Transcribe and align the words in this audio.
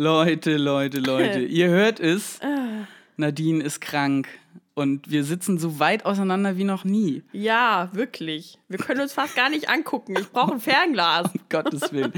Leute, 0.00 0.56
Leute, 0.56 1.00
Leute, 1.00 1.40
ihr 1.40 1.70
hört 1.70 1.98
es. 1.98 2.38
Nadine 3.16 3.64
ist 3.64 3.80
krank 3.80 4.28
und 4.74 5.10
wir 5.10 5.24
sitzen 5.24 5.58
so 5.58 5.80
weit 5.80 6.06
auseinander 6.06 6.56
wie 6.56 6.62
noch 6.62 6.84
nie. 6.84 7.24
Ja, 7.32 7.90
wirklich. 7.92 8.60
Wir 8.68 8.78
können 8.78 9.00
uns 9.00 9.12
fast 9.12 9.34
gar 9.34 9.50
nicht 9.50 9.68
angucken. 9.68 10.14
Ich 10.16 10.30
brauche 10.30 10.52
ein 10.52 10.60
Fernglas. 10.60 11.26
Um 11.34 11.40
Gottes 11.48 11.92
Willen. 11.92 12.12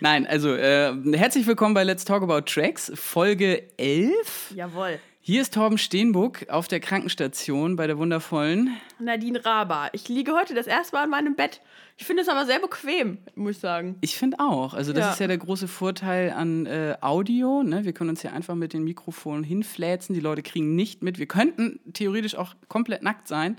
Nein, 0.00 0.28
also 0.28 0.54
äh, 0.54 0.94
herzlich 1.14 1.44
willkommen 1.48 1.74
bei 1.74 1.82
Let's 1.82 2.04
Talk 2.04 2.22
About 2.22 2.42
Tracks, 2.42 2.92
Folge 2.94 3.64
11. 3.78 4.52
Jawohl. 4.54 5.00
Hier 5.26 5.40
ist 5.40 5.54
Torben 5.54 5.78
Steenbuck 5.78 6.50
auf 6.50 6.68
der 6.68 6.80
Krankenstation 6.80 7.76
bei 7.76 7.86
der 7.86 7.96
wundervollen 7.96 8.76
Nadine 8.98 9.42
Raber. 9.42 9.88
Ich 9.94 10.06
liege 10.10 10.32
heute 10.34 10.52
das 10.54 10.66
erste 10.66 10.94
Mal 10.94 11.04
in 11.04 11.10
meinem 11.10 11.34
Bett. 11.34 11.62
Ich 11.96 12.04
finde 12.04 12.20
es 12.20 12.28
aber 12.28 12.44
sehr 12.44 12.60
bequem, 12.60 13.16
muss 13.34 13.52
ich 13.52 13.58
sagen. 13.58 13.96
Ich 14.02 14.18
finde 14.18 14.38
auch. 14.38 14.74
Also 14.74 14.92
das 14.92 15.00
Ja. 15.00 15.12
ist 15.12 15.20
ja 15.20 15.26
der 15.26 15.38
große 15.38 15.66
Vorteil 15.66 16.30
an 16.30 16.66
äh, 16.66 16.98
Audio. 17.00 17.62
Ne? 17.62 17.86
Wir 17.86 17.94
können 17.94 18.10
uns 18.10 18.20
hier 18.20 18.34
einfach 18.34 18.54
mit 18.54 18.74
den 18.74 18.84
Mikrofonen 18.84 19.44
hinfläzen. 19.44 20.14
Die 20.14 20.20
Leute 20.20 20.42
kriegen 20.42 20.76
nicht 20.76 21.02
mit. 21.02 21.18
Wir 21.18 21.26
könnten 21.26 21.80
theoretisch 21.94 22.34
auch 22.34 22.54
komplett 22.68 23.02
nackt 23.02 23.26
sein. 23.26 23.56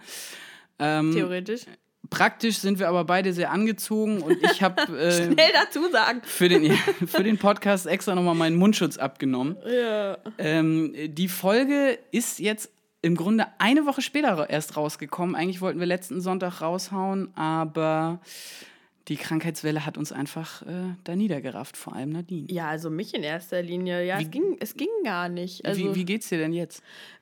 Ähm, 0.77 1.13
Theoretisch. 1.13 1.61
Praktisch 2.09 2.57
sind 2.57 2.79
wir 2.79 2.87
aber 2.87 3.03
beide 3.05 3.33
sehr 3.33 3.51
angezogen 3.51 4.21
und 4.21 4.37
ich 4.43 4.61
habe 4.61 4.81
äh, 4.97 5.11
Schnell 5.11 5.51
dazu 5.53 5.89
sagen. 5.91 6.21
für, 6.23 6.49
den, 6.49 6.71
für 7.07 7.23
den 7.23 7.37
Podcast 7.37 7.87
extra 7.87 8.15
nochmal 8.15 8.35
meinen 8.35 8.55
Mundschutz 8.55 8.97
abgenommen. 8.97 9.57
Ja. 9.65 10.17
Ähm, 10.37 10.93
die 11.07 11.27
Folge 11.27 11.99
ist 12.11 12.39
jetzt 12.39 12.71
im 13.01 13.15
Grunde 13.15 13.45
eine 13.59 13.85
Woche 13.85 14.01
später 14.01 14.49
erst 14.49 14.77
rausgekommen. 14.77 15.35
Eigentlich 15.35 15.61
wollten 15.61 15.79
wir 15.79 15.85
letzten 15.85 16.21
Sonntag 16.21 16.61
raushauen, 16.61 17.35
aber 17.35 18.19
die 19.07 19.17
Krankheitswelle 19.17 19.85
hat 19.85 19.97
uns 19.97 20.11
einfach 20.11 20.63
äh, 20.63 20.95
da 21.03 21.15
niedergerafft, 21.15 21.77
vor 21.77 21.93
allem 21.95 22.09
Nadine. 22.09 22.47
ja, 22.49 22.67
also 22.67 22.89
mich 22.89 23.13
in 23.13 23.23
erster 23.23 23.61
Linie. 23.61 24.03
Ja, 24.03 24.19
es 24.19 24.31
ging, 24.31 24.57
es 24.59 24.75
ging 24.75 24.89
gar 25.03 25.29
nicht. 25.29 25.65
Also, 25.65 25.81
wie, 25.81 25.95
wie 25.95 26.05
geht's 26.05 26.29
dir 26.29 26.39
denn 26.39 26.53
jetzt? 26.53 26.81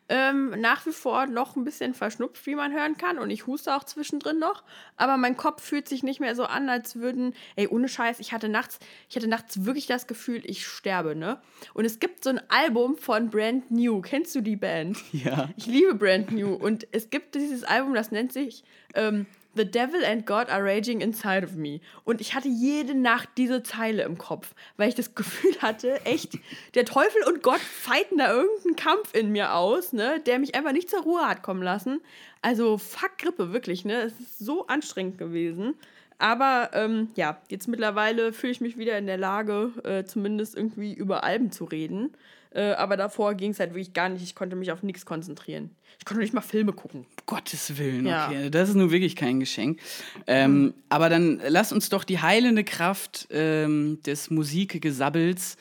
Ähm, 0.10 0.50
nach 0.60 0.86
wie 0.86 0.92
vor 0.92 1.28
noch 1.28 1.56
ein 1.56 1.64
bisschen 1.64 1.94
verschnupft, 1.94 2.46
wie 2.46 2.56
man 2.56 2.74
hören 2.74 2.98
kann. 2.98 3.20
Und 3.20 3.30
ich 3.30 3.48
huste 3.48 3.76
auch 3.76 3.84
zwischendrin 3.86 4.38
noch. 4.38 4.64
Aber 4.98 5.18
mein 5.18 5.38
Kopf 5.38 5.64
fühlt 5.64 5.88
sich 5.88 6.04
nicht 6.04 6.20
mehr 6.20 6.36
so 6.36 6.44
an, 6.44 6.70
als 6.70 6.98
würden. 6.98 7.34
Ey, 7.56 7.68
ohne 7.68 7.88
Scheiß, 7.88 8.20
ich 8.20 8.34
hatte 8.34 8.50
nachts, 8.50 8.80
ich 9.10 9.16
hatte 9.16 9.28
nachts 9.28 9.66
wirklich 9.66 9.88
das 9.88 10.08
Gefühl, 10.08 10.42
ich 10.46 10.66
sterbe, 10.68 11.16
ne? 11.16 11.42
Und 11.74 11.86
es 11.86 12.00
gibt 12.00 12.24
so 12.24 12.30
ein 12.32 12.42
Album 12.50 12.98
von 12.98 13.30
Brand 13.30 13.72
New. 13.72 14.02
Kennst 14.02 14.36
du 14.36 14.42
die 14.42 14.56
Band? 14.56 14.98
Ja. 15.14 15.50
Ich 15.58 15.68
liebe 15.68 15.96
Brand 15.96 16.32
New. 16.32 16.54
Und 16.54 16.86
es 16.92 17.10
gibt 17.10 17.36
dieses 17.36 17.64
Album, 17.64 17.94
das 17.94 18.12
nennt 18.12 18.34
sich 18.34 18.64
ähm, 18.96 19.26
The 19.56 19.66
Devil 19.66 20.04
and 20.04 20.26
God 20.26 20.50
are 20.50 20.64
raging 20.64 21.02
inside 21.02 21.44
of 21.46 21.56
me. 21.56 21.80
Und 22.04 22.22
ich 22.22 22.34
hatte 22.34 22.48
jede 22.48 22.96
Nacht 22.96 23.30
diese 23.38 23.62
Zeile 23.64 24.04
im 24.04 24.18
Kopf, 24.18 24.56
weil 24.78 24.90
ich 24.90 24.96
das 24.96 25.16
Gefühl 25.16 25.56
hatte, 25.62 26.04
echt, 26.06 26.40
der 26.76 26.86
Teufel 26.86 27.24
und 27.28 27.44
Gott 27.44 27.60
fighten 27.60 28.18
da 28.18 28.32
irgendeinen 28.34 28.76
Kampf 28.76 29.14
in 29.14 29.32
mir 29.32 29.54
aus, 29.54 29.94
ne, 29.94 30.20
der 30.26 30.40
mich 30.40 30.56
einfach 30.56 30.72
nicht 30.72 30.90
zur 30.90 31.02
Ruhe 31.04 31.28
hat 31.28 31.44
kommen 31.44 31.62
lassen. 31.62 32.02
Also 32.42 32.78
fuck 32.78 33.18
Grippe, 33.18 33.54
wirklich, 33.54 33.86
ne? 33.86 34.02
Es 34.02 34.20
ist 34.20 34.40
so 34.40 34.68
anstrengend 34.68 35.18
gewesen. 35.18 35.76
Aber 36.18 36.70
ähm, 36.74 37.10
ja, 37.16 37.42
jetzt 37.50 37.68
mittlerweile 37.68 38.34
fühle 38.34 38.52
ich 38.52 38.62
mich 38.62 38.78
wieder 38.78 38.98
in 38.98 39.08
der 39.08 39.18
Lage, 39.18 39.72
äh, 39.84 40.04
zumindest 40.06 40.56
irgendwie 40.56 40.94
über 40.94 41.24
Alben 41.24 41.52
zu 41.52 41.66
reden. 41.66 42.14
Äh, 42.54 42.74
aber 42.74 42.98
davor 42.98 43.34
ging 43.36 43.52
es 43.52 43.60
halt 43.60 43.72
wirklich 43.72 43.94
gar 43.94 44.10
nicht. 44.10 44.22
Ich 44.24 44.36
konnte 44.36 44.56
mich 44.56 44.72
auf 44.72 44.84
nichts 44.84 45.06
konzentrieren. 45.06 45.72
Ich 46.00 46.06
konnte 46.06 46.22
nicht 46.22 46.34
mal 46.34 46.42
Filme 46.42 46.74
gucken. 46.74 47.06
Gottes 47.26 47.78
Willen, 47.78 48.06
Ja. 48.06 48.28
okay. 48.28 48.50
Das 48.50 48.70
ist 48.70 48.76
nun 48.76 48.92
wirklich 48.92 49.16
kein 49.16 49.40
Geschenk. 49.40 49.80
Ähm, 50.28 50.74
aber 50.90 51.10
dann 51.10 51.42
lass 51.48 51.72
uns 51.72 51.90
doch 51.90 52.04
die 52.04 52.20
heilende 52.20 52.64
Kraft 52.64 53.28
ähm, 53.32 54.00
des 54.06 54.30
Musikgesabbels 54.30 55.58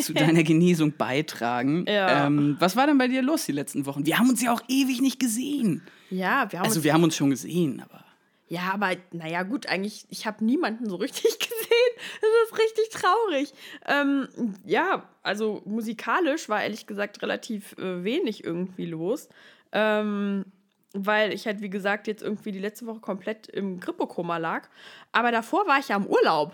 zu 0.00 0.12
deiner 0.14 0.42
Genesung 0.42 0.92
beitragen. 0.96 1.84
Ja. 1.88 2.26
Ähm, 2.26 2.56
was 2.58 2.76
war 2.76 2.86
denn 2.86 2.98
bei 2.98 3.08
dir 3.08 3.22
los 3.22 3.44
die 3.46 3.52
letzten 3.52 3.86
Wochen? 3.86 4.06
Wir 4.06 4.18
haben 4.18 4.28
uns 4.30 4.42
ja 4.42 4.52
auch 4.52 4.62
ewig 4.68 5.00
nicht 5.00 5.18
gesehen. 5.18 5.82
Ja, 6.10 6.46
wir 6.50 6.58
haben 6.60 6.66
Also 6.66 6.84
wir 6.84 6.92
haben 6.92 7.04
uns 7.04 7.16
schon 7.16 7.30
gesehen, 7.30 7.80
aber. 7.82 8.04
Ja, 8.50 8.72
aber 8.74 8.96
naja, 9.12 9.44
gut, 9.44 9.68
eigentlich, 9.68 10.06
ich 10.10 10.26
habe 10.26 10.44
niemanden 10.44 10.90
so 10.90 10.96
richtig 10.96 11.22
gesehen. 11.38 11.94
Das 12.20 12.30
ist 12.50 12.58
richtig 12.58 12.88
traurig. 12.90 13.54
Ähm, 13.86 14.28
ja, 14.64 15.08
also 15.22 15.62
musikalisch 15.64 16.48
war 16.48 16.60
ehrlich 16.60 16.88
gesagt 16.88 17.22
relativ 17.22 17.78
äh, 17.78 18.02
wenig 18.02 18.42
irgendwie 18.42 18.86
los. 18.86 19.28
Ähm, 19.70 20.44
weil 20.92 21.32
ich 21.32 21.46
halt, 21.46 21.60
wie 21.60 21.70
gesagt, 21.70 22.08
jetzt 22.08 22.24
irgendwie 22.24 22.50
die 22.50 22.58
letzte 22.58 22.86
Woche 22.86 22.98
komplett 22.98 23.46
im 23.46 23.78
Grippekoma 23.78 24.38
lag. 24.38 24.68
Aber 25.12 25.30
davor 25.30 25.68
war 25.68 25.78
ich 25.78 25.86
ja 25.86 25.96
im 25.96 26.06
Urlaub. 26.06 26.52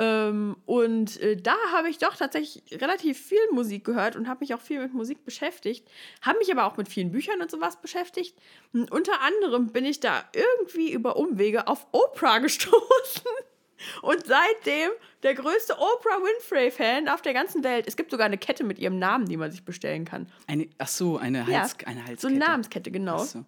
Ähm, 0.00 0.56
und 0.64 1.20
äh, 1.20 1.36
da 1.36 1.54
habe 1.72 1.90
ich 1.90 1.98
doch 1.98 2.16
tatsächlich 2.16 2.80
relativ 2.80 3.20
viel 3.20 3.50
Musik 3.52 3.84
gehört 3.84 4.16
und 4.16 4.28
habe 4.28 4.40
mich 4.40 4.54
auch 4.54 4.60
viel 4.60 4.80
mit 4.80 4.94
Musik 4.94 5.26
beschäftigt. 5.26 5.86
Habe 6.22 6.38
mich 6.38 6.50
aber 6.50 6.64
auch 6.64 6.78
mit 6.78 6.88
vielen 6.88 7.12
Büchern 7.12 7.42
und 7.42 7.50
sowas 7.50 7.78
beschäftigt. 7.82 8.34
Und 8.72 8.90
unter 8.90 9.20
anderem 9.20 9.72
bin 9.72 9.84
ich 9.84 10.00
da 10.00 10.24
irgendwie 10.32 10.90
über 10.90 11.16
Umwege 11.16 11.68
auf 11.68 11.86
Oprah 11.92 12.38
gestoßen. 12.40 13.30
Und 14.00 14.26
seitdem 14.26 14.90
der 15.22 15.34
größte 15.34 15.74
Oprah 15.74 16.22
Winfrey-Fan 16.22 17.08
auf 17.08 17.20
der 17.20 17.34
ganzen 17.34 17.62
Welt. 17.62 17.86
Es 17.86 17.94
gibt 17.96 18.10
sogar 18.10 18.24
eine 18.24 18.38
Kette 18.38 18.64
mit 18.64 18.78
ihrem 18.78 18.98
Namen, 18.98 19.26
die 19.26 19.36
man 19.36 19.50
sich 19.50 19.66
bestellen 19.66 20.06
kann. 20.06 20.32
Eine, 20.46 20.68
ach 20.78 20.88
so, 20.88 21.18
eine, 21.18 21.40
Ja, 21.40 21.60
Hals, 21.60 21.76
eine 21.84 22.00
Halskette. 22.00 22.20
So 22.20 22.28
eine 22.28 22.38
Namenskette, 22.38 22.90
genau. 22.90 23.16
Ach 23.16 23.24
so. 23.24 23.44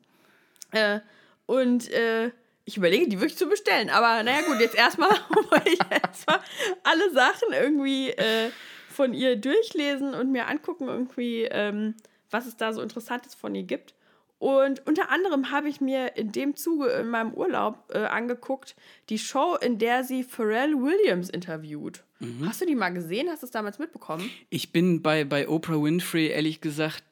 Äh, 0.72 1.00
und 1.46 1.90
äh, 1.90 2.30
ich 2.64 2.76
überlege, 2.76 3.08
die 3.08 3.20
wirklich 3.20 3.38
zu 3.38 3.46
bestellen. 3.46 3.90
Aber 3.90 4.22
naja, 4.22 4.42
gut, 4.46 4.60
jetzt 4.60 4.74
erstmal 4.74 5.10
wollte 5.50 5.70
ich 5.70 5.80
erstmal 5.90 6.40
alle 6.84 7.10
Sachen 7.12 7.52
irgendwie 7.52 8.10
äh, 8.10 8.50
von 8.88 9.14
ihr 9.14 9.36
durchlesen 9.36 10.14
und 10.14 10.30
mir 10.30 10.48
angucken, 10.48 10.88
irgendwie, 10.88 11.42
ähm, 11.44 11.94
was 12.30 12.46
es 12.46 12.56
da 12.56 12.72
so 12.72 12.82
Interessantes 12.82 13.34
von 13.34 13.54
ihr 13.54 13.64
gibt. 13.64 13.94
Und 14.38 14.84
unter 14.88 15.10
anderem 15.10 15.52
habe 15.52 15.68
ich 15.68 15.80
mir 15.80 16.16
in 16.16 16.32
dem 16.32 16.56
Zuge 16.56 16.88
in 16.88 17.08
meinem 17.08 17.32
Urlaub 17.32 17.92
äh, 17.94 17.98
angeguckt, 17.98 18.74
die 19.08 19.18
Show, 19.18 19.56
in 19.60 19.78
der 19.78 20.02
sie 20.02 20.24
Pharrell 20.24 20.74
Williams 20.74 21.30
interviewt. 21.30 22.02
Mhm. 22.18 22.48
Hast 22.48 22.60
du 22.60 22.66
die 22.66 22.74
mal 22.74 22.88
gesehen? 22.88 23.28
Hast 23.30 23.42
du 23.42 23.46
es 23.46 23.52
damals 23.52 23.78
mitbekommen? 23.78 24.28
Ich 24.50 24.72
bin 24.72 25.00
bei, 25.00 25.24
bei 25.24 25.48
Oprah 25.48 25.80
Winfrey 25.80 26.26
ehrlich 26.26 26.60
gesagt 26.60 27.04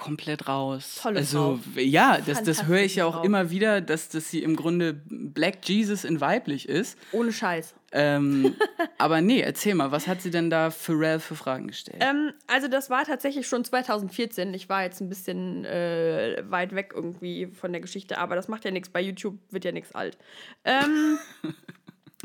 komplett 0.00 0.48
raus. 0.48 0.98
Tolle 1.02 1.18
also 1.18 1.60
Frau. 1.74 1.80
ja, 1.80 2.18
das, 2.24 2.42
das 2.42 2.66
höre 2.66 2.80
ich 2.80 2.96
ja 2.96 3.04
auch 3.04 3.16
Frau. 3.16 3.24
immer 3.24 3.50
wieder, 3.50 3.80
dass, 3.80 4.08
dass 4.08 4.30
sie 4.30 4.42
im 4.42 4.56
Grunde 4.56 4.94
Black 5.08 5.58
Jesus 5.68 6.04
in 6.04 6.20
weiblich 6.20 6.68
ist. 6.68 6.98
Ohne 7.12 7.32
Scheiß. 7.32 7.74
Ähm, 7.92 8.56
aber 8.98 9.20
nee, 9.20 9.40
erzähl 9.40 9.74
mal, 9.74 9.92
was 9.92 10.06
hat 10.06 10.22
sie 10.22 10.30
denn 10.30 10.48
da 10.48 10.70
Pharrell 10.70 11.20
für 11.20 11.34
Fragen 11.36 11.66
gestellt? 11.66 11.98
Ähm, 12.00 12.32
also 12.46 12.68
das 12.68 12.88
war 12.88 13.04
tatsächlich 13.04 13.46
schon 13.46 13.64
2014. 13.64 14.54
Ich 14.54 14.68
war 14.68 14.84
jetzt 14.84 15.00
ein 15.00 15.08
bisschen 15.08 15.64
äh, 15.66 16.42
weit 16.48 16.74
weg 16.74 16.92
irgendwie 16.94 17.48
von 17.48 17.72
der 17.72 17.80
Geschichte, 17.80 18.18
aber 18.18 18.36
das 18.36 18.48
macht 18.48 18.64
ja 18.64 18.70
nichts. 18.70 18.88
Bei 18.88 19.00
YouTube 19.00 19.38
wird 19.50 19.64
ja 19.64 19.72
nichts 19.72 19.94
alt. 19.94 20.16
Ähm, 20.64 21.18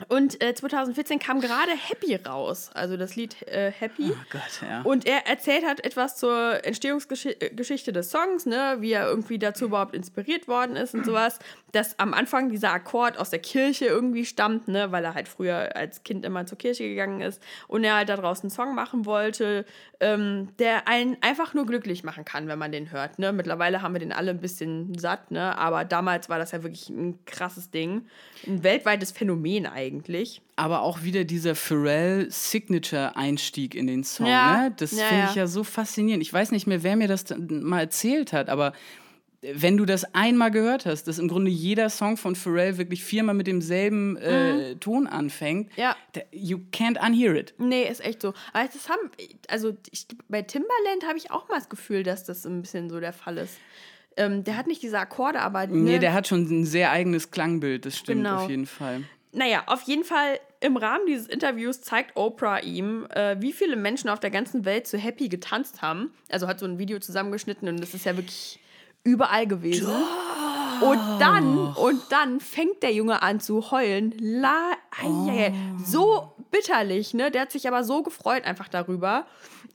und 0.09 0.43
äh, 0.43 0.53
2014 0.53 1.19
kam 1.19 1.39
gerade 1.39 1.71
Happy 1.71 2.15
raus, 2.15 2.69
also 2.73 2.97
das 2.97 3.15
Lied 3.15 3.47
äh, 3.47 3.71
Happy. 3.71 4.11
oh 4.11 4.25
Gott, 4.29 4.61
ja. 4.61 4.81
Und 4.81 5.07
er 5.07 5.25
erzählt 5.25 5.65
hat 5.65 5.85
etwas 5.85 6.17
zur 6.17 6.65
Entstehungsgeschichte 6.65 7.93
des 7.93 8.11
Songs, 8.11 8.45
ne, 8.45 8.75
wie 8.79 8.91
er 8.91 9.07
irgendwie 9.07 9.39
dazu 9.39 9.65
überhaupt 9.65 9.95
inspiriert 9.95 10.49
worden 10.49 10.75
ist 10.75 10.95
und 10.95 11.05
sowas. 11.05 11.39
Dass 11.71 11.97
am 11.97 12.13
Anfang 12.13 12.49
dieser 12.49 12.73
Akkord 12.73 13.17
aus 13.17 13.29
der 13.29 13.39
Kirche 13.39 13.85
irgendwie 13.85 14.25
stammt, 14.25 14.67
ne, 14.67 14.91
weil 14.91 15.05
er 15.05 15.13
halt 15.13 15.29
früher 15.29 15.73
als 15.77 16.03
Kind 16.03 16.25
immer 16.25 16.45
zur 16.45 16.57
Kirche 16.57 16.83
gegangen 16.83 17.21
ist 17.21 17.41
und 17.69 17.85
er 17.85 17.95
halt 17.95 18.09
da 18.09 18.17
draußen 18.17 18.43
einen 18.43 18.51
Song 18.51 18.75
machen 18.75 19.05
wollte, 19.05 19.65
ähm, 20.01 20.49
der 20.59 20.89
einen 20.89 21.15
einfach 21.21 21.53
nur 21.53 21.65
glücklich 21.65 22.03
machen 22.03 22.25
kann, 22.25 22.49
wenn 22.49 22.59
man 22.59 22.73
den 22.73 22.91
hört. 22.91 23.17
Ne. 23.17 23.31
Mittlerweile 23.31 23.81
haben 23.81 23.93
wir 23.93 23.99
den 23.99 24.11
alle 24.11 24.31
ein 24.31 24.41
bisschen 24.41 24.97
satt, 24.99 25.31
ne, 25.31 25.57
aber 25.57 25.85
damals 25.85 26.27
war 26.27 26.37
das 26.37 26.51
ja 26.51 26.63
wirklich 26.63 26.89
ein 26.89 27.17
krasses 27.25 27.71
Ding. 27.71 28.07
Ein 28.45 28.61
weltweites 28.61 29.11
Phänomen 29.11 29.65
eigentlich. 29.65 29.84
Aber 30.55 30.81
auch 30.81 31.03
wieder 31.03 31.23
dieser 31.25 31.55
Pharrell-Signature-Einstieg 31.55 33.75
in 33.75 33.87
den 33.87 34.03
Song, 34.03 34.27
Ja, 34.27 34.63
ne? 34.63 34.73
Das 34.77 34.91
ja, 34.91 35.05
finde 35.05 35.25
ich 35.29 35.35
ja 35.35 35.47
so 35.47 35.63
faszinierend. 35.63 36.21
Ich 36.23 36.33
weiß 36.33 36.51
nicht 36.51 36.67
mehr, 36.67 36.83
wer 36.83 36.95
mir 36.95 37.07
das 37.07 37.25
mal 37.39 37.79
erzählt 37.81 38.33
hat, 38.33 38.49
aber 38.49 38.73
wenn 39.53 39.77
du 39.77 39.85
das 39.85 40.15
einmal 40.15 40.49
gehört 40.49 40.87
hast, 40.87 41.03
dass 41.03 41.19
im 41.19 41.27
Grunde 41.27 41.51
jeder 41.51 41.91
Song 41.91 42.17
von 42.17 42.35
Pharrell 42.35 42.79
wirklich 42.79 43.03
viermal 43.03 43.35
mit 43.35 43.45
demselben 43.45 44.17
äh, 44.17 44.75
Ton 44.77 45.05
anfängt, 45.05 45.67
Mhm. 45.67 45.73
Ja. 45.83 45.95
you 46.31 46.57
can't 46.73 46.97
unhear 47.05 47.35
it. 47.35 47.53
Nee, 47.59 47.83
ist 47.83 48.03
echt 48.03 48.23
so. 48.23 48.29
Aber 48.53 48.65
das 48.67 48.89
haben, 48.89 49.11
also 49.47 49.77
ich, 49.91 50.07
bei 50.29 50.41
Timbaland 50.41 51.05
habe 51.07 51.17
ich 51.19 51.29
auch 51.29 51.47
mal 51.47 51.57
das 51.59 51.69
Gefühl, 51.69 52.01
dass 52.01 52.23
das 52.23 52.43
ein 52.47 52.61
bisschen 52.61 52.89
so 52.89 52.99
der 52.99 53.13
Fall 53.13 53.37
ist. 53.37 53.57
Ähm, 54.17 54.43
der 54.45 54.55
hat 54.57 54.65
nicht 54.65 54.81
diese 54.81 54.97
Akkorde, 54.97 55.41
aber. 55.41 55.67
Nee, 55.67 55.91
ne, 55.93 55.99
der 55.99 56.13
hat 56.13 56.25
schon 56.27 56.43
ein 56.45 56.65
sehr 56.65 56.89
eigenes 56.91 57.29
Klangbild, 57.31 57.85
das 57.85 57.97
stimmt 57.97 58.23
Genau. 58.23 58.37
auf 58.43 58.49
jeden 58.49 58.65
Fall. 58.65 59.03
Naja, 59.35 59.63
auf 59.67 59.81
jeden 59.83 60.03
Fall 60.03 60.39
im 60.61 60.77
Rahmen 60.77 61.05
dieses 61.05 61.27
Interviews 61.27 61.81
zeigt 61.81 62.15
Oprah 62.15 62.59
ihm, 62.59 63.05
äh, 63.11 63.35
wie 63.39 63.51
viele 63.51 63.75
Menschen 63.75 64.09
auf 64.09 64.19
der 64.19 64.31
ganzen 64.31 64.65
Welt 64.65 64.87
zu 64.87 64.97
Happy 64.97 65.27
getanzt 65.27 65.81
haben. 65.81 66.13
Also 66.31 66.47
hat 66.47 66.59
so 66.59 66.65
ein 66.65 66.79
Video 66.79 66.99
zusammengeschnitten 66.99 67.67
und 67.67 67.81
das 67.81 67.93
ist 67.93 68.05
ja 68.05 68.15
wirklich 68.15 68.59
überall 69.03 69.45
gewesen. 69.45 69.87
Und 70.81 70.99
dann, 71.19 71.73
und 71.75 72.01
dann 72.09 72.39
fängt 72.39 72.83
der 72.83 72.93
Junge 72.93 73.21
an 73.21 73.39
zu 73.39 73.71
heulen. 73.71 74.13
La, 74.19 74.71
ei. 75.03 75.53
So 75.83 76.33
bitterlich, 76.51 77.13
ne? 77.13 77.31
Der 77.31 77.43
hat 77.43 77.51
sich 77.51 77.67
aber 77.67 77.83
so 77.83 78.03
gefreut 78.03 78.43
einfach 78.45 78.67
darüber. 78.67 79.25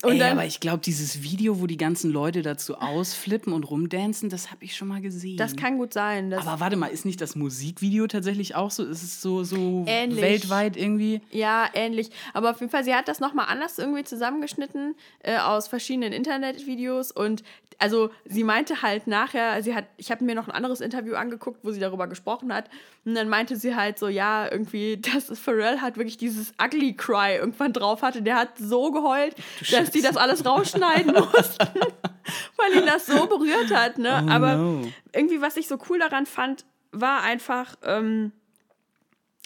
Und 0.03 0.13
Ey, 0.13 0.19
dann, 0.19 0.33
aber 0.33 0.47
ich 0.47 0.61
glaube, 0.61 0.79
dieses 0.79 1.23
Video, 1.23 1.61
wo 1.61 1.67
die 1.67 1.77
ganzen 1.77 2.11
Leute 2.11 2.41
dazu 2.41 2.77
ausflippen 2.77 3.53
und 3.53 3.65
rumdancen, 3.65 4.31
das 4.31 4.51
habe 4.51 4.65
ich 4.65 4.75
schon 4.75 4.89
mal 4.89 5.03
gesehen. 5.03 5.37
das 5.37 5.57
kann 5.57 5.77
gut 5.77 5.93
sein. 5.93 6.33
Aber 6.33 6.59
warte 6.59 6.77
mal, 6.77 6.87
ist 6.87 7.05
nicht 7.05 7.21
das 7.21 7.37
Musikvideo 7.37 8.07
tatsächlich 8.07 8.55
auch 8.55 8.71
so? 8.71 8.83
Ist 8.83 9.03
es 9.03 9.21
so, 9.21 9.45
so 9.45 9.85
Ähnlich. 9.87 10.23
weltweit 10.23 10.79
irgendwie? 10.79 11.21
Ja, 11.31 11.69
ähnlich. 11.75 12.11
Aber 12.33 12.51
auf 12.51 12.61
jeden 12.61 12.71
Fall, 12.71 12.83
sie 12.85 12.95
hat 12.95 13.09
das 13.09 13.21
nochmal 13.21 13.47
anders 13.49 13.79
irgendwie 13.79 14.05
zusammengeschnitten 14.05 14.95
äh, 15.23 15.37
aus 15.37 15.69
verschiedenen 15.69 16.15
Internetvideos. 16.15 17.13
Und 17.13 17.43
also 17.81 18.11
sie 18.27 18.45
meinte 18.45 18.83
halt 18.83 19.07
nachher, 19.07 19.63
sie 19.63 19.75
hat, 19.75 19.87
ich 19.97 20.11
habe 20.11 20.23
mir 20.23 20.35
noch 20.35 20.49
ein 20.49 20.55
anderes 20.55 20.83
Interview 20.83 21.15
angeguckt, 21.15 21.61
wo 21.65 21.71
sie 21.73 21.81
darüber 21.81 22.07
gesprochen 22.07 22.53
hat. 22.53 22.69
Und 23.07 23.15
dann 23.15 23.31
meinte 23.31 23.57
sie 23.57 23.75
halt 23.75 23.99
so, 23.99 24.09
ja, 24.09 24.51
irgendwie, 24.51 24.97
dass 25.01 25.37
Pharrell 25.39 25.81
halt 25.81 25.97
wirklich 25.97 26.19
dieses 26.19 26.53
Ugly 26.63 26.95
Cry 26.95 27.37
irgendwann 27.37 27.73
drauf 27.73 28.03
hatte. 28.03 28.21
Der 28.21 28.37
hat 28.37 28.59
so 28.59 28.93
geheult, 28.93 29.35
dass 29.71 29.91
die 29.91 30.03
das 30.03 30.19
alles 30.19 30.45
rausschneiden 30.45 31.15
mussten, 31.33 31.69
weil 32.57 32.75
ihn 32.77 32.87
das 32.87 33.07
so 33.07 33.27
berührt 33.27 33.75
hat. 33.75 33.97
Ne? 33.97 34.25
Oh 34.27 34.31
Aber 34.31 34.57
no. 34.57 34.89
irgendwie, 35.15 35.41
was 35.41 35.57
ich 35.57 35.67
so 35.67 35.79
cool 35.89 35.99
daran 35.99 36.27
fand, 36.27 36.67
war 36.93 37.23
einfach, 37.23 37.77
ähm, 37.85 38.33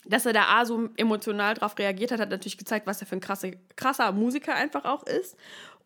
dass 0.07 0.27
er 0.27 0.33
da 0.33 0.47
A 0.49 0.65
so 0.65 0.89
emotional 0.97 1.55
drauf 1.55 1.79
reagiert 1.79 2.11
hat, 2.11 2.21
hat 2.21 2.31
natürlich 2.31 2.59
gezeigt, 2.59 2.87
was 2.87 3.01
er 3.01 3.07
für 3.07 3.17
ein 3.17 3.21
krasse, 3.21 3.53
krasser 3.77 4.11
Musiker 4.11 4.55
einfach 4.55 4.85
auch 4.85 5.05
ist. 5.05 5.37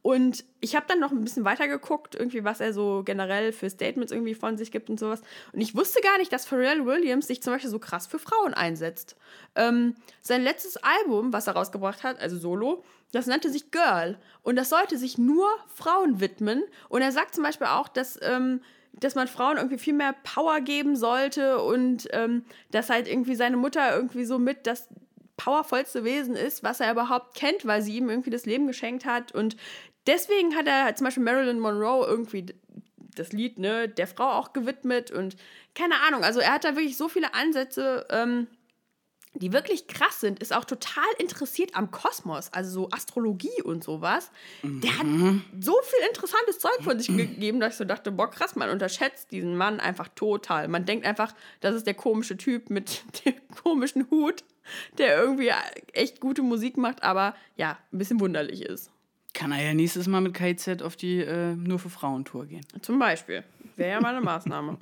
Und 0.08 0.42
ich 0.60 0.74
habe 0.74 0.86
dann 0.88 1.00
noch 1.00 1.10
ein 1.10 1.22
bisschen 1.22 1.44
weiter 1.44 1.68
geguckt, 1.68 2.14
irgendwie, 2.14 2.42
was 2.42 2.60
er 2.60 2.72
so 2.72 3.02
generell 3.04 3.52
für 3.52 3.68
Statements 3.68 4.10
irgendwie 4.10 4.34
von 4.34 4.56
sich 4.56 4.72
gibt 4.72 4.88
und 4.88 4.98
sowas. 4.98 5.20
Und 5.52 5.60
ich 5.60 5.76
wusste 5.76 6.00
gar 6.00 6.16
nicht, 6.16 6.32
dass 6.32 6.46
Pharrell 6.46 6.86
Williams 6.86 7.26
sich 7.26 7.42
zum 7.42 7.52
Beispiel 7.52 7.68
so 7.68 7.78
krass 7.78 8.06
für 8.06 8.18
Frauen 8.18 8.54
einsetzt. 8.54 9.16
Ähm, 9.54 9.96
sein 10.22 10.42
letztes 10.42 10.78
Album, 10.78 11.34
was 11.34 11.46
er 11.46 11.56
rausgebracht 11.56 12.04
hat, 12.04 12.18
also 12.20 12.38
Solo, 12.38 12.82
das 13.12 13.26
nannte 13.26 13.50
sich 13.50 13.70
Girl. 13.70 14.16
Und 14.42 14.56
das 14.56 14.70
sollte 14.70 14.96
sich 14.96 15.18
nur 15.18 15.46
Frauen 15.66 16.20
widmen. 16.20 16.64
Und 16.88 17.02
er 17.02 17.12
sagt 17.12 17.34
zum 17.34 17.44
Beispiel 17.44 17.66
auch, 17.66 17.88
dass, 17.88 18.18
ähm, 18.22 18.62
dass 18.94 19.14
man 19.14 19.28
Frauen 19.28 19.58
irgendwie 19.58 19.76
viel 19.76 19.92
mehr 19.92 20.14
Power 20.24 20.62
geben 20.62 20.96
sollte 20.96 21.62
und 21.62 22.08
ähm, 22.12 22.46
dass 22.70 22.88
halt 22.88 23.08
irgendwie 23.08 23.34
seine 23.34 23.58
Mutter 23.58 23.94
irgendwie 23.94 24.24
so 24.24 24.38
mit 24.38 24.66
das 24.66 24.88
powervollste 25.38 26.04
Wesen 26.04 26.36
ist, 26.36 26.62
was 26.62 26.80
er 26.80 26.92
überhaupt 26.92 27.34
kennt, 27.34 27.64
weil 27.64 27.80
sie 27.80 27.96
ihm 27.96 28.10
irgendwie 28.10 28.28
das 28.28 28.44
Leben 28.44 28.66
geschenkt 28.66 29.06
hat. 29.06 29.32
Und 29.32 29.56
deswegen 30.08 30.56
hat 30.56 30.66
er 30.66 30.94
zum 30.96 31.04
Beispiel 31.04 31.22
Marilyn 31.22 31.60
Monroe 31.60 32.04
irgendwie 32.06 32.46
das 33.14 33.32
Lied 33.32 33.58
ne, 33.58 33.88
der 33.88 34.06
Frau 34.06 34.30
auch 34.30 34.52
gewidmet 34.52 35.10
und 35.10 35.36
keine 35.74 36.00
Ahnung. 36.06 36.24
Also 36.24 36.40
er 36.40 36.52
hat 36.54 36.64
da 36.64 36.74
wirklich 36.76 36.96
so 36.96 37.08
viele 37.08 37.34
Ansätze, 37.34 38.06
ähm, 38.10 38.46
die 39.34 39.52
wirklich 39.52 39.86
krass 39.86 40.20
sind, 40.20 40.40
ist 40.40 40.54
auch 40.54 40.64
total 40.64 41.04
interessiert 41.18 41.76
am 41.76 41.90
Kosmos, 41.90 42.52
also 42.52 42.70
so 42.70 42.90
Astrologie 42.90 43.62
und 43.62 43.84
sowas. 43.84 44.30
Der 44.62 44.98
hat 44.98 45.06
so 45.60 45.76
viel 45.82 46.08
interessantes 46.08 46.58
Zeug 46.58 46.82
von 46.82 46.98
sich 46.98 47.08
gegeben, 47.08 47.60
dass 47.60 47.74
ich 47.74 47.78
so 47.78 47.84
dachte, 47.84 48.10
boah, 48.10 48.30
krass, 48.30 48.56
man 48.56 48.70
unterschätzt 48.70 49.30
diesen 49.30 49.56
Mann 49.56 49.80
einfach 49.80 50.08
total. 50.08 50.66
Man 50.68 50.86
denkt 50.86 51.06
einfach, 51.06 51.34
das 51.60 51.74
ist 51.74 51.86
der 51.86 51.94
komische 51.94 52.36
Typ 52.36 52.70
mit 52.70 53.02
dem 53.24 53.34
komischen 53.62 54.10
Hut, 54.10 54.44
der 54.96 55.18
irgendwie 55.18 55.52
echt 55.92 56.20
gute 56.20 56.42
Musik 56.42 56.76
macht, 56.76 57.02
aber 57.02 57.34
ja, 57.56 57.78
ein 57.92 57.98
bisschen 57.98 58.20
wunderlich 58.20 58.62
ist. 58.62 58.90
Kann 59.38 59.52
er 59.52 59.62
ja 59.62 59.72
nächstes 59.72 60.08
Mal 60.08 60.20
mit 60.20 60.34
KZ 60.34 60.82
auf 60.82 60.96
die 60.96 61.20
äh, 61.20 61.54
Nur 61.54 61.78
für 61.78 61.90
Frauen-Tour 61.90 62.46
gehen. 62.46 62.66
Zum 62.82 62.98
Beispiel. 62.98 63.44
Wäre 63.76 63.92
ja 63.92 64.00
mal 64.00 64.12
eine 64.12 64.20
Maßnahme. 64.20 64.78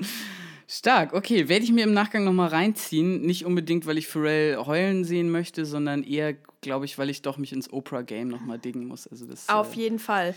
Stark, 0.68 1.14
okay. 1.14 1.48
Werde 1.48 1.64
ich 1.64 1.72
mir 1.72 1.84
im 1.84 1.94
Nachgang 1.94 2.24
nochmal 2.24 2.48
reinziehen. 2.48 3.22
Nicht 3.22 3.46
unbedingt, 3.46 3.86
weil 3.86 3.96
ich 3.96 4.06
Pharrell 4.06 4.58
heulen 4.58 5.04
sehen 5.04 5.30
möchte, 5.30 5.64
sondern 5.64 6.02
eher, 6.02 6.34
glaube 6.60 6.84
ich, 6.84 6.98
weil 6.98 7.08
ich 7.08 7.22
doch 7.22 7.38
mich 7.38 7.54
ins 7.54 7.72
Oprah-Game 7.72 8.28
nochmal 8.28 8.58
diggen 8.58 8.86
muss. 8.86 9.06
Also 9.06 9.24
das, 9.24 9.48
Auf 9.48 9.72
äh, 9.72 9.80
jeden 9.80 9.98
Fall. 9.98 10.34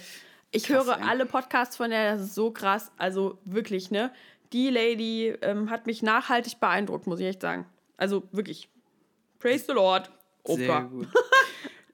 Ich 0.52 0.64
krass, 0.64 0.86
höre 0.86 0.98
ey. 0.98 1.04
alle 1.04 1.26
Podcasts 1.26 1.76
von 1.76 1.90
der, 1.90 2.14
das 2.14 2.28
ist 2.28 2.36
so 2.36 2.52
krass. 2.52 2.94
Also 2.96 3.40
wirklich, 3.44 3.92
ne? 3.92 4.14
Die 4.54 4.70
Lady 4.70 5.36
ähm, 5.42 5.70
hat 5.70 5.86
mich 5.86 6.02
nachhaltig 6.02 6.62
beeindruckt, 6.62 7.08
muss 7.08 7.20
ich 7.20 7.26
echt 7.26 7.42
sagen. 7.42 7.66
Also 7.98 8.24
wirklich. 8.32 8.70
Praise 9.38 9.66
the 9.68 9.74
Lord. 9.74 10.10
Sehr 10.46 10.70
Oprah. 10.70 10.80
gut. 10.84 11.10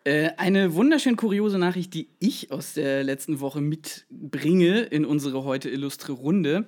Äh, 0.05 0.29
eine 0.37 0.75
wunderschön 0.75 1.15
kuriose 1.15 1.57
Nachricht, 1.57 1.95
die 1.95 2.09
ich 2.19 2.51
aus 2.51 2.75
der 2.75 3.03
letzten 3.03 3.39
Woche 3.39 3.59
mitbringe 3.59 4.81
in 4.81 5.03
unsere 5.03 5.43
heute 5.43 5.67
illustre 5.69 6.11
Runde, 6.11 6.65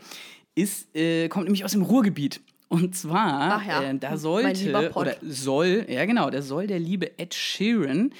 ist, 0.56 0.96
äh, 0.96 1.28
kommt 1.30 1.46
nämlich 1.46 1.64
aus 1.64 1.74
dem 1.74 1.84
Ruhrgebiet. 1.84 2.42
Und 2.68 2.96
zwar, 2.96 3.64
ja, 3.64 3.84
äh, 3.84 3.98
da 3.98 4.18
sollte, 4.18 4.92
oder 4.96 5.16
soll, 5.22 5.86
ja 5.88 6.06
genau, 6.06 6.32
da 6.32 6.42
soll 6.42 6.66
der 6.66 6.80
liebe 6.80 7.20
Ed 7.20 7.36
Sheeran 7.36 8.12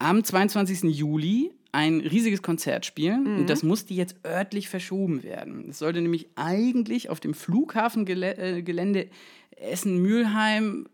am 0.00 0.24
22. 0.24 0.90
Juli 0.90 1.52
ein 1.72 2.00
riesiges 2.00 2.42
Konzert 2.42 2.84
spielen. 2.86 3.24
Mhm. 3.24 3.38
Und 3.40 3.50
das 3.50 3.62
musste 3.62 3.94
jetzt 3.94 4.16
örtlich 4.26 4.68
verschoben 4.68 5.22
werden. 5.22 5.68
Es 5.70 5.78
sollte 5.78 6.00
nämlich 6.02 6.28
eigentlich 6.36 7.08
auf 7.08 7.18
dem 7.18 7.32
Flughafengelände 7.34 9.08
Essen-Mülheim, 9.56 10.86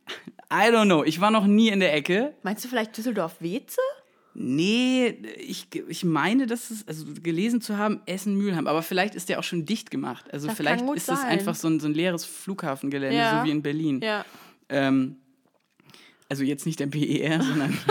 I 0.52 0.70
don't 0.72 0.84
know, 0.86 1.04
ich 1.04 1.20
war 1.20 1.30
noch 1.30 1.46
nie 1.46 1.68
in 1.68 1.80
der 1.80 1.94
Ecke. 1.94 2.34
Meinst 2.42 2.64
du 2.64 2.68
vielleicht 2.68 2.96
Düsseldorf-Weze? 2.96 3.80
Nee, 4.34 5.16
ich, 5.38 5.66
ich 5.88 6.04
meine, 6.04 6.46
dass 6.46 6.70
es, 6.70 6.86
also 6.86 7.06
gelesen 7.22 7.60
zu 7.60 7.76
haben, 7.76 8.00
Essen-Mülheim, 8.06 8.68
aber 8.68 8.82
vielleicht 8.82 9.16
ist 9.16 9.28
der 9.28 9.40
auch 9.40 9.44
schon 9.44 9.64
dicht 9.64 9.90
gemacht. 9.90 10.26
Also 10.32 10.46
Das 10.46 10.56
vielleicht 10.56 10.84
ist 10.94 11.08
es 11.08 11.20
sein. 11.20 11.26
einfach 11.30 11.56
so 11.56 11.66
ein, 11.68 11.80
so 11.80 11.88
ein 11.88 11.94
leeres 11.94 12.24
Flughafengelände, 12.24 13.16
Ja. 13.16 13.40
so 13.40 13.46
wie 13.46 13.50
in 13.50 13.62
Berlin. 13.62 14.00
Ja. 14.00 14.24
Ähm, 14.68 15.16
also 16.28 16.44
jetzt 16.44 16.66
nicht 16.66 16.78
der 16.78 16.86
BER, 16.86 17.42
sondern. 17.42 17.76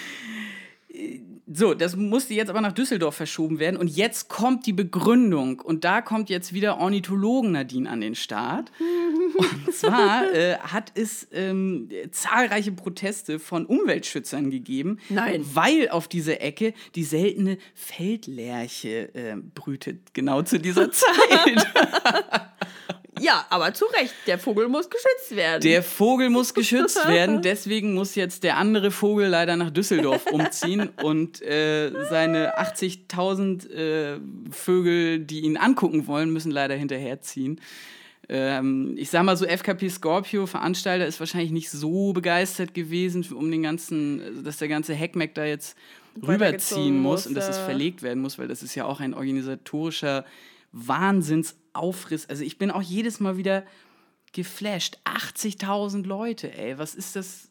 So, 1.57 1.73
das 1.73 1.95
musste 1.95 2.35
jetzt 2.35 2.49
aber 2.49 2.61
nach 2.61 2.73
Düsseldorf 2.73 3.15
verschoben 3.15 3.61
werden. 3.61 3.77
Und 3.77 3.87
jetzt 3.87 4.29
kommt 4.29 4.67
die 4.67 4.73
Begründung. 4.73 5.61
Und 5.61 5.85
da 5.85 6.03
kommt 6.03 6.29
jetzt 6.29 6.53
wieder 6.53 6.79
Ornithologen 6.79 7.53
Nadine 7.53 7.89
an 7.89 8.01
den 8.01 8.17
Start. 8.17 8.73
Und 9.39 9.73
zwar 9.73 10.33
äh, 10.33 10.59
hat 10.59 10.91
es 10.97 11.29
ähm, 11.33 11.89
zahlreiche 12.11 12.73
Proteste 12.73 13.39
von 13.39 13.67
Umweltschützern 13.67 14.51
gegeben, 14.51 14.99
Nein. 15.09 15.45
weil 15.55 15.91
auf 15.91 16.09
dieser 16.09 16.41
Ecke 16.41 16.75
die 16.97 17.05
seltene 17.05 17.59
Feldlerche 17.75 19.15
äh, 19.15 19.37
brütet, 19.55 20.13
genau 20.13 20.43
zu 20.43 20.59
dieser 20.59 20.91
Zeit. 20.91 21.67
Ja, 23.25 23.47
aber 23.49 23.73
zu 23.73 23.87
Recht. 23.87 24.15
Der 24.27 24.39
Vogel 24.39 24.69
muss 24.69 24.91
geschützt 24.91 25.35
werden. 25.35 25.63
Der 25.63 25.83
Vogel 25.83 26.29
muss 26.29 26.53
geschützt 26.53 27.09
werden, 27.09 27.41
deswegen 27.41 27.95
muss 27.95 28.15
jetzt 28.17 28.45
der 28.45 28.59
andere 28.59 28.91
Vogel 28.91 29.29
leider 29.29 29.57
nach 29.57 29.71
Düsseldorf 29.71 30.27
umziehen 30.31 30.91
und 31.03 31.41
äh, 31.41 31.91
seine 32.11 32.59
80.000 32.59 33.71
äh, 33.71 34.21
Vögel, 34.51 35.21
die 35.21 35.41
ihn 35.41 35.57
angucken 35.57 36.07
wollen, 36.07 36.35
müssen 36.35 36.51
leider 36.51 36.75
hinterherziehen. 36.75 37.61
Ähm, 38.29 38.95
ich 38.99 39.09
sag 39.09 39.23
mal 39.23 39.37
so, 39.39 39.47
FKP 39.47 39.89
Scorpio, 39.89 40.47
Veranstalter, 40.47 41.07
ist 41.07 41.19
wahrscheinlich 41.19 41.51
nicht 41.51 41.71
so 41.71 42.13
begeistert 42.13 42.75
gewesen, 42.75 43.25
um 43.33 43.51
den 43.51 43.63
ganzen, 43.63 44.45
dass 44.45 44.59
der 44.59 44.69
ganze 44.69 44.95
Hackmack 44.99 45.35
da 45.35 45.47
jetzt 45.47 45.79
rüberziehen 46.27 47.01
muss 47.01 47.27
und 47.27 47.35
dass 47.35 47.49
es 47.49 47.57
muss, 47.57 47.63
äh. 47.63 47.65
verlegt 47.65 48.03
werden 48.03 48.23
muss, 48.23 48.39
weil 48.39 48.49
das 48.49 48.63
ist 48.63 48.75
ja 48.75 48.85
auch 48.85 49.01
ein 49.01 49.15
organisatorischer 49.15 50.27
Wahnsinnsaufriss. 51.85 52.27
Also 52.29 52.45
ich 52.45 52.59
bin 52.59 52.71
auch 52.71 52.83
jedes 52.83 53.21
Mal 53.21 53.37
wieder 53.37 53.65
geflasht. 54.33 54.99
80.000 55.05 56.05
Leute, 56.07 56.57
ey, 56.57 56.79
was 56.79 56.95
ist 56.95 57.17
das? 57.17 57.51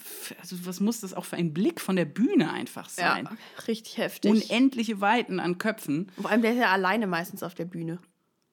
für- 0.00 0.38
Also 0.38 0.66
was 0.66 0.80
muss 0.80 1.00
das 1.00 1.14
auch 1.14 1.24
für 1.24 1.36
ein 1.36 1.54
Blick 1.54 1.80
von 1.80 1.96
der 1.96 2.04
Bühne 2.04 2.50
einfach 2.52 2.88
ja, 2.98 3.14
sein? 3.14 3.28
richtig 3.68 3.96
heftig. 3.98 4.30
Unendliche 4.30 5.00
Weiten 5.00 5.40
an 5.40 5.56
Köpfen. 5.58 6.10
Vor 6.20 6.30
allem, 6.30 6.42
der 6.42 6.52
ist 6.52 6.58
ja 6.58 6.72
alleine 6.72 7.06
meistens 7.06 7.42
auf 7.42 7.54
der 7.54 7.64
Bühne. 7.64 7.98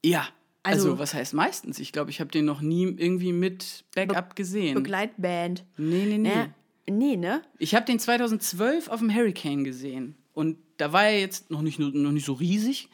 Ja. 0.03 0.27
Also, 0.63 0.89
Also- 0.91 0.99
was 0.99 1.13
heißt 1.13 1.33
meistens? 1.33 1.79
Ich 1.79 1.91
glaube, 1.91 2.09
ich 2.09 2.19
habe 2.21 2.31
den 2.31 2.45
noch 2.45 2.61
nie 2.61 2.83
irgendwie 2.85 3.33
mit 3.33 3.83
Backup 3.95 4.35
gesehen. 4.35 4.75
Begleitband. 4.75 5.65
nee, 5.77 6.05
nee, 6.05 6.17
nee. 6.19 6.29
Ja. 6.29 6.47
Nee, 6.89 7.15
ne? 7.15 7.41
Ich 7.57 7.75
habe 7.75 7.85
den 7.85 7.99
2012 7.99 8.87
auf 8.89 8.99
dem 8.99 9.13
Hurricane 9.13 9.63
gesehen. 9.63 10.15
Und 10.33 10.57
da 10.77 10.91
war 10.93 11.05
er 11.05 11.19
jetzt 11.19 11.51
noch 11.51 11.61
nicht, 11.61 11.79
noch 11.79 12.11
nicht 12.11 12.25
so 12.25 12.33
riesig. 12.33 12.89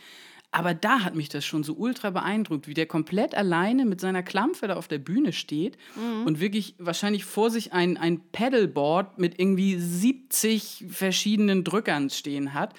Aber 0.58 0.74
da 0.74 1.02
hat 1.02 1.14
mich 1.14 1.30
das 1.30 1.46
schon 1.46 1.64
so 1.64 1.74
ultra 1.74 2.10
beeindruckt, 2.10 2.68
wie 2.68 2.74
der 2.74 2.88
komplett 2.88 3.36
alleine 3.36 3.86
mit 3.86 4.02
seiner 4.02 4.24
Klampfe 4.24 4.68
da 4.68 4.76
auf 4.76 4.88
der 4.88 4.98
Bühne 4.98 5.32
steht 5.32 5.78
und 6.26 6.40
wirklich 6.40 6.74
wahrscheinlich 6.80 7.26
vor 7.26 7.52
sich 7.52 7.74
ein, 7.74 7.96
ein 7.96 8.22
Pedalboard 8.32 9.20
mit 9.20 9.40
irgendwie 9.40 9.78
70 9.78 10.86
verschiedenen 10.90 11.64
Drückern 11.64 12.10
stehen 12.10 12.56
hat 12.56 12.74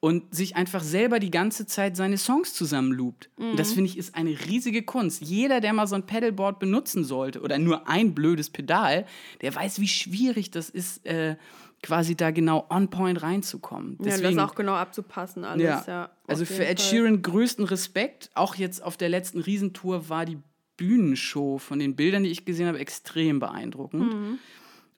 und 0.00 0.34
sich 0.34 0.54
einfach 0.54 0.82
selber 0.82 1.18
die 1.18 1.30
ganze 1.30 1.64
Zeit 1.64 1.96
seine 1.96 2.18
Songs 2.18 2.52
zusammenloopt. 2.52 3.30
Und 3.38 3.58
das 3.58 3.72
finde 3.72 3.88
ich 3.88 3.96
ist 3.96 4.14
eine 4.14 4.38
riesige 4.46 4.82
Kunst. 4.82 5.22
Jeder, 5.22 5.62
der 5.62 5.72
mal 5.72 5.86
so 5.86 5.94
ein 5.94 6.04
Pedalboard 6.04 6.58
benutzen 6.58 7.04
sollte 7.04 7.40
oder 7.40 7.56
nur 7.56 7.88
ein 7.88 8.14
blödes 8.14 8.50
Pedal, 8.50 9.06
der 9.40 9.54
weiß, 9.54 9.80
wie 9.80 9.88
schwierig 9.88 10.50
das 10.50 10.68
ist, 10.68 11.06
äh, 11.06 11.36
quasi 11.84 12.16
da 12.16 12.30
genau 12.30 12.66
on 12.70 12.88
point 12.88 13.22
reinzukommen. 13.22 13.98
Ja, 14.02 14.16
das 14.16 14.38
auch 14.38 14.54
genau 14.54 14.72
abzupassen 14.72 15.44
alles, 15.44 15.62
ja. 15.62 15.84
Ja. 15.86 16.10
also 16.26 16.46
für 16.46 16.64
Ed 16.64 16.80
Fall. 16.80 16.88
Sheeran 16.90 17.20
größten 17.20 17.66
Respekt. 17.66 18.30
Auch 18.34 18.54
jetzt 18.54 18.82
auf 18.82 18.96
der 18.96 19.10
letzten 19.10 19.38
Riesentour 19.40 20.08
war 20.08 20.24
die 20.24 20.38
Bühnenshow 20.78 21.58
von 21.58 21.78
den 21.78 21.94
Bildern, 21.94 22.24
die 22.24 22.30
ich 22.30 22.46
gesehen 22.46 22.66
habe, 22.68 22.78
extrem 22.78 23.38
beeindruckend. 23.38 24.14
Mhm. 24.14 24.38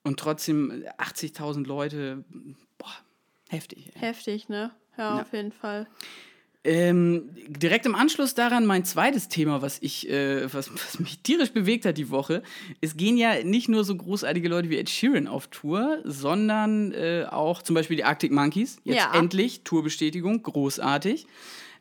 Und 0.03 0.17
trotzdem 0.17 0.85
80.000 0.97 1.65
Leute, 1.67 2.23
boah, 2.77 2.95
Heftig. 3.49 3.91
Ey. 3.95 4.01
Heftig, 4.01 4.49
ne? 4.49 4.71
Ja, 4.97 5.17
Ja. 5.17 5.21
auf 5.21 5.33
jeden 5.33 5.51
Fall. 5.51 5.87
Ähm, 6.63 7.29
direkt 7.47 7.85
im 7.85 7.95
Anschluss 7.95 8.33
daran 8.33 8.65
mein 8.65 8.83
zweites 8.83 9.29
Thema, 9.29 9.61
was 9.61 9.77
ich, 9.81 10.09
äh, 10.09 10.51
was, 10.53 10.69
was 10.73 10.99
mich 10.99 11.19
tierisch 11.19 11.51
bewegt 11.51 11.85
hat 11.85 11.97
die 11.97 12.09
Woche. 12.09 12.43
Es 12.81 12.97
gehen 12.97 13.15
ja 13.17 13.41
nicht 13.43 13.69
nur 13.69 13.83
so 13.85 13.95
großartige 13.95 14.49
Leute 14.49 14.69
wie 14.69 14.77
Ed 14.77 14.89
Sheeran 14.89 15.27
auf 15.27 15.47
Tour, 15.47 15.99
sondern 16.03 16.91
äh, 16.91 17.25
auch 17.29 17.61
zum 17.61 17.73
Beispiel 17.75 17.95
die 17.95 18.03
Arctic 18.03 18.31
Monkeys. 18.31 18.79
Jetzt 18.83 18.97
Ja. 18.97 19.13
endlich 19.13 19.61
Tourbestätigung, 19.63 20.43
großartig. 20.43 21.25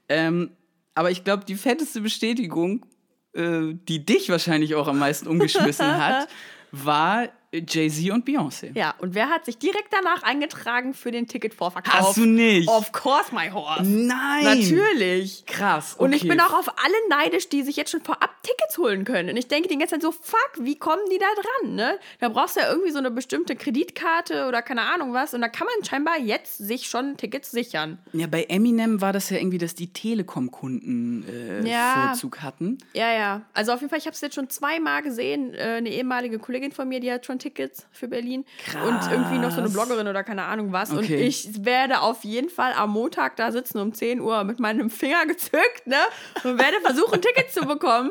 Ähm, 0.08 0.50
aber 0.94 1.10
ich 1.10 1.24
glaube, 1.24 1.44
die 1.44 1.56
fetteste 1.56 2.00
Bestätigung, 2.00 2.86
äh, 3.32 3.74
die 3.88 4.04
dich 4.06 4.28
wahrscheinlich 4.28 4.76
auch 4.76 4.86
am 4.86 4.98
meisten 5.00 5.26
umgeschmissen 5.26 5.96
hat, 5.96 6.28
war 6.70 7.28
Jay-Z 7.66 8.10
und 8.10 8.26
Beyoncé. 8.26 8.70
Ja, 8.74 8.94
und 8.98 9.14
wer 9.14 9.28
hat 9.28 9.44
sich 9.44 9.58
direkt 9.58 9.92
danach 9.92 10.22
eingetragen 10.22 10.94
für 10.94 11.10
den 11.10 11.26
Ticketvorverkauf? 11.26 11.94
Hast 11.94 12.16
du 12.16 12.26
nicht? 12.26 12.68
Of 12.68 12.92
course, 12.92 13.34
my 13.34 13.50
horse. 13.50 13.84
Nein! 13.84 14.44
Natürlich. 14.44 15.44
Krass. 15.46 15.94
Und 15.98 16.12
ich 16.12 16.22
okay. 16.22 16.30
bin 16.30 16.40
auch 16.40 16.54
auf 16.54 16.68
alle 16.68 16.94
neidisch, 17.08 17.48
die 17.48 17.62
sich 17.62 17.76
jetzt 17.76 17.90
schon 17.90 18.02
vorab 18.02 18.42
Tickets 18.42 18.78
holen 18.78 19.04
können. 19.04 19.30
Und 19.30 19.36
ich 19.36 19.48
denke 19.48 19.68
die 19.68 19.78
ganze 19.78 19.94
Zeit 19.94 20.02
so, 20.02 20.12
fuck, 20.12 20.52
wie 20.60 20.78
kommen 20.78 21.02
die 21.10 21.18
da 21.18 21.26
dran, 21.34 21.74
ne? 21.74 21.98
Da 22.20 22.28
brauchst 22.28 22.56
du 22.56 22.60
ja 22.60 22.70
irgendwie 22.70 22.90
so 22.90 22.98
eine 22.98 23.10
bestimmte 23.10 23.56
Kreditkarte 23.56 24.46
oder 24.46 24.62
keine 24.62 24.82
Ahnung 24.82 25.12
was. 25.12 25.34
Und 25.34 25.40
da 25.40 25.48
kann 25.48 25.66
man 25.66 25.84
scheinbar 25.84 26.18
jetzt 26.18 26.58
sich 26.58 26.88
schon 26.88 27.16
Tickets 27.16 27.50
sichern. 27.50 27.98
Ja, 28.12 28.26
bei 28.26 28.44
Eminem 28.44 29.00
war 29.00 29.12
das 29.12 29.30
ja 29.30 29.38
irgendwie, 29.38 29.58
dass 29.58 29.74
die 29.74 29.92
Telekom-Kunden 29.92 31.24
äh, 31.28 31.68
Ja. 31.68 32.08
Vorzug 32.08 32.42
hatten. 32.42 32.78
Ja, 32.94 33.12
ja. 33.12 33.42
Also 33.54 33.72
auf 33.72 33.80
jeden 33.80 33.90
Fall, 33.90 33.98
ich 33.98 34.06
habe 34.06 34.14
es 34.14 34.20
jetzt 34.20 34.34
schon 34.34 34.50
zweimal 34.50 35.02
gesehen. 35.02 35.54
Äh, 35.54 35.76
eine 35.76 35.90
ehemalige 35.90 36.38
Kollegin 36.38 36.72
von 36.72 36.88
mir, 36.88 37.00
die 37.00 37.10
hat 37.10 37.26
schon 37.26 37.38
Tickets 37.38 37.45
für 37.92 38.08
Berlin. 38.08 38.44
Und 38.86 39.00
irgendwie 39.10 39.38
noch 39.38 39.50
so 39.50 39.58
eine 39.58 39.66
Krass. 39.68 39.72
Bloggerin 39.72 40.08
oder 40.08 40.24
keine 40.24 40.44
Ahnung 40.44 40.72
was. 40.72 40.90
Und 40.90 40.98
Okay. 40.98 41.26
ich 41.26 41.64
werde 41.64 42.00
auf 42.00 42.24
jeden 42.24 42.48
Fall 42.48 42.72
am 42.72 42.90
Montag 42.90 43.36
da 43.36 43.52
sitzen 43.52 43.78
um 43.78 43.92
10 43.92 44.20
Uhr 44.20 44.44
mit 44.44 44.58
meinem 44.60 44.90
Finger 44.90 45.26
gezückt, 45.26 45.86
ne? 45.86 45.96
Und 46.44 46.58
werde 46.58 46.80
versuchen, 46.80 47.20
Tickets 47.22 47.54
zu 47.54 47.66
bekommen. 47.66 48.10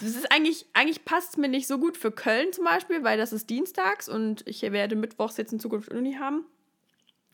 Das 0.00 0.10
ist 0.10 0.30
eigentlich, 0.32 0.66
eigentlich 0.74 1.04
passt 1.04 1.30
es 1.30 1.36
mir 1.36 1.48
nicht 1.48 1.66
so 1.66 1.78
gut 1.78 1.96
für 1.96 2.10
Köln 2.10 2.52
zum 2.52 2.64
Beispiel, 2.64 3.02
weil 3.04 3.16
das 3.18 3.32
ist 3.32 3.48
dienstags 3.50 4.08
und 4.08 4.42
ich 4.46 4.62
werde 4.62 4.96
mittwochs 4.96 5.36
jetzt 5.36 5.52
in 5.52 5.60
Zukunft 5.60 5.90
Uni 5.90 6.14
haben. 6.14 6.44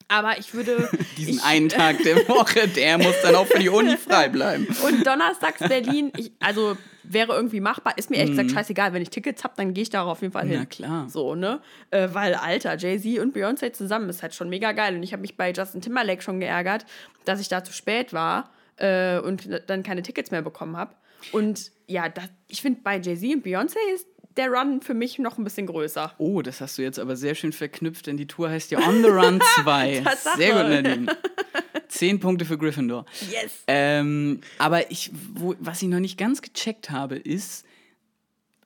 Aber 0.09 0.39
ich 0.39 0.55
würde. 0.55 0.89
Diesen 1.17 1.35
ich, 1.35 1.45
einen 1.45 1.69
Tag 1.69 1.99
der 2.03 2.17
Woche, 2.29 2.69
der 2.69 2.99
muss 2.99 3.15
dann 3.23 3.35
auch 3.35 3.47
für 3.47 3.59
die 3.59 3.69
Uni 3.69 3.97
frei 3.97 4.29
bleiben. 4.29 4.67
Und 4.85 5.07
donnerstags 5.07 5.61
Berlin, 5.61 6.13
ich, 6.17 6.33
also 6.41 6.77
wäre 7.03 7.35
irgendwie 7.35 7.61
machbar. 7.61 7.97
Ist 7.99 8.11
mir 8.11 8.17
ehrlich 8.17 8.33
gesagt 8.33 8.51
scheißegal. 8.51 8.93
Wenn 8.93 9.03
ich 9.03 9.11
Tickets 9.11 9.45
habe, 9.45 9.55
dann 9.57 9.75
gehe 9.75 9.83
ich 9.83 9.91
da 9.91 10.05
auf 10.05 10.23
jeden 10.23 10.33
Fall 10.33 10.47
hin. 10.47 10.53
Mhm. 10.53 10.59
Na 10.61 10.67
klar. 10.67 11.09
So, 11.09 11.35
ne? 11.35 11.61
Äh, 11.91 12.09
weil, 12.13 12.35
Alter, 12.35 12.77
Jay-Z 12.77 13.19
und 13.21 13.37
Beyoncé 13.37 13.73
zusammen 13.73 14.09
ist 14.09 14.23
halt 14.23 14.35
schon 14.35 14.49
mega 14.49 14.73
geil. 14.73 14.95
Und 14.95 15.03
ich 15.03 15.13
habe 15.13 15.23
mich 15.23 15.37
bei 15.37 15.53
Justin 15.53 15.81
Timberlake 15.81 16.23
schon 16.23 16.41
geärgert, 16.41 16.87
dass 17.25 17.41
ich 17.41 17.49
da 17.49 17.65
zu 17.65 17.73
spät 17.73 18.13
war 18.13 18.51
äh, 18.77 19.19
und 19.19 19.49
dann 19.67 19.83
keine 19.83 20.03
Tickets 20.03 20.31
mehr 20.31 20.43
bekommen 20.43 20.77
habe. 20.77 20.95
Und 21.31 21.71
ja, 21.87 22.09
das, 22.09 22.29
ich 22.49 22.63
finde, 22.63 22.81
bei 22.83 22.99
Jay-Z 22.99 23.35
und 23.35 23.47
Beyoncé 23.47 23.77
ist 23.95 24.07
der 24.37 24.51
Run 24.51 24.81
für 24.83 24.95
mich 24.95 25.19
noch 25.19 25.39
ein 25.39 25.45
bisschen 25.45 25.67
größer. 25.67 26.13
Oh, 26.19 26.43
das 26.43 26.61
hast 26.61 26.79
du 26.79 26.83
jetzt 26.83 26.99
aber 26.99 27.17
sehr 27.17 27.35
schön 27.35 27.53
verknüpft, 27.53 28.07
denn 28.07 28.17
die 28.17 28.27
Tour 28.27 28.49
heißt 28.51 28.71
ja 28.71 28.79
On 28.87 29.03
the 29.03 29.09
Run 29.09 29.41
2. 29.63 30.01
Tatsache. 30.05 30.37
sehr 30.39 30.53
gut, 30.53 30.71
Nadine. 30.71 31.17
Zehn 31.89 32.21
Punkte 32.21 32.45
für 32.45 32.57
Gryffindor. 32.57 33.05
Yes! 33.31 33.53
Ähm, 33.67 34.41
aber 34.59 34.91
ich, 34.91 35.11
wo, 35.35 35.55
was 35.61 35.83
ich 35.83 35.89
noch 35.89 36.01
nicht 36.01 36.17
ganz 36.17 36.41
gecheckt 36.41 36.91
habe, 36.91 37.17
ist, 37.17 37.67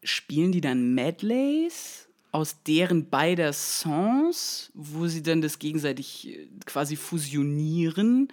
spielen 0.04 0.52
die 0.52 0.60
dann 0.60 0.94
Medleys 0.94 2.08
aus 2.30 2.62
deren 2.66 3.08
beider 3.08 3.52
Songs, 3.52 4.70
wo 4.74 5.06
sie 5.06 5.22
dann 5.22 5.40
das 5.40 5.58
gegenseitig 5.58 6.28
äh, 6.28 6.48
quasi 6.66 6.94
fusionieren? 6.96 8.28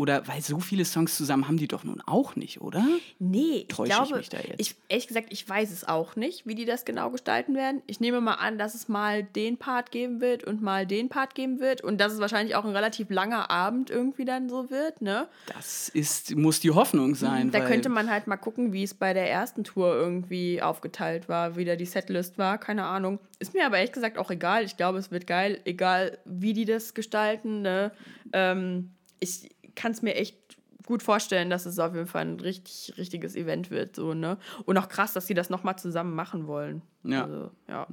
Oder, 0.00 0.26
weil 0.26 0.40
so 0.40 0.60
viele 0.60 0.86
Songs 0.86 1.14
zusammen 1.14 1.46
haben 1.46 1.58
die 1.58 1.68
doch 1.68 1.84
nun 1.84 2.00
auch 2.06 2.34
nicht, 2.34 2.62
oder? 2.62 2.82
Nee, 3.18 3.66
ich 3.68 3.68
Täusche 3.68 3.92
ich 3.92 3.98
glaube, 3.98 4.16
mich 4.16 4.30
da 4.30 4.38
jetzt? 4.38 4.58
ich, 4.58 4.74
ehrlich 4.88 5.06
gesagt, 5.06 5.26
ich 5.28 5.46
weiß 5.46 5.70
es 5.70 5.86
auch 5.86 6.16
nicht, 6.16 6.46
wie 6.46 6.54
die 6.54 6.64
das 6.64 6.86
genau 6.86 7.10
gestalten 7.10 7.54
werden. 7.54 7.82
Ich 7.86 8.00
nehme 8.00 8.22
mal 8.22 8.36
an, 8.36 8.56
dass 8.56 8.74
es 8.74 8.88
mal 8.88 9.22
den 9.22 9.58
Part 9.58 9.90
geben 9.90 10.22
wird 10.22 10.42
und 10.44 10.62
mal 10.62 10.86
den 10.86 11.10
Part 11.10 11.34
geben 11.34 11.60
wird 11.60 11.82
und 11.82 12.00
dass 12.00 12.14
es 12.14 12.18
wahrscheinlich 12.18 12.56
auch 12.56 12.64
ein 12.64 12.74
relativ 12.74 13.10
langer 13.10 13.50
Abend 13.50 13.90
irgendwie 13.90 14.24
dann 14.24 14.48
so 14.48 14.70
wird, 14.70 15.02
ne? 15.02 15.28
Das 15.54 15.90
ist, 15.90 16.34
muss 16.34 16.60
die 16.60 16.70
Hoffnung 16.70 17.14
sein. 17.14 17.50
Da 17.50 17.60
könnte 17.60 17.90
man 17.90 18.08
halt 18.08 18.26
mal 18.26 18.38
gucken, 18.38 18.72
wie 18.72 18.84
es 18.84 18.94
bei 18.94 19.12
der 19.12 19.30
ersten 19.30 19.64
Tour 19.64 19.94
irgendwie 19.94 20.62
aufgeteilt 20.62 21.28
war, 21.28 21.56
wie 21.56 21.66
da 21.66 21.76
die 21.76 21.84
Setlist 21.84 22.38
war, 22.38 22.56
keine 22.56 22.84
Ahnung. 22.84 23.18
Ist 23.38 23.52
mir 23.52 23.66
aber 23.66 23.76
ehrlich 23.76 23.92
gesagt 23.92 24.16
auch 24.16 24.30
egal. 24.30 24.64
Ich 24.64 24.78
glaube, 24.78 24.96
es 24.96 25.10
wird 25.10 25.26
geil, 25.26 25.60
egal 25.66 26.16
wie 26.24 26.54
die 26.54 26.64
das 26.64 26.94
gestalten, 26.94 27.60
ne? 27.60 27.92
Ähm, 28.32 28.92
ich 29.20 29.50
kann 29.80 29.92
es 29.92 30.02
mir 30.02 30.14
echt 30.14 30.36
gut 30.84 31.02
vorstellen, 31.02 31.48
dass 31.48 31.66
es 31.66 31.78
auf 31.78 31.94
jeden 31.94 32.06
Fall 32.06 32.22
ein 32.22 32.40
richtig, 32.40 32.94
richtiges 32.98 33.34
Event 33.34 33.70
wird, 33.70 33.96
so, 33.96 34.12
ne? 34.12 34.38
Und 34.66 34.76
auch 34.76 34.88
krass, 34.88 35.14
dass 35.14 35.26
sie 35.26 35.34
das 35.34 35.48
nochmal 35.48 35.78
zusammen 35.78 36.14
machen 36.14 36.46
wollen. 36.46 36.82
Ja. 37.02 37.24
Also, 37.24 37.50
ja. 37.68 37.86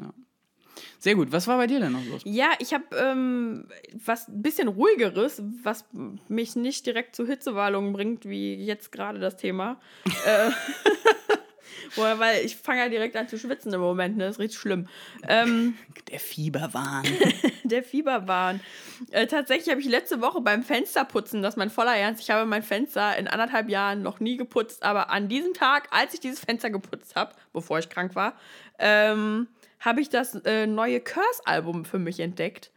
Sehr 1.00 1.16
gut. 1.16 1.32
Was 1.32 1.48
war 1.48 1.58
bei 1.58 1.68
dir 1.68 1.80
denn 1.80 1.94
noch 1.94 2.06
los? 2.06 2.22
Ja, 2.26 2.50
ich 2.60 2.74
habe 2.74 2.84
ähm, 2.96 3.68
was 4.06 4.28
ein 4.28 4.42
bisschen 4.42 4.68
ruhigeres, 4.68 5.42
was 5.64 5.86
mich 6.28 6.56
nicht 6.56 6.86
direkt 6.86 7.16
zu 7.16 7.26
Hitzewallungen 7.26 7.94
bringt, 7.94 8.28
wie 8.28 8.56
jetzt 8.56 8.92
gerade 8.92 9.20
das 9.20 9.38
Thema. 9.38 9.80
äh, 10.26 10.52
Woher, 11.96 12.20
weil 12.20 12.46
ich 12.46 12.56
fange 12.56 12.80
ja 12.80 12.90
direkt 12.90 13.16
an 13.16 13.28
zu 13.28 13.38
schwitzen 13.38 13.74
im 13.74 13.82
Moment, 13.82 14.18
ne? 14.18 14.26
Das 14.26 14.36
ist 14.36 14.40
richtig 14.40 14.60
schlimm. 14.60 14.88
Ähm, 15.28 15.76
Der 16.12 16.20
Fieberwahn. 16.20 17.06
der 17.64 17.84
Fieberwahn. 17.84 18.62
Äh, 19.12 19.28
tatsächlich 19.28 19.70
habe 19.70 19.82
ich 19.82 19.88
letzte 19.88 20.22
Woche 20.22 20.40
beim 20.40 20.64
Fensterputzen, 20.64 21.42
das 21.42 21.56
ist 21.56 21.58
mein 21.58 21.70
voller 21.70 21.96
Ernst, 21.96 22.22
ich 22.22 22.30
habe 22.30 22.46
mein 22.46 22.64
Fenster 22.64 23.18
in 23.18 23.28
anderthalb 23.28 23.70
Jahren 23.70 24.04
noch 24.04 24.22
nie 24.22 24.38
geputzt, 24.38 24.84
aber 24.84 25.10
an 25.10 25.28
diesem 25.28 25.54
Tag, 25.54 25.90
als 25.92 26.14
ich 26.14 26.22
dieses 26.22 26.40
Fenster 26.40 26.70
geputzt 26.70 27.16
habe, 27.16 27.34
bevor 27.52 27.80
ich 27.80 27.90
krank 27.90 28.16
war, 28.16 28.36
ähm, 28.80 29.48
habe 29.82 30.00
ich 30.00 30.10
das 30.10 30.36
äh, 30.46 30.66
neue 30.66 31.02
Curse-Album 31.02 31.84
für 31.84 32.00
mich 32.00 32.20
entdeckt. 32.20 32.72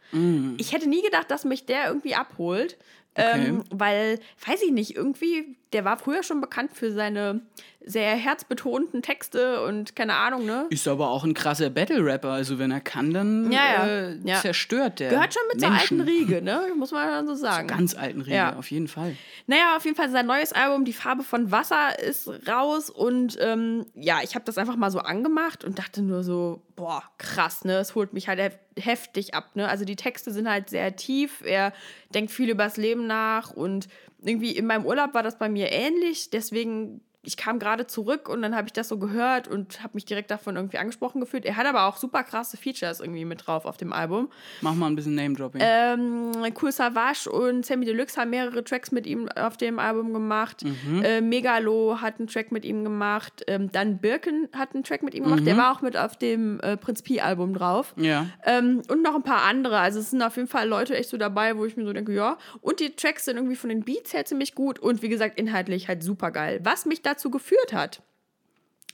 Ich 0.57 0.73
hätte 0.73 0.89
nie 0.89 1.01
gedacht, 1.01 1.31
dass 1.31 1.45
mich 1.45 1.65
der 1.65 1.87
irgendwie 1.87 2.15
abholt. 2.15 2.77
Ähm, 3.15 3.63
weil, 3.69 4.19
weiß 4.45 4.61
ich 4.61 4.71
nicht, 4.71 4.95
irgendwie, 4.95 5.57
der 5.73 5.85
war 5.85 5.97
früher 5.97 6.23
schon 6.23 6.41
bekannt 6.41 6.71
für 6.73 6.91
seine 6.91 7.41
sehr 7.83 8.11
herzbetonten 8.15 9.01
Texte 9.01 9.63
und 9.65 9.95
keine 9.95 10.13
Ahnung, 10.13 10.45
ne? 10.45 10.67
Ist 10.69 10.87
aber 10.87 11.09
auch 11.09 11.23
ein 11.23 11.33
krasser 11.33 11.71
Battle-Rapper. 11.71 12.29
Also 12.29 12.59
wenn 12.59 12.69
er 12.69 12.79
kann, 12.79 13.11
dann 13.11 13.51
Ja, 13.51 13.59
ja. 13.73 13.87
Äh, 13.87 14.17
Ja. 14.23 14.39
zerstört 14.39 14.99
der. 14.99 15.09
Gehört 15.09 15.33
schon 15.33 15.41
mit 15.51 15.61
zur 15.61 15.69
Menschen. 15.71 15.99
alten 16.01 16.09
Riege, 16.09 16.41
ne? 16.43 16.61
Muss 16.77 16.91
man 16.91 17.07
dann 17.07 17.25
so 17.25 17.33
sagen. 17.33 17.67
Ganz 17.67 17.95
alten 17.95 18.21
Riege, 18.21 18.55
auf 18.55 18.69
jeden 18.69 18.87
Fall. 18.87 19.15
Naja, 19.47 19.75
auf 19.77 19.83
jeden 19.85 19.95
Fall 19.97 20.11
sein 20.11 20.27
neues 20.27 20.53
Album, 20.53 20.85
Die 20.85 20.93
Farbe 20.93 21.23
von 21.23 21.49
Wasser, 21.51 21.97
ist 21.97 22.29
raus. 22.47 22.91
Und 22.91 23.37
ähm, 23.41 23.87
ja, 23.95 24.19
ich 24.23 24.35
habe 24.35 24.45
das 24.45 24.59
einfach 24.59 24.75
mal 24.75 24.91
so 24.91 24.99
angemacht 24.99 25.63
und 25.63 25.79
dachte 25.79 26.03
nur 26.03 26.21
so, 26.23 26.61
boah, 26.75 27.01
krass, 27.17 27.65
ne? 27.65 27.77
Es 27.77 27.95
holt 27.95 28.13
mich 28.13 28.27
halt 28.27 28.39
hef 28.39 28.57
heftig 28.79 29.33
ab, 29.33 29.55
ne? 29.55 29.67
Also 29.67 29.85
die 29.85 29.95
Texte 29.97 30.31
sind 30.31 30.47
halt 30.47 30.69
sehr 30.69 30.95
tief. 30.95 31.41
Er 31.43 31.73
denkt 32.13 32.31
viel 32.31 32.49
übers 32.49 32.77
Leben 32.77 33.07
nach. 33.07 33.51
Und 33.51 33.87
irgendwie 34.23 34.55
in 34.55 34.65
meinem 34.65 34.85
Urlaub 34.85 35.13
war 35.13 35.23
das 35.23 35.37
bei 35.37 35.49
mir 35.49 35.71
ähnlich. 35.71 36.29
Deswegen, 36.29 37.01
ich 37.23 37.37
kam 37.37 37.59
gerade 37.59 37.85
zurück 37.85 38.27
und 38.29 38.41
dann 38.41 38.55
habe 38.55 38.67
ich 38.67 38.73
das 38.73 38.87
so 38.87 38.97
gehört 38.97 39.47
und 39.47 39.83
habe 39.83 39.91
mich 39.93 40.05
direkt 40.05 40.31
davon 40.31 40.55
irgendwie 40.55 40.79
angesprochen 40.79 41.21
gefühlt. 41.21 41.45
Er 41.45 41.55
hat 41.55 41.67
aber 41.67 41.85
auch 41.85 41.97
super 41.97 42.23
krasse 42.23 42.57
Features 42.57 42.99
irgendwie 42.99 43.25
mit 43.25 43.45
drauf 43.45 43.65
auf 43.65 43.77
dem 43.77 43.93
Album. 43.93 44.29
Mach 44.61 44.73
mal 44.73 44.87
ein 44.87 44.95
bisschen 44.95 45.13
Name-Dropping. 45.13 45.61
Ähm, 45.63 46.31
cool 46.61 46.71
Savage 46.71 47.29
und 47.29 47.63
Sammy 47.63 47.85
Deluxe 47.85 48.19
haben 48.19 48.31
mehrere 48.31 48.63
Tracks 48.63 48.91
mit 48.91 49.05
ihm 49.05 49.29
auf 49.29 49.55
dem 49.57 49.77
Album 49.77 50.13
gemacht. 50.13 50.63
Mhm. 50.63 51.03
Äh, 51.03 51.21
Megalo 51.21 52.01
hat 52.01 52.17
einen 52.17 52.27
Track 52.27 52.51
mit 52.51 52.65
ihm 52.65 52.83
gemacht. 52.83 53.43
Ähm, 53.45 53.71
dann 53.71 53.99
Birken 53.99 54.49
hat 54.53 54.73
einen 54.73 54.83
Track 54.83 55.03
mit 55.03 55.13
ihm 55.13 55.23
gemacht. 55.25 55.45
Der 55.45 55.57
war 55.57 55.71
auch 55.71 55.81
mit 55.81 55.95
auf 55.95 56.17
dem 56.17 56.59
äh, 56.61 56.75
Prinz 56.75 57.03
Pi-Album 57.03 57.53
drauf. 57.53 57.93
Mhm. 57.97 58.03
ja. 58.03 58.25
Ähm, 58.45 58.81
und 58.87 59.03
noch 59.03 59.13
ein 59.13 59.23
paar 59.23 59.43
andere. 59.43 59.77
Also 59.77 59.99
es 59.99 60.09
sind 60.09 60.23
auf 60.23 60.37
jeden 60.37 60.47
Fall 60.47 60.67
Leute 60.67 60.97
echt 60.97 61.09
so 61.09 61.17
dabei, 61.17 61.55
wo 61.55 61.65
ich 61.65 61.77
mir 61.77 61.85
so 61.85 61.93
denke, 61.93 62.13
ja. 62.13 62.39
Und 62.61 62.79
die 62.79 62.95
Tracks 62.95 63.25
sind 63.25 63.35
irgendwie 63.35 63.55
von 63.55 63.69
den 63.69 63.83
Beats 63.83 64.11
her 64.13 64.25
ziemlich 64.25 64.55
gut 64.55 64.79
und 64.79 65.03
wie 65.03 65.09
gesagt, 65.09 65.39
inhaltlich 65.39 65.87
halt 65.87 66.01
super 66.01 66.31
geil. 66.31 66.59
Was 66.63 66.85
mich 66.85 67.03
dazu 67.11 67.29
geführt 67.29 67.73
hat, 67.73 68.01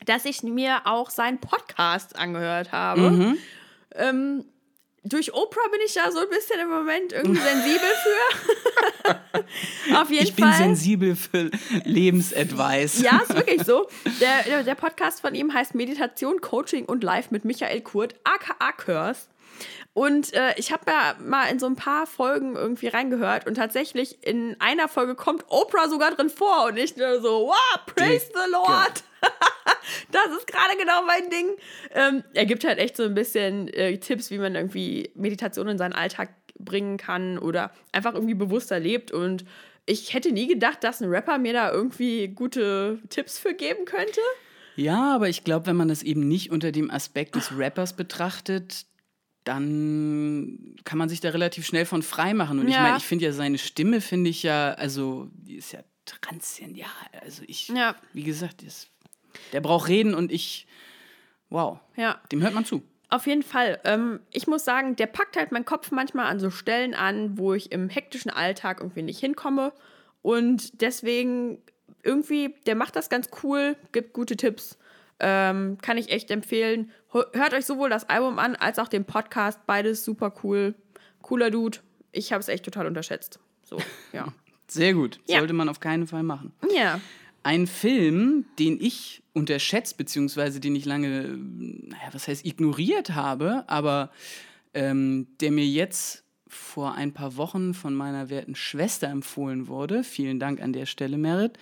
dass 0.05 0.25
ich 0.25 0.43
mir 0.43 0.81
auch 0.85 1.09
seinen 1.09 1.39
Podcast 1.39 2.15
angehört 2.15 2.71
habe. 2.71 3.09
Mhm. 3.11 3.37
Ähm, 3.95 4.45
durch 5.03 5.33
Oprah 5.33 5.67
bin 5.71 5.79
ich 5.85 5.93
da 5.93 6.11
so 6.11 6.19
ein 6.19 6.29
bisschen 6.29 6.59
im 6.59 6.69
Moment 6.69 7.13
irgendwie 7.13 7.39
sensibel 7.39 7.89
für. 8.03 9.95
Auf 10.01 10.09
jeden 10.09 10.23
Ich 10.23 10.35
bin 10.35 10.45
Fall. 10.45 10.57
sensibel 10.57 11.15
für 11.15 11.49
Lebensadvice. 11.85 13.01
Ja, 13.01 13.19
ist 13.19 13.33
wirklich 13.33 13.63
so. 13.63 13.87
Der, 14.19 14.63
der, 14.63 14.75
Podcast 14.75 15.21
von 15.21 15.33
ihm 15.33 15.53
heißt 15.53 15.75
Meditation, 15.75 16.41
Coaching 16.41 16.85
und 16.85 17.03
Live 17.03 17.31
mit 17.31 17.45
Michael 17.45 17.81
Kurt, 17.81 18.15
aka 18.23 18.71
Curse. 18.73 19.27
Und 19.97 20.31
äh, 20.35 20.53
ich 20.57 20.71
habe 20.71 20.83
ja 20.91 21.15
mal 21.19 21.49
in 21.49 21.57
so 21.57 21.65
ein 21.65 21.75
paar 21.75 22.05
Folgen 22.05 22.55
irgendwie 22.55 22.85
reingehört 22.85 23.47
und 23.47 23.55
tatsächlich 23.55 24.23
in 24.23 24.55
einer 24.59 24.87
Folge 24.87 25.15
kommt 25.15 25.45
Oprah 25.47 25.89
sogar 25.89 26.11
drin 26.11 26.29
vor 26.29 26.67
und 26.67 26.77
ich 26.77 26.95
nur 26.97 27.19
so, 27.19 27.47
wow, 27.47 27.79
praise 27.87 28.27
the 28.27 28.51
Lord. 28.51 29.03
das 30.11 30.27
ist 30.37 30.45
gerade 30.45 30.77
genau 30.77 31.01
mein 31.03 31.31
Ding. 31.31 31.47
Ähm, 31.95 32.23
er 32.35 32.45
gibt 32.45 32.63
halt 32.63 32.77
echt 32.77 32.95
so 32.95 33.05
ein 33.05 33.15
bisschen 33.15 33.69
äh, 33.69 33.97
Tipps, 33.97 34.29
wie 34.29 34.37
man 34.37 34.53
irgendwie 34.53 35.09
Meditation 35.15 35.67
in 35.67 35.79
seinen 35.79 35.93
Alltag 35.93 36.29
bringen 36.59 36.97
kann 36.97 37.39
oder 37.39 37.71
einfach 37.91 38.13
irgendwie 38.13 38.35
bewusster 38.35 38.79
lebt. 38.79 39.11
Und 39.11 39.45
ich 39.87 40.13
hätte 40.13 40.31
nie 40.31 40.45
gedacht, 40.45 40.83
dass 40.83 41.01
ein 41.01 41.09
Rapper 41.09 41.39
mir 41.39 41.53
da 41.53 41.71
irgendwie 41.71 42.27
gute 42.27 42.99
Tipps 43.09 43.39
für 43.39 43.55
geben 43.55 43.85
könnte. 43.85 44.21
Ja, 44.75 45.15
aber 45.15 45.27
ich 45.27 45.43
glaube, 45.43 45.65
wenn 45.65 45.75
man 45.75 45.87
das 45.87 46.03
eben 46.03 46.27
nicht 46.27 46.51
unter 46.51 46.71
dem 46.71 46.91
Aspekt 46.91 47.33
des 47.33 47.57
Rappers 47.57 47.93
betrachtet, 47.93 48.85
dann 49.47 50.75
kann 50.83 50.97
man 50.97 51.09
sich 51.09 51.19
da 51.19 51.29
relativ 51.29 51.65
schnell 51.65 51.85
von 51.85 52.01
frei 52.03 52.33
machen. 52.33 52.59
Und 52.59 52.67
ich 52.67 52.75
Ja. 52.75 52.81
meine, 52.81 52.97
ich 52.97 53.05
finde 53.05 53.25
ja 53.25 53.31
seine 53.31 53.57
Stimme, 53.57 54.01
finde 54.01 54.29
ich 54.29 54.43
ja, 54.43 54.73
also, 54.73 55.29
die 55.33 55.55
ist 55.55 55.71
ja 55.71 55.79
transzendial. 56.05 56.89
Also 57.21 57.43
ich, 57.47 57.67
Ja. 57.69 57.95
wie 58.13 58.23
gesagt, 58.23 58.63
ist, 58.63 58.89
der 59.53 59.61
braucht 59.61 59.89
reden 59.89 60.13
und 60.13 60.31
ich, 60.31 60.67
wow, 61.49 61.79
Ja. 61.95 62.19
dem 62.31 62.41
hört 62.41 62.53
man 62.53 62.65
zu. 62.65 62.81
Auf 63.09 63.25
jeden 63.25 63.43
Fall. 63.43 63.79
Ähm, 63.85 64.19
ich 64.31 64.47
muss 64.47 64.65
sagen, 64.65 64.95
der 64.97 65.07
packt 65.07 65.37
halt 65.37 65.51
meinen 65.53 65.63
Kopf 65.65 65.91
manchmal 65.91 66.25
an 66.25 66.39
so 66.39 66.49
Stellen 66.49 66.93
an, 66.93 67.37
wo 67.37 67.53
ich 67.53 67.71
im 67.71 67.87
hektischen 67.89 68.29
Alltag 68.31 68.81
irgendwie 68.81 69.01
nicht 69.01 69.19
hinkomme. 69.19 69.71
Und 70.21 70.81
deswegen 70.81 71.61
irgendwie, 72.03 72.53
der 72.65 72.75
macht 72.75 72.97
das 72.97 73.09
ganz 73.09 73.29
cool, 73.43 73.77
gibt 73.93 74.11
gute 74.13 74.35
Tipps. 74.35 74.77
Ähm, 75.19 75.77
kann 75.81 75.97
ich 75.97 76.09
echt 76.09 76.29
empfehlen. 76.31 76.91
Hört 77.11 77.53
euch 77.53 77.65
sowohl 77.65 77.89
das 77.89 78.07
Album 78.09 78.37
an 78.39 78.55
als 78.55 78.79
auch 78.79 78.87
den 78.87 79.05
Podcast. 79.05 79.65
Beides 79.65 80.03
super 80.05 80.33
cool. 80.43 80.75
Cooler 81.21 81.49
Dude. 81.49 81.79
Ich 82.11 82.31
habe 82.31 82.41
es 82.41 82.47
echt 82.47 82.65
total 82.65 82.85
unterschätzt. 82.87 83.39
So, 83.63 83.77
ja. 84.13 84.33
Sehr 84.67 84.93
gut. 84.93 85.19
Ja. 85.27 85.39
Sollte 85.39 85.53
man 85.53 85.69
auf 85.69 85.79
keinen 85.79 86.07
Fall 86.07 86.23
machen. 86.23 86.53
ja. 86.75 86.99
Ein 87.43 87.65
Film, 87.65 88.43
den 88.59 88.77
ich 88.81 89.23
unterschätzt, 89.31 89.97
beziehungsweise 89.97 90.59
den 90.59 90.75
ich 90.75 90.83
lange, 90.83 91.37
naja, 91.37 92.09
was 92.11 92.27
heißt 92.27 92.45
ignoriert 92.45 93.11
habe, 93.11 93.63
aber 93.67 94.11
ähm, 94.73 95.27
der 95.39 95.51
mir 95.51 95.65
jetzt 95.65 96.25
vor 96.49 96.95
ein 96.95 97.13
paar 97.13 97.37
Wochen 97.37 97.73
von 97.73 97.93
meiner 97.93 98.29
werten 98.29 98.55
Schwester 98.55 99.07
empfohlen 99.07 99.67
wurde, 99.67 100.03
vielen 100.03 100.39
Dank 100.41 100.61
an 100.61 100.73
der 100.73 100.85
Stelle, 100.85 101.17
Merit, 101.17 101.57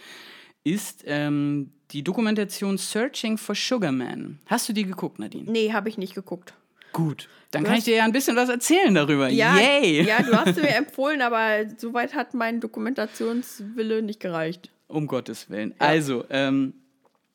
ist 0.64 1.04
ähm, 1.06 1.72
die 1.92 2.04
Dokumentation 2.04 2.78
Searching 2.78 3.38
for 3.38 3.56
Sugar 3.56 3.92
Man. 3.92 4.40
Hast 4.48 4.68
du 4.70 4.74
die 4.74 4.84
geguckt, 4.86 5.20
Nadine? 5.20 5.50
Nee, 5.52 5.72
habe 5.74 5.90
ich 5.90 5.98
nicht 5.98 6.16
geguckt. 6.16 6.54
Gut. 6.94 7.28
Dann 7.52 7.64
Du 7.64 7.70
kann 7.70 7.78
ich 7.78 7.84
dir 7.86 7.96
ja 7.98 8.04
ein 8.06 8.12
bisschen 8.12 8.36
was 8.36 8.50
erzählen 8.50 8.94
darüber. 8.94 9.28
Ja, 9.30 9.58
Yay! 9.58 10.04
ja, 10.04 10.22
du 10.24 10.34
hast 10.34 10.56
sie 10.56 10.62
mir 10.62 10.70
empfohlen, 10.76 11.22
aber 11.22 11.66
soweit 11.78 12.14
hat 12.16 12.34
mein 12.34 12.60
Dokumentationswille 12.60 14.02
nicht 14.02 14.20
gereicht. 14.20 14.72
Um 14.88 15.08
Gottes 15.08 15.50
Willen. 15.50 15.74
Also, 15.80 16.26
ähm, 16.30 16.74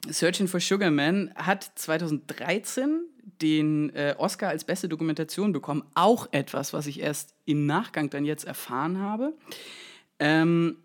Searching 0.09 0.49
for 0.49 0.61
Sugar 0.61 0.91
Man 0.91 1.31
hat 1.37 1.71
2013 1.75 3.03
den 3.43 3.91
äh, 3.95 4.15
Oscar 4.19 4.49
als 4.49 4.65
beste 4.65 4.89
Dokumentation 4.89 5.53
bekommen. 5.53 5.83
Auch 5.95 6.29
etwas, 6.33 6.73
was 6.73 6.87
ich 6.87 7.01
erst 7.01 7.35
im 7.45 7.67
Nachgang 7.67 8.09
dann 8.11 8.25
jetzt 8.25 8.45
erfahren 8.45 8.99
habe. 8.99 9.35
Ähm, 10.19 10.77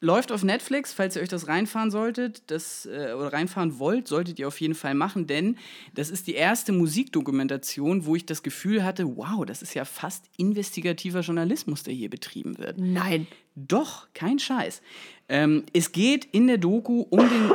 läuft 0.00 0.32
auf 0.32 0.42
Netflix, 0.44 0.92
falls 0.92 1.16
ihr 1.16 1.22
euch 1.22 1.28
das 1.28 1.48
reinfahren 1.48 1.90
solltet, 1.90 2.50
das, 2.50 2.86
äh, 2.86 3.14
oder 3.14 3.32
reinfahren 3.32 3.78
wollt, 3.78 4.06
solltet 4.08 4.38
ihr 4.38 4.48
auf 4.48 4.60
jeden 4.60 4.74
Fall 4.74 4.94
machen, 4.94 5.26
denn 5.26 5.56
das 5.94 6.10
ist 6.10 6.26
die 6.26 6.34
erste 6.34 6.72
Musikdokumentation, 6.72 8.04
wo 8.04 8.14
ich 8.14 8.26
das 8.26 8.42
Gefühl 8.42 8.84
hatte, 8.84 9.16
wow, 9.16 9.44
das 9.46 9.62
ist 9.62 9.74
ja 9.74 9.84
fast 9.84 10.26
investigativer 10.36 11.20
Journalismus, 11.20 11.82
der 11.82 11.94
hier 11.94 12.10
betrieben 12.10 12.58
wird. 12.58 12.78
Nein. 12.78 13.26
Doch, 13.56 14.08
kein 14.14 14.38
Scheiß. 14.38 14.82
Ähm, 15.28 15.64
es 15.72 15.92
geht 15.92 16.24
in 16.24 16.48
der 16.48 16.58
Doku 16.58 17.06
um 17.08 17.20
den 17.20 17.52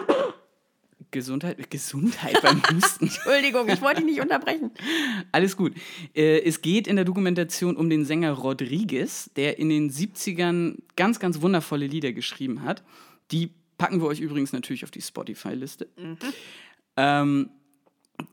Gesundheit, 1.12 1.70
Gesundheit 1.70 2.42
beim 2.42 2.62
Husten. 2.72 3.06
Entschuldigung, 3.06 3.68
ich 3.70 3.82
wollte 3.82 4.02
dich 4.02 4.12
nicht 4.12 4.22
unterbrechen. 4.22 4.72
Alles 5.32 5.58
gut. 5.58 5.74
Äh, 6.16 6.42
es 6.42 6.62
geht 6.62 6.88
in 6.88 6.96
der 6.96 7.06
Dokumentation 7.06 7.76
um 7.76 7.90
den 7.90 8.06
Sänger 8.06 8.32
Rodriguez, 8.32 9.32
der 9.36 9.60
in 9.60 9.70
den 9.70 9.90
70ern 9.90 10.78
ganz, 10.96 11.20
ganz 11.20 11.42
wundervolle 11.42 11.88
Lieder 11.88 12.14
geschrieben 12.14 12.64
hat. 12.64 12.84
Die 13.32 13.52
packen 13.78 14.02
wir 14.02 14.08
euch 14.08 14.20
übrigens 14.20 14.54
natürlich 14.54 14.84
auf 14.84 14.92
die 14.92 15.02
Spotify-Liste. 15.02 15.88
Ähm, 16.98 17.50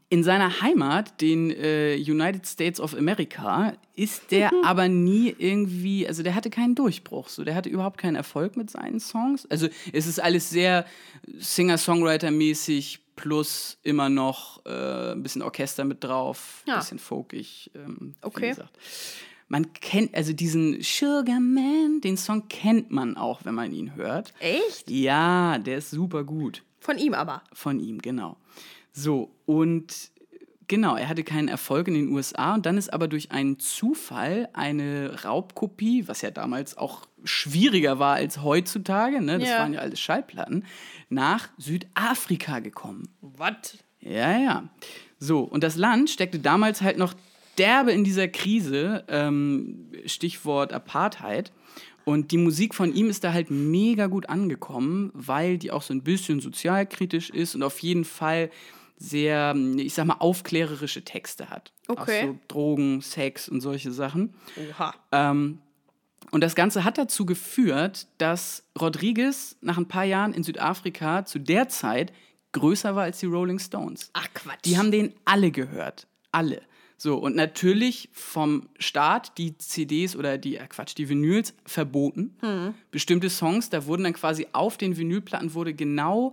in 0.08 0.22
seiner 0.24 0.60
Heimat, 0.60 1.20
den 1.20 1.50
äh, 1.50 1.96
United 1.96 2.46
States 2.46 2.80
of 2.80 2.94
America, 2.94 3.72
ist 3.94 4.30
der 4.30 4.52
aber 4.64 4.88
nie 4.88 5.34
irgendwie, 5.36 6.06
also 6.06 6.22
der 6.22 6.34
hatte 6.34 6.50
keinen 6.50 6.74
Durchbruch, 6.74 7.28
so 7.28 7.44
der 7.44 7.54
hatte 7.54 7.68
überhaupt 7.68 7.98
keinen 7.98 8.14
Erfolg 8.16 8.56
mit 8.56 8.70
seinen 8.70 9.00
Songs. 9.00 9.46
Also 9.50 9.68
es 9.92 10.06
ist 10.06 10.20
alles 10.22 10.50
sehr 10.50 10.84
Singer-Songwriter-mäßig 11.38 13.00
plus 13.16 13.78
immer 13.82 14.08
noch 14.08 14.64
äh, 14.66 15.12
ein 15.12 15.22
bisschen 15.22 15.42
Orchester 15.42 15.84
mit 15.84 16.04
drauf, 16.04 16.62
ein 16.66 16.70
Ja. 16.70 16.78
bisschen 16.78 16.98
folkig. 16.98 17.70
Ähm, 17.74 18.14
Okay. 18.22 18.50
gesagt. 18.50 18.76
Man 19.48 19.72
kennt, 19.72 20.12
also 20.14 20.32
diesen 20.32 20.82
Sugar 20.82 21.38
Man, 21.40 22.00
den 22.02 22.16
Song 22.16 22.48
kennt 22.48 22.90
man 22.90 23.16
auch, 23.16 23.44
wenn 23.44 23.54
man 23.54 23.72
ihn 23.72 23.94
hört. 23.94 24.34
Echt? 24.40 24.90
Ja, 24.90 25.58
der 25.58 25.78
ist 25.78 25.90
super 25.90 26.24
gut. 26.24 26.62
Von 26.80 26.98
ihm 26.98 27.14
aber. 27.14 27.42
Von 27.52 27.78
ihm, 27.80 27.98
genau. 28.02 28.36
So, 28.98 29.30
und 29.44 30.10
genau, 30.68 30.96
er 30.96 31.10
hatte 31.10 31.22
keinen 31.22 31.48
Erfolg 31.48 31.86
in 31.88 31.92
den 31.94 32.08
USA 32.08 32.54
und 32.54 32.64
dann 32.64 32.78
ist 32.78 32.90
aber 32.92 33.08
durch 33.08 33.30
einen 33.30 33.58
Zufall 33.58 34.48
eine 34.54 35.22
Raubkopie, 35.22 36.08
was 36.08 36.22
ja 36.22 36.30
damals 36.30 36.78
auch 36.78 37.06
schwieriger 37.22 37.98
war 37.98 38.14
als 38.14 38.42
heutzutage, 38.42 39.20
ne? 39.20 39.38
das 39.38 39.50
Ja. 39.50 39.58
waren 39.58 39.74
ja 39.74 39.80
alles 39.80 40.00
Schallplatten, 40.00 40.64
nach 41.10 41.48
Südafrika 41.58 42.60
gekommen. 42.60 43.08
Was? 43.20 43.76
Ja, 44.00 44.38
ja. 44.38 44.68
So, 45.18 45.40
und 45.40 45.62
das 45.62 45.76
Land 45.76 46.08
steckte 46.08 46.38
damals 46.38 46.80
halt 46.80 46.96
noch 46.96 47.12
derbe 47.58 47.92
in 47.92 48.02
dieser 48.02 48.28
Krise, 48.28 49.04
ähm, 49.08 49.92
Stichwort 50.06 50.72
Apartheid. 50.72 51.52
Und 52.04 52.30
die 52.30 52.36
Musik 52.38 52.74
von 52.74 52.94
ihm 52.94 53.10
ist 53.10 53.24
da 53.24 53.32
halt 53.32 53.50
mega 53.50 54.06
gut 54.06 54.28
angekommen, 54.28 55.10
weil 55.12 55.58
die 55.58 55.72
auch 55.72 55.82
so 55.82 55.92
ein 55.92 56.02
bisschen 56.02 56.40
sozialkritisch 56.40 57.30
ist 57.30 57.56
und 57.56 57.64
auf 57.64 57.80
jeden 57.80 58.04
Fall 58.04 58.50
sehr, 58.96 59.54
ich 59.76 59.94
sag 59.94 60.06
mal, 60.06 60.16
aufklärerische 60.18 61.04
Texte 61.04 61.50
hat. 61.50 61.72
Okay. 61.88 62.22
Auch 62.22 62.26
so 62.26 62.38
Drogen, 62.48 63.00
Sex 63.02 63.48
und 63.48 63.60
solche 63.60 63.92
Sachen. 63.92 64.34
Oha. 64.56 64.94
Ähm, 65.12 65.58
und 66.30 66.40
das 66.40 66.54
Ganze 66.54 66.84
hat 66.84 66.98
dazu 66.98 67.24
geführt, 67.26 68.08
dass 68.18 68.64
Rodriguez 68.80 69.56
nach 69.60 69.78
ein 69.78 69.88
paar 69.88 70.04
Jahren 70.04 70.32
in 70.32 70.42
Südafrika 70.42 71.24
zu 71.24 71.38
der 71.38 71.68
Zeit 71.68 72.12
größer 72.52 72.96
war 72.96 73.04
als 73.04 73.20
die 73.20 73.26
Rolling 73.26 73.58
Stones. 73.58 74.10
Ach 74.12 74.28
Quatsch. 74.34 74.64
Die 74.64 74.78
haben 74.78 74.90
den 74.90 75.12
alle 75.24 75.50
gehört. 75.50 76.06
Alle. 76.32 76.62
So, 76.98 77.18
und 77.18 77.36
natürlich 77.36 78.08
vom 78.12 78.70
Staat 78.78 79.36
die 79.36 79.58
CDs 79.58 80.16
oder 80.16 80.38
die, 80.38 80.56
äh 80.56 80.66
Quatsch, 80.66 80.96
die 80.96 81.08
Vinyls 81.10 81.54
verboten. 81.66 82.74
Bestimmte 82.90 83.28
Songs, 83.28 83.68
da 83.68 83.84
wurden 83.84 84.04
dann 84.04 84.14
quasi 84.14 84.46
auf 84.52 84.78
den 84.78 84.96
Vinylplatten 84.96 85.52
wurde 85.52 85.74
genau 85.74 86.32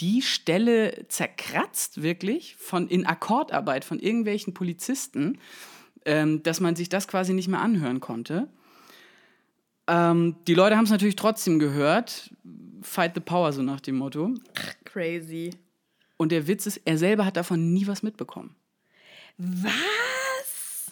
die 0.00 0.22
Stelle 0.22 1.06
zerkratzt, 1.08 2.02
wirklich, 2.02 2.56
von, 2.56 2.88
in 2.88 3.06
Akkordarbeit 3.06 3.84
von 3.84 3.98
irgendwelchen 3.98 4.54
Polizisten, 4.54 5.38
ähm, 6.04 6.42
dass 6.42 6.60
man 6.60 6.76
sich 6.76 6.88
das 6.88 7.08
quasi 7.08 7.32
nicht 7.34 7.48
mehr 7.48 7.60
anhören 7.60 8.00
konnte. 8.00 8.48
Ähm, 9.86 10.36
die 10.46 10.54
Leute 10.54 10.76
haben 10.76 10.84
es 10.84 10.90
natürlich 10.90 11.16
trotzdem 11.16 11.58
gehört. 11.58 12.30
Fight 12.82 13.12
the 13.14 13.20
power, 13.20 13.52
so 13.52 13.62
nach 13.62 13.80
dem 13.80 13.96
Motto. 13.96 14.34
Crazy. 14.84 15.50
Und 16.16 16.32
der 16.32 16.46
Witz 16.46 16.66
ist, 16.66 16.80
er 16.84 16.98
selber 16.98 17.24
hat 17.24 17.36
davon 17.36 17.72
nie 17.72 17.86
was 17.86 18.02
mitbekommen. 18.02 18.54
Was? 19.38 19.72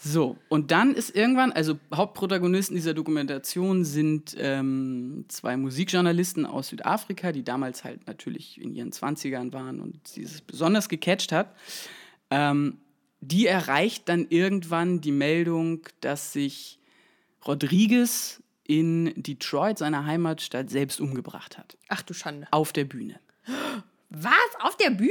So, 0.03 0.39
und 0.49 0.71
dann 0.71 0.95
ist 0.95 1.15
irgendwann, 1.15 1.53
also 1.53 1.79
Hauptprotagonisten 1.95 2.75
dieser 2.75 2.95
Dokumentation 2.95 3.85
sind 3.85 4.35
ähm, 4.39 5.27
zwei 5.29 5.59
Musikjournalisten 5.59 6.47
aus 6.47 6.69
Südafrika, 6.69 7.33
die 7.33 7.43
damals 7.43 7.85
halt 7.85 8.07
natürlich 8.07 8.59
in 8.59 8.73
ihren 8.73 8.93
20ern 8.93 9.53
waren 9.53 9.79
und 9.79 10.09
sie 10.09 10.23
es 10.23 10.41
besonders 10.41 10.89
gecatcht 10.89 11.33
hat. 11.33 11.55
Ähm, 12.31 12.79
die 13.21 13.47
erreicht 13.47 14.09
dann 14.09 14.27
irgendwann 14.31 15.03
die 15.03 15.13
Meldung, 15.13 15.81
dass 16.01 16.33
sich 16.33 16.79
Rodriguez 17.47 18.43
in 18.67 19.13
Detroit, 19.17 19.77
seiner 19.77 20.07
Heimatstadt, 20.07 20.71
selbst 20.71 21.03
umgebracht 21.03 21.59
hat. 21.59 21.77
Ach 21.89 22.01
du 22.01 22.15
Schande. 22.15 22.47
Auf 22.53 22.73
der 22.73 22.85
Bühne. 22.85 23.21
Was? 24.09 24.33
Auf 24.61 24.79
der 24.79 24.91
Bühne? 24.91 25.11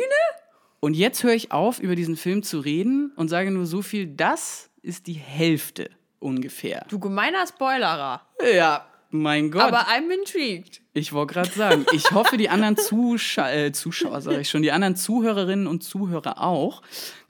Und 0.79 0.95
jetzt 0.95 1.23
höre 1.23 1.33
ich 1.33 1.51
auf, 1.51 1.79
über 1.79 1.95
diesen 1.95 2.15
Film 2.15 2.41
zu 2.41 2.59
reden 2.59 3.11
und 3.15 3.27
sage 3.27 3.51
nur 3.51 3.65
so 3.65 3.81
viel, 3.81 4.07
das 4.07 4.68
ist 4.89 5.07
die 5.07 5.13
Hälfte 5.13 5.89
ungefähr. 6.19 6.85
Du 6.89 6.99
gemeiner 6.99 7.47
Spoilerer. 7.47 8.21
Ja, 8.53 8.85
mein 9.11 9.51
Gott. 9.51 9.61
Aber 9.61 9.87
I'm 9.87 10.11
intrigued. 10.11 10.81
ich 10.93 11.13
wollte 11.13 11.33
gerade 11.33 11.49
sagen, 11.51 11.85
ich 11.93 12.11
hoffe, 12.11 12.37
die 12.37 12.49
anderen 12.49 12.75
Zuscha 12.75 13.51
äh, 13.51 13.71
Zuschauer, 13.71 14.21
sage 14.21 14.41
ich 14.41 14.49
schon, 14.49 14.61
die 14.61 14.71
anderen 14.71 14.95
Zuhörerinnen 14.95 15.67
und 15.67 15.83
Zuhörer 15.83 16.41
auch. 16.41 16.81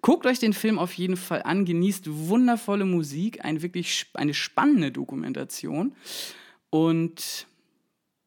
Guckt 0.01 0.25
euch 0.25 0.39
den 0.39 0.53
Film 0.53 0.79
auf 0.79 0.93
jeden 0.93 1.17
Fall 1.17 1.43
an, 1.43 1.65
genießt 1.65 2.05
wundervolle 2.07 2.85
Musik, 2.85 3.43
ein 3.43 3.61
wirklich 3.61 3.91
sp 3.91 4.15
eine 4.15 4.33
spannende 4.33 4.91
Dokumentation. 4.91 5.95
Und 6.69 7.47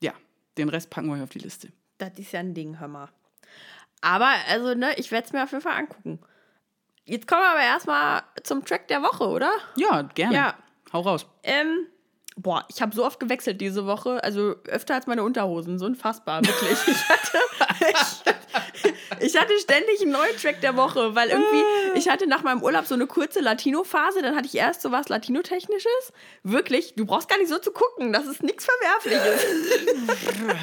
ja, 0.01 0.12
den 0.59 0.68
Rest 0.68 0.90
packen 0.90 1.09
wir 1.09 1.14
euch 1.14 1.23
auf 1.23 1.31
die 1.31 1.38
Liste. 1.38 1.68
Das 1.99 2.18
ist 2.18 2.33
ja 2.33 2.40
ein 2.40 2.55
Ding, 2.55 2.79
hör 2.79 2.88
mal. 2.88 3.09
Aber, 4.03 4.31
also, 4.49 4.75
ne, 4.75 4.95
ich 4.97 5.11
werde 5.11 5.27
es 5.27 5.33
mir 5.33 5.45
auf 5.45 5.53
jeden 5.53 5.62
Fall 5.62 5.79
angucken. 5.79 6.18
Jetzt 7.05 7.27
kommen 7.27 7.43
wir 7.43 7.51
aber 7.51 7.62
erstmal 7.62 8.23
zum 8.45 8.65
Track 8.65 8.88
der 8.88 9.03
Woche, 9.03 9.27
oder? 9.29 9.53
Ja, 9.77 10.03
gerne. 10.03 10.35
Ja. 10.35 10.55
hau 10.93 11.01
raus. 11.01 11.27
Ähm, 11.43 11.87
boah, 12.37 12.65
ich 12.69 12.81
habe 12.81 12.95
so 12.95 13.05
oft 13.05 13.19
gewechselt 13.19 13.61
diese 13.61 13.87
Woche, 13.87 14.23
also 14.23 14.55
öfter 14.69 14.95
als 14.95 15.07
meine 15.07 15.25
Unterhosen, 15.25 15.79
so 15.79 15.87
unfassbar, 15.87 16.43
wirklich. 16.45 16.79
Ich 16.87 17.09
hatte, 17.09 17.38
ich, 17.91 19.27
ich 19.27 19.37
hatte 19.41 19.59
ständig 19.59 20.01
einen 20.01 20.12
neuen 20.12 20.37
Track 20.37 20.61
der 20.61 20.77
Woche, 20.77 21.15
weil 21.15 21.31
irgendwie, 21.31 21.99
ich 21.99 22.09
hatte 22.09 22.27
nach 22.27 22.43
meinem 22.43 22.62
Urlaub 22.62 22.87
so 22.87 22.95
eine 22.95 23.07
kurze 23.07 23.41
Latino-Phase, 23.41 24.23
dann 24.23 24.37
hatte 24.37 24.47
ich 24.47 24.55
erst 24.55 24.83
so 24.83 24.93
was 24.93 25.09
Latino-Technisches. 25.09 26.12
Wirklich, 26.43 26.95
du 26.95 27.05
brauchst 27.05 27.29
gar 27.29 27.38
nicht 27.38 27.49
so 27.49 27.59
zu 27.59 27.73
gucken, 27.73 28.12
das 28.12 28.27
ist 28.27 28.43
nichts 28.43 28.65
Verwerfliches. 28.65 29.45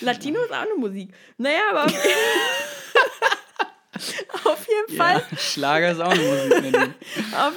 Latino 0.00 0.40
ist 0.42 0.52
auch 0.52 0.62
eine 0.62 0.74
Musik. 0.76 1.12
Naja, 1.36 1.60
aber 1.72 1.86
auf 4.52 4.66
jeden 4.66 4.98
Fall. 4.98 5.22
Ja, 5.30 5.36
Schlager 5.36 5.92
ist 5.92 6.00
auch 6.00 6.10
eine 6.10 6.22
Musik. 6.22 6.76
Auf, 7.36 7.52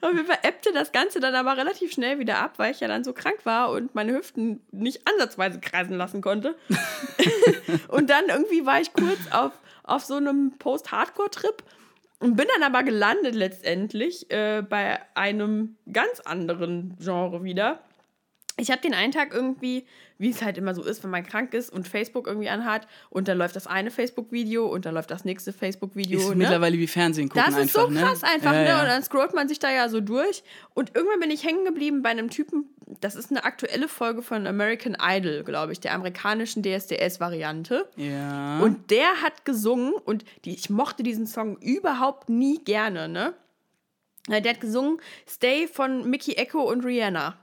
auf 0.00 0.14
jeden 0.14 0.26
Fall 0.26 0.38
ebbte 0.42 0.72
das 0.72 0.92
Ganze 0.92 1.20
dann 1.20 1.34
aber 1.34 1.56
relativ 1.56 1.92
schnell 1.92 2.18
wieder 2.18 2.38
ab, 2.38 2.54
weil 2.56 2.72
ich 2.72 2.80
ja 2.80 2.88
dann 2.88 3.04
so 3.04 3.12
krank 3.12 3.38
war 3.44 3.70
und 3.70 3.94
meine 3.94 4.12
Hüften 4.12 4.60
nicht 4.72 5.06
ansatzweise 5.06 5.60
kreisen 5.60 5.96
lassen 5.96 6.20
konnte. 6.20 6.56
und 7.88 8.10
dann 8.10 8.24
irgendwie 8.28 8.66
war 8.66 8.80
ich 8.80 8.92
kurz 8.92 9.20
auf, 9.30 9.52
auf 9.84 10.04
so 10.04 10.16
einem 10.16 10.52
Post-Hardcore-Trip 10.58 11.62
und 12.18 12.36
bin 12.36 12.46
dann 12.54 12.62
aber 12.62 12.82
gelandet 12.82 13.34
letztendlich 13.34 14.30
äh, 14.30 14.62
bei 14.62 15.00
einem 15.14 15.76
ganz 15.92 16.20
anderen 16.20 16.96
Genre 16.98 17.44
wieder. 17.44 17.80
Ich 18.58 18.70
habe 18.70 18.80
den 18.80 18.94
einen 18.94 19.12
Tag 19.12 19.34
irgendwie, 19.34 19.84
wie 20.16 20.30
es 20.30 20.42
halt 20.42 20.56
immer 20.56 20.74
so 20.74 20.82
ist, 20.82 21.04
wenn 21.04 21.10
man 21.10 21.26
krank 21.26 21.52
ist 21.52 21.70
und 21.70 21.86
Facebook 21.86 22.26
irgendwie 22.26 22.48
anhat 22.48 22.88
und 23.10 23.28
dann 23.28 23.36
läuft 23.36 23.54
das 23.54 23.66
eine 23.66 23.90
Facebook-Video 23.90 24.66
und 24.66 24.86
dann 24.86 24.94
läuft 24.94 25.10
das 25.10 25.26
nächste 25.26 25.52
Facebook-Video. 25.52 26.20
Ist 26.20 26.28
ne? 26.30 26.36
mittlerweile 26.36 26.78
wie 26.78 26.86
Fernsehen 26.86 27.28
gucken 27.28 27.44
Das 27.44 27.54
ist 27.54 27.76
einfach, 27.76 27.90
so 27.90 27.94
krass 27.94 28.22
ne? 28.22 28.28
einfach, 28.28 28.54
ja, 28.54 28.60
ne? 28.60 28.68
ja. 28.68 28.80
Und 28.80 28.86
dann 28.86 29.02
scrollt 29.02 29.34
man 29.34 29.46
sich 29.46 29.58
da 29.58 29.70
ja 29.70 29.90
so 29.90 30.00
durch. 30.00 30.42
Und 30.72 30.96
irgendwann 30.96 31.20
bin 31.20 31.30
ich 31.30 31.44
hängen 31.44 31.66
geblieben 31.66 32.00
bei 32.00 32.08
einem 32.08 32.30
Typen, 32.30 32.64
das 33.00 33.14
ist 33.14 33.30
eine 33.30 33.44
aktuelle 33.44 33.88
Folge 33.88 34.22
von 34.22 34.46
American 34.46 34.96
Idol, 35.00 35.44
glaube 35.44 35.72
ich, 35.72 35.80
der 35.80 35.92
amerikanischen 35.92 36.62
DSDS-Variante. 36.62 37.86
Ja. 37.96 38.60
Und 38.60 38.90
der 38.90 39.22
hat 39.22 39.44
gesungen 39.44 39.92
und 39.92 40.24
die, 40.46 40.54
ich 40.54 40.70
mochte 40.70 41.02
diesen 41.02 41.26
Song 41.26 41.58
überhaupt 41.58 42.30
nie 42.30 42.58
gerne, 42.64 43.08
ne? 43.08 43.34
Der 44.28 44.42
hat 44.50 44.60
gesungen 44.60 44.98
Stay 45.28 45.68
von 45.68 46.08
Mickey 46.08 46.32
Echo 46.32 46.62
und 46.62 46.84
Rihanna. 46.84 47.36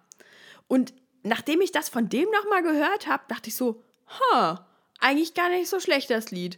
Und 0.68 0.94
nachdem 1.24 1.62
ich 1.62 1.72
das 1.72 1.90
von 1.90 2.10
dem 2.10 2.30
nochmal 2.32 2.64
gehört 2.64 3.08
habe, 3.08 3.24
dachte 3.28 3.50
ich 3.50 3.56
so, 3.56 3.82
ha, 4.32 4.66
eigentlich 5.00 5.34
gar 5.34 5.50
nicht 5.50 5.70
so 5.70 5.80
schlecht 5.80 6.10
das 6.10 6.32
Lied. 6.32 6.58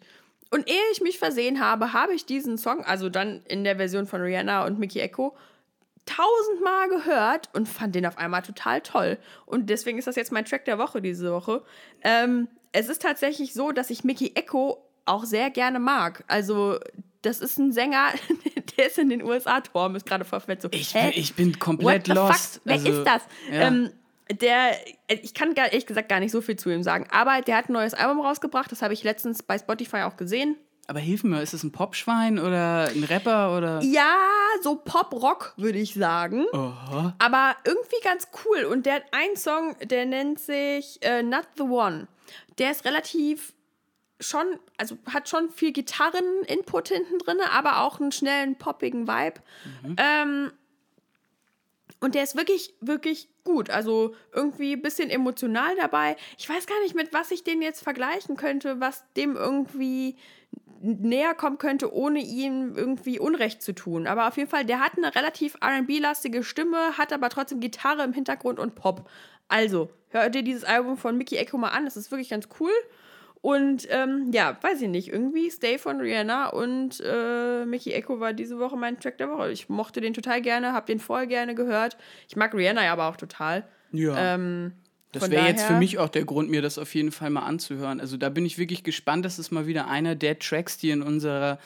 Und 0.51 0.69
ehe 0.69 0.81
ich 0.91 1.01
mich 1.01 1.17
versehen 1.17 1.59
habe, 1.59 1.93
habe 1.93 2.13
ich 2.13 2.25
diesen 2.25 2.57
Song, 2.57 2.83
also 2.85 3.09
dann 3.09 3.41
in 3.47 3.63
der 3.63 3.77
Version 3.77 4.05
von 4.07 4.21
Rihanna 4.21 4.65
und 4.65 4.79
Mickey 4.79 4.99
Echo, 4.99 5.35
tausendmal 6.05 6.89
gehört 6.89 7.49
und 7.53 7.67
fand 7.67 7.95
den 7.95 8.05
auf 8.05 8.17
einmal 8.17 8.43
total 8.43 8.81
toll. 8.81 9.17
Und 9.45 9.69
deswegen 9.69 9.97
ist 9.97 10.07
das 10.07 10.15
jetzt 10.15 10.31
mein 10.31 10.45
Track 10.45 10.65
der 10.65 10.77
Woche 10.77 11.01
diese 11.01 11.31
Woche. 11.31 11.63
Ähm, 12.03 12.47
es 12.71 12.89
ist 12.89 13.01
tatsächlich 13.01 13.53
so, 13.53 13.71
dass 13.71 13.89
ich 13.89 14.03
Mickey 14.03 14.33
Echo 14.35 14.77
auch 15.05 15.23
sehr 15.25 15.49
gerne 15.49 15.79
mag. 15.79 16.23
Also, 16.27 16.79
das 17.21 17.39
ist 17.39 17.57
ein 17.57 17.71
Sänger, 17.71 18.09
der 18.77 18.87
ist 18.87 18.99
in 18.99 19.09
den 19.09 19.23
USA, 19.23 19.61
Torm 19.61 19.95
ist 19.95 20.05
gerade 20.05 20.25
verfetzt. 20.25 20.61
So, 20.61 20.69
ich, 20.71 20.95
ich 20.95 21.33
bin 21.35 21.57
komplett 21.57 22.07
lost. 22.07 22.55
fuck? 22.55 22.61
Wer 22.65 22.75
Also, 22.75 22.89
ist 22.89 23.03
das? 23.03 23.21
Ja. 23.51 23.61
Ähm, 23.61 23.91
der, 24.31 24.75
ich 25.07 25.33
kann 25.33 25.53
gar, 25.53 25.67
ehrlich 25.67 25.85
gesagt 25.85 26.09
gar 26.09 26.19
nicht 26.19 26.31
so 26.31 26.41
viel 26.41 26.55
zu 26.55 26.69
ihm 26.69 26.83
sagen, 26.83 27.07
aber 27.11 27.41
der 27.41 27.57
hat 27.57 27.69
ein 27.69 27.73
neues 27.73 27.93
Album 27.93 28.21
rausgebracht, 28.21 28.71
das 28.71 28.81
habe 28.81 28.93
ich 28.93 29.03
letztens 29.03 29.43
bei 29.43 29.57
Spotify 29.57 30.01
auch 30.01 30.17
gesehen. 30.17 30.55
Aber 30.87 30.99
hilf 30.99 31.23
mir, 31.23 31.41
ist 31.41 31.53
es 31.53 31.63
ein 31.63 31.71
Popschwein 31.71 32.37
oder 32.37 32.89
ein 32.89 33.03
Rapper 33.03 33.57
oder. 33.57 33.81
Ja, 33.81 34.15
so 34.61 34.75
Pop-Rock, 34.75 35.53
würde 35.57 35.79
ich 35.79 35.95
sagen. 35.95 36.45
Oha. 36.53 37.15
Aber 37.17 37.55
irgendwie 37.65 37.99
ganz 38.03 38.27
cool. 38.45 38.65
Und 38.65 38.85
der 38.85 38.95
hat 38.95 39.05
einen 39.11 39.35
Song, 39.35 39.75
der 39.83 40.05
nennt 40.05 40.39
sich 40.39 40.99
äh, 41.01 41.23
Not 41.23 41.47
the 41.57 41.63
One. 41.63 42.07
Der 42.59 42.69
ist 42.69 42.85
relativ 42.85 43.53
schon, 44.19 44.45
also 44.77 44.97
hat 45.11 45.27
schon 45.27 45.49
viel 45.49 45.71
Gitarren-Input 45.71 46.89
hinten 46.89 47.17
drin, 47.19 47.37
aber 47.51 47.81
auch 47.81 47.99
einen 47.99 48.11
schnellen, 48.11 48.55
poppigen 48.55 49.07
Vibe. 49.07 49.41
Ähm, 49.97 50.51
und 51.99 52.15
der 52.15 52.23
ist 52.23 52.35
wirklich, 52.35 52.75
wirklich 52.81 53.29
gut. 53.43 53.69
Also 53.69 54.15
irgendwie 54.33 54.73
ein 54.73 54.81
bisschen 54.81 55.09
emotional 55.09 55.75
dabei. 55.75 56.15
Ich 56.37 56.49
weiß 56.49 56.67
gar 56.67 56.79
nicht, 56.81 56.95
mit 56.95 57.13
was 57.13 57.31
ich 57.31 57.43
den 57.43 57.61
jetzt 57.61 57.83
vergleichen 57.83 58.35
könnte, 58.35 58.79
was 58.79 59.03
dem 59.15 59.35
irgendwie 59.35 60.17
näher 60.81 61.33
kommen 61.33 61.57
könnte, 61.57 61.93
ohne 61.93 62.19
ihm 62.19 62.75
irgendwie 62.75 63.19
Unrecht 63.19 63.61
zu 63.61 63.73
tun. 63.73 64.07
Aber 64.07 64.27
auf 64.27 64.37
jeden 64.37 64.49
Fall, 64.49 64.65
der 64.65 64.79
hat 64.79 64.97
eine 64.97 65.15
relativ 65.15 65.55
RB-lastige 65.55 66.43
Stimme, 66.43 66.97
hat 66.97 67.11
aber 67.11 67.29
trotzdem 67.29 67.59
Gitarre 67.59 68.03
im 68.03 68.13
Hintergrund 68.13 68.59
und 68.59 68.75
Pop. 68.75 69.09
Also, 69.47 69.89
hör 70.09 70.29
dir 70.29 70.43
dieses 70.43 70.63
Album 70.63 70.97
von 70.97 71.17
Mickey 71.17 71.37
Echo 71.37 71.57
mal 71.57 71.69
an, 71.69 71.85
das 71.85 71.97
ist 71.97 72.11
wirklich 72.11 72.29
ganz 72.29 72.47
cool. 72.59 72.71
Und 73.45 73.87
ähm, 73.91 74.31
ja, 74.31 74.57
weiß 74.59 74.81
ich 74.81 74.89
nicht, 74.89 75.09
irgendwie 75.09 75.51
Stay 75.51 75.77
von 75.77 76.01
Rihanna 76.01 76.47
und 76.47 76.99
äh, 77.05 77.63
Mickey 77.65 77.91
Echo 77.91 78.19
war 78.19 78.33
diese 78.33 78.57
Woche 78.57 78.75
mein 78.75 78.99
Track 78.99 79.19
der 79.19 79.29
Woche. 79.29 79.51
Ich 79.51 79.69
mochte 79.69 80.01
den 80.01 80.15
total 80.15 80.41
gerne, 80.41 80.73
hab 80.73 80.87
den 80.87 80.99
voll 80.99 81.27
gerne 81.27 81.53
gehört. 81.53 81.95
Ich 82.27 82.35
mag 82.35 82.55
Rihanna 82.55 82.83
ja 82.83 82.91
aber 82.91 83.07
auch 83.07 83.17
total. 83.17 83.67
Ja. 83.91 84.33
Ähm, 84.33 84.71
Das 85.11 85.29
wäre 85.29 85.45
jetzt 85.45 85.61
für 85.65 85.75
mich 85.75 85.99
auch 85.99 86.09
der 86.09 86.25
Grund, 86.25 86.49
mir 86.49 86.63
das 86.63 86.79
auf 86.79 86.95
jeden 86.95 87.11
Fall 87.11 87.29
mal 87.29 87.43
anzuhören. 87.43 87.99
Also 87.99 88.17
da 88.17 88.29
bin 88.29 88.47
ich 88.47 88.57
wirklich 88.57 88.83
gespannt. 88.83 89.25
Das 89.25 89.37
ist 89.37 89.51
mal 89.51 89.67
wieder 89.67 89.87
einer 89.87 90.15
der 90.15 90.39
Tracks, 90.39 90.79
die 90.79 90.89
in 90.89 91.03
unserer 91.03 91.59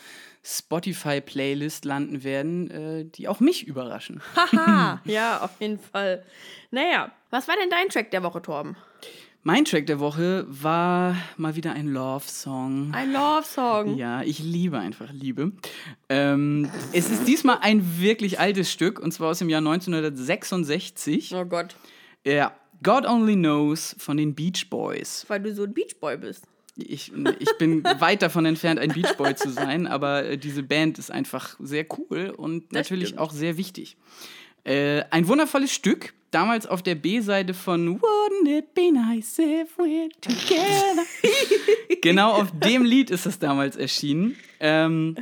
Spotify-Playlist 0.44 1.86
landen 1.86 2.26
werden, 2.26 2.72
äh, 2.72 3.06
die 3.06 3.30
auch 3.30 3.40
mich 3.40 3.66
überraschen. 3.66 4.22
Haha, 4.36 5.02
ja, 5.06 5.40
auf 5.40 5.52
jeden 5.62 5.80
Fall. 5.80 6.26
Naja, 6.72 7.12
was 7.30 7.48
war 7.48 7.56
denn 7.56 7.70
dein 7.70 7.88
Track 7.88 8.12
der 8.12 8.22
Woche, 8.22 8.42
Torben? 8.42 8.76
Mein 9.42 9.64
Track 9.64 9.86
der 9.88 10.00
Woche 10.00 10.46
war 10.50 11.16
mal 11.38 11.56
wieder 11.56 11.72
ein 11.72 11.88
Love-Song. 11.88 12.92
Ein 12.94 13.14
Love-Song. 13.14 13.96
Ja, 13.98 14.22
ich 14.22 14.40
liebe 14.40 14.78
einfach 14.78 15.12
Liebe. 15.14 15.54
Ähm, 16.10 16.70
es 16.92 17.10
ist 17.10 17.26
diesmal 17.26 17.60
ein 17.62 18.00
wirklich 18.02 18.40
altes 18.40 18.70
Stück 18.72 19.00
und 19.00 19.12
zwar 19.14 19.30
aus 19.30 19.40
dem 19.40 19.50
Jahr 19.50 19.60
1966. 19.60 21.34
Oh 21.36 21.46
Gott, 21.46 21.76
Ja, 22.26 22.54
God 22.84 23.06
Only 23.06 23.36
Knows 23.36 23.96
von 23.98 24.18
den 24.18 24.36
Beach 24.36 24.70
Boys. 24.70 25.26
weil 25.30 25.40
du 25.42 25.54
so 25.56 25.64
ein 25.64 25.74
Beachboy 25.74 26.18
bist. 26.18 26.44
Ich, 26.76 27.12
ich 27.40 27.58
bin 27.58 27.84
weit 28.00 28.22
davon 28.22 28.46
entfernt, 28.46 28.80
ein 28.80 28.92
Beach 28.92 29.16
Boy 29.18 29.36
zu 29.36 29.50
sein, 29.52 29.88
aber 29.88 30.26
äh, 30.26 30.38
diese 30.38 30.64
Band 30.64 31.00
ist 31.00 31.12
einfach 31.12 31.56
sehr 31.60 31.86
cool 31.98 32.34
und 32.36 32.66
Das 32.74 32.74
natürlich 32.90 33.10
stimmt. 33.10 33.22
auch 33.22 33.32
sehr 33.32 33.56
wichtig. 33.58 33.96
Äh, 34.64 35.04
ein 35.10 35.28
wundervolles 35.28 35.72
Stück, 35.72 36.14
damals 36.32 36.68
auf 36.68 36.84
der 36.84 36.96
B-Seite 36.96 37.54
von 37.54 38.00
Wouldn't 38.00 38.58
It 38.58 38.74
Be 38.74 38.92
Nice 38.92 39.40
If 39.40 39.78
We're 39.78 40.10
Together. 40.22 41.06
genau 42.02 42.34
auf 42.34 42.52
dem 42.52 42.84
Lied 42.84 43.10
ist 43.10 43.26
es 43.26 43.40
damals 43.40 43.76
erschienen. 43.76 44.36
Ähm, 44.60 45.16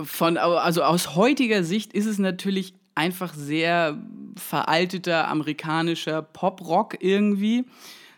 von, 0.00 0.36
also 0.36 0.82
aus 0.82 1.14
heutiger 1.14 1.62
Sicht 1.62 1.92
ist 1.92 2.06
es 2.06 2.18
natürlich 2.18 2.74
einfach 2.94 3.34
sehr 3.34 3.98
veralteter 4.36 5.28
amerikanischer 5.28 6.22
Pop-Rock 6.22 6.96
irgendwie. 7.00 7.64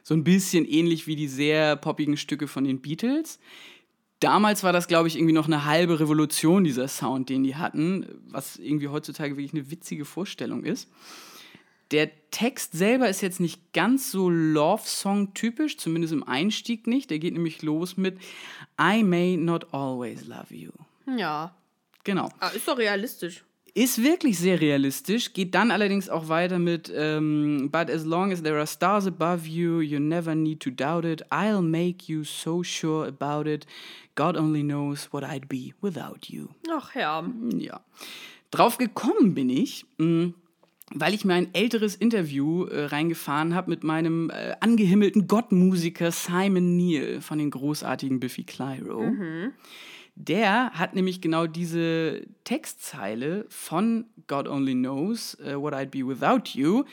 So 0.03 0.15
ein 0.15 0.25
bisschen 0.25 0.65
ähnlich 0.65 1.07
wie 1.07 1.17
die 1.17 1.29
sehr 1.29 1.77
poppigen 1.77 2.17
Stücke 2.17 2.47
von 2.47 2.65
den 2.65 2.81
Beatles. 2.81 3.39
Damals 4.21 4.63
war 4.63 4.73
das, 4.73 4.89
glaube 4.89 5.09
ich, 5.09 5.17
irgendwie 5.17 5.35
noch 5.35 5.47
eine 5.47 5.65
halbe 5.67 6.01
Revolution, 6.01 6.65
dieser 6.65 6.89
Sound, 6.89 7.29
den 7.29 7.45
die 7.45 7.57
hatten, 7.57 8.07
was 8.29 8.57
irgendwie 8.57 8.89
heutzutage 8.89 9.37
wirklich 9.37 9.53
eine 9.53 9.71
witzige 9.71 10.05
Vorstellung 10.05 10.65
ist. 10.65 10.89
Der 11.91 12.11
Text 12.31 12.73
selber 12.73 13.09
ist 13.09 13.21
jetzt 13.21 13.41
nicht 13.41 13.73
ganz 13.73 14.11
so 14.11 14.29
Love-Song-typisch, 14.31 15.77
zumindest 15.79 16.13
im 16.13 16.25
Einstieg 16.27 16.87
nicht. 16.87 17.11
Der 17.11 17.19
geht 17.19 17.35
nämlich 17.35 17.63
los 17.63 17.97
mit 17.97 18.19
I 18.81 19.03
may 19.03 19.37
not 19.37 19.73
always 19.73 20.27
love 20.27 20.55
you. 20.55 20.71
Ja, 21.17 21.55
Genau. 22.07 22.31
ah, 22.39 22.49
ist 22.49 22.69
doch 22.69 22.79
realistisch. 22.79 23.43
Ist 23.77 24.03
wirklich 24.03 24.39
sehr 24.39 24.59
realistisch, 24.59 25.35
geht 25.35 25.55
dann 25.55 25.71
allerdings 25.71 26.09
auch 26.09 26.29
weiter 26.31 26.59
mit 26.59 26.91
ähm, 26.97 27.69
But 27.71 27.91
as 27.91 28.07
long 28.07 28.33
as 28.33 28.43
there 28.43 28.57
are 28.57 28.67
stars 28.67 29.07
above 29.07 29.47
you, 29.47 29.83
you 29.83 29.99
never 29.99 30.35
need 30.35 30.61
to 30.61 30.71
doubt 30.71 31.05
it. 31.05 31.23
I'll 31.31 31.61
make 31.61 32.11
you 32.11 32.25
so 32.25 32.63
sure 32.63 33.07
about 33.07 33.47
it. 33.47 33.67
God 34.15 34.39
only 34.39 34.63
knows 34.63 35.13
what 35.13 35.25
I'd 35.25 35.47
be 35.47 35.75
without 35.83 36.31
you. 36.31 36.49
Ach 36.71 36.95
ja. 36.95 37.23
Ja. 37.59 37.81
Drauf 38.51 38.79
gekommen 38.79 39.35
bin 39.35 39.51
ich, 39.51 39.85
mh, 39.99 40.33
weil 40.95 41.13
ich 41.13 41.27
mir 41.27 41.35
ein 41.35 41.53
älteres 41.53 41.97
Interview 41.97 42.65
äh, 42.65 42.87
reingefahren 42.87 43.55
habe 43.55 43.69
mit 43.69 43.85
meinem 43.85 44.31
äh, 44.31 44.55
angehimmelten 44.61 45.27
Gottmusiker 45.27 46.13
Simon 46.13 46.77
Neal 46.77 47.21
von 47.21 47.37
den 47.37 47.51
großartigen 47.51 48.21
Biffy 48.21 48.45
Clyro. 48.45 49.03
Der 50.19 50.71
hat 50.73 50.95
nämlich 50.95 51.21
genau 51.21 51.47
diese 51.47 52.23
Textzeile 52.45 53.45
von 53.51 54.07
God 54.27 54.49
Only 54.49 54.73
Knows 54.75 55.35
äh, 55.41 55.55
What 55.61 55.75
I'd 55.75 55.87
Be 55.91 56.07
Without 56.07 56.59
You 56.59 56.85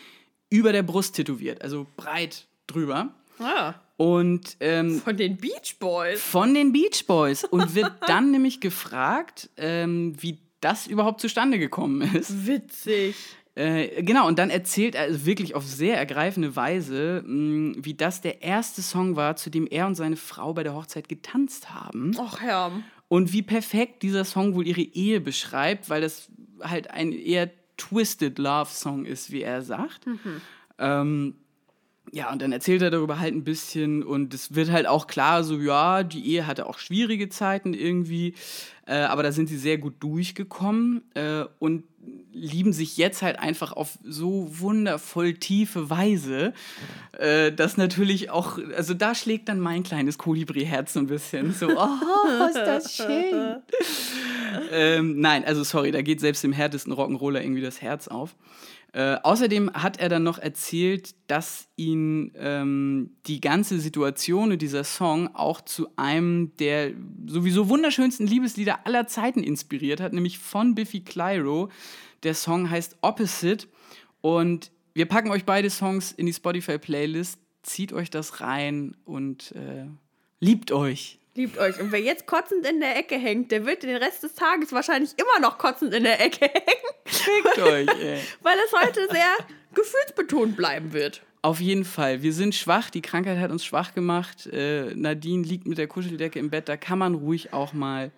über 0.50 0.72
der 0.72 0.84
Brust 0.84 1.16
tätowiert, 1.16 1.62
also 1.64 1.88
breit 1.98 2.48
drüber. 2.68 3.14
Ah, 3.40 3.74
Und 3.98 4.58
ähm, 4.60 5.00
von 5.02 5.18
den 5.18 5.38
Beach 5.38 5.78
Boys. 5.80 6.22
von 6.22 6.54
den 6.54 6.72
Beach 6.74 7.06
Boys 7.08 7.44
und 7.46 7.74
wird 7.76 7.92
dann 8.08 8.30
nämlich 8.32 8.60
gefragt, 8.60 9.50
ähm, 9.58 10.16
wie 10.20 10.38
das 10.62 10.86
überhaupt 10.86 11.20
zustande 11.22 11.58
gekommen 11.60 12.02
ist. 12.14 12.46
Witzig. 12.46 13.16
Äh, 13.56 14.02
genau, 14.04 14.28
und 14.28 14.40
dann 14.40 14.50
erzählt 14.50 14.96
er 14.96 15.04
also 15.04 15.26
wirklich 15.26 15.54
auf 15.56 15.64
sehr 15.66 15.96
ergreifende 15.98 16.56
Weise, 16.56 17.24
mh, 17.26 17.76
wie 17.80 17.94
das 17.94 18.20
der 18.22 18.42
erste 18.42 18.82
Song 18.82 19.16
war, 19.16 19.36
zu 19.36 19.50
dem 19.50 19.68
er 19.68 19.88
und 19.88 19.96
seine 19.96 20.16
Frau 20.16 20.54
bei 20.54 20.64
der 20.64 20.74
Hochzeit 20.76 21.08
getanzt 21.08 21.74
haben. 21.74 22.12
Ach 22.20 22.42
ja. 22.44 22.72
Und 23.14 23.32
wie 23.32 23.44
perfekt 23.44 24.02
dieser 24.02 24.26
Song 24.26 24.56
wohl 24.56 24.66
ihre 24.66 24.82
Ehe 24.82 25.22
beschreibt, 25.22 25.88
weil 25.88 26.02
das 26.02 26.32
halt 26.62 26.90
ein 26.90 27.12
eher 27.12 27.52
twisted 27.78 28.40
Love-Song 28.40 29.06
ist, 29.06 29.32
wie 29.32 29.44
er 29.44 29.62
sagt. 29.62 30.08
Ähm, 30.80 31.36
ja, 32.12 32.32
und 32.32 32.42
dann 32.42 32.52
erzählt 32.52 32.82
er 32.82 32.92
darüber 32.92 33.20
halt 33.20 33.34
ein 33.34 33.44
bisschen 33.44 34.04
und 34.04 34.34
es 34.34 34.54
wird 34.54 34.72
halt 34.72 34.88
auch 34.88 35.08
klar, 35.08 35.44
so 35.44 35.60
ja, 35.60 36.04
die 36.04 36.28
Ehe 36.28 36.46
hatte 36.46 36.68
auch 36.68 36.78
schwierige 36.78 37.30
Zeiten 37.30 37.74
irgendwie, 37.74 38.36
äh, 38.86 38.96
aber 38.96 39.24
da 39.24 39.32
sind 39.32 39.48
sie 39.48 39.58
sehr 39.58 39.78
gut 39.78 39.96
durchgekommen 40.00 41.02
äh, 41.16 41.46
und 41.60 41.84
lieben 42.34 42.74
sich 42.74 42.98
jetzt 42.98 43.22
halt 43.22 43.40
einfach 43.40 43.72
auf 43.72 43.98
so 44.04 44.48
wundervoll 44.60 45.36
tiefe 45.36 45.90
Weise, 45.90 46.54
äh, 47.18 47.52
dass 47.52 47.78
natürlich 47.78 48.30
auch, 48.30 48.60
also 48.76 48.94
da 48.94 49.16
schlägt 49.16 49.50
dann 49.50 49.60
mein 49.60 49.84
kleines 49.84 50.18
Kolibri-Herz 50.18 50.94
so 50.94 51.00
ein 51.00 51.08
bisschen 51.08 51.54
so, 51.54 51.68
oh, 51.78 52.48
ist 52.48 52.56
das 52.56 52.96
schön. 52.96 53.58
ähm, 54.72 55.20
nein, 55.20 55.46
also 55.46 55.64
sorry, 55.64 55.92
da 55.92 56.02
geht 56.02 56.20
selbst 56.20 56.44
dem 56.44 56.54
härtesten 56.54 56.94
Rock'n'Roller 56.94 57.42
irgendwie 57.42 57.62
das 57.62 57.82
Herz 57.82 58.08
auf. 58.08 58.36
Äh, 58.94 59.18
außerdem 59.24 59.74
hat 59.74 60.00
er 60.00 60.08
dann 60.08 60.22
noch 60.22 60.38
erzählt, 60.38 61.16
dass 61.26 61.68
ihn 61.76 62.32
ähm, 62.36 63.16
die 63.26 63.42
ganze 63.42 63.80
Situation 63.80 64.52
und 64.52 64.62
dieser 64.62 64.84
Song 64.84 65.34
auch 65.36 65.62
zu 65.62 65.88
einem 65.96 66.56
der 66.58 66.92
sowieso 67.26 67.70
wunderschönsten 67.70 68.28
Liebeslieder 68.28 68.86
aller 68.86 69.08
Zeiten 69.08 69.42
inspiriert 69.42 70.00
hat, 70.00 70.14
nämlich 70.14 70.38
von 70.38 70.76
Biffy 70.76 71.00
Clyro. 71.00 71.70
Der 72.22 72.36
Song 72.36 72.70
heißt 72.70 72.98
Opposite 73.02 73.68
und 74.22 74.70
wir 74.94 75.08
packen 75.08 75.32
euch 75.32 75.44
beide 75.44 75.72
Songs 75.72 76.12
in 76.12 76.28
die 76.28 76.34
Spotify-Playlist. 76.34 77.40
Zieht 77.64 77.94
euch 77.94 78.12
das 78.12 78.42
rein 78.42 78.96
und 79.06 79.54
äh, 79.54 79.88
liebt 80.40 80.72
euch. 80.72 81.20
Liebt 81.36 81.58
euch. 81.58 81.80
Und 81.80 81.92
wer 81.92 82.00
jetzt 82.00 82.28
kotzend 82.28 82.66
in 82.68 82.80
der 82.80 82.96
Ecke 82.96 83.16
hängt, 83.16 83.52
der 83.52 83.66
wird 83.66 83.82
den 83.84 83.96
Rest 83.96 84.22
des 84.22 84.36
Tages 84.36 84.72
wahrscheinlich 84.72 85.12
immer 85.18 85.40
noch 85.40 85.58
kotzend 85.58 85.94
in 85.94 86.04
der 86.04 86.24
Ecke 86.24 86.46
hängen. 86.46 86.94
Fickt 87.06 87.60
euch, 87.60 87.88
ey. 87.88 88.20
Weil 88.42 88.58
es 88.66 88.74
heute 88.80 89.08
sehr 89.12 89.36
gefühlsbetont 89.74 90.56
bleiben 90.56 90.94
wird. 90.94 91.24
Auf 91.42 91.60
jeden 91.60 91.86
Fall. 91.86 92.22
Wir 92.22 92.34
sind 92.34 92.54
schwach. 92.54 92.90
Die 92.92 93.02
Krankheit 93.02 93.40
hat 93.40 93.52
uns 93.52 93.66
schwach 93.66 93.94
gemacht. 93.96 94.46
Äh, 94.48 94.94
Nadine 94.96 95.44
liegt 95.44 95.66
mit 95.66 95.78
der 95.80 95.88
Kuscheldecke 95.88 96.38
im 96.38 96.52
Bett. 96.52 96.70
Da 96.70 96.78
kann 96.78 97.00
man 97.00 97.16
ruhig 97.16 97.52
auch 97.52 97.74
mal 97.74 98.12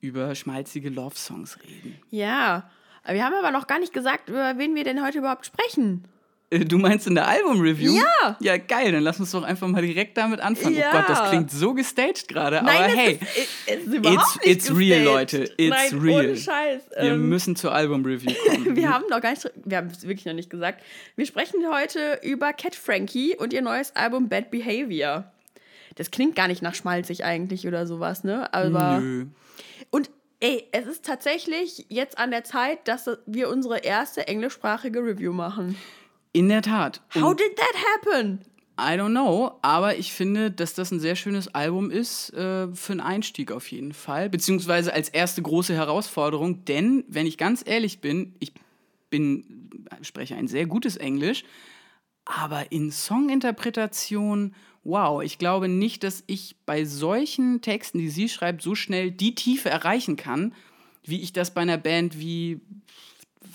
über 0.00 0.34
schmalzige 0.34 0.88
Love-Songs 0.88 1.58
reden. 1.62 2.00
Ja. 2.10 2.70
Wir 3.06 3.24
haben 3.24 3.34
aber 3.34 3.50
noch 3.50 3.66
gar 3.66 3.78
nicht 3.78 3.92
gesagt, 3.92 4.30
über 4.30 4.56
wen 4.56 4.74
wir 4.74 4.84
denn 4.84 5.04
heute 5.04 5.18
überhaupt 5.18 5.46
sprechen. 5.46 6.04
Äh, 6.50 6.60
Du 6.64 6.78
meinst 6.78 7.06
in 7.06 7.14
der 7.14 7.28
Album-Review? 7.28 7.96
Ja. 7.96 8.36
Ja, 8.40 8.56
geil. 8.58 8.92
Dann 8.92 9.02
lass 9.02 9.20
uns 9.20 9.30
doch 9.30 9.42
einfach 9.44 9.68
mal 9.68 9.82
direkt 9.82 10.16
damit 10.16 10.40
anfangen. 10.40 10.76
Ja. 10.76 10.90
Oh 10.92 10.96
Gott, 10.98 11.08
das 11.08 11.28
klingt 11.30 11.50
so 11.50 11.74
gestaged 11.74 12.28
gerade. 12.28 12.60
Aber 12.60 12.70
hey, 12.70 13.18
es 13.20 13.36
ist, 13.38 13.48
es 13.66 13.86
ist 13.86 13.94
überhaupt 13.94 14.36
it's- 14.44 14.68
it's 14.68 14.76
real. 14.76 15.02
Leute. 15.04 15.44
It's 15.56 15.92
Nein, 15.92 16.00
real. 16.00 16.24
Ohne 16.26 16.36
Scheiß. 16.36 16.82
wir 16.98 17.12
Ähm, 17.12 17.28
müssen 17.28 17.56
zur 17.56 17.72
Album-Review 17.72 18.32
kommen. 18.48 18.76
wir 18.76 18.88
haben 18.92 19.04
noch 19.08 19.20
gar 19.20 19.30
nicht, 19.30 19.50
wir 19.64 19.76
haben 19.76 19.86
es 19.88 20.02
wirklich 20.02 20.26
noch 20.26 20.32
nicht 20.34 20.50
gesagt. 20.50 20.82
Wir 21.16 21.26
sprechen 21.26 21.60
heute 21.72 22.18
über 22.22 22.52
Cat 22.52 22.74
Frankie 22.74 23.36
und 23.36 23.52
ihr 23.52 23.62
neues 23.62 23.94
Album 23.94 24.28
Bad 24.28 24.50
Behavior. 24.50 25.30
Das 25.96 26.10
klingt 26.10 26.34
gar 26.36 26.48
nicht 26.48 26.62
nach 26.62 26.74
schmalzig 26.74 27.24
eigentlich 27.24 27.66
oder 27.66 27.86
sowas, 27.86 28.24
ne? 28.24 28.52
Aber 28.54 29.00
Nö. 29.00 29.26
und 29.90 30.10
ey, 30.40 30.66
es 30.72 30.86
ist 30.86 31.04
tatsächlich 31.04 31.84
jetzt 31.88 32.16
an 32.18 32.30
der 32.30 32.44
Zeit, 32.44 32.86
dass 32.88 33.08
wir 33.26 33.48
unsere 33.50 33.78
erste 33.78 34.26
englischsprachige 34.26 35.00
Review 35.00 35.32
machen. 35.32 35.76
In 36.32 36.48
der 36.48 36.62
Tat. 36.62 37.02
Und 37.14 37.22
How 37.22 37.34
did 37.34 37.56
that 37.56 37.74
happen? 37.94 38.40
I 38.78 38.96
don't 38.96 39.10
know, 39.10 39.58
aber 39.60 39.98
ich 39.98 40.12
finde, 40.12 40.50
dass 40.50 40.72
das 40.72 40.90
ein 40.90 41.00
sehr 41.00 41.14
schönes 41.14 41.48
Album 41.54 41.90
ist 41.90 42.32
äh, 42.32 42.68
für 42.74 42.92
einen 42.92 43.00
Einstieg 43.00 43.52
auf 43.52 43.70
jeden 43.70 43.92
Fall, 43.92 44.30
beziehungsweise 44.30 44.94
als 44.94 45.10
erste 45.10 45.42
große 45.42 45.74
Herausforderung, 45.74 46.64
denn 46.64 47.04
wenn 47.06 47.26
ich 47.26 47.36
ganz 47.36 47.62
ehrlich 47.66 48.00
bin, 48.00 48.34
ich 48.38 48.54
bin 49.10 49.86
spreche 50.00 50.34
ein 50.34 50.48
sehr 50.48 50.66
gutes 50.66 50.96
Englisch, 50.96 51.44
aber 52.24 52.72
in 52.72 52.90
Songinterpretation, 52.90 54.54
wow, 54.82 55.22
ich 55.22 55.36
glaube 55.36 55.68
nicht, 55.68 56.02
dass 56.02 56.24
ich 56.26 56.56
bei 56.64 56.86
solchen 56.86 57.60
Texten, 57.60 57.98
die 57.98 58.08
sie 58.08 58.30
schreibt, 58.30 58.62
so 58.62 58.74
schnell 58.74 59.10
die 59.10 59.34
Tiefe 59.34 59.68
erreichen 59.68 60.16
kann, 60.16 60.54
wie 61.04 61.20
ich 61.20 61.32
das 61.32 61.52
bei 61.52 61.60
einer 61.60 61.78
Band 61.78 62.18
wie 62.18 62.60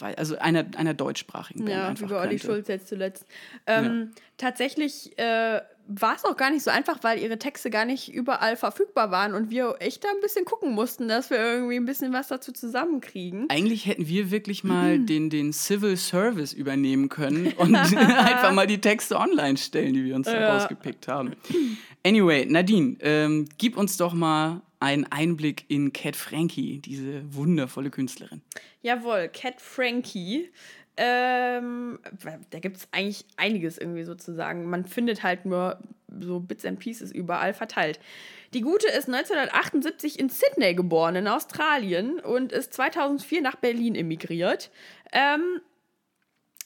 also 0.01 0.37
einer, 0.37 0.65
einer 0.77 0.93
deutschsprachigen 0.93 1.59
Band 1.65 1.71
Ja, 1.71 1.87
einfach 1.87 2.07
wie 2.09 2.13
bei 2.13 2.21
Olli. 2.21 2.39
Schulz 2.39 2.67
jetzt 2.67 2.87
zuletzt. 2.87 3.25
Ähm, 3.67 4.11
Tatsächlich 4.37 5.17
äh, 5.17 5.61
war 5.87 6.15
es 6.15 6.25
auch 6.25 6.35
gar 6.35 6.49
nicht 6.51 6.63
so 6.63 6.69
einfach, 6.71 6.99
weil 7.03 7.19
ihre 7.19 7.37
Texte 7.39 7.69
gar 7.69 7.85
nicht 7.85 8.11
überall 8.13 8.57
verfügbar 8.57 9.11
waren 9.11 9.33
und 9.33 9.49
wir 9.49 9.75
echt 9.79 10.03
da 10.03 10.09
ein 10.09 10.19
bisschen 10.21 10.43
gucken 10.43 10.73
mussten, 10.73 11.07
dass 11.07 11.29
wir 11.29 11.37
irgendwie 11.37 11.75
ein 11.77 11.85
bisschen 11.85 12.11
was 12.11 12.27
dazu 12.27 12.51
zusammenkriegen. 12.51 13.45
Eigentlich 13.49 13.85
hätten 13.85 14.07
wir 14.07 14.31
wirklich 14.31 14.63
mal 14.63 14.99
den, 15.05 15.29
den 15.29 15.53
Civil 15.53 15.95
Service 15.95 16.51
übernehmen 16.53 17.07
können 17.07 17.53
und 17.53 17.75
einfach 17.97 18.51
mal 18.51 18.67
die 18.67 18.81
Texte 18.81 19.17
online 19.17 19.57
stellen, 19.57 19.93
die 19.93 20.03
wir 20.03 20.15
uns 20.15 20.27
da 20.27 20.39
Ja. 20.41 20.53
rausgepickt 20.53 21.07
haben. 21.07 21.33
Anyway, 22.05 22.45
Nadine, 22.45 22.97
ähm, 22.99 23.47
gib 23.57 23.77
uns 23.77 23.95
doch 23.97 24.13
mal 24.13 24.61
einen 24.85 25.05
Einblick 25.05 25.65
in 25.67 25.93
Cat 25.93 26.15
Frankie, 26.15 26.77
diese 26.77 27.23
wundervolle 27.33 27.89
Künstlerin. 27.89 28.43
Jawohl, 28.83 29.29
Cat 29.29 29.59
Frankie. 29.59 30.51
Ähm, 30.95 31.99
da 32.51 32.59
gibt 32.59 32.77
es 32.77 32.87
eigentlich 32.91 33.25
einiges 33.35 33.79
irgendwie 33.79 34.03
sozusagen. 34.03 34.69
Man 34.69 34.85
findet 34.85 35.23
halt 35.23 35.45
nur 35.45 35.79
so 36.19 36.39
Bits 36.39 36.65
and 36.65 36.79
Pieces 36.79 37.11
überall 37.11 37.55
verteilt. 37.55 37.99
Die 38.53 38.61
Gute 38.61 38.87
ist 38.87 39.09
1978 39.09 40.19
in 40.19 40.29
Sydney 40.29 40.75
geboren, 40.75 41.15
in 41.15 41.27
Australien, 41.27 42.19
und 42.19 42.51
ist 42.51 42.73
2004 42.75 43.41
nach 43.41 43.55
Berlin 43.55 43.95
emigriert. 43.95 44.69
Ähm, 45.11 45.61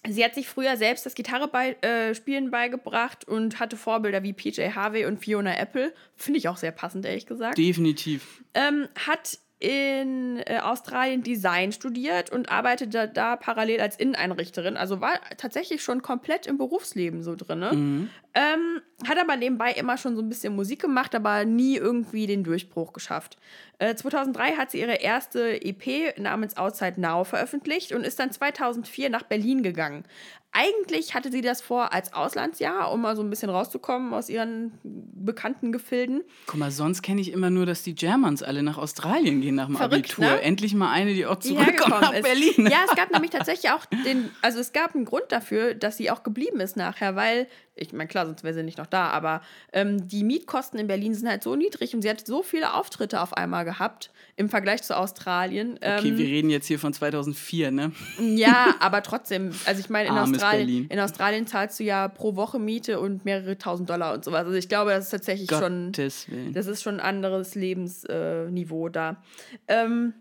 Sie 0.08 0.24
hat 0.24 0.34
sich 0.34 0.48
früher 0.48 0.78
selbst 0.78 1.06
das 1.06 1.14
Gitarrespielen 1.14 1.84
äh, 1.84 2.16
Spielen 2.16 2.52
beigebracht 2.52 3.28
und 3.28 3.60
hatte 3.60 3.76
Vorbilder 3.76 4.24
wie 4.24 4.32
PJ 4.32 4.70
Harvey 4.74 5.06
und 5.06 5.20
Fiona 5.20 5.58
Apple. 5.58 5.94
Finde 6.16 6.38
ich 6.38 6.48
auch 6.48 6.58
sehr 6.58 6.72
passend, 6.72 7.06
ehrlich 7.06 7.26
gesagt. 7.26 7.58
Definitiv. 7.58 8.44
Ähm, 8.54 8.88
hat 9.08 9.40
in 9.60 10.38
äh, 10.46 10.60
Australien 10.64 11.22
Design 11.22 11.74
studiert 11.74 12.30
und 12.30 12.50
arbeitet 12.50 12.94
da, 12.94 13.08
da 13.08 13.36
parallel 13.36 13.82
als 13.82 13.98
Inneneinrichterin. 13.98 14.78
Also 14.78 15.02
war 15.02 15.20
tatsächlich 15.36 15.84
schon 15.84 16.02
komplett 16.02 16.48
im 16.48 16.58
Berufsleben 16.58 17.24
so 17.24 17.36
drin. 17.36 17.60
Mhm. 17.60 18.10
Ähm, 18.34 18.82
hat 19.06 19.18
aber 19.18 19.36
nebenbei 19.36 19.72
immer 19.74 19.98
schon 19.98 20.16
so 20.16 20.22
ein 20.22 20.30
bisschen 20.30 20.56
Musik 20.56 20.82
gemacht, 20.82 21.14
aber 21.14 21.44
nie 21.44 21.76
irgendwie 21.76 22.26
den 22.26 22.46
Durchbruch 22.46 22.94
geschafft. 22.94 23.38
Äh, 23.80 23.96
2003 23.96 24.54
hat 24.54 24.72
sie 24.72 24.80
ihre 24.80 24.96
erste 24.96 25.62
EP 25.62 26.18
namens 26.18 26.56
Outside 26.56 27.02
Now 27.02 27.26
veröffentlicht 27.26 27.92
und 27.92 28.06
ist 28.06 28.18
dann 28.20 28.32
2004 28.32 29.10
nach 29.10 29.24
Berlin 29.24 29.62
gegangen. 29.62 30.06
Eigentlich 30.52 31.14
hatte 31.14 31.32
sie 31.32 31.42
das 31.42 31.62
vor 31.62 31.94
als 31.94 32.12
Auslandsjahr, 32.12 32.92
um 32.92 33.02
mal 33.02 33.16
so 33.16 33.22
ein 33.22 33.30
bisschen 33.30 33.52
rauszukommen 33.52 34.14
aus 34.14 34.30
ihren 34.30 34.72
bekannten 34.84 35.72
Gefilden. 35.72 36.24
Guck 36.48 36.60
mal, 36.60 36.72
sonst 36.72 37.04
kenne 37.04 37.22
ich 37.22 37.32
immer 37.32 37.52
nur, 37.52 37.68
dass 37.68 37.84
die 37.84 37.94
Germans 37.94 38.42
alle 38.42 38.64
nach 38.64 38.80
Australien 38.80 39.42
gehen 39.42 39.54
nach 39.54 39.68
dem 39.68 39.76
Verrückt, 39.76 40.14
Abitur. 40.14 40.26
ne? 40.26 40.42
Endlich 40.42 40.74
mal 40.74 40.92
eine, 40.92 41.14
die 41.14 41.28
auch 41.28 41.38
zurückkommt 41.38 42.02
nach 42.02 42.14
ist. 42.14 42.24
Berlin. 42.24 42.68
Ja, 42.70 42.80
es 42.90 42.96
gab 42.96 43.12
nämlich 43.12 43.30
tatsächlich 43.30 43.72
auch 43.72 43.86
den, 44.06 44.32
also 44.42 44.60
es 44.60 44.74
gab 44.74 44.96
einen 44.96 45.06
Grund 45.06 45.26
dafür, 45.30 45.76
dass 45.76 45.98
sie 45.98 46.10
auch 46.10 46.24
geblieben 46.24 46.60
ist 46.62 46.76
nachher, 46.76 47.16
weil, 47.16 47.48
ich 47.76 47.94
meine, 47.94 48.08
klar, 48.08 48.26
sonst 48.26 48.44
wäre 48.44 48.56
sie 48.56 48.64
nicht 48.64 48.80
noch 48.80 48.88
da, 48.88 49.10
aber 49.10 49.42
ähm, 49.72 50.08
die 50.08 50.24
Mietkosten 50.24 50.80
in 50.80 50.88
Berlin 50.88 51.14
sind 51.14 51.30
halt 51.30 51.44
so 51.44 51.56
niedrig 51.56 51.94
und 51.94 52.02
sie 52.02 52.10
hat 52.10 52.26
so 52.26 52.42
viele 52.42 52.74
Auftritte 52.74 53.22
auf 53.22 53.34
einmal 53.34 53.66
gehabt 53.66 54.10
im 54.36 54.50
Vergleich 54.50 54.82
zu 54.82 54.98
Australien. 54.98 55.74
Okay, 55.76 56.10
ähm, 56.10 56.18
wir 56.18 56.26
reden 56.26 56.50
jetzt 56.50 56.66
hier 56.66 56.80
von 56.80 56.92
2004, 56.92 57.70
ne? 57.70 57.92
ja, 58.20 58.76
aber 58.80 59.04
trotzdem, 59.04 59.52
also 59.66 59.80
ich 59.80 59.90
meine, 59.90 60.10
in 60.10 60.16
Armes 60.16 60.39
Australien, 60.44 60.88
in 60.90 61.00
Australien 61.00 61.48
zahlst 61.48 61.80
du 61.80 61.84
ja 61.84 62.08
pro 62.08 62.36
Woche 62.36 62.60
Miete 62.60 63.00
und 63.00 63.26
mehrere 63.26 63.58
tausend 63.58 63.90
Dollar 63.90 64.14
und 64.14 64.24
sowas. 64.24 64.46
Also 64.46 64.58
ich 64.58 64.70
glaube, 64.70 64.92
das 64.92 65.06
ist 65.06 65.12
tatsächlich 65.12 65.50
schon. 65.50 65.88
Gottes 65.88 66.30
Willen. 66.30 66.54
Das 66.54 66.68
ist 66.68 66.82
schon 66.82 66.96
ein 66.96 67.00
anderes 67.00 67.56
Lebensniveau 67.56 68.88
äh, 68.88 68.92
da. 68.92 69.24
Ähm, 69.68 70.14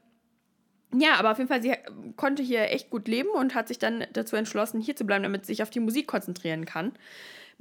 ja, 0.97 1.17
aber 1.19 1.33
auf 1.33 1.39
jeden 1.39 1.49
Fall, 1.49 1.63
sie 1.63 1.75
konnte 2.17 2.43
hier 2.43 2.71
echt 2.71 2.91
gut 2.91 3.09
leben 3.09 3.29
und 3.31 3.55
hat 3.55 3.69
sich 3.69 3.79
dann 3.79 4.07
dazu 4.13 4.37
entschlossen, 4.37 4.81
hier 4.81 4.97
zu 4.97 5.05
bleiben, 5.05 5.23
damit 5.23 5.45
sie 5.45 5.53
sich 5.53 5.63
auf 5.63 5.71
die 5.71 5.81
Musik 5.81 6.07
konzentrieren 6.07 6.65
kann. 6.65 6.93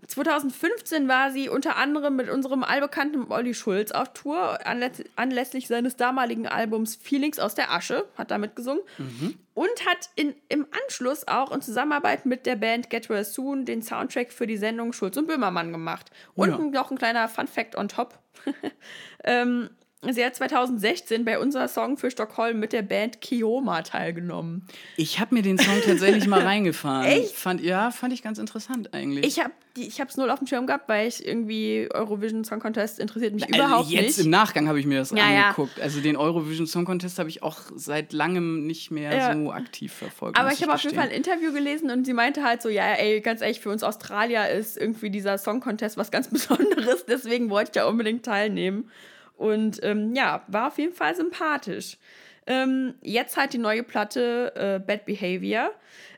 2015 0.05 1.07
war 1.07 1.31
sie 1.31 1.49
unter 1.49 1.75
anderem 1.75 2.15
mit 2.15 2.29
unserem 2.29 2.63
allbekannten 2.63 3.31
Olli 3.31 3.53
Schulz 3.55 3.91
auf 3.91 4.13
Tour, 4.13 4.65
anläss 4.65 5.03
anlässlich 5.15 5.67
seines 5.67 5.95
damaligen 5.95 6.47
Albums 6.47 6.95
Feelings 6.95 7.39
aus 7.39 7.55
der 7.55 7.71
Asche, 7.71 8.05
hat 8.15 8.29
damit 8.29 8.55
gesungen. 8.55 8.81
Und 9.55 9.85
hat 9.87 10.09
in, 10.15 10.35
im 10.49 10.67
Anschluss 10.83 11.27
auch 11.27 11.51
in 11.51 11.61
Zusammenarbeit 11.61 12.25
mit 12.27 12.45
der 12.45 12.55
Band 12.57 12.91
Get 12.91 13.09
Well 13.09 13.25
Soon 13.25 13.65
den 13.65 13.81
Soundtrack 13.81 14.31
für 14.31 14.45
die 14.45 14.57
Sendung 14.57 14.93
Schulz 14.93 15.17
und 15.17 15.27
Böhmermann 15.27 15.71
gemacht. 15.71 16.11
Und 16.35 16.49
Ja. 16.49 16.57
noch 16.57 16.91
ein 16.91 16.97
kleiner 16.97 17.27
Fun 17.27 17.47
Fact 17.47 17.75
on 17.75 17.87
top. 17.87 18.19
ähm, 19.23 19.69
sie 20.01 20.23
hat 20.23 20.35
2016 20.35 21.25
bei 21.25 21.39
unserer 21.39 21.67
Song 21.67 21.97
für 21.97 22.11
Stockholm 22.11 22.59
mit 22.59 22.71
der 22.71 22.83
Band 22.83 23.19
Kioma 23.19 23.81
teilgenommen. 23.81 24.67
Ich 24.95 25.19
habe 25.19 25.33
mir 25.33 25.41
den 25.41 25.57
Song 25.57 25.81
tatsächlich 25.83 26.27
mal 26.27 26.41
reingefahren. 26.45 27.07
Echt? 27.07 27.35
Fand, 27.35 27.61
ja, 27.61 27.89
fand 27.89 28.13
ich 28.13 28.21
ganz 28.21 28.37
interessant 28.37 28.93
eigentlich. 28.93 29.25
Ich 29.25 29.99
habe 29.99 30.09
es 30.09 30.17
null 30.17 30.29
auf 30.29 30.39
dem 30.39 30.47
Schirm 30.47 30.67
gehabt, 30.67 30.87
weil 30.87 31.07
ich 31.07 31.25
irgendwie 31.25 31.87
Eurovision 31.91 32.43
Song 32.43 32.59
Contest 32.59 32.99
interessiert 32.99 33.33
mich 33.33 33.43
also 33.43 33.55
überhaupt 33.55 33.89
jetzt 33.89 34.01
nicht. 34.01 34.17
Jetzt 34.17 34.25
im 34.25 34.31
Nachgang 34.31 34.67
habe 34.67 34.79
ich 34.79 34.85
mir 34.85 34.99
das 34.99 35.11
ja, 35.11 35.23
angeguckt. 35.23 35.77
Ja. 35.77 35.83
Also 35.83 35.99
den 35.99 36.15
Eurovision 36.15 36.67
Song 36.67 36.85
Contest 36.85 37.17
habe 37.17 37.29
ich 37.29 37.41
auch 37.41 37.59
seit 37.75 38.13
langem 38.13 38.67
nicht 38.67 38.91
mehr 38.91 39.15
ja. 39.15 39.33
so 39.33 39.51
aktiv 39.51 39.93
verfolgt. 39.93 40.39
Aber 40.39 40.51
ich 40.51 40.61
habe 40.61 40.73
auf 40.73 40.81
jeden 40.81 40.95
Fall 40.95 41.05
ein 41.05 41.11
Interview 41.11 41.51
gelesen 41.51 41.89
und 41.89 42.05
sie 42.05 42.13
meinte 42.13 42.43
halt 42.43 42.61
so, 42.61 42.69
ja, 42.69 42.93
ey, 42.93 43.21
ganz 43.21 43.41
ehrlich, 43.41 43.59
für 43.59 43.69
uns 43.69 43.83
Australier 43.83 44.49
ist 44.49 44.77
irgendwie 44.77 45.09
dieser 45.09 45.39
Song 45.39 45.59
Contest 45.59 45.97
was 45.97 46.11
ganz 46.11 46.27
Besonderes, 46.37 47.05
deswegen 47.05 47.49
wollte 47.49 47.69
ich 47.69 47.73
da 47.73 47.87
unbedingt 47.87 48.23
teilnehmen. 48.23 48.89
Und 49.37 49.79
ähm, 49.83 50.13
ja, 50.15 50.43
war 50.47 50.67
auf 50.67 50.77
jeden 50.77 50.93
Fall 50.93 51.15
sympathisch. 51.15 51.97
Ähm, 52.45 52.95
jetzt 53.01 53.37
halt 53.37 53.53
die 53.53 53.57
neue 53.57 53.83
Platte 53.83 54.53
äh, 54.55 54.79
Bad 54.79 55.05
Behavior. 55.05 55.71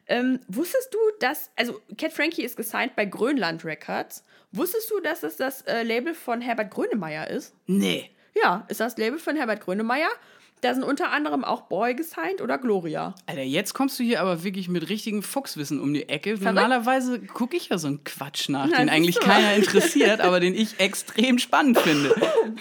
Ähm, 0.08 0.40
wusstest 0.48 0.94
du, 0.94 0.98
dass, 1.20 1.52
also 1.56 1.80
Cat 1.98 2.14
Frankie 2.14 2.44
ist 2.44 2.58
gesigned 2.58 2.96
bei 2.96 3.06
Grönland 3.06 3.64
Records. 3.66 4.24
Wusstest 4.52 4.90
du, 4.90 5.00
dass 5.00 5.24
es 5.24 5.36
das 5.36 5.62
äh, 5.64 5.84
Label 5.84 6.14
von 6.14 6.42
Herbert 6.42 6.72
Grönemeyer 6.72 7.30
ist? 7.30 7.54
Nee. 7.68 8.10
Ja, 8.42 8.66
ist 8.70 8.80
das 8.80 8.98
Label 8.98 9.20
von 9.20 9.36
Herbert 9.36 9.62
Grönemeyer. 9.62 10.10
Da 10.62 10.74
sind 10.74 10.84
unter 10.84 11.12
anderem 11.12 11.46
auch 11.46 11.62
Boy 11.62 11.96
gesigned 11.96 12.42
oder 12.42 12.58
Gloria. 12.58 13.16
Alter, 13.28 13.44
jetzt 13.44 13.74
kommst 13.74 13.98
du 13.98 14.04
hier 14.04 14.20
aber 14.20 14.44
wirklich 14.44 14.68
mit 14.68 14.90
richtigem 14.90 15.24
Fuchswissen 15.24 15.80
um 15.80 15.94
die 15.94 16.10
Ecke. 16.10 16.38
Verrückt. 16.38 16.56
Normalerweise 16.56 17.20
gucke 17.22 17.56
ich 17.56 17.70
ja 17.70 17.78
so 17.78 17.88
einen 17.88 18.04
Quatsch 18.04 18.50
nach, 18.50 18.68
Na, 18.70 18.78
den 18.78 18.90
eigentlich 18.90 19.20
keiner 19.20 19.56
interessiert, 19.56 20.20
aber 20.22 20.42
den 20.42 20.54
ich 20.54 20.80
extrem 20.80 21.40
spannend 21.40 21.78
finde. 21.80 22.14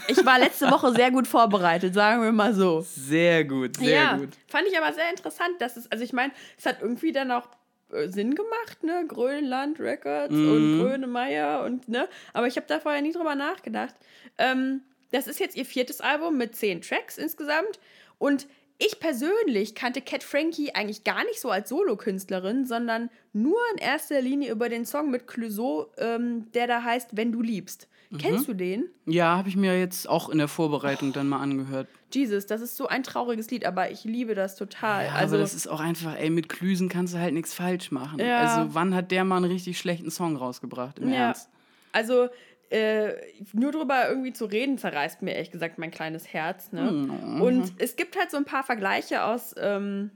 Ich 0.07 0.25
war 0.25 0.39
letzte 0.39 0.71
Woche 0.71 0.93
sehr 0.93 1.11
gut 1.11 1.27
vorbereitet, 1.27 1.95
sagen 1.95 2.23
wir 2.23 2.31
mal 2.31 2.55
so. 2.55 2.83
Sehr 2.83 3.45
gut, 3.45 3.79
sehr 3.79 3.89
ja, 3.89 4.17
gut. 4.17 4.31
Fand 4.47 4.69
ich 4.69 4.79
aber 4.79 4.93
sehr 4.93 5.11
interessant, 5.11 5.61
dass 5.61 5.77
es, 5.77 5.91
also 5.91 6.05
ich 6.05 6.13
meine, 6.13 6.33
es 6.57 6.67
hat 6.67 6.81
irgendwie 6.81 7.11
dann 7.11 7.33
auch 7.33 7.49
äh, 7.93 8.09
Sinn 8.09 8.35
gemacht, 8.35 8.83
ne? 8.83 9.05
Grönland 9.09 9.81
Records 9.81 10.33
mm. 10.35 10.49
und 10.49 10.81
Grönemeyer 10.81 11.65
und 11.65 11.89
ne? 11.89 12.09
Aber 12.33 12.47
ich 12.47 12.57
habe 12.57 12.67
da 12.69 12.79
vorher 12.81 13.03
nie 13.03 13.13
drüber 13.13 13.35
nachgedacht. 13.35 13.95
Ähm, 14.37 14.83
das 15.11 15.27
ist 15.27 15.41
jetzt 15.41 15.57
ihr 15.57 15.65
viertes 15.65 16.01
Album 16.01 16.37
mit 16.37 16.57
zehn 16.57 16.81
Tracks 16.81 17.19
insgesamt. 17.19 17.79
Und 18.19 18.47
ich 18.79 19.01
persönlich 19.01 19.75
kannte 19.75 20.01
Cat 20.01 20.23
Frankie 20.23 20.75
eigentlich 20.75 21.03
gar 21.03 21.25
nicht 21.25 21.41
so 21.41 21.51
als 21.51 21.69
Solokünstlerin, 21.69 22.65
sondern 22.65 23.11
nur 23.33 23.59
in 23.73 23.79
erster 23.79 24.21
Linie 24.21 24.53
über 24.53 24.69
den 24.69 24.87
Song 24.87 25.11
mit 25.11 25.27
Clouseau, 25.27 25.93
ähm, 25.99 26.51
der 26.53 26.69
da 26.69 26.85
heißt 26.85 27.17
Wenn 27.17 27.33
du 27.33 27.43
liebst. 27.43 27.89
Mhm. 28.11 28.19
Kennst 28.19 28.49
du 28.49 28.55
den? 28.55 28.89
Ja, 29.05 29.37
habe 29.37 29.49
ich 29.49 29.57
mir 29.57 29.79
jetzt 29.79 30.09
auch 30.09 30.29
in 30.29 30.39
der 30.39 30.49
Vorbereitung 30.49 31.11
oh. 31.11 31.13
dann 31.13 31.29
mal 31.29 31.41
angehört. 31.41 31.89
Jesus, 32.13 32.47
das 32.47 32.63
ist 32.63 32.77
so 32.77 32.87
ein 32.87 33.03
trauriges 33.03 33.51
Lied, 33.51 33.67
aber 33.67 33.91
ich 33.91 34.05
liebe 34.05 34.35
das 34.35 34.57
total. 34.57 35.07
Ja, 35.07 35.13
also, 35.13 35.35
aber 35.35 35.43
das 35.43 35.55
ist 35.55 35.67
auch 35.67 35.81
einfach, 35.81 36.17
ey, 36.17 36.31
mit 36.31 36.49
Klüsen 36.49 36.89
kannst 36.89 37.15
du 37.15 37.19
halt 37.19 37.35
nichts 37.35 37.53
falsch 37.53 37.91
machen. 37.91 38.19
Ja. 38.19 38.39
Also, 38.39 38.75
wann 38.75 38.95
hat 38.95 39.11
der 39.11 39.25
mal 39.25 39.37
einen 39.37 39.51
richtig 39.51 39.79
schlechten 39.79 40.11
Song 40.11 40.37
rausgebracht, 40.37 41.01
im 41.01 41.11
ja. 41.11 41.27
Ernst? 41.27 41.51
Also, 41.93 42.29
äh, 42.71 43.15
nur 43.53 43.73
drüber 43.73 44.09
irgendwie 44.09 44.33
zu 44.33 44.45
reden, 44.45 44.79
zerreißt 44.79 45.23
mir 45.23 45.33
ehrlich 45.33 45.51
gesagt 45.51 45.79
mein 45.79 45.91
kleines 45.91 46.33
Herz. 46.33 46.73
Ne? 46.73 46.91
Mhm. 46.91 47.41
Und 47.41 47.73
es 47.79 47.97
gibt 47.97 48.19
halt 48.19 48.31
so 48.31 48.37
ein 48.37 48.45
paar 48.45 48.63
Vergleiche 48.63 49.25
aus, 49.25 49.55
ähm, 49.59 50.11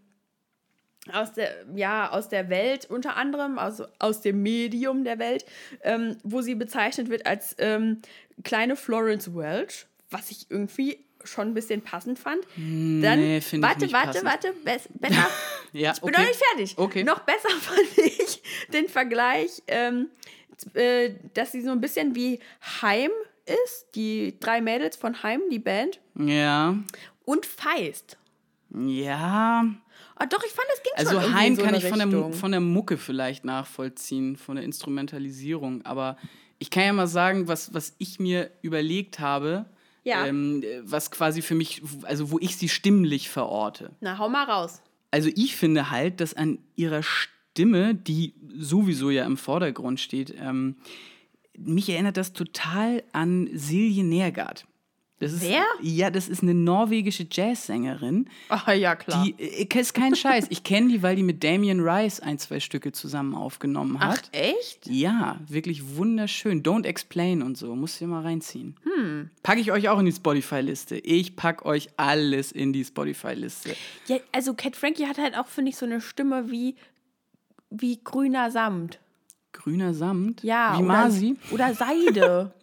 aus, 1.12 1.33
der, 1.33 1.51
ja, 1.75 2.11
aus 2.11 2.29
der 2.29 2.49
Welt, 2.49 2.87
unter 2.88 3.17
anderem 3.17 3.59
aus, 3.59 3.83
aus 3.99 4.21
dem 4.21 4.43
Medium 4.43 5.05
der 5.05 5.19
Welt, 5.19 5.45
ähm, 5.83 6.17
wo 6.23 6.43
sie 6.43 6.55
bezeichnet 6.55 7.09
wird 7.09 7.27
als 7.27 7.57
ähm, 7.59 8.03
kleine 8.45 8.77
Florence 8.77 9.35
Welch, 9.35 9.87
was 10.11 10.31
ich 10.31 10.51
irgendwie 10.51 11.05
schon 11.25 11.49
ein 11.49 11.55
bisschen 11.55 11.83
passend 11.83 12.19
fand. 12.19 12.43
Dann, 12.57 13.21
nee, 13.21 13.41
warte, 13.53 13.87
ich 13.87 13.93
warte, 13.93 14.21
passend. 14.21 14.25
warte, 14.25 14.53
be 14.65 14.81
besser. 14.95 15.31
ja, 15.73 15.93
ich 15.93 16.01
bin 16.01 16.11
okay. 16.11 16.21
noch 16.21 16.29
nicht 16.29 16.43
fertig. 16.43 16.75
Okay. 16.77 17.05
Noch 17.05 17.21
besser 17.21 17.49
fand 17.61 17.99
ich 17.99 18.43
den 18.73 18.88
Vergleich 18.88 19.62
ähm, 19.69 20.09
äh, 20.41 20.41
dass 21.35 21.53
sie 21.53 21.62
so 21.62 21.71
ein 21.71 21.81
bisschen 21.81 22.15
wie 22.15 22.41
Heim 22.83 23.11
ist, 23.47 23.87
die 23.95 24.37
drei 24.41 24.61
Mädels 24.61 24.97
von 24.97 25.23
Heim, 25.23 25.41
die 25.51 25.59
Band. 25.59 26.01
Ja. 26.17 26.77
Und 27.25 27.47
Feist. 27.47 28.17
Ja. 28.75 29.65
Ah, 30.15 30.27
doch, 30.27 30.43
ich 30.45 30.53
fand, 30.53 30.67
es 30.75 30.83
ging 30.83 30.93
also 30.97 31.21
schon 31.21 31.35
Heim 31.35 31.57
so 31.57 31.62
kann 31.62 31.75
ich 31.75 31.87
von 31.87 31.99
der, 31.99 32.33
von 32.33 32.51
der 32.53 32.61
Mucke 32.61 32.97
vielleicht 32.97 33.45
nachvollziehen, 33.45 34.37
von 34.37 34.57
der 34.57 34.65
Instrumentalisierung. 34.65 35.85
Aber 35.85 36.17
ich 36.59 36.71
kann 36.71 36.85
ja 36.85 36.93
mal 36.93 37.07
sagen, 37.07 37.49
was, 37.49 37.75
was 37.75 37.95
ich 37.99 38.21
mir 38.21 38.51
überlegt 38.62 39.19
habe, 39.19 39.67
ja. 40.05 40.27
ähm, 40.27 40.65
was 40.83 41.11
quasi 41.11 41.43
für 41.43 41.55
mich, 41.55 41.83
also 42.03 42.31
wo 42.31 42.38
ich 42.38 42.57
sie 42.57 42.69
stimmlich 42.69 43.31
verorte. 43.31 43.91
Na, 44.01 44.19
hau 44.19 44.29
mal 44.29 44.45
raus. 44.45 44.81
Also 45.11 45.29
ich 45.35 45.57
finde 45.57 45.91
halt, 45.91 46.21
dass 46.21 46.35
an 46.35 46.59
ihrer 46.77 47.03
Stimme 47.03 47.33
Stimme, 47.53 47.95
die 47.95 48.33
sowieso 48.59 49.11
ja 49.11 49.27
im 49.27 49.37
Vordergrund 49.37 50.01
steht, 50.01 50.35
ähm, 50.41 50.77
mich 51.59 51.91
erinnert 51.91 52.17
das 52.17 52.33
total 52.33 53.03
an 53.12 53.49
Silje 53.53 54.05
Nergard. 54.05 54.67
Das 55.19 55.35
ist, 55.35 55.43
Wer? 55.43 55.62
Ja, 55.81 56.11
das 56.11 56.29
ist 56.29 56.43
eine 56.43 56.53
norwegische 56.53 57.27
Jazzsängerin. 57.31 58.29
Ah, 58.49 58.73
ja, 58.73 58.97
klar. 58.97 59.25
Die 59.25 59.41
äh, 59.41 59.81
ist 59.81 59.95
kein 59.95 60.17
Scheiß. 60.17 60.47
Ich 60.49 60.65
kenne 60.65 60.88
die, 60.88 61.03
weil 61.03 61.15
die 61.15 61.23
mit 61.23 61.45
Damien 61.45 61.79
Rice 61.81 62.19
ein, 62.19 62.38
zwei 62.38 62.59
Stücke 62.59 62.91
zusammen 62.91 63.37
aufgenommen 63.37 64.01
hat. 64.01 64.23
Ach, 64.25 64.29
echt? 64.33 64.88
Ja, 64.88 65.38
wirklich 65.47 65.97
wunderschön. 65.97 66.65
Don't 66.65 66.87
Explain 66.87 67.43
und 67.43 67.57
so. 67.57 67.77
Muss 67.77 68.01
ihr 68.01 68.09
mal 68.09 68.23
reinziehen. 68.23 68.75
Hm. 68.83 69.31
Packe 69.45 69.61
ich 69.61 69.71
euch 69.71 69.91
auch 69.91 70.01
in 70.01 70.07
die 70.07 70.12
Spotify-Liste. 70.12 70.97
Ich 70.97 71.37
packe 71.37 71.67
euch 71.67 71.91
alles 71.99 72.51
in 72.51 72.73
die 72.73 72.85
Spotify-Liste. 72.85 73.77
Ja, 74.09 74.17
also 74.33 74.55
Cat 74.55 74.75
Frankie 74.75 75.07
hat 75.07 75.19
halt 75.19 75.37
auch, 75.38 75.47
finde 75.47 75.71
ich, 75.71 75.77
so 75.77 75.87
eine 75.87 76.01
Stimme 76.01 76.51
wie 76.51 76.75
wie 77.72 78.02
grüner 78.02 78.50
Samt. 78.50 78.98
Grüner 79.52 79.94
Samt? 79.94 80.42
Ja. 80.42 80.78
Wie 80.78 80.82
Masi? 80.82 81.37
Oder 81.50 81.74
Seide. 81.74 82.52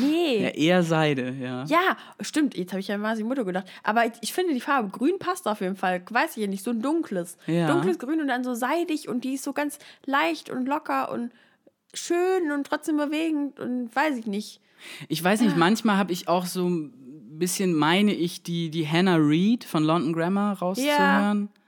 Nee. 0.00 0.44
Ja, 0.44 0.48
eher 0.50 0.82
Seide, 0.84 1.30
ja. 1.32 1.64
Ja, 1.64 1.96
stimmt. 2.20 2.56
Jetzt 2.56 2.70
habe 2.70 2.78
ich 2.78 2.86
ja 2.86 2.96
Masi 2.96 3.24
Mutter 3.24 3.44
gedacht. 3.44 3.66
Aber 3.82 4.06
ich, 4.06 4.12
ich, 4.20 4.32
finde 4.32 4.54
die 4.54 4.60
Farbe 4.60 4.90
grün 4.90 5.18
passt 5.18 5.48
auf 5.48 5.60
jeden 5.60 5.74
Fall. 5.74 6.00
Weiß 6.08 6.36
ich 6.36 6.42
ja 6.42 6.46
nicht. 6.46 6.62
So 6.62 6.70
ein 6.70 6.80
dunkles. 6.80 7.36
Ja. 7.48 7.66
Dunkles 7.66 7.98
Grün 7.98 8.20
und 8.20 8.28
dann 8.28 8.44
so 8.44 8.54
seidig 8.54 9.08
und 9.08 9.24
die 9.24 9.34
ist 9.34 9.42
so 9.42 9.52
ganz 9.52 9.80
leicht 10.06 10.48
und 10.48 10.66
locker 10.66 11.10
und 11.10 11.32
schön 11.92 12.52
und 12.52 12.68
trotzdem 12.68 12.98
bewegend 12.98 13.58
und 13.58 13.94
weiß 13.94 14.16
ich 14.18 14.26
nicht. 14.26 14.60
Ich 15.08 15.22
weiß 15.22 15.40
nicht, 15.40 15.52
ja. 15.52 15.58
manchmal 15.58 15.96
habe 15.96 16.12
ich 16.12 16.28
auch 16.28 16.46
so 16.46 16.68
ein 16.68 16.92
bisschen, 17.38 17.74
meine 17.74 18.14
ich, 18.14 18.42
die, 18.42 18.70
die 18.70 18.86
Hannah 18.86 19.16
Reed 19.16 19.64
von 19.64 19.82
London 19.82 20.12
Grammar 20.12 20.58
rauszuhören. 20.58 21.48
Ja. 21.52 21.59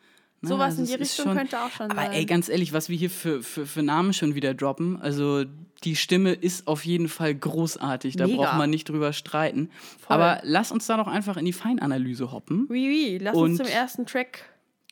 Ne? 0.42 0.48
Sowas 0.48 0.78
also 0.78 0.82
in 0.82 0.88
die 0.88 0.94
Richtung 0.94 1.26
schon, 1.26 1.36
könnte 1.36 1.60
auch 1.60 1.70
schon 1.70 1.86
aber 1.86 1.94
sein. 1.94 2.06
Aber 2.08 2.16
ey, 2.16 2.24
ganz 2.26 2.48
ehrlich, 2.48 2.72
was 2.72 2.88
wir 2.88 2.96
hier 2.96 3.10
für, 3.10 3.42
für, 3.42 3.64
für 3.64 3.82
Namen 3.82 4.12
schon 4.12 4.34
wieder 4.34 4.54
droppen, 4.54 5.00
also 5.00 5.44
die 5.84 5.96
Stimme 5.96 6.32
ist 6.32 6.66
auf 6.66 6.84
jeden 6.84 7.08
Fall 7.08 7.34
großartig. 7.34 8.16
Da 8.16 8.26
Mega. 8.26 8.42
braucht 8.42 8.58
man 8.58 8.70
nicht 8.70 8.88
drüber 8.88 9.12
streiten. 9.12 9.70
Voll. 10.00 10.16
Aber 10.16 10.40
lass 10.42 10.72
uns 10.72 10.86
da 10.86 10.96
doch 10.96 11.06
einfach 11.06 11.36
in 11.36 11.44
die 11.44 11.52
Feinanalyse 11.52 12.32
hoppen. 12.32 12.66
Oui, 12.68 12.88
oui. 12.88 13.18
Lass 13.20 13.36
uns 13.36 13.58
zum 13.58 13.66
ersten 13.66 14.06
Track. 14.06 14.44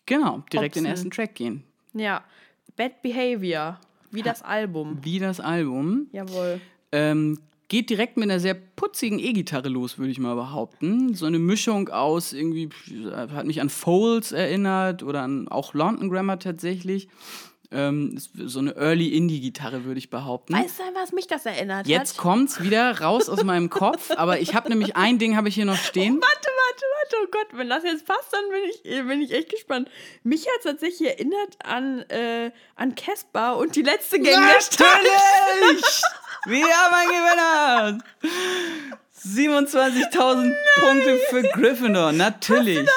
Genau, 0.07 0.45
direkt 0.53 0.75
hopsen. 0.75 0.79
in 0.79 0.85
den 0.85 0.91
ersten 0.91 1.11
Track 1.11 1.35
gehen. 1.35 1.65
Ja. 1.95 2.23
Bad 2.77 3.03
Behavior. 3.03 3.79
Wie 4.11 4.22
das 4.22 4.43
Album. 4.43 4.99
Wie 5.03 5.18
das 5.18 5.39
Album. 5.41 6.09
Jawohl. 6.12 6.61
Ähm, 6.93 7.39
geht 7.71 7.89
direkt 7.89 8.16
mit 8.16 8.25
einer 8.25 8.41
sehr 8.41 8.55
putzigen 8.55 9.18
E-Gitarre 9.18 9.68
los, 9.68 9.97
würde 9.97 10.11
ich 10.11 10.18
mal 10.18 10.35
behaupten. 10.35 11.14
So 11.14 11.25
eine 11.25 11.39
Mischung 11.39 11.89
aus 11.89 12.33
irgendwie, 12.33 12.68
hat 13.14 13.47
mich 13.47 13.61
an 13.61 13.71
Foles 13.71 14.33
erinnert 14.33 15.03
oder 15.05 15.23
an 15.23 15.49
auch 15.49 15.73
London 15.73 16.11
Grammar 16.11 16.41
tatsächlich. 16.41 17.09
Ähm, 17.73 18.21
so 18.35 18.59
eine 18.59 18.75
Early 18.75 19.16
Indie-Gitarre, 19.16 19.85
würde 19.85 19.99
ich 19.99 20.11
behaupten. 20.11 20.55
Weißt 20.55 20.81
du, 20.81 20.83
was 20.95 21.12
mich 21.12 21.29
das 21.29 21.47
erinnert 21.47 21.87
Jetzt 21.87 22.14
hat? 22.14 22.18
kommt's 22.18 22.61
wieder 22.61 23.01
raus 23.01 23.29
aus 23.29 23.45
meinem 23.45 23.71
Kopf, 23.71 24.11
aber 24.16 24.41
ich 24.41 24.57
habe 24.57 24.68
nämlich 24.68 24.97
ein 24.97 25.21
Ding 25.21 25.37
habe 25.37 25.49
ich 25.49 25.55
hier 25.55 25.66
noch 25.66 25.77
stehen. 25.77 26.18
Oh, 26.18 26.21
warte, 26.21 26.49
warte, 26.49 26.85
warte, 26.99 27.16
oh 27.23 27.29
Gott, 27.31 27.59
wenn 27.59 27.68
das 27.68 27.85
jetzt 27.85 28.05
passt, 28.05 28.33
dann 28.33 28.43
bin 28.51 28.62
ich, 28.68 29.07
bin 29.07 29.21
ich 29.23 29.31
echt 29.31 29.51
gespannt. 29.51 29.89
Mich 30.25 30.47
hat 30.47 30.59
es 30.59 30.64
tatsächlich 30.64 31.11
erinnert 31.11 31.57
an, 31.62 32.01
äh, 32.09 32.51
an 32.75 32.97
und 33.57 33.77
die 33.77 33.83
letzte 33.83 34.18
Gang 34.18 34.61
Stadt. 34.61 34.87
Wir 36.47 36.64
haben 36.64 36.95
einen 36.95 37.11
Gewinner! 37.11 37.99
27.000 39.22 40.55
Punkte 40.76 41.18
für 41.28 41.43
Gryffindor, 41.43 42.12
natürlich. 42.12 42.88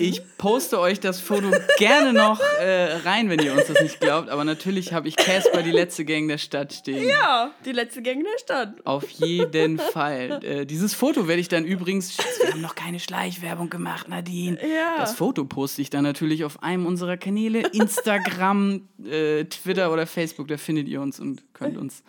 Ich 0.00 0.22
poste 0.36 0.80
euch 0.80 0.98
das 0.98 1.20
Foto 1.20 1.50
gerne 1.78 2.12
noch 2.12 2.40
äh, 2.60 2.94
rein, 3.04 3.30
wenn 3.30 3.40
ihr 3.40 3.52
uns 3.52 3.66
das 3.66 3.80
nicht 3.80 4.00
glaubt. 4.00 4.28
Aber 4.28 4.44
natürlich 4.44 4.92
habe 4.92 5.06
ich 5.06 5.16
Casper 5.16 5.62
die 5.62 5.70
letzte 5.70 6.04
Gang 6.04 6.28
der 6.28 6.38
Stadt 6.38 6.72
stehen. 6.72 7.08
Ja, 7.08 7.52
die 7.64 7.72
letzte 7.72 8.02
Gang 8.02 8.24
der 8.24 8.38
Stadt. 8.38 8.74
Auf 8.84 9.08
jeden 9.08 9.78
Fall. 9.78 10.40
Äh, 10.42 10.66
dieses 10.66 10.94
Foto 10.94 11.28
werde 11.28 11.40
ich 11.40 11.48
dann 11.48 11.64
übrigens. 11.64 12.16
Wir 12.18 12.52
haben 12.52 12.60
noch 12.60 12.74
keine 12.74 12.98
Schleichwerbung 12.98 13.70
gemacht, 13.70 14.08
Nadine. 14.08 14.58
Ja. 14.60 14.96
Das 14.98 15.14
Foto 15.14 15.44
poste 15.44 15.82
ich 15.82 15.90
dann 15.90 16.02
natürlich 16.02 16.44
auf 16.44 16.62
einem 16.62 16.86
unserer 16.86 17.16
Kanäle: 17.16 17.60
Instagram, 17.72 18.88
äh, 19.04 19.44
Twitter 19.44 19.92
oder 19.92 20.06
Facebook. 20.06 20.48
Da 20.48 20.56
findet 20.56 20.88
ihr 20.88 21.00
uns 21.00 21.20
und 21.20 21.42
könnt 21.54 21.76
uns 21.76 22.02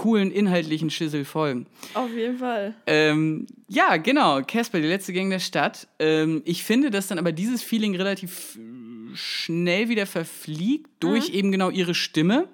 coolen 0.00 0.30
inhaltlichen 0.30 0.88
Schissel 0.88 1.24
folgen. 1.26 1.66
Auf 1.92 2.10
jeden 2.12 2.38
Fall. 2.38 2.74
Ähm, 2.86 3.46
ja, 3.68 3.98
genau, 3.98 4.40
Casper, 4.42 4.80
die 4.80 4.86
letzte 4.86 5.12
Gang 5.12 5.28
der 5.28 5.40
Stadt. 5.40 5.88
Ähm, 5.98 6.40
ich 6.46 6.64
finde, 6.64 6.90
dass 6.90 7.08
dann 7.08 7.18
aber 7.18 7.32
dieses 7.32 7.62
Feeling 7.62 7.94
relativ 7.96 8.56
äh, 8.56 9.14
schnell 9.14 9.90
wieder 9.90 10.06
verfliegt 10.06 10.88
durch 11.00 11.30
eben 11.30 11.52
genau 11.52 11.68
ihre 11.68 11.94
Stimme. 11.94 12.48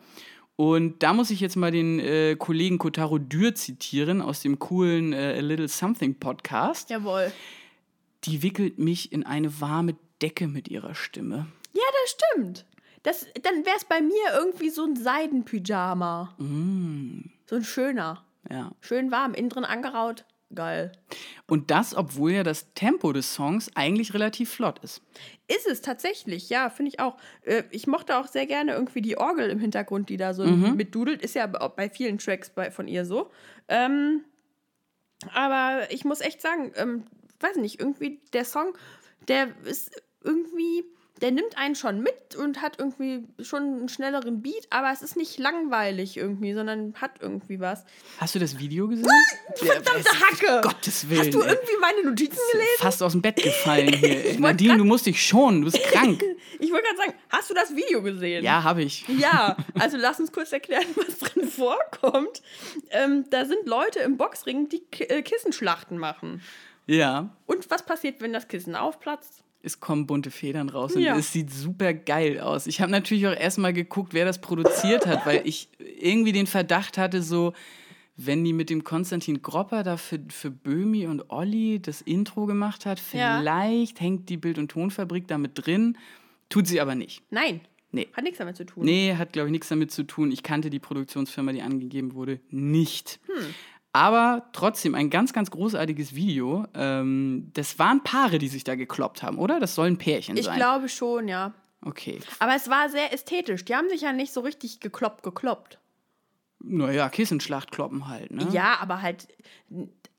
Und 0.56 1.02
da 1.02 1.12
muss 1.12 1.30
ich 1.30 1.38
jetzt 1.40 1.54
mal 1.54 1.70
den 1.70 2.00
äh, 2.00 2.34
Kollegen 2.36 2.78
Kotaro 2.78 3.18
Dürr 3.18 3.54
zitieren 3.54 4.22
aus 4.22 4.40
dem 4.40 4.58
coolen 4.58 5.12
äh, 5.12 5.36
A 5.36 5.40
Little 5.40 5.68
Something 5.68 6.14
Podcast. 6.14 6.90
Jawohl. 6.90 7.30
Die 8.24 8.42
wickelt 8.42 8.78
mich 8.78 9.12
in 9.12 9.24
eine 9.24 9.60
warme 9.60 9.94
Decke 10.20 10.48
mit 10.48 10.68
ihrer 10.68 10.94
Stimme. 10.94 11.46
Ja, 11.74 11.82
das 12.02 12.10
stimmt. 12.10 12.64
Das, 13.06 13.24
dann 13.42 13.64
wäre 13.64 13.76
es 13.76 13.84
bei 13.84 14.00
mir 14.00 14.32
irgendwie 14.34 14.68
so 14.68 14.84
ein 14.84 14.96
Seidenpyjama. 14.96 16.34
So 16.38 17.54
ein 17.56 17.64
schöner. 17.64 18.24
Ja. 18.50 18.72
Schön 18.80 19.12
warm, 19.12 19.34
innen 19.34 19.48
drin 19.48 19.64
angeraut. 19.64 20.24
Geil. 20.54 20.92
Und 21.46 21.70
das, 21.70 21.94
obwohl 21.94 22.32
ja 22.32 22.42
das 22.42 22.72
Tempo 22.74 23.12
des 23.12 23.34
Songs 23.34 23.70
eigentlich 23.74 24.12
relativ 24.14 24.50
flott 24.50 24.78
ist. 24.80 25.02
Ist 25.46 25.66
es 25.66 25.82
tatsächlich, 25.82 26.48
ja, 26.50 26.68
finde 26.70 26.90
ich 26.90 27.00
auch. 27.00 27.16
Äh, 27.42 27.64
Ich 27.70 27.86
mochte 27.86 28.16
auch 28.16 28.26
sehr 28.26 28.46
gerne 28.46 28.72
irgendwie 28.72 29.02
die 29.02 29.18
Orgel 29.18 29.50
im 29.50 29.58
Hintergrund, 29.58 30.08
die 30.08 30.16
da 30.16 30.34
so 30.34 30.44
mitdudelt. 30.44 31.22
Ist 31.22 31.34
ja 31.34 31.46
bei 31.46 31.88
vielen 31.88 32.18
Tracks 32.18 32.50
von 32.72 32.88
ihr 32.88 33.04
so. 33.04 33.30
Ähm, 33.68 34.24
aber 35.32 35.90
ich 35.90 36.04
muss 36.04 36.20
echt 36.20 36.40
sagen, 36.40 36.72
ähm, 36.76 37.04
weiß 37.40 37.56
nicht, 37.56 37.80
irgendwie 37.80 38.20
der 38.32 38.44
Song, 38.44 38.76
der 39.28 39.48
ist 39.64 40.00
irgendwie, 40.22 40.84
der 41.22 41.30
nimmt 41.30 41.56
einen 41.56 41.74
schon 41.74 42.02
mit 42.02 42.36
und 42.36 42.60
hat 42.60 42.78
irgendwie 42.78 43.24
schon 43.42 43.62
einen 43.62 43.88
schnelleren 43.88 44.42
Beat, 44.42 44.66
aber 44.70 44.90
es 44.92 45.02
ist 45.02 45.16
nicht 45.16 45.38
langweilig 45.38 46.16
irgendwie, 46.16 46.52
sondern 46.52 46.94
hat 47.00 47.12
irgendwie 47.20 47.58
was. 47.58 47.84
Hast 48.18 48.34
du 48.34 48.38
das 48.38 48.58
Video 48.58 48.86
gesehen? 48.88 49.06
Verdammte 49.54 50.10
Hacke! 50.20 50.60
Gottes 50.62 51.08
Willen. 51.08 51.20
Hast 51.20 51.34
du 51.34 51.40
irgendwie 51.40 51.76
meine 51.80 52.02
Notizen 52.04 52.38
gelesen? 52.52 52.70
Fast 52.78 53.02
aus 53.02 53.12
dem 53.12 53.22
Bett 53.22 53.36
gefallen 53.36 53.92
hier. 53.94 54.38
Nadine, 54.38 54.76
du 54.76 54.84
musst 54.84 55.06
dich 55.06 55.24
schonen, 55.24 55.62
du 55.62 55.70
bist 55.70 55.82
krank. 55.84 56.22
Ich 56.58 56.72
wollte 56.72 56.84
gerade 56.84 56.96
sagen, 56.96 57.14
hast 57.28 57.50
du 57.50 57.54
das 57.54 57.76
Video 57.76 58.02
gesehen? 58.02 58.42
Ja, 58.42 58.62
habe 58.62 58.82
ich. 58.82 59.06
Ja, 59.08 59.58
also 59.78 59.98
lass 59.98 60.18
uns 60.18 60.32
kurz 60.32 60.52
erklären, 60.52 60.86
was 60.94 61.18
drin 61.18 61.46
vorkommt. 61.46 62.40
Ähm, 62.90 63.26
da 63.28 63.44
sind 63.44 63.66
Leute 63.66 63.98
im 64.00 64.16
Boxring, 64.16 64.68
die 64.70 64.80
K 64.90 65.04
äh, 65.04 65.22
Kissenschlachten 65.22 65.98
machen. 65.98 66.40
Ja. 66.86 67.36
Und 67.44 67.70
was 67.70 67.84
passiert, 67.84 68.22
wenn 68.22 68.32
das 68.32 68.48
Kissen 68.48 68.74
aufplatzt? 68.74 69.42
Es 69.66 69.80
kommen 69.80 70.06
bunte 70.06 70.30
Federn 70.30 70.68
raus 70.68 70.94
und 70.94 71.02
Ja. 71.02 71.16
es 71.16 71.32
sieht 71.32 71.52
super 71.52 71.92
geil 71.92 72.38
aus. 72.40 72.66
Ich 72.68 72.80
habe 72.80 72.92
natürlich 72.92 73.26
auch 73.26 73.34
erstmal 73.36 73.72
geguckt, 73.72 74.14
wer 74.14 74.24
das 74.24 74.40
produziert 74.40 75.06
hat, 75.06 75.26
weil 75.26 75.42
ich 75.44 75.68
irgendwie 76.00 76.30
den 76.32 76.46
Verdacht 76.46 76.98
hatte, 76.98 77.20
so, 77.20 77.52
wenn 78.16 78.44
die 78.44 78.52
mit 78.52 78.70
dem 78.70 78.84
Konstantin 78.84 79.42
Gropper 79.42 79.82
da 79.82 79.96
für, 79.96 80.20
für 80.28 80.50
Böhmi 80.52 81.06
und 81.06 81.30
Olli 81.30 81.80
das 81.82 82.00
Intro 82.00 82.46
gemacht 82.46 82.86
hat, 82.86 83.02
Ja. 83.12 83.38
vielleicht 83.40 84.00
hängt 84.00 84.28
die 84.28 84.36
Bild- 84.36 84.58
und 84.58 84.70
Tonfabrik 84.70 85.26
damit 85.26 85.52
drin. 85.54 85.98
Tut 86.48 86.68
sie 86.68 86.80
aber 86.80 86.94
nicht. 86.94 87.22
Nein. 87.30 87.60
Nee. 87.92 88.08
Hat 88.12 88.22
nichts 88.24 88.38
damit 88.38 88.56
zu 88.56 88.64
tun. 88.66 88.84
Nee, 88.84 89.14
hat, 89.16 89.32
glaube 89.32 89.48
ich, 89.48 89.52
nichts 89.52 89.68
damit 89.68 89.90
zu 89.90 90.04
tun. 90.04 90.30
Ich 90.30 90.42
kannte 90.44 90.70
die 90.70 90.78
Produktionsfirma, 90.78 91.52
die 91.52 91.62
angegeben 91.62 92.14
wurde, 92.14 92.40
nicht. 92.50 93.18
Hm. 93.26 93.54
Aber 93.96 94.42
trotzdem 94.52 94.94
ein 94.94 95.08
ganz, 95.08 95.32
ganz 95.32 95.50
großartiges 95.50 96.14
Video. 96.14 96.66
Ähm, 96.74 97.50
das 97.54 97.78
waren 97.78 98.02
Paare, 98.04 98.36
die 98.38 98.48
sich 98.48 98.62
da 98.62 98.74
gekloppt 98.74 99.22
haben, 99.22 99.38
oder? 99.38 99.58
Das 99.58 99.74
sollen 99.74 99.96
Pärchen 99.96 100.36
Ich 100.36 100.44
sein. 100.44 100.56
glaube 100.56 100.90
schon, 100.90 101.28
ja. 101.28 101.54
Okay. 101.80 102.20
Aber 102.38 102.54
es 102.54 102.68
war 102.68 102.90
sehr 102.90 103.12
ästhetisch. 103.14 103.64
Die 103.64 103.74
haben 103.74 103.88
sich 103.88 104.02
ja 104.02 104.12
nicht 104.12 104.32
so 104.34 104.40
richtig 104.40 104.80
gekloppt, 104.80 105.22
gekloppt. 105.22 105.78
Naja, 106.62 107.08
Kissenschlacht 107.08 107.70
kloppen 107.72 108.06
halt, 108.08 108.32
ne? 108.32 108.48
Ja, 108.52 108.76
aber 108.80 109.00
halt, 109.00 109.28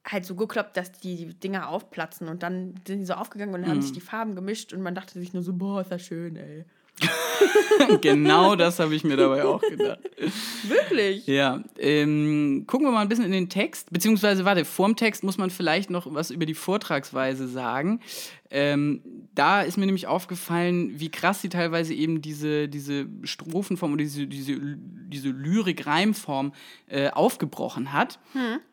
halt 0.08 0.26
so 0.26 0.36
gekloppt, 0.36 0.76
dass 0.76 0.92
die 0.94 1.34
Dinger 1.36 1.70
aufplatzen. 1.70 2.30
Und 2.30 2.42
dann 2.42 2.76
sind 2.88 3.00
die 3.02 3.06
so 3.06 3.14
aufgegangen 3.14 3.54
und 3.54 3.62
Mhm. 3.62 3.68
haben 3.68 3.82
sich 3.84 3.92
die 3.92 4.02
Farben 4.02 4.34
gemischt. 4.36 4.74
Und 4.74 4.82
man 4.82 4.96
dachte 4.96 5.20
sich 5.20 5.34
nur 5.34 5.44
so, 5.44 5.54
boah, 5.54 5.82
ist 5.82 5.92
das 5.92 6.02
schön, 6.04 6.36
ey. 6.36 6.66
genau 8.02 8.56
das 8.56 8.80
habe 8.80 8.96
ich 8.96 9.04
mir 9.04 9.18
dabei 9.18 9.46
auch 9.46 9.62
gedacht. 9.62 10.00
Wirklich? 10.68 11.28
Ja, 11.28 11.64
ähm, 11.78 12.64
gucken 12.68 12.88
wir 12.88 12.92
mal 12.92 13.02
ein 13.02 13.10
bisschen 13.10 13.26
in 13.26 13.32
den 13.32 13.50
Text, 13.50 13.92
beziehungsweise, 13.92 14.46
warte, 14.46 14.66
vorm 14.66 14.96
Text 14.96 15.24
muss 15.24 15.38
man 15.38 15.50
vielleicht 15.50 15.90
noch 15.90 16.12
was 16.14 16.32
über 16.32 16.46
die 16.46 16.56
Vortragsweise 16.56 17.48
sagen. 17.48 18.02
Ähm, 18.50 19.02
da 19.36 19.62
ist 19.62 19.78
mir 19.78 19.86
nämlich 19.86 20.08
aufgefallen, 20.08 21.00
wie 21.00 21.10
krass 21.10 21.42
sie 21.42 21.50
teilweise 21.50 21.94
eben 21.94 22.22
diese, 22.22 22.68
diese 22.68 23.08
Strophenform 23.24 23.94
oder 23.94 24.04
diese, 24.04 24.26
diese, 24.26 24.58
diese 24.58 25.30
Lyrik-Reimform 25.30 26.54
äh, 26.88 27.10
aufgebrochen 27.10 27.94
hat. 27.94 28.20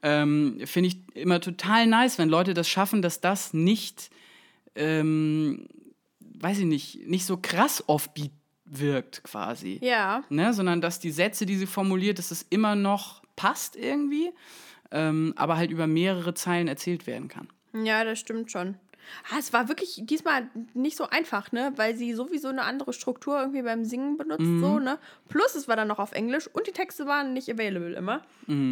Ähm, 0.02 0.60
Finde 0.64 0.88
ich 0.88 0.98
immer 1.14 1.40
total 1.40 1.86
nice, 1.86 2.18
wenn 2.18 2.28
Leute 2.28 2.54
das 2.54 2.68
schaffen, 2.68 3.02
dass 3.02 3.20
das 3.20 3.52
nicht, 3.52 4.10
ähm, 4.76 5.66
weiß 6.34 6.58
ich 6.58 6.64
nicht, 6.66 7.06
nicht 7.06 7.26
so 7.26 7.36
krass 7.40 7.82
offbeat 7.86 8.32
wirkt 8.64 9.22
quasi 9.24 9.78
Ja. 9.82 10.24
ne? 10.30 10.52
sondern 10.54 10.80
dass 10.80 10.98
die 10.98 11.10
Sätze, 11.10 11.46
die 11.46 11.56
sie 11.56 11.66
formuliert, 11.66 12.18
dass 12.18 12.30
es 12.30 12.46
immer 12.50 12.74
noch 12.76 13.22
passt 13.36 13.76
irgendwie, 13.76 14.32
ähm, 14.90 15.34
aber 15.36 15.56
halt 15.56 15.70
über 15.70 15.86
mehrere 15.86 16.34
Zeilen 16.34 16.68
erzählt 16.68 17.06
werden 17.06 17.28
kann. 17.28 17.48
Ja, 17.72 18.04
das 18.04 18.18
stimmt 18.18 18.50
schon. 18.50 18.76
Ah, 19.30 19.36
es 19.38 19.52
war 19.52 19.68
wirklich 19.68 20.00
diesmal 20.04 20.48
nicht 20.72 20.96
so 20.96 21.04
einfach, 21.04 21.52
ne? 21.52 21.72
Weil 21.76 21.94
sie 21.94 22.14
sowieso 22.14 22.48
eine 22.48 22.62
andere 22.62 22.94
Struktur 22.94 23.38
irgendwie 23.38 23.60
beim 23.62 23.84
Singen 23.84 24.16
benutzt, 24.16 24.46
so, 24.60 24.78
ne? 24.78 24.98
Plus 25.28 25.54
es 25.54 25.68
war 25.68 25.76
dann 25.76 25.88
noch 25.88 25.98
auf 25.98 26.12
Englisch 26.12 26.48
und 26.50 26.66
die 26.66 26.72
Texte 26.72 27.04
waren 27.06 27.34
nicht 27.34 27.50
available 27.50 27.92
immer. 27.92 28.22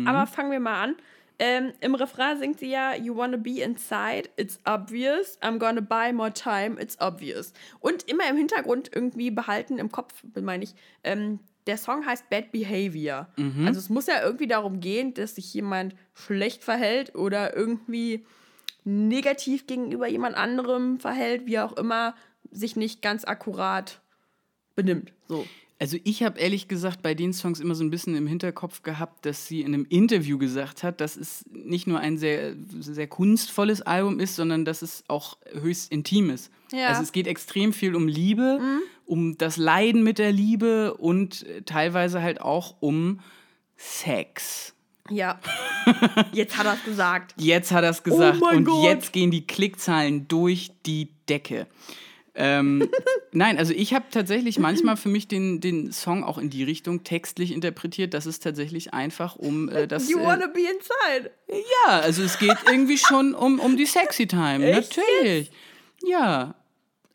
Aber 0.07 0.27
fangen 0.27 0.51
wir 0.51 0.61
mal 0.61 0.83
an. 0.83 0.97
Ähm, 1.45 1.73
Im 1.81 1.97
Refrain 1.97 2.39
singt 2.39 2.61
sie 2.61 2.71
ja, 2.71 2.95
You 2.95 3.17
wanna 3.17 3.37
be 3.37 3.63
inside, 3.63 4.31
it's 4.37 4.61
obvious. 4.65 5.41
I'm 5.43 5.59
gonna 5.59 5.81
buy 5.81 6.13
more 6.13 6.33
time, 6.33 6.81
it's 6.81 6.97
obvious. 7.01 7.53
Und 7.81 8.09
immer 8.09 8.31
im 8.31 8.37
Hintergrund 8.37 8.93
irgendwie 8.95 9.33
behalten, 9.33 9.79
im 9.79 9.91
Kopf, 9.91 10.23
meine 10.41 10.63
ich, 10.63 10.77
ähm, 11.03 11.41
der 11.67 11.79
Song 11.79 12.07
heißt 12.07 12.31
Bad 12.31 12.53
Behavior. 12.53 13.27
Also 13.67 13.81
es 13.81 13.89
muss 13.89 14.07
ja 14.07 14.23
irgendwie 14.23 14.47
darum 14.47 14.79
gehen, 14.79 15.15
dass 15.15 15.35
sich 15.35 15.53
jemand 15.53 15.97
schlecht 16.15 16.63
verhält 16.63 17.17
oder 17.17 17.57
irgendwie 17.57 18.25
negativ 18.85 19.67
gegenüber 19.67 20.07
jemand 20.07 20.37
anderem 20.37 21.01
verhält, 21.01 21.47
wie 21.47 21.59
auch 21.59 21.73
immer, 21.73 22.15
sich 22.53 22.77
nicht 22.77 23.03
ganz 23.03 23.25
akkurat 23.25 24.01
benimmt. 24.77 25.13
So. 25.27 25.45
Also 25.83 25.99
ich 26.05 26.23
habe 26.23 26.39
ehrlich 26.39 26.69
gesagt 26.69 27.03
bei 27.03 27.13
den 27.13 27.33
Songs 27.33 27.59
immer 27.59 27.75
so 27.75 27.83
ein 27.83 27.91
bisschen 27.91 28.15
im 28.15 28.29
Hinterkopf 28.29 28.85
gehabt, 28.85 29.27
dass 29.27 29.49
sie 29.49 29.63
in 29.63 29.75
einem 29.75 29.85
Interview 29.89 30.39
gesagt 30.39 30.85
hat, 30.85 31.01
dass 31.01 31.17
es 31.17 31.45
nicht 31.51 31.89
nur 31.89 31.99
ein 31.99 32.19
sehr, 32.19 32.55
sehr 32.79 33.09
kunstvolles 33.09 33.83
Album 33.83 34.21
ist, 34.21 34.37
sondern 34.37 34.65
dass 34.65 34.83
es 34.83 35.03
auch 35.09 35.39
höchst 35.61 35.91
intim 35.91 36.31
ist. 36.31 36.53
Ja. 36.71 36.87
Also 36.87 37.03
es 37.03 37.11
geht 37.11 37.27
extrem 37.27 37.73
viel 37.73 37.97
um 37.97 38.07
Liebe, 38.07 38.61
um 39.07 39.37
das 39.39 39.57
Leiden 39.57 40.05
mit 40.05 40.21
der 40.21 40.31
Liebe 40.31 40.95
und 40.95 41.45
äh, 41.49 41.63
teilweise 41.63 42.23
halt 42.23 42.41
auch 42.41 42.77
um 42.79 43.19
Sex. 43.77 44.75
Ja. 45.11 45.41
Jetzt 46.33 46.59
hat 46.59 46.67
er 46.67 46.75
es 46.75 46.85
gesagt. 46.85 47.35
Jetzt 47.39 47.73
hat 47.73 47.83
er 47.83 47.91
es 47.91 48.05
gesagt 48.05 48.39
Oh 48.41 48.55
und 48.57 48.67
Gott. 48.67 48.85
jetzt 48.85 49.13
gehen 49.13 49.33
die 49.33 49.49
Klickzahlen 49.49 50.29
durch 50.29 50.71
die 50.87 51.09
Decke. 51.29 51.67
Ähm, 52.35 52.89
nein, 53.33 53.59
also 53.59 53.75
ich 53.75 53.93
habe 53.93 54.07
tatsächlich 54.11 54.59
manchmal 54.59 54.97
für 54.97 55.09
mich 55.09 55.29
den, 55.29 55.61
den 55.61 55.93
Song 55.93 56.25
auch 56.25 56.39
in 56.39 56.49
die 56.49 56.65
Richtung 56.65 57.05
textlich 57.05 57.53
interpretiert, 57.53 58.15
dass 58.15 58.27
es 58.27 58.41
tatsächlich 58.41 58.95
einfach 58.95 59.37
um 59.37 59.69
äh, 59.69 59.87
das. 59.89 60.09
You 60.09 60.21
Äh, 60.21 60.25
wanna 60.25 60.47
be 60.47 60.61
inside. 60.61 61.31
ja, 61.49 62.01
also 62.01 62.23
es 62.23 62.39
geht 62.39 62.57
irgendwie 62.67 62.99
schon 62.99 63.35
um, 63.35 63.61
um 63.61 63.77
die 63.77 63.87
Sexy 63.87 64.27
Time. 64.27 64.65
Echt 64.65 64.97
Natürlich. 64.97 65.51
Ja. 66.05 66.55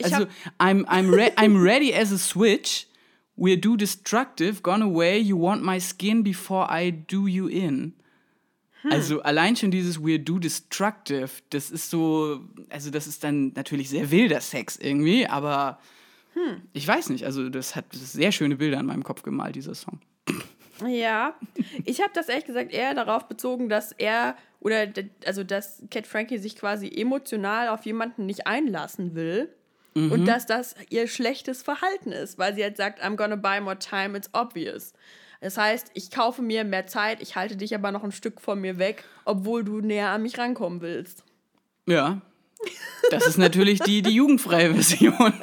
Also 0.04 0.28
I'm, 0.60 0.86
I'm, 0.86 1.12
re 1.12 1.32
I'm 1.38 1.62
ready 1.62 1.94
as 1.94 2.12
a 2.14 2.18
switch. 2.18 2.88
We're 3.36 3.60
do 3.60 3.76
destructive, 3.76 4.62
gone 4.64 4.84
away, 4.84 5.20
you 5.20 5.40
want 5.40 5.64
my 5.64 5.80
skin 5.80 6.24
before 6.24 6.68
I 6.72 6.92
do 6.92 7.28
you 7.28 7.48
in. 7.48 7.94
Hm. 8.82 8.92
Also 8.92 9.22
allein 9.22 9.56
schon 9.56 9.72
dieses 9.72 10.00
We're 10.00 10.20
do 10.20 10.40
destructive, 10.40 11.30
das 11.50 11.72
ist 11.72 11.90
so, 11.90 12.42
also 12.70 12.90
das 12.92 13.08
ist 13.08 13.24
dann 13.24 13.54
natürlich 13.56 13.90
sehr 13.90 14.12
wilder 14.12 14.42
Sex 14.42 14.78
irgendwie, 14.78 15.28
aber 15.28 15.80
Hm. 16.34 16.62
ich 16.74 16.88
weiß 16.88 17.10
nicht, 17.10 17.26
also 17.26 17.50
das 17.50 17.76
hat 17.76 17.86
sehr 17.92 18.32
schöne 18.32 18.56
Bilder 18.56 18.80
in 18.80 18.86
meinem 18.86 19.04
Kopf 19.04 19.24
gemalt, 19.24 19.56
dieser 19.56 19.74
Song. 19.74 20.00
Ja. 20.86 21.34
Ich 21.86 22.02
habe 22.02 22.12
das 22.14 22.30
ehrlich 22.30 22.46
gesagt 22.46 22.72
eher 22.72 22.94
darauf 22.94 23.28
bezogen, 23.28 23.68
dass 23.68 23.92
er 23.94 24.38
oder 24.60 24.88
also 25.26 25.44
dass 25.44 25.82
Cat 25.90 26.06
Frankie 26.06 26.38
sich 26.38 26.56
quasi 26.56 26.88
emotional 26.88 27.70
auf 27.70 27.86
jemanden 27.88 28.28
nicht 28.28 28.46
einlassen 28.46 29.16
will. 29.16 29.50
Und 29.96 30.28
dass 30.28 30.46
das 30.46 30.76
ihr 30.92 31.08
schlechtes 31.08 31.64
Verhalten 31.64 32.12
ist, 32.12 32.38
weil 32.38 32.54
sie 32.54 32.62
halt 32.62 32.78
sagt, 32.78 33.04
I'm 33.04 33.16
gonna 33.16 33.36
buy 33.36 33.60
more 33.60 33.80
time, 33.80 34.16
it's 34.16 34.30
obvious. 34.32 34.94
Das 35.42 35.58
heißt, 35.58 35.92
ich 35.94 36.12
kaufe 36.12 36.42
mir 36.42 36.64
mehr 36.64 36.88
Zeit, 36.88 37.22
ich 37.22 37.36
halte 37.36 37.58
dich 37.58 37.76
aber 37.76 37.92
noch 37.92 38.04
ein 38.04 38.12
Stück 38.12 38.42
von 38.42 38.60
mir 38.60 38.80
weg, 38.80 39.04
obwohl 39.26 39.64
du 39.64 39.82
näher 39.82 40.10
an 40.10 40.24
mich 40.24 40.38
rankommen 40.38 40.82
willst. 40.82 41.24
Ja. 41.86 42.22
Das 43.12 43.28
ist 43.28 43.38
natürlich 43.38 43.80
die, 43.80 44.02
die 44.02 44.12
jugendfreie 44.12 44.74
Version. 44.74 45.34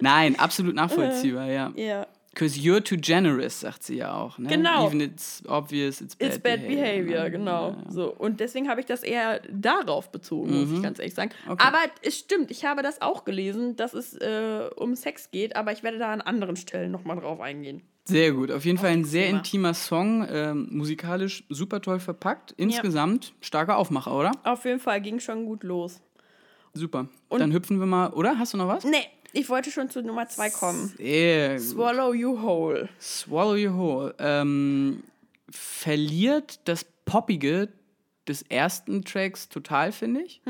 Nein, 0.00 0.38
absolut 0.38 0.74
nachvollziehbar, 0.74 1.46
ja. 1.46 1.72
Ja. 1.76 2.06
Cause 2.34 2.58
you're 2.58 2.82
too 2.82 2.96
generous, 2.96 3.60
sagt 3.60 3.82
sie 3.82 3.96
ja 3.96 4.14
auch. 4.14 4.38
Ne? 4.38 4.48
Genau. 4.48 4.86
Even 4.86 5.00
it's 5.00 5.42
obvious, 5.48 6.00
it's 6.00 6.14
bad, 6.14 6.28
It's 6.28 6.38
bad 6.38 6.66
behavior, 6.66 7.24
ne? 7.24 7.30
genau. 7.32 7.70
Ja, 7.70 7.76
ja. 7.84 7.90
So. 7.90 8.14
Und 8.14 8.38
deswegen 8.38 8.68
habe 8.68 8.80
ich 8.80 8.86
das 8.86 9.02
eher 9.02 9.40
darauf 9.50 10.12
bezogen, 10.12 10.60
muss 10.60 10.70
ich 10.72 10.82
ganz 10.82 11.00
ehrlich 11.00 11.14
sagen. 11.14 11.32
Mhm. 11.44 11.52
Okay. 11.52 11.66
Aber 11.66 11.78
es 12.02 12.16
stimmt, 12.16 12.52
ich 12.52 12.64
habe 12.64 12.82
das 12.82 13.02
auch 13.02 13.24
gelesen, 13.24 13.74
dass 13.74 13.94
es 13.94 14.14
äh, 14.14 14.70
um 14.76 14.94
Sex 14.94 15.32
geht, 15.32 15.56
aber 15.56 15.72
ich 15.72 15.82
werde 15.82 15.98
da 15.98 16.12
an 16.12 16.20
anderen 16.20 16.54
Stellen 16.54 16.92
nochmal 16.92 17.16
drauf 17.18 17.40
eingehen. 17.40 17.82
Sehr 18.10 18.32
gut. 18.32 18.50
Auf 18.50 18.64
jeden 18.64 18.78
Fall 18.78 18.90
ein 18.90 19.04
sehr 19.04 19.28
intimer 19.28 19.74
Song, 19.74 20.26
ähm, 20.30 20.68
musikalisch 20.70 21.44
super 21.48 21.80
toll 21.80 21.98
verpackt. 22.00 22.52
Insgesamt 22.56 23.32
starker 23.40 23.76
Aufmacher, 23.76 24.12
oder? 24.16 24.32
Auf 24.44 24.64
jeden 24.64 24.80
Fall 24.80 25.00
ging 25.00 25.20
schon 25.20 25.44
gut 25.46 25.62
los. 25.62 26.00
Super. 26.74 27.08
Und- 27.28 27.40
Dann 27.40 27.52
hüpfen 27.52 27.78
wir 27.80 27.86
mal, 27.86 28.08
oder? 28.12 28.38
Hast 28.38 28.52
du 28.54 28.58
noch 28.58 28.68
was? 28.68 28.84
Nee, 28.84 29.06
ich 29.32 29.48
wollte 29.48 29.70
schon 29.70 29.90
zu 29.90 30.02
Nummer 30.02 30.28
zwei 30.28 30.50
kommen. 30.50 30.92
Sehr 30.96 31.54
gut. 31.56 31.60
Swallow 31.64 32.12
You 32.14 32.40
Whole. 32.42 32.88
Swallow 33.00 33.56
You 33.56 33.76
Whole. 33.76 34.14
Ähm, 34.18 35.02
verliert 35.48 36.60
das 36.64 36.84
Poppige 37.04 37.68
des 38.28 38.42
ersten 38.42 39.04
Tracks 39.04 39.48
total, 39.48 39.90
finde 39.90 40.20
ich. 40.22 40.40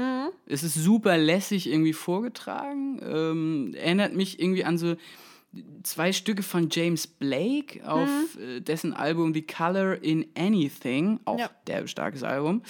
Es 0.47 0.63
ist 0.63 0.75
super 0.75 1.17
lässig 1.17 1.67
irgendwie 1.71 1.95
vorgetragen. 1.95 3.01
Ähm, 3.03 3.75
erinnert 3.75 4.15
mich 4.15 4.39
irgendwie 4.41 4.65
an 4.65 4.77
so 4.77 4.97
zwei 5.83 6.13
Stücke 6.13 6.43
von 6.43 6.69
James 6.71 7.07
Blake 7.07 7.87
auf 7.89 8.09
äh, 8.39 8.61
dessen 8.61 8.93
Album 8.95 9.35
The 9.35 9.43
Color 9.43 10.03
in 10.03 10.27
Anything. 10.37 11.21
Auch 11.25 11.39
Ja. 11.39 11.51
der 11.67 11.87
starkes 11.87 12.23
Album. 12.23 12.63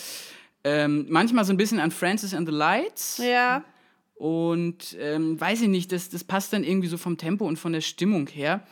Ähm, 0.65 1.07
manchmal 1.09 1.45
so 1.45 1.53
ein 1.53 1.57
bisschen 1.57 1.81
an 1.81 1.91
Francis 1.91 2.35
and 2.35 2.49
the 2.49 2.55
Lights. 2.55 3.19
Ja. 3.19 3.65
Und 4.15 4.97
ähm, 5.01 5.41
weiß 5.41 5.63
ich 5.63 5.69
nicht, 5.69 5.93
das, 5.93 6.11
das 6.11 6.25
passt 6.25 6.53
dann 6.53 6.65
irgendwie 6.65 6.89
so 6.89 6.99
vom 6.99 7.17
Tempo 7.17 7.47
und 7.47 7.59
von 7.59 7.73
der 7.73 7.81
Stimmung 7.81 8.27
her. 8.27 8.67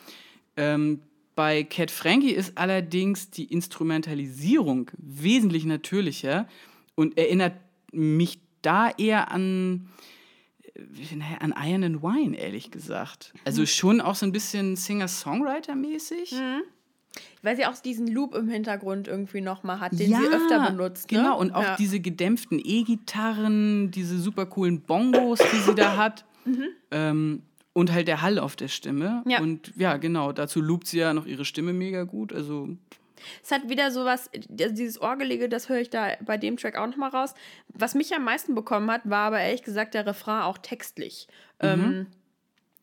Ähm, 0.57 1.01
bei 1.35 1.63
Cat 1.63 1.91
Frankie 1.91 2.33
ist 2.33 2.59
allerdings 2.59 3.31
die 3.31 3.45
Instrumentalisierung 3.45 4.91
wesentlich 4.99 5.65
natürlicher 5.65 6.49
und 6.97 7.17
erinnert 7.17 7.55
mich 7.93 8.41
da 8.61 8.91
eher 8.91 9.31
an, 9.31 9.89
naja, 11.17 11.39
an 11.41 11.55
Iron 11.59 11.85
and 11.85 12.03
Wine, 12.03 12.37
ehrlich 12.37 12.71
gesagt. 12.71 13.33
Also 13.45 13.67
schon 13.67 14.01
auch 14.01 14.15
so 14.15 14.27
ein 14.27 14.33
bisschen 14.33 14.77
Singer-Songwriter-mäßig. 14.77 16.35
Weil 17.43 17.57
sie 17.57 17.67
auch 17.67 17.77
diesen 17.79 18.07
Loop 18.09 18.35
im 18.35 18.49
Hintergrund 18.49 19.09
irgendwie 19.09 19.41
nochmal 19.41 19.81
hat, 19.81 19.93
den 19.93 20.15
sie 20.15 20.29
öfter 20.29 20.71
benutzt. 20.71 21.11
Ne? 21.11 21.19
Genau, 21.19 21.39
und 21.39 21.53
auch 21.53 21.63
ja. 21.63 21.77
diese 21.77 22.01
gedämpften 22.01 22.61
E-Gitarren, 22.63 23.91
diese 23.91 24.19
super 24.19 24.47
coolen 24.47 24.83
Bongos, 24.83 25.39
die 25.39 25.59
sie 25.59 25.75
da 25.75 25.97
hat. 25.97 26.25
Ähm, 26.91 27.43
und 27.73 27.93
halt 27.93 28.09
der 28.09 28.23
Hall 28.23 28.39
auf 28.39 28.57
der 28.57 28.69
Stimme. 28.69 29.23
Ja. 29.27 29.41
Und 29.41 29.73
ja, 29.77 29.99
genau, 29.99 30.33
dazu 30.33 30.61
loopt 30.61 30.89
sie 30.89 30.99
ja 30.99 31.15
noch 31.15 31.27
ihre 31.27 31.45
Stimme 31.45 31.73
mega 31.73 32.05
gut. 32.05 32.33
Also, 32.33 32.71
Es 33.43 33.51
hat 33.51 33.69
wieder 33.69 33.91
sowas, 33.91 34.31
also 34.35 34.75
dieses 34.75 35.01
Orgelige, 35.01 35.49
das 35.49 35.69
höre 35.69 35.81
ich 35.81 35.91
da 35.91 36.17
bei 36.25 36.37
dem 36.37 36.57
Track 36.57 36.77
auch 36.77 36.87
nochmal 36.87 37.11
raus. 37.11 37.35
Was 37.69 37.95
mich 37.95 38.15
am 38.15 38.25
meisten 38.25 38.55
bekommen 38.55 38.91
hat, 38.91 39.03
war 39.05 39.27
aber 39.27 39.41
ehrlich 39.41 39.63
gesagt 39.63 39.95
der 39.95 40.07
Refrain 40.07 40.43
auch 40.43 40.59
textlich. 40.59 41.29
Ähm, 41.61 42.07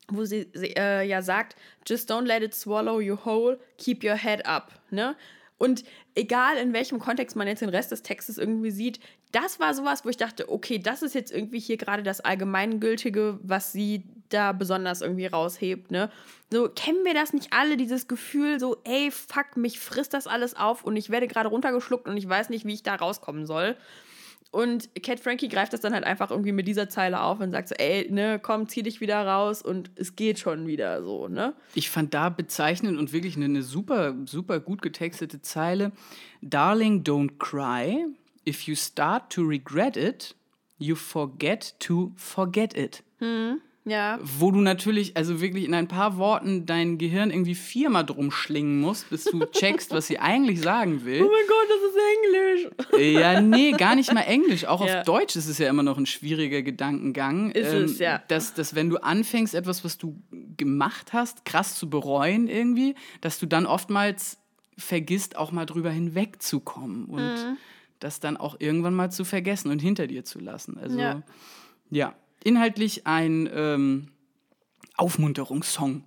wo 0.10 0.24
sie, 0.26 0.50
sie 0.54 0.76
äh, 0.76 1.04
ja 1.04 1.22
sagt, 1.22 1.56
just 1.88 2.12
don't 2.12 2.26
let 2.26 2.44
it 2.44 2.54
swallow 2.54 3.00
you 3.00 3.18
whole, 3.26 3.60
keep 3.78 4.04
your 4.04 4.16
head 4.16 4.46
up. 4.46 4.72
Ne? 4.92 5.16
Und 5.58 5.84
egal 6.16 6.58
in 6.58 6.74
welchem 6.74 7.00
Kontext 7.00 7.36
man 7.36 7.48
jetzt 7.48 7.62
den 7.62 7.70
Rest 7.70 7.92
des 7.92 8.04
Textes 8.04 8.38
irgendwie 8.38 8.72
sieht, 8.72 9.00
das 9.36 9.60
war 9.60 9.74
sowas, 9.74 10.06
wo 10.06 10.10
ich 10.10 10.16
dachte, 10.16 10.50
okay, 10.50 10.80
das 10.80 11.02
ist 11.02 11.14
jetzt 11.14 11.32
irgendwie 11.32 11.60
hier 11.60 11.76
gerade 11.76 12.04
das 12.04 12.22
Allgemeingültige, 12.22 13.38
was 13.44 13.74
sie 13.74 14.06
da 14.30 14.54
besonders 14.54 15.02
irgendwie 15.02 15.26
raushebt, 15.26 15.92
ne? 15.92 16.10
So, 16.52 16.70
kennen 16.70 17.04
wir 17.04 17.14
das 17.14 17.34
nicht 17.34 17.52
alle, 17.52 17.76
dieses 17.76 18.08
Gefühl, 18.08 18.60
so, 18.60 18.78
ey, 18.86 19.12
fuck, 19.12 19.58
mich 19.58 19.80
frisst 19.80 20.14
das 20.14 20.26
alles 20.26 20.56
auf 20.56 20.86
und 20.86 20.96
ich 20.96 21.10
werde 21.10 21.28
gerade 21.28 21.50
runtergeschluckt 21.50 22.08
und 22.08 22.16
ich 22.16 22.28
weiß 22.28 22.50
nicht, 22.50 22.66
wie 22.66 22.74
ich 22.74 22.84
da 22.84 22.96
rauskommen 22.96 23.46
soll. 23.46 23.76
Und 24.52 24.90
Cat 25.04 25.20
Frankie 25.20 25.50
greift 25.50 25.74
das 25.74 25.82
dann 25.82 25.94
halt 25.94 26.06
einfach 26.06 26.32
irgendwie 26.32 26.54
mit 26.54 26.66
dieser 26.66 26.88
Zeile 26.88 27.20
auf 27.20 27.42
und 27.42 27.52
sagt 27.52 27.68
so, 27.68 27.76
ey, 27.76 28.10
ne, 28.10 28.40
komm, 28.42 28.70
zieh 28.70 28.84
dich 28.84 29.02
wieder 29.02 29.28
raus 29.28 29.62
und 29.62 29.92
es 29.96 30.16
geht 30.16 30.40
schon 30.40 30.66
wieder 30.66 31.04
so, 31.04 31.28
ne? 31.28 31.54
ich 31.74 31.90
fand 31.90 32.14
da 32.14 32.30
bezeichnend 32.30 32.98
und 32.98 33.12
wirklich 33.12 33.36
eine, 33.36 33.46
eine 33.46 33.64
super, 33.64 34.16
super 34.24 34.62
gut 34.62 34.82
getextete 34.82 35.42
Zeile. 35.42 35.92
Darling, 36.42 37.04
don't 37.04 37.38
cry. 37.38 38.06
If 38.48 38.64
you 38.68 38.76
start 38.76 39.32
to 39.34 39.42
regret 39.44 39.98
it, 39.98 40.36
you 40.78 40.96
forget 40.96 41.76
to 41.80 42.12
forget 42.16 42.76
it. 42.78 43.04
Ja. 43.88 44.18
Wo 44.22 44.50
du 44.52 44.62
natürlich, 44.62 45.16
also 45.16 45.42
wirklich 45.42 45.66
in 45.66 45.74
ein 45.76 45.88
paar 45.88 46.18
Worten 46.18 46.66
dein 46.66 46.98
Gehirn 46.98 47.30
irgendwie 47.30 47.54
viermal 47.54 48.04
drum 48.04 48.32
schlingen 48.32 48.82
musst, 48.82 49.10
bis 49.12 49.26
du 49.26 49.46
checkst, 49.52 49.92
was 49.92 50.08
sie 50.08 50.18
eigentlich 50.20 50.60
sagen 50.62 51.06
will. 51.06 51.22
Oh 51.22 51.30
mein 51.30 51.48
Gott, 51.48 51.68
das 51.70 52.90
ist 52.98 53.00
Englisch. 53.00 53.16
Ja, 53.22 53.42
nee, 53.42 53.72
gar 53.74 53.96
nicht 53.96 54.12
mal 54.12 54.22
Englisch. 54.22 54.66
Auch 54.66 54.84
Ja. 54.86 55.00
auf 55.00 55.06
Deutsch 55.06 55.36
ist 55.36 55.48
es 55.48 55.60
ja 55.60 55.70
immer 55.70 55.84
noch 55.84 56.00
ein 56.00 56.08
schwieriger 56.08 56.64
Gedankengang. 56.64 57.52
ähm, 57.54 57.62
Ist 57.64 57.74
es, 57.74 58.00
ja. 58.00 58.24
Dass, 58.28 58.56
dass 58.56 58.74
wenn 58.74 58.90
du 58.90 58.98
anfängst, 58.98 59.54
etwas, 59.54 59.84
was 59.84 60.00
du 60.00 60.20
gemacht 60.58 61.14
hast, 61.14 61.46
krass 61.46 61.76
zu 61.76 61.88
bereuen 61.90 62.48
irgendwie, 62.48 62.96
dass 63.22 63.38
du 63.40 63.46
dann 63.46 63.68
oftmals 63.68 64.40
vergisst, 64.78 65.36
auch 65.38 65.52
mal 65.52 65.66
drüber 65.68 65.92
hinwegzukommen 65.92 67.06
und 67.06 67.22
Mhm. 67.22 67.58
Das 68.00 68.20
dann 68.20 68.38
auch 68.38 68.56
irgendwann 68.60 68.94
mal 68.94 69.12
zu 69.12 69.24
vergessen 69.26 69.70
und 69.72 69.80
hinter 69.80 70.08
dir 70.08 70.24
zu 70.26 70.40
lassen. 70.40 70.78
Also 70.78 71.00
Ja. 71.00 71.24
ja, 71.90 72.16
inhaltlich 72.44 73.08
ein 73.08 73.50
ähm, 73.54 74.08
Aufmunterungssong. 74.98 76.04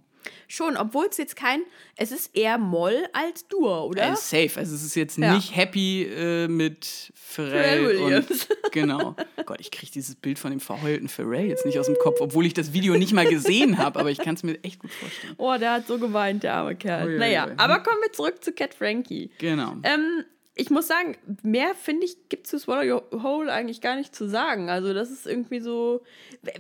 Schon, 0.46 0.76
obwohl 0.76 1.06
es 1.10 1.16
jetzt 1.16 1.36
kein, 1.36 1.60
es 1.96 2.10
ist 2.10 2.34
eher 2.36 2.58
Moll 2.58 3.06
als 3.12 3.46
Dur, 3.48 3.84
oder? 3.86 4.12
Äh, 4.12 4.16
safe. 4.16 4.50
Also 4.58 4.74
es 4.74 4.82
ist 4.82 4.94
jetzt 4.94 5.16
Ja. 5.16 5.34
nicht 5.34 5.54
happy 5.56 6.02
äh, 6.04 6.48
mit 6.48 7.12
Pharrell, 7.14 7.84
Pharrell 7.84 7.86
Williams. 8.00 8.30
und 8.30 8.48
genau. 8.72 9.16
Gott, 9.46 9.60
ich 9.60 9.70
kriege 9.70 9.92
dieses 9.92 10.16
Bild 10.16 10.38
von 10.38 10.50
dem 10.50 10.60
verheulten 10.60 11.08
Pharrell 11.08 11.46
jetzt 11.46 11.64
nicht 11.64 11.78
aus 11.78 11.86
dem 11.86 11.96
Kopf, 11.96 12.20
obwohl 12.20 12.44
ich 12.46 12.52
das 12.54 12.72
Video 12.72 12.96
nicht 12.96 13.12
mal 13.12 13.26
gesehen 13.26 13.78
habe, 13.78 14.00
aber 14.00 14.10
ich 14.10 14.18
kann 14.18 14.34
es 14.34 14.42
mir 14.42 14.62
echt 14.64 14.80
gut 14.80 14.90
vorstellen. 14.90 15.34
Oh, 15.38 15.54
der 15.58 15.72
hat 15.74 15.86
so 15.86 15.98
geweint, 15.98 16.42
der 16.42 16.54
arme 16.54 16.76
Kerl. 16.76 17.06
Ui, 17.06 17.12
ui, 17.14 17.18
naja, 17.18 17.48
aber 17.56 17.80
kommen 17.80 17.98
wir 18.02 18.12
zurück 18.12 18.42
zu 18.42 18.52
Cat 18.52 18.74
Frankie. 18.74 19.30
Genau. 19.38 19.76
Ähm, 19.82 20.24
ich 20.58 20.70
muss 20.70 20.88
sagen, 20.88 21.16
mehr 21.42 21.74
finde 21.76 22.04
ich, 22.04 22.28
gibt 22.28 22.46
es 22.46 22.50
zu 22.50 22.58
Swallow 22.58 22.94
Your 22.94 23.22
Whole 23.22 23.50
eigentlich 23.50 23.80
gar 23.80 23.94
nicht 23.94 24.14
zu 24.14 24.28
sagen. 24.28 24.68
Also, 24.68 24.92
das 24.92 25.10
ist 25.10 25.24
irgendwie 25.24 25.60
so. 25.60 26.02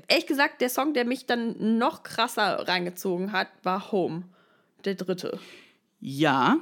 Ehrlich 0.06 0.26
gesagt, 0.26 0.60
der 0.60 0.70
Song, 0.70 0.94
der 0.94 1.04
mich 1.04 1.26
dann 1.26 1.78
noch 1.78 2.04
krasser 2.04 2.68
reingezogen 2.68 3.32
hat, 3.32 3.48
war 3.64 3.90
Home. 3.90 4.22
Der 4.84 4.94
dritte. 4.94 5.40
Ja. 6.00 6.58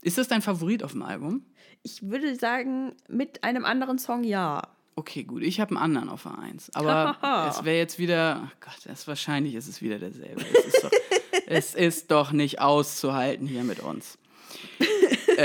Ist 0.00 0.16
das 0.16 0.28
dein 0.28 0.40
Favorit 0.40 0.82
auf 0.82 0.92
dem 0.92 1.02
Album? 1.02 1.44
Ich 1.82 2.08
würde 2.08 2.34
sagen, 2.34 2.94
mit 3.08 3.44
einem 3.44 3.66
anderen 3.66 3.98
Song 3.98 4.24
ja. 4.24 4.62
Okay, 4.96 5.24
gut. 5.24 5.42
Ich 5.42 5.60
habe 5.60 5.72
einen 5.72 5.84
anderen 5.84 6.08
auf 6.08 6.22
der 6.22 6.38
1. 6.38 6.74
Aber 6.74 7.50
es 7.50 7.62
wäre 7.64 7.76
jetzt 7.76 7.98
wieder. 7.98 8.48
Ach 8.48 8.60
Gott, 8.60 8.78
das, 8.86 9.06
wahrscheinlich 9.06 9.54
ist 9.54 9.68
es 9.68 9.82
wieder 9.82 9.98
derselbe. 9.98 10.40
Es 10.40 10.64
ist 10.64 10.84
doch, 10.84 10.90
es 11.46 11.74
ist 11.74 12.10
doch 12.10 12.32
nicht 12.32 12.62
auszuhalten 12.62 13.46
hier 13.46 13.64
mit 13.64 13.80
uns. 13.80 14.16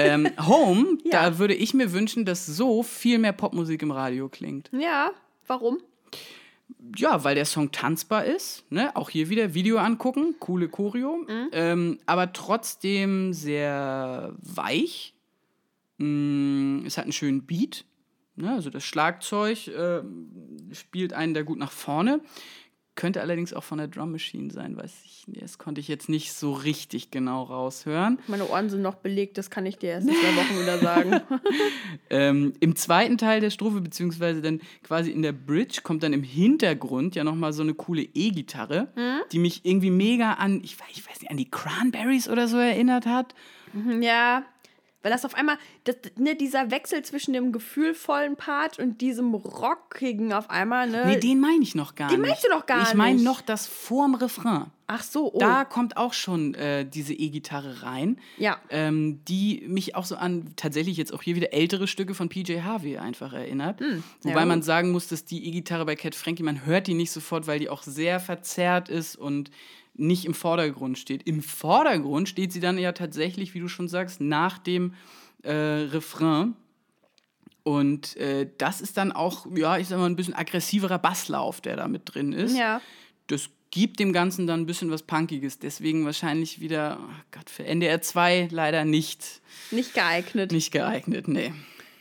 Ähm, 0.05 0.29
Home, 0.47 0.97
Ja. 1.03 1.29
da 1.29 1.39
würde 1.39 1.53
ich 1.55 1.73
mir 1.73 1.91
wünschen, 1.93 2.25
dass 2.25 2.45
so 2.45 2.83
viel 2.83 3.17
mehr 3.19 3.33
Popmusik 3.33 3.81
im 3.81 3.91
Radio 3.91 4.29
klingt. 4.29 4.69
Ja, 4.71 5.11
warum? 5.47 5.79
Ja, 6.95 7.23
weil 7.23 7.35
der 7.35 7.45
Song 7.45 7.71
tanzbar 7.71 8.25
ist. 8.25 8.63
Ne? 8.71 8.95
Auch 8.95 9.09
hier 9.09 9.29
wieder 9.29 9.53
Video 9.53 9.77
angucken, 9.77 10.35
coole 10.39 10.69
Choreo. 10.69 11.25
Ähm, 11.51 11.99
aber 12.05 12.31
trotzdem 12.33 13.33
sehr 13.33 14.33
weich. 14.41 15.13
Mm, 15.97 16.85
es 16.85 16.97
hat 16.97 17.03
einen 17.05 17.11
schönen 17.13 17.43
Beat. 17.45 17.85
Ne? 18.35 18.51
Also 18.53 18.69
das 18.69 18.83
Schlagzeug 18.85 19.67
äh, 19.67 20.01
spielt 20.71 21.13
einen 21.13 21.33
da 21.33 21.41
gut 21.41 21.59
nach 21.59 21.71
vorne. 21.71 22.21
Könnte 22.99 23.21
allerdings 23.21 23.53
auch 23.53 23.63
von 23.63 23.77
der 23.77 23.87
Drum 23.87 24.11
Machine 24.11 24.51
sein, 24.51 24.75
weiß 24.75 24.91
ich 25.05 25.25
nicht. 25.29 25.41
Das 25.41 25.57
konnte 25.57 25.79
ich 25.79 25.87
jetzt 25.87 26.09
nicht 26.09 26.33
so 26.33 26.51
richtig 26.51 27.11
genau 27.11 27.43
raushören. 27.43 28.19
Meine 28.27 28.45
Ohren 28.49 28.69
sind 28.69 28.81
noch 28.81 28.95
belegt, 28.95 29.37
das 29.37 29.49
kann 29.49 29.65
ich 29.65 29.77
dir 29.77 29.91
erst 29.91 30.09
in 30.09 30.15
zwei 30.15 30.35
Wochen 30.35 30.61
wieder 30.61 30.77
sagen. 30.79 31.21
Ähm, 32.11 32.53
Im 32.59 32.75
zweiten 32.75 33.19
Teil 33.19 33.39
der 33.39 33.51
Strophe, 33.51 33.81
beziehungsweise 33.81 34.41
dann 34.41 34.61
quasi 34.83 35.11
in 35.11 35.21
der 35.21 35.31
Bridge, 35.31 35.81
kommt 35.83 36.01
dann 36.01 36.11
im 36.11 36.23
Hintergrund 36.23 37.15
ja 37.15 37.23
nochmal 37.23 37.53
so 37.53 37.61
eine 37.61 37.75
coole 37.75 38.01
E-Gitarre, 38.01 38.87
die 39.31 39.37
mich 39.37 39.63
irgendwie 39.63 39.91
mega 39.91 40.33
an, 40.33 40.59
ich 40.63 40.79
weiß, 40.79 40.87
ich 40.91 41.07
weiß 41.07 41.21
nicht, 41.21 41.29
an 41.29 41.37
die 41.37 41.49
Cranberries 41.49 42.27
oder 42.27 42.47
so 42.47 42.57
erinnert 42.57 43.05
hat. 43.05 43.35
Ja, 44.01 44.43
weil 45.01 45.11
das 45.11 45.23
auf 45.25 45.33
einmal, 45.35 45.57
das, 45.85 45.95
ne, 46.17 46.35
dieser 46.35 46.71
Wechsel 46.71 47.01
zwischen 47.03 47.33
dem 47.33 47.51
gefühlvollen 47.51 48.35
Part 48.35 48.79
und 48.79 48.99
diesem 49.01 49.33
rockigen 49.33 50.33
auf 50.33 50.49
einmal, 50.49 50.89
ne? 50.89 51.03
Nee, 51.05 51.19
den 51.19 51.39
meine 51.39 51.61
ich 51.63 51.75
noch 51.75 51.95
gar 51.95 52.09
Den 52.09 52.21
nicht. 52.21 52.29
meinst 52.29 52.43
du 52.45 52.49
doch 52.49 52.65
gar 52.65 52.83
Ich 52.87 52.93
meine 52.93 53.15
nicht. 53.15 53.23
noch 53.25 53.41
das 53.41 53.67
vorm 53.67 54.15
Refrain. 54.15 54.65
Ach 54.91 55.03
so, 55.03 55.31
oh. 55.31 55.37
Da 55.37 55.65
kommt 55.65 55.97
auch 55.97 56.13
schon 56.13 56.55
äh, 56.55 56.83
diese 56.83 57.13
E-Gitarre 57.13 57.83
rein, 57.83 58.19
Ja. 58.37 58.57
ähm, 58.71 59.23
die 59.25 59.63
mich 59.67 59.95
auch 59.95 60.03
so 60.03 60.15
an 60.15 60.53
tatsächlich 60.55 60.97
jetzt 60.97 61.13
auch 61.13 61.21
hier 61.21 61.35
wieder 61.35 61.53
ältere 61.53 61.87
Stücke 61.87 62.15
von 62.15 62.27
PJ 62.27 62.61
Harvey 62.61 62.97
einfach 62.97 63.31
erinnert. 63.33 63.79
Hm, 63.81 64.03
ja 64.23 64.31
Wobei 64.31 64.45
man 64.47 64.59
gut. 64.59 64.65
sagen 64.65 64.91
muss, 64.91 65.07
dass 65.07 65.25
die 65.25 65.45
E-Gitarre 65.47 65.85
bei 65.85 65.95
Cat 65.95 66.15
Frankie, 66.15 66.41
man 66.41 66.65
hört 66.65 66.87
die 66.87 66.95
nicht 66.95 67.11
sofort, 67.11 67.45
weil 67.45 67.59
die 67.59 67.69
auch 67.69 67.83
sehr 67.83 68.19
verzerrt 68.19 68.89
ist 68.89 69.15
und 69.15 69.51
nicht 69.99 70.25
im 70.25 70.33
Vordergrund 70.33 70.97
steht. 70.97 71.23
Im 71.27 71.41
Vordergrund 71.41 72.29
steht 72.29 72.51
sie 72.53 72.59
dann 72.59 72.77
ja 72.77 72.91
tatsächlich, 72.91 73.53
wie 73.53 73.59
du 73.59 73.67
schon 73.67 73.87
sagst, 73.87 74.21
nach 74.21 74.57
dem 74.57 74.93
äh, 75.43 75.51
Refrain. 75.51 76.55
Und 77.63 78.15
äh, 78.17 78.49
das 78.57 78.81
ist 78.81 78.97
dann 78.97 79.11
auch, 79.11 79.45
ja, 79.55 79.77
ich 79.77 79.87
sag 79.87 79.99
mal, 79.99 80.05
ein 80.07 80.15
bisschen 80.15 80.33
aggressiverer 80.33 80.97
Basslauf, 80.97 81.61
der 81.61 81.75
da 81.75 81.87
mit 81.87 82.03
drin 82.05 82.33
ist. 82.33 82.57
Ja. 82.57 82.81
Das 83.27 83.49
gibt 83.71 83.99
dem 83.99 84.13
Ganzen 84.13 84.47
dann 84.47 84.61
ein 84.61 84.65
bisschen 84.65 84.89
was 84.89 85.03
Punkiges. 85.03 85.59
Deswegen 85.59 86.05
wahrscheinlich 86.05 86.59
wieder, 86.59 86.97
oh 87.01 87.13
Gott, 87.31 87.49
für 87.49 87.65
NDR 87.65 88.01
2 88.01 88.47
leider 88.51 88.85
nicht, 88.85 89.41
Nicht 89.71 89.93
geeignet. 89.93 90.51
nicht 90.51 90.71
geeignet, 90.71 91.27
nee. 91.27 91.53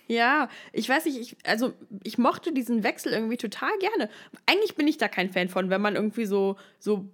Ja, 0.06 0.48
ich 0.72 0.88
weiß 0.88 1.04
nicht, 1.04 1.18
ich, 1.18 1.36
also 1.44 1.74
ich 2.02 2.16
mochte 2.16 2.52
diesen 2.54 2.82
Wechsel 2.82 3.12
irgendwie 3.12 3.36
total 3.36 3.70
gerne. 3.78 4.08
Eigentlich 4.46 4.74
bin 4.74 4.88
ich 4.88 4.96
da 4.96 5.06
kein 5.06 5.28
Fan 5.30 5.50
von, 5.50 5.68
wenn 5.68 5.82
man 5.82 5.96
irgendwie 5.96 6.24
so, 6.24 6.56
so 6.78 7.06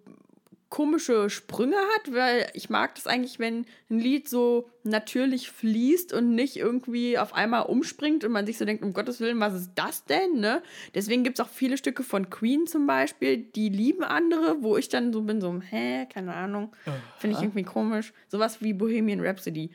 komische 0.75 1.31
Sprünge 1.31 1.77
hat, 1.77 2.13
weil 2.13 2.49
ich 2.53 2.69
mag 2.69 2.97
das 2.97 3.07
eigentlich, 3.07 3.39
wenn 3.39 3.65
ein 3.91 4.01
Lied 4.01 4.29
so 4.29 4.69
natürlich 4.83 5.49
fließt 5.49 6.13
und 6.13 6.35
nicht 6.35 6.57
irgendwie 6.57 7.17
auf 7.17 7.33
einmal 7.33 7.67
umspringt 7.67 8.25
und 8.25 8.33
man 8.33 8.45
sich 8.45 8.59
so 8.59 8.65
denkt, 8.65 8.83
um 8.83 8.93
Gottes 8.93 9.21
Willen, 9.21 9.39
was 9.39 9.55
ist 9.55 9.71
das 9.77 10.05
denn? 10.05 10.41
Ne? 10.41 10.65
Deswegen 10.93 11.23
gibt 11.23 11.39
es 11.39 11.45
auch 11.45 11.49
viele 11.49 11.79
Stücke 11.79 12.03
von 12.03 12.29
Queen 12.29 12.67
zum 12.67 12.89
Beispiel, 12.89 13.37
die 13.37 13.69
lieben 13.69 14.03
andere, 14.03 14.65
wo 14.65 14.77
ich 14.77 14.89
dann 14.89 15.13
so 15.13 15.23
bin, 15.23 15.41
so, 15.41 15.61
hä, 15.61 16.07
keine 16.13 16.35
Ahnung, 16.35 16.73
finde 17.19 17.37
ich 17.37 17.43
irgendwie 17.45 17.63
komisch. 17.63 18.13
Sowas 18.27 18.61
wie 18.61 18.73
Bohemian 18.73 19.21
Rhapsody. 19.21 19.71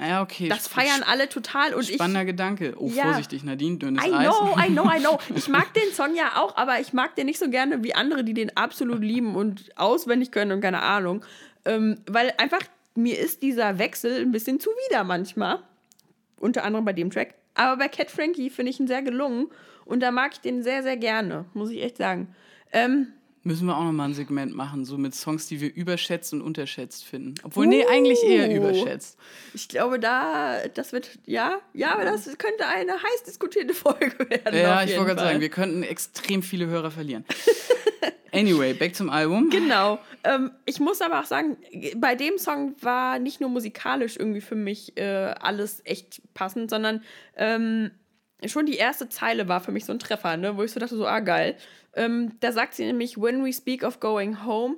Ja, 0.00 0.22
okay. 0.22 0.48
Das 0.48 0.68
feiern 0.68 1.02
alle 1.04 1.28
total 1.28 1.74
und 1.74 1.82
ich 1.88 1.94
Spannender 1.94 2.24
Gedanke. 2.24 2.74
Oh, 2.78 2.88
Ja. 2.88 3.04
vorsichtig, 3.04 3.42
Nadine, 3.42 3.78
dünnes 3.78 4.04
I 4.04 4.12
Eis. 4.12 4.28
know, 4.28 4.56
I 4.58 4.68
know, 4.68 4.84
I 4.90 4.98
know. 5.00 5.18
Ich 5.36 5.48
mag 5.48 5.74
den 5.74 5.92
Song 5.92 6.14
ja 6.14 6.36
auch, 6.36 6.56
aber 6.56 6.80
ich 6.80 6.92
mag 6.92 7.16
den 7.16 7.26
nicht 7.26 7.38
so 7.38 7.50
gerne 7.50 7.82
wie 7.82 7.94
andere, 7.94 8.22
die 8.24 8.34
den 8.34 8.56
absolut 8.56 9.00
lieben 9.02 9.34
und 9.34 9.76
auswendig 9.76 10.30
können 10.30 10.52
und 10.52 10.60
keine 10.60 10.82
Ahnung. 10.82 11.24
Ähm, 11.64 12.00
weil 12.06 12.32
einfach 12.38 12.60
mir 12.94 13.18
ist 13.18 13.42
dieser 13.42 13.78
Wechsel 13.78 14.20
ein 14.22 14.30
bisschen 14.32 14.60
zuwider 14.60 15.02
manchmal. 15.04 15.58
Unter 16.40 16.62
anderem 16.64 16.84
bei 16.84 16.92
dem 16.92 17.10
Track. 17.10 17.34
Aber 17.54 17.76
bei 17.76 17.88
Cat 17.88 18.10
Frankie 18.10 18.50
finde 18.50 18.70
ich 18.70 18.78
ihn 18.78 18.86
sehr 18.86 19.02
gelungen 19.02 19.48
und 19.84 20.00
da 20.00 20.12
mag 20.12 20.32
ich 20.34 20.40
den 20.40 20.62
sehr, 20.62 20.84
sehr 20.84 20.96
gerne, 20.96 21.44
muss 21.54 21.70
ich 21.70 21.82
echt 21.82 21.96
sagen. 21.96 22.34
Ähm, 22.72 23.08
Müssen 23.48 23.66
wir 23.66 23.78
auch 23.78 23.84
nochmal 23.84 24.10
ein 24.10 24.12
Segment 24.12 24.54
machen, 24.54 24.84
so 24.84 24.98
mit 24.98 25.14
Songs, 25.14 25.46
die 25.46 25.62
wir 25.62 25.74
überschätzt 25.74 26.34
und 26.34 26.42
unterschätzt 26.42 27.02
finden. 27.06 27.32
Obwohl, 27.44 27.66
nee, 27.66 27.82
eigentlich 27.86 28.22
eher 28.22 28.46
Uh. 28.46 28.56
überschätzt. 28.56 29.16
ich 29.54 29.70
glaube, 29.70 29.98
da, 29.98 30.68
das 30.74 30.92
wird, 30.92 31.18
ja, 31.24 31.58
ja, 31.72 31.94
aber 31.94 32.04
das 32.04 32.26
könnte 32.36 32.66
eine 32.66 32.92
heiß 32.92 33.22
diskutierte 33.26 33.72
Folge 33.72 34.18
werden. 34.28 34.54
Ja, 34.54 34.82
ich 34.82 34.90
wollte 34.98 35.14
gerade 35.14 35.20
sagen, 35.22 35.40
wir 35.40 35.48
könnten 35.48 35.82
extrem 35.82 36.42
viele 36.42 36.66
Hörer 36.66 36.90
verlieren. 36.90 37.24
anyway, 38.32 38.74
back 38.74 38.94
zum 38.94 39.08
Album. 39.08 39.48
Genau. 39.48 39.98
Ähm, 40.24 40.50
ich 40.66 40.78
muss 40.78 41.00
aber 41.00 41.20
auch 41.20 41.24
sagen, 41.24 41.56
bei 41.96 42.16
dem 42.16 42.36
Song 42.36 42.74
war 42.82 43.18
nicht 43.18 43.40
nur 43.40 43.48
musikalisch 43.48 44.18
irgendwie 44.18 44.42
für 44.42 44.56
mich 44.56 44.94
äh, 44.98 45.34
alles 45.40 45.80
echt 45.86 46.20
passend, 46.34 46.68
sondern 46.68 47.02
ähm, 47.34 47.92
schon 48.46 48.66
die 48.66 48.76
erste 48.76 49.08
Zeile 49.08 49.48
war 49.48 49.60
für 49.60 49.72
mich 49.72 49.84
so 49.84 49.92
ein 49.92 49.98
Treffer, 49.98 50.36
ne? 50.36 50.56
wo 50.56 50.62
ich 50.62 50.72
so 50.72 50.80
dachte, 50.80 50.96
so, 50.96 51.06
ah, 51.06 51.20
geil. 51.20 51.56
Ähm, 51.94 52.32
da 52.40 52.52
sagt 52.52 52.74
sie 52.74 52.86
nämlich, 52.86 53.16
when 53.16 53.44
we 53.44 53.52
speak 53.52 53.82
of 53.82 54.00
going 54.00 54.44
home, 54.44 54.76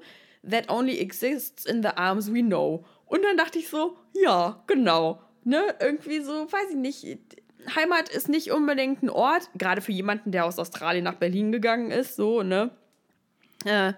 that 0.49 0.71
only 0.71 0.99
exists 0.99 1.67
in 1.67 1.83
the 1.83 1.91
arms 1.97 2.33
we 2.33 2.43
know. 2.43 2.85
Und 3.07 3.23
dann 3.25 3.37
dachte 3.37 3.59
ich 3.59 3.69
so, 3.69 3.99
ja, 4.15 4.63
genau. 4.67 5.21
Ne? 5.45 5.63
Irgendwie 5.81 6.21
so, 6.21 6.51
weiß 6.51 6.71
ich 6.71 6.77
nicht. 6.77 7.19
Heimat 7.75 8.09
ist 8.09 8.29
nicht 8.29 8.53
unbedingt 8.53 9.03
ein 9.03 9.11
Ort, 9.11 9.51
gerade 9.57 9.83
für 9.83 9.93
jemanden, 9.93 10.33
der 10.33 10.47
aus 10.47 10.59
Australien 10.59 11.05
nach 11.05 11.17
Berlin 11.17 11.53
gegangen 11.53 11.91
ist, 11.91 12.17
so, 12.17 12.43
ne? 12.43 12.71
Äh, 13.67 13.93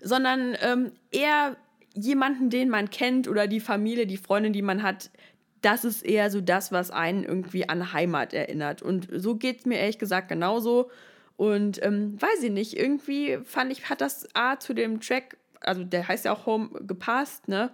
sondern 0.00 0.56
ähm, 0.60 0.92
eher 1.12 1.56
jemanden, 1.94 2.50
den 2.50 2.68
man 2.68 2.90
kennt 2.90 3.28
oder 3.28 3.46
die 3.46 3.60
Familie, 3.60 4.06
die 4.06 4.16
Freundin, 4.16 4.52
die 4.52 4.62
man 4.62 4.82
hat. 4.82 5.10
Das 5.64 5.84
ist 5.84 6.04
eher 6.04 6.30
so 6.30 6.42
das, 6.42 6.72
was 6.72 6.90
einen 6.90 7.24
irgendwie 7.24 7.68
an 7.68 7.94
Heimat 7.94 8.34
erinnert. 8.34 8.82
Und 8.82 9.08
so 9.10 9.36
geht 9.36 9.60
es 9.60 9.66
mir 9.66 9.78
ehrlich 9.78 9.98
gesagt 9.98 10.28
genauso. 10.28 10.90
Und 11.36 11.82
ähm, 11.82 12.20
weiß 12.20 12.42
ich 12.42 12.50
nicht, 12.50 12.76
irgendwie 12.76 13.38
fand 13.44 13.72
ich, 13.72 13.88
hat 13.88 14.02
das 14.02 14.28
A 14.34 14.58
zu 14.58 14.74
dem 14.74 15.00
Track, 15.00 15.38
also 15.60 15.82
der 15.82 16.06
heißt 16.06 16.26
ja 16.26 16.32
auch 16.34 16.44
Home, 16.44 16.68
gepasst, 16.86 17.48
ne? 17.48 17.70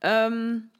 Ähm, 0.00 0.70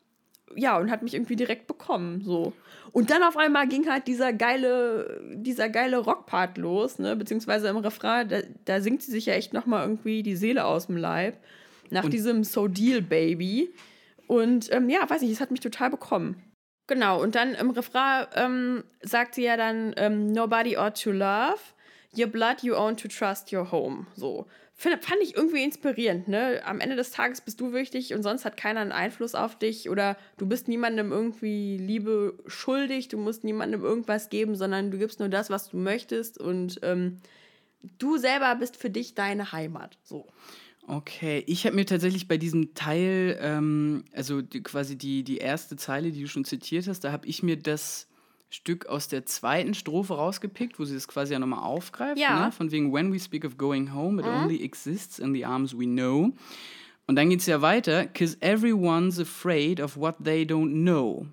ja, 0.57 0.79
und 0.79 0.91
hat 0.91 1.03
mich 1.03 1.15
irgendwie 1.15 1.37
direkt 1.37 1.67
bekommen, 1.67 2.23
so. 2.23 2.55
Und 2.93 3.11
dann 3.11 3.23
auf 3.23 3.37
einmal 3.37 3.69
ging 3.69 3.89
halt 3.89 4.07
dieser 4.07 4.33
geile, 4.33 5.21
dieser 5.35 5.69
geile 5.69 5.99
Rockpart 5.99 6.57
los, 6.57 6.99
ne, 6.99 7.15
beziehungsweise 7.15 7.69
im 7.69 7.77
Refrain, 7.77 8.29
da, 8.29 8.39
da 8.65 8.81
singt 8.81 9.03
sie 9.03 9.11
sich 9.11 9.27
ja 9.27 9.35
echt 9.35 9.53
nochmal 9.53 9.83
irgendwie 9.83 10.23
die 10.23 10.37
Seele 10.37 10.65
aus 10.65 10.87
dem 10.87 10.97
Leib, 10.97 11.39
nach 11.91 12.09
diesem 12.09 12.43
So 12.43 12.69
Deal 12.69 13.03
Baby. 13.03 13.71
Und 14.27 14.73
ähm, 14.73 14.89
ja, 14.89 15.09
weiß 15.09 15.23
nicht, 15.23 15.33
es 15.33 15.41
hat 15.41 15.51
mich 15.51 15.61
total 15.61 15.91
bekommen. 15.91 16.43
Genau, 16.87 17.23
und 17.23 17.35
dann 17.35 17.55
im 17.55 17.71
Refrain 17.71 18.27
ähm, 18.35 18.85
sagt 19.01 19.35
sie 19.35 19.45
ja 19.45 19.57
dann, 19.57 19.95
ähm, 19.97 20.33
Nobody 20.33 20.77
ought 20.77 21.03
to 21.03 21.13
love, 21.13 21.59
your 22.17 22.27
blood 22.27 22.63
you 22.63 22.75
own 22.75 22.97
to 22.97 23.09
trust 23.09 23.53
your 23.53 23.71
home, 23.71 24.07
so. 24.15 24.47
Find, 24.77 25.03
fand 25.05 25.23
ich 25.23 25.37
irgendwie 25.37 25.63
inspirierend, 25.63 26.27
ne? 26.27 26.61
Am 26.65 26.81
Ende 26.81 26.97
des 26.97 27.13
Tages 27.13 27.41
bist 27.41 27.61
du 27.61 27.73
wichtig 27.73 28.13
und 28.13 28.25
sonst 28.25 28.45
hat 28.45 28.57
keiner 28.57 28.81
einen 28.81 28.93
Einfluss 28.93 29.37
auf 29.37 29.57
dich 29.57 29.89
oder 29.89 30.17
du 30.37 30.47
bist 30.47 30.67
niemandem 30.67 31.13
irgendwie 31.13 31.79
Liebe 31.79 32.37
schuldig, 32.47 33.09
du 33.09 33.17
musst 33.17 33.45
niemandem 33.45 33.85
irgendwas 33.85 34.31
geben, 34.31 34.57
sondern 34.57 34.91
du 34.91 34.99
gibst 34.99 35.21
nur 35.21 35.29
das, 35.29 35.49
was 35.49 35.69
du 35.69 35.77
möchtest 35.77 36.39
und 36.41 36.81
ähm, 36.83 37.21
du 37.99 38.19
selber 38.19 38.57
bist 38.57 38.77
für 38.77 38.91
dich 38.91 39.15
deine 39.15 39.53
Heimat, 39.53 39.97
so. 40.03 40.27
Okay, 40.87 41.43
ich 41.47 41.65
habe 41.67 41.77
mir 41.77 41.87
tatsächlich 41.87 42.29
bei 42.29 42.37
diesem 42.37 42.75
Teil, 42.75 43.39
ähm, 43.41 44.05
also 44.13 44.43
die, 44.43 44.63
quasi 44.63 44.97
die, 44.97 45.23
die 45.23 45.39
erste 45.39 45.77
Zeile, 45.77 46.13
die 46.13 46.23
du 46.23 46.29
schon 46.29 46.45
zitiert 46.45 46.87
hast, 46.89 47.01
da 47.01 47.13
habe 47.13 47.27
ich 47.27 47.43
mir 47.43 47.57
das 47.57 48.07
Stück 48.51 48.87
aus 48.87 49.09
der 49.09 49.25
zweiten 49.25 49.75
Strophe 49.75 50.15
rausgepickt, 50.15 50.79
wo 50.79 50.85
sie 50.85 50.95
das 50.95 51.09
quasi 51.09 51.33
ja 51.33 51.39
nochmal 51.39 51.65
aufgreift. 51.65 52.19
Ja. 52.19 52.47
Ne? 52.47 52.53
Von 52.53 52.71
wegen, 52.71 52.93
when 52.93 53.13
we 53.13 53.19
speak 53.19 53.45
of 53.45 53.57
going 53.57 53.95
home, 53.95 54.21
it 54.21 54.27
only 54.27 54.63
exists 54.63 55.19
in 55.19 55.33
the 55.33 55.45
arms 55.45 55.77
we 55.77 55.87
know. 55.87 56.33
Und 57.07 57.17
dann 57.17 57.31
geht 57.31 57.41
es 57.41 57.47
ja 57.47 57.63
weiter, 57.63 58.07
cause 58.07 58.37
everyone's 58.41 59.19
afraid 59.19 59.81
of 59.81 59.97
what 59.97 60.17
they 60.23 60.45
don't 60.45 60.73
know. 60.83 61.27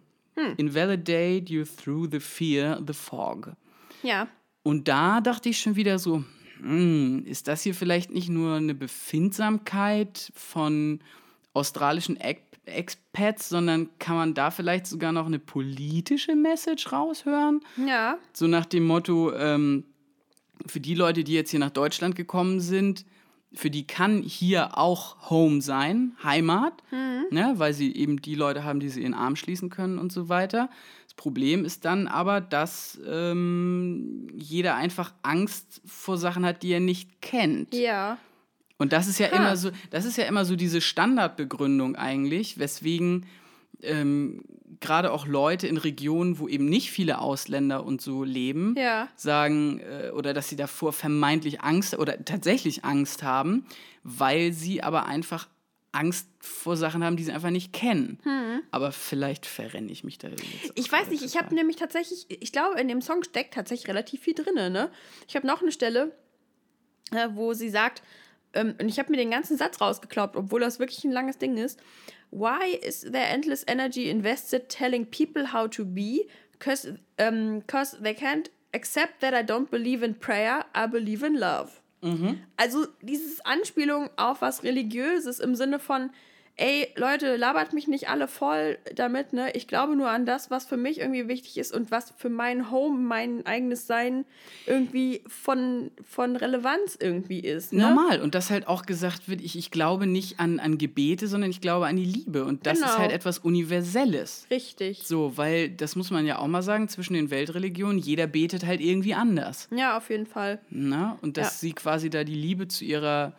Invalidate 0.57 1.49
you 1.49 1.63
through 1.65 2.07
the 2.09 2.19
fear, 2.19 2.81
the 2.85 2.93
fog. 2.93 3.51
Ja. 4.01 4.27
Und 4.63 4.87
da 4.87 5.21
dachte 5.21 5.49
ich 5.49 5.59
schon 5.59 5.75
wieder 5.75 5.99
so, 5.99 6.17
hm, 6.17 6.25
ist 7.25 7.47
das 7.47 7.63
hier 7.63 7.73
vielleicht 7.73 8.11
nicht 8.11 8.29
nur 8.29 8.55
eine 8.55 8.75
Befindsamkeit 8.75 10.31
von 10.35 10.99
australischen 11.53 12.17
Ex- 12.17 12.41
Expats, 12.65 13.49
sondern 13.49 13.89
kann 13.97 14.15
man 14.15 14.33
da 14.33 14.51
vielleicht 14.51 14.85
sogar 14.85 15.11
noch 15.11 15.25
eine 15.25 15.39
politische 15.39 16.35
Message 16.35 16.91
raushören? 16.91 17.61
Ja. 17.87 18.17
So 18.33 18.47
nach 18.47 18.65
dem 18.65 18.85
Motto, 18.85 19.33
ähm, 19.33 19.85
für 20.67 20.79
die 20.79 20.93
Leute, 20.93 21.23
die 21.23 21.33
jetzt 21.33 21.49
hier 21.49 21.59
nach 21.59 21.71
Deutschland 21.71 22.15
gekommen 22.15 22.59
sind, 22.59 23.05
für 23.53 23.69
die 23.69 23.85
kann 23.85 24.21
hier 24.21 24.77
auch 24.77 25.29
Home 25.29 25.61
sein, 25.61 26.15
Heimat, 26.23 26.83
ne, 27.31 27.53
weil 27.57 27.73
sie 27.73 27.93
eben 27.93 28.21
die 28.21 28.35
Leute 28.35 28.63
haben, 28.63 28.79
die 28.79 28.87
sie 28.87 29.01
in 29.01 29.11
den 29.11 29.13
Arm 29.13 29.35
schließen 29.35 29.69
können 29.69 29.97
und 29.97 30.11
so 30.11 30.29
weiter. 30.29 30.69
Das 31.21 31.23
Problem 31.23 31.65
ist 31.65 31.85
dann 31.85 32.07
aber, 32.07 32.41
dass 32.41 32.99
ähm, 33.07 34.25
jeder 34.35 34.73
einfach 34.75 35.13
Angst 35.21 35.79
vor 35.85 36.17
Sachen 36.17 36.43
hat, 36.43 36.63
die 36.63 36.71
er 36.71 36.79
nicht 36.79 37.21
kennt. 37.21 37.75
Ja. 37.75 38.17
Und 38.79 38.91
das 38.91 39.07
ist 39.07 39.19
ja 39.19 39.29
Ha. 39.29 39.35
immer 39.35 39.55
so, 39.55 39.69
das 39.91 40.05
ist 40.05 40.17
ja 40.17 40.23
immer 40.23 40.45
so 40.45 40.55
diese 40.55 40.81
Standardbegründung 40.81 41.95
eigentlich, 41.95 42.57
weswegen 42.57 43.27
ähm, 43.83 44.41
gerade 44.79 45.11
auch 45.11 45.27
Leute 45.27 45.67
in 45.67 45.77
Regionen, 45.77 46.39
wo 46.39 46.47
eben 46.47 46.65
nicht 46.65 46.89
viele 46.89 47.19
Ausländer 47.19 47.85
und 47.85 48.01
so 48.01 48.23
leben, 48.23 48.73
Ja. 48.75 49.07
sagen 49.15 49.79
äh, 49.79 50.09
oder 50.09 50.33
dass 50.33 50.49
sie 50.49 50.55
davor 50.55 50.91
vermeintlich 50.91 51.61
Angst 51.61 51.95
oder 51.99 52.25
tatsächlich 52.25 52.83
Angst 52.83 53.21
haben, 53.21 53.67
weil 54.03 54.53
sie 54.53 54.81
aber 54.81 55.05
einfach 55.05 55.47
Angst 55.93 56.27
vor 56.39 56.77
Sachen 56.77 57.03
haben, 57.03 57.17
die 57.17 57.23
sie 57.23 57.31
einfach 57.31 57.49
nicht 57.49 57.73
kennen. 57.73 58.19
Aber 58.71 58.91
vielleicht 58.91 59.45
verrenne 59.45 59.91
ich 59.91 60.03
mich 60.03 60.17
da. 60.17 60.29
Hm. 60.29 60.37
Ich 60.75 60.91
weiß 60.91 61.09
nicht, 61.09 61.23
ich 61.23 61.37
habe 61.37 61.53
nämlich 61.53 61.75
tatsächlich, 61.75 62.25
ich 62.29 62.51
glaube, 62.51 62.79
in 62.79 62.87
dem 62.87 63.01
Song 63.01 63.23
steckt 63.23 63.53
tatsächlich 63.53 63.89
relativ 63.89 64.21
viel 64.21 64.33
drin. 64.33 64.55
Ne? 64.55 64.89
Ich 65.27 65.35
habe 65.35 65.45
noch 65.45 65.61
eine 65.61 65.71
Stelle, 65.71 66.15
äh, 67.11 67.27
wo 67.33 67.53
sie 67.53 67.69
sagt, 67.69 68.01
ähm, 68.53 68.75
und 68.79 68.87
ich 68.87 68.99
habe 68.99 69.11
mir 69.11 69.17
den 69.17 69.31
ganzen 69.31 69.57
Satz 69.57 69.81
rausgeklaubt, 69.81 70.35
obwohl 70.35 70.61
das 70.61 70.79
wirklich 70.79 71.03
ein 71.03 71.11
langes 71.11 71.37
Ding 71.37 71.57
ist. 71.57 71.79
Why 72.31 72.73
is 72.81 73.01
there 73.01 73.25
endless 73.25 73.63
energy 73.67 74.09
invested 74.09 74.69
telling 74.69 75.05
people 75.05 75.51
how 75.51 75.69
to 75.69 75.83
be? 75.85 76.27
Because 76.53 76.93
um, 77.19 77.63
'cause 77.67 77.97
they 78.01 78.13
can't 78.13 78.49
accept 78.73 79.19
that 79.19 79.33
I 79.33 79.45
don't 79.45 79.69
believe 79.69 80.03
in 80.05 80.15
prayer, 80.17 80.65
I 80.75 80.87
believe 80.87 81.25
in 81.25 81.35
love. 81.35 81.80
Also 82.57 82.87
dieses 83.01 83.41
Anspielung 83.45 84.09
auf 84.17 84.41
was 84.41 84.63
Religiöses 84.63 85.39
im 85.39 85.55
Sinne 85.55 85.79
von, 85.79 86.09
ey, 86.61 86.87
Leute, 86.95 87.35
labert 87.37 87.73
mich 87.73 87.87
nicht 87.87 88.07
alle 88.09 88.27
voll 88.27 88.77
damit, 88.95 89.33
ne? 89.33 89.51
Ich 89.55 89.67
glaube 89.67 89.95
nur 89.95 90.09
an 90.09 90.25
das, 90.25 90.51
was 90.51 90.65
für 90.65 90.77
mich 90.77 90.99
irgendwie 90.99 91.27
wichtig 91.27 91.57
ist 91.57 91.73
und 91.73 91.89
was 91.91 92.13
für 92.17 92.29
mein 92.29 92.69
Home, 92.71 92.99
mein 92.99 93.45
eigenes 93.45 93.87
Sein 93.87 94.25
irgendwie 94.67 95.23
von, 95.27 95.89
von 96.07 96.35
Relevanz 96.35 96.97
irgendwie 97.01 97.39
ist. 97.39 97.73
Ne? 97.73 97.81
Normal. 97.81 98.21
Und 98.21 98.35
das 98.35 98.49
halt 98.51 98.67
auch 98.67 98.85
gesagt 98.85 99.27
wird, 99.27 99.41
ich, 99.41 99.57
ich 99.57 99.71
glaube 99.71 100.05
nicht 100.05 100.39
an, 100.39 100.59
an 100.59 100.77
Gebete, 100.77 101.27
sondern 101.27 101.49
ich 101.49 101.61
glaube 101.61 101.87
an 101.87 101.95
die 101.95 102.05
Liebe. 102.05 102.45
Und 102.45 102.65
das 102.67 102.79
Genau. 102.79 102.91
ist 102.91 102.97
halt 102.99 103.11
etwas 103.11 103.39
Universelles. 103.39 104.45
Richtig. 104.51 105.01
So, 105.03 105.37
weil 105.37 105.69
das 105.69 105.95
muss 105.95 106.11
man 106.11 106.25
ja 106.25 106.37
auch 106.37 106.47
mal 106.47 106.61
sagen, 106.61 106.87
zwischen 106.89 107.13
den 107.15 107.31
Weltreligionen, 107.31 107.97
jeder 107.97 108.27
betet 108.27 108.65
halt 108.65 108.81
irgendwie 108.81 109.13
anders. 109.15 109.67
Ja, 109.75 109.97
auf 109.97 110.09
jeden 110.09 110.27
Fall. 110.27 110.59
Na? 110.69 111.17
Und 111.21 111.37
dass 111.37 111.47
Ja. 111.53 111.57
sie 111.59 111.73
quasi 111.73 112.09
da 112.09 112.23
die 112.23 112.35
Liebe 112.35 112.67
zu 112.67 112.85
ihrer 112.85 113.33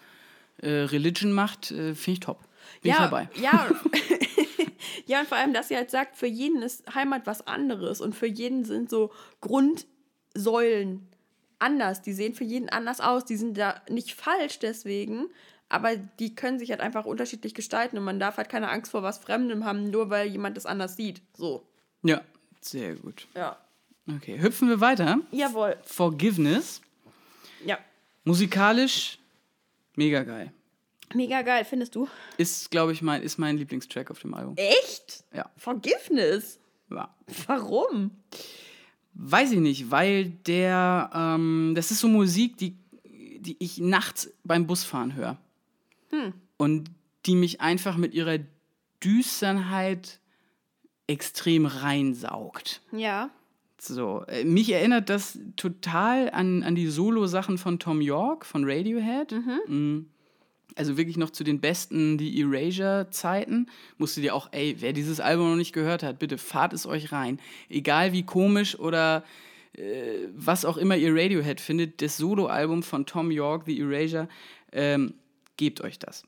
äh, 0.60 0.68
Religion 0.68 1.32
macht, 1.32 1.70
äh, 1.70 1.94
finde 1.94 2.12
ich 2.12 2.20
top. 2.20 2.38
Bin 2.82 2.90
ja, 2.90 2.96
ich 2.96 3.02
dabei. 3.02 3.28
Ja. 3.36 3.70
ja, 5.06 5.20
und 5.20 5.28
vor 5.28 5.38
allem, 5.38 5.54
dass 5.54 5.68
sie 5.68 5.76
halt 5.76 5.90
sagt, 5.90 6.16
für 6.16 6.26
jeden 6.26 6.62
ist 6.62 6.94
Heimat 6.94 7.26
was 7.26 7.46
anderes 7.46 8.00
und 8.00 8.14
für 8.14 8.26
jeden 8.26 8.64
sind 8.64 8.90
so 8.90 9.12
Grundsäulen 9.40 11.08
anders. 11.60 12.02
Die 12.02 12.12
sehen 12.12 12.34
für 12.34 12.44
jeden 12.44 12.68
anders 12.68 13.00
aus. 13.00 13.24
Die 13.24 13.36
sind 13.36 13.56
da 13.56 13.80
nicht 13.88 14.14
falsch 14.14 14.58
deswegen, 14.58 15.26
aber 15.68 15.96
die 15.96 16.34
können 16.34 16.58
sich 16.58 16.70
halt 16.70 16.80
einfach 16.80 17.06
unterschiedlich 17.06 17.54
gestalten 17.54 17.96
und 17.96 18.04
man 18.04 18.18
darf 18.18 18.36
halt 18.36 18.48
keine 18.48 18.68
Angst 18.68 18.90
vor 18.90 19.02
was 19.02 19.18
Fremdem 19.18 19.64
haben, 19.64 19.90
nur 19.90 20.10
weil 20.10 20.26
jemand 20.26 20.56
das 20.56 20.66
anders 20.66 20.96
sieht. 20.96 21.22
So. 21.34 21.66
Ja, 22.02 22.20
sehr 22.60 22.96
gut. 22.96 23.28
Ja. 23.34 23.56
Okay, 24.16 24.40
hüpfen 24.40 24.68
wir 24.68 24.80
weiter. 24.80 25.20
Jawohl. 25.30 25.76
Forgiveness. 25.84 26.82
Ja. 27.64 27.78
Musikalisch 28.24 29.18
mega 29.94 30.24
geil. 30.24 30.52
Mega 31.14 31.42
geil, 31.42 31.64
findest 31.64 31.94
du? 31.94 32.08
Ist, 32.38 32.70
glaube 32.70 32.92
ich, 32.92 33.02
mein, 33.02 33.22
ist 33.22 33.38
mein 33.38 33.56
Lieblingstrack 33.56 34.10
auf 34.10 34.20
dem 34.20 34.34
Album. 34.34 34.54
Echt? 34.56 35.24
Ja. 35.34 35.50
Forgiveness? 35.56 36.58
ja. 36.90 37.14
Warum? 37.46 38.10
Weiß 39.14 39.52
ich 39.52 39.60
nicht, 39.60 39.90
weil 39.90 40.30
der, 40.30 41.10
ähm, 41.14 41.72
das 41.74 41.90
ist 41.90 42.00
so 42.00 42.08
Musik, 42.08 42.56
die, 42.56 42.76
die 43.04 43.56
ich 43.58 43.78
nachts 43.78 44.32
beim 44.44 44.66
Busfahren 44.66 45.14
höre. 45.14 45.36
Und 46.56 46.90
die 47.26 47.34
mich 47.34 47.60
einfach 47.60 47.96
mit 47.96 48.14
ihrer 48.14 48.38
Düsternheit 49.02 50.20
extrem 51.06 51.66
reinsaugt. 51.66 52.82
Ja. 52.92 53.30
So, 53.78 54.24
äh, 54.28 54.44
mich 54.44 54.72
erinnert 54.72 55.08
das 55.08 55.38
total 55.56 56.30
an, 56.30 56.62
an 56.62 56.74
die 56.74 56.86
Solo-Sachen 56.86 57.58
von 57.58 57.78
Tom 57.78 58.00
York 58.00 58.46
von 58.46 58.64
Radiohead. 58.64 59.34
Mm. 59.66 60.02
Also 60.76 60.96
wirklich 60.96 61.16
noch 61.16 61.30
zu 61.30 61.44
den 61.44 61.60
besten, 61.60 62.18
die 62.18 62.40
Erasure-Zeiten. 62.40 63.68
Musst 63.98 64.16
du 64.16 64.20
dir 64.20 64.34
auch, 64.34 64.48
ey, 64.52 64.76
wer 64.80 64.92
dieses 64.92 65.20
Album 65.20 65.50
noch 65.50 65.56
nicht 65.56 65.72
gehört 65.72 66.02
hat, 66.02 66.18
bitte 66.18 66.38
fahrt 66.38 66.72
es 66.72 66.86
euch 66.86 67.12
rein. 67.12 67.40
Egal 67.68 68.12
wie 68.12 68.24
komisch 68.24 68.78
oder 68.78 69.24
äh, 69.74 70.28
was 70.34 70.64
auch 70.64 70.76
immer 70.76 70.96
ihr 70.96 71.14
Radiohead 71.14 71.60
findet, 71.60 72.02
das 72.02 72.16
Solo-Album 72.16 72.82
von 72.82 73.06
Tom 73.06 73.30
York, 73.30 73.64
The 73.66 73.80
Erasure, 73.80 74.28
ähm, 74.72 75.14
gebt 75.56 75.82
euch 75.82 75.98
das. 75.98 76.24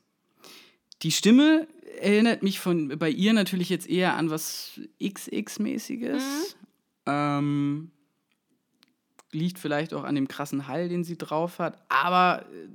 Die 1.02 1.10
Stimme 1.10 1.66
erinnert 2.00 2.42
mich 2.42 2.60
von 2.60 2.98
bei 2.98 3.10
ihr 3.10 3.32
natürlich 3.32 3.68
jetzt 3.68 3.88
eher 3.88 4.14
an 4.16 4.30
was 4.30 4.80
XX-mäßiges. 5.00 6.56
Ähm, 7.06 7.90
liegt 9.32 9.58
vielleicht 9.58 9.92
auch 9.92 10.04
an 10.04 10.14
dem 10.14 10.28
krassen 10.28 10.68
Hall, 10.68 10.88
den 10.88 11.04
sie 11.04 11.18
drauf 11.18 11.58
hat, 11.58 11.78
aber 11.88 12.46
äh, 12.52 12.68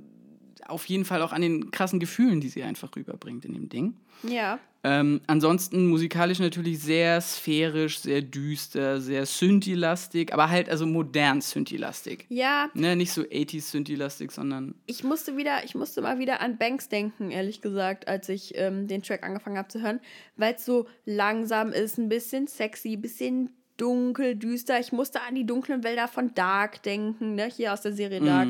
auf 0.70 0.86
jeden 0.86 1.04
Fall 1.04 1.22
auch 1.22 1.32
an 1.32 1.42
den 1.42 1.70
krassen 1.70 2.00
Gefühlen, 2.00 2.40
die 2.40 2.48
sie 2.48 2.62
einfach 2.62 2.94
rüberbringt 2.96 3.44
in 3.44 3.54
dem 3.54 3.68
Ding. 3.68 3.94
Ja. 4.22 4.58
Ähm, 4.82 5.20
ansonsten 5.26 5.88
musikalisch 5.88 6.38
natürlich 6.38 6.78
sehr 6.80 7.20
sphärisch, 7.20 7.98
sehr 7.98 8.22
düster, 8.22 8.98
sehr 9.00 9.26
Synthi-lastig, 9.26 10.32
aber 10.32 10.48
halt 10.48 10.70
also 10.70 10.86
modern 10.86 11.42
Synthi-lastig. 11.42 12.24
Ja, 12.30 12.70
Ne, 12.72 12.96
nicht 12.96 13.12
so 13.12 13.20
80s 13.20 13.70
Synthi-lastig, 13.70 14.30
sondern 14.30 14.74
ich 14.86 15.04
musste 15.04 15.36
wieder, 15.36 15.64
ich 15.64 15.74
musste 15.74 16.00
mal 16.00 16.18
wieder 16.18 16.40
an 16.40 16.56
Banks 16.56 16.88
denken, 16.88 17.30
ehrlich 17.30 17.60
gesagt, 17.60 18.08
als 18.08 18.30
ich 18.30 18.54
ähm, 18.56 18.88
den 18.88 19.02
Track 19.02 19.22
angefangen 19.22 19.58
habe 19.58 19.68
zu 19.68 19.82
hören, 19.82 20.00
weil 20.36 20.54
es 20.54 20.64
so 20.64 20.86
langsam 21.04 21.72
ist, 21.72 21.98
ein 21.98 22.08
bisschen 22.08 22.46
sexy, 22.46 22.94
ein 22.94 23.02
bisschen 23.02 23.50
dunkel, 23.76 24.36
düster. 24.36 24.78
Ich 24.80 24.92
musste 24.92 25.20
an 25.22 25.34
die 25.34 25.46
dunklen 25.46 25.84
Wälder 25.84 26.08
von 26.08 26.34
Dark 26.34 26.82
denken, 26.82 27.34
ne, 27.34 27.50
hier 27.54 27.72
aus 27.72 27.82
der 27.82 27.92
Serie 27.92 28.20
Dark. 28.20 28.48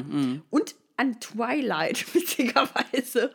Und 0.50 0.74
an 1.00 1.18
Twilight, 1.20 2.04
witzigerweise. 2.14 3.32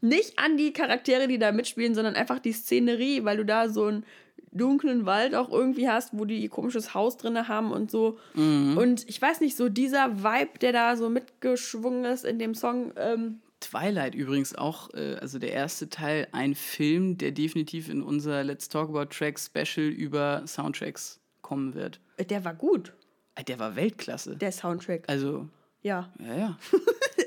Nicht 0.00 0.38
an 0.38 0.56
die 0.56 0.72
Charaktere, 0.72 1.28
die 1.28 1.38
da 1.38 1.52
mitspielen, 1.52 1.94
sondern 1.94 2.14
einfach 2.16 2.38
die 2.38 2.52
Szenerie, 2.52 3.24
weil 3.24 3.36
du 3.36 3.44
da 3.44 3.68
so 3.68 3.84
einen 3.86 4.04
dunklen 4.50 5.06
Wald 5.06 5.34
auch 5.34 5.50
irgendwie 5.50 5.88
hast, 5.88 6.10
wo 6.18 6.24
die 6.24 6.38
ihr 6.42 6.48
komisches 6.50 6.92
Haus 6.94 7.16
drin 7.16 7.48
haben 7.48 7.70
und 7.72 7.90
so. 7.90 8.18
Und 8.34 9.08
ich 9.08 9.20
weiß 9.22 9.40
nicht, 9.40 9.56
so 9.56 9.68
dieser 9.68 10.22
Vibe, 10.22 10.58
der 10.60 10.72
da 10.72 10.96
so 10.96 11.08
mitgeschwungen 11.08 12.04
ist 12.04 12.24
in 12.24 12.38
dem 12.38 12.54
Song, 12.54 12.92
ähm, 12.96 13.40
Twilight 13.60 14.14
übrigens 14.14 14.54
auch, 14.56 14.92
äh, 14.92 15.14
also 15.20 15.38
der 15.38 15.52
erste 15.52 15.88
Teil, 15.88 16.26
ein 16.32 16.54
Film, 16.56 17.16
der 17.16 17.30
definitiv 17.30 17.88
in 17.88 18.02
unser 18.02 18.42
Let's 18.44 18.68
Talk 18.68 18.88
About 18.90 19.06
Tracks 19.14 19.46
Special 19.46 19.86
über 19.86 20.42
Soundtracks 20.46 21.20
kommen 21.42 21.74
wird. 21.74 22.00
der 22.28 22.44
war 22.44 22.54
gut, 22.54 22.92
Äh, 23.36 23.44
Der 23.44 23.58
war 23.60 23.76
Weltklasse. 23.76 24.36
der 24.36 24.52
Soundtrack. 24.52 25.04
Also, 25.08 25.48
Ja. 25.82 26.10
ja, 26.18 26.34
ja. 26.34 26.58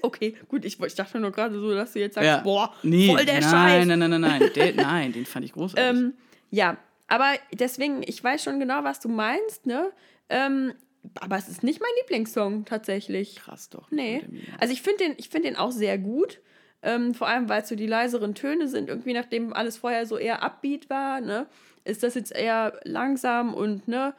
Okay, 0.01 0.35
gut, 0.47 0.65
ich, 0.65 0.79
ich 0.79 0.95
dachte 0.95 1.19
nur 1.19 1.31
gerade 1.31 1.59
so, 1.59 1.73
dass 1.73 1.93
du 1.93 1.99
jetzt 1.99 2.13
sagst, 2.13 2.27
ja. 2.27 2.37
boah, 2.37 2.71
nee, 2.83 3.07
voll 3.07 3.25
der 3.25 3.41
nein, 3.41 3.43
Scheiß. 3.43 3.85
Nein, 3.87 3.99
nein, 3.99 4.09
nein, 4.11 4.21
nein, 4.21 4.51
der, 4.55 4.73
nein, 4.75 5.11
den 5.11 5.25
fand 5.25 5.45
ich 5.45 5.53
großartig. 5.53 5.83
Ähm, 5.83 6.13
ja, 6.51 6.77
aber 7.07 7.33
deswegen, 7.51 8.03
ich 8.05 8.23
weiß 8.23 8.43
schon 8.43 8.59
genau, 8.59 8.83
was 8.83 8.99
du 8.99 9.09
meinst, 9.09 9.65
ne? 9.65 9.91
Ähm, 10.29 10.73
aber 11.19 11.37
es 11.37 11.47
ist 11.47 11.63
nicht 11.63 11.81
mein 11.81 11.89
Lieblingssong 12.01 12.65
tatsächlich. 12.65 13.37
Krass 13.37 13.69
doch. 13.69 13.89
Nee. 13.91 14.23
Also 14.59 14.73
ich 14.73 14.81
finde 14.81 15.05
den, 15.05 15.13
ich 15.17 15.29
find 15.29 15.45
den 15.45 15.55
auch 15.55 15.71
sehr 15.71 15.97
gut. 15.97 16.39
Ähm, 16.81 17.15
vor 17.15 17.27
allem, 17.27 17.49
weil 17.49 17.63
es 17.63 17.69
so 17.69 17.75
die 17.75 17.87
leiseren 17.87 18.35
Töne 18.35 18.67
sind. 18.67 18.89
Irgendwie, 18.89 19.13
nachdem 19.13 19.53
alles 19.53 19.77
vorher 19.77 20.05
so 20.05 20.17
eher 20.17 20.43
upbeat 20.43 20.89
war, 20.89 21.19
ne, 21.19 21.47
ist 21.83 22.03
das 22.03 22.15
jetzt 22.15 22.35
eher 22.35 22.79
langsam 22.83 23.53
und 23.53 23.87
ne, 23.87 24.13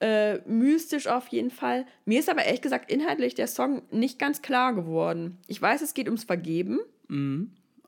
äh, 0.00 0.38
mystisch 0.48 1.06
auf 1.06 1.28
jeden 1.28 1.50
Fall. 1.50 1.86
Mir 2.04 2.20
ist 2.20 2.28
aber 2.28 2.44
ehrlich 2.44 2.62
gesagt 2.62 2.90
inhaltlich 2.90 3.34
der 3.34 3.46
Song 3.46 3.82
nicht 3.90 4.18
ganz 4.18 4.42
klar 4.42 4.74
geworden. 4.74 5.38
Ich 5.46 5.60
weiß, 5.60 5.82
es 5.82 5.94
geht 5.94 6.06
ums 6.06 6.24
Vergeben. 6.24 6.80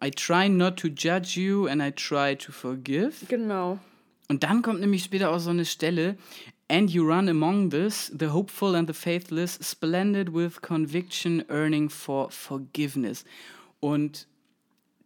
I 0.04 0.10
try 0.10 0.48
not 0.48 0.76
to 0.78 0.88
judge 0.88 1.40
you 1.40 1.66
and 1.66 1.82
I 1.82 1.90
try 1.90 2.36
to 2.36 2.52
forgive. 2.52 3.26
Genau. 3.28 3.78
Und 4.28 4.42
dann 4.42 4.62
kommt 4.62 4.80
nämlich 4.80 5.04
später 5.04 5.30
auch 5.30 5.38
so 5.38 5.50
eine 5.50 5.64
Stelle. 5.64 6.16
And 6.68 6.90
you 6.90 7.04
run 7.04 7.28
among 7.28 7.70
this, 7.70 8.12
the 8.18 8.28
hopeful 8.28 8.74
and 8.74 8.88
the 8.88 8.94
faithless, 8.94 9.58
splendid 9.62 10.34
with 10.34 10.60
conviction, 10.62 11.44
earning 11.48 11.88
for 11.88 12.30
forgiveness. 12.30 13.24
Und 13.78 14.26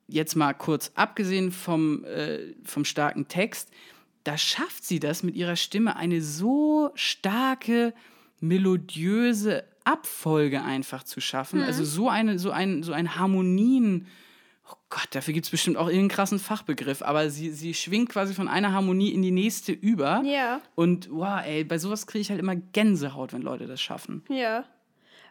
jetzt 0.09 0.36
mal 0.36 0.55
kurz 0.55 0.90
abgesehen 0.94 1.53
vom, 1.53 2.05
äh, 2.05 2.55
vom 2.64 2.84
starken 2.84 3.28
Text, 3.28 3.70
da 4.24 4.36
schafft 4.36 4.84
sie 4.84 5.00
das 5.00 5.22
mit 5.22 5.34
ihrer 5.34 5.56
Stimme 5.56 5.96
eine 5.96 6.22
so 6.22 6.90
starke, 6.94 7.94
melodiöse 8.40 9.64
Abfolge 9.84 10.62
einfach 10.62 11.04
zu 11.04 11.20
schaffen. 11.20 11.62
Also 11.62 11.84
so 11.84 12.08
eine, 12.08 12.38
so 12.38 12.50
ein, 12.50 12.82
so 12.82 12.92
ein 12.92 13.16
Harmonien. 13.16 14.06
Oh 14.70 14.76
Gott, 14.88 15.08
dafür 15.12 15.34
gibt 15.34 15.46
es 15.46 15.50
bestimmt 15.50 15.76
auch 15.76 15.88
irgendeinen 15.88 16.10
krassen 16.10 16.38
Fachbegriff, 16.38 17.02
aber 17.02 17.28
sie, 17.30 17.50
sie 17.50 17.74
schwingt 17.74 18.10
quasi 18.10 18.34
von 18.34 18.46
einer 18.46 18.72
Harmonie 18.72 19.10
in 19.10 19.22
die 19.22 19.32
nächste 19.32 19.72
über. 19.72 20.22
Ja. 20.24 20.60
Und 20.74 21.10
wow, 21.10 21.40
ey, 21.44 21.64
bei 21.64 21.78
sowas 21.78 22.06
kriege 22.06 22.20
ich 22.20 22.30
halt 22.30 22.40
immer 22.40 22.56
Gänsehaut, 22.56 23.32
wenn 23.32 23.42
Leute 23.42 23.66
das 23.66 23.80
schaffen. 23.80 24.22
Ja. 24.28 24.64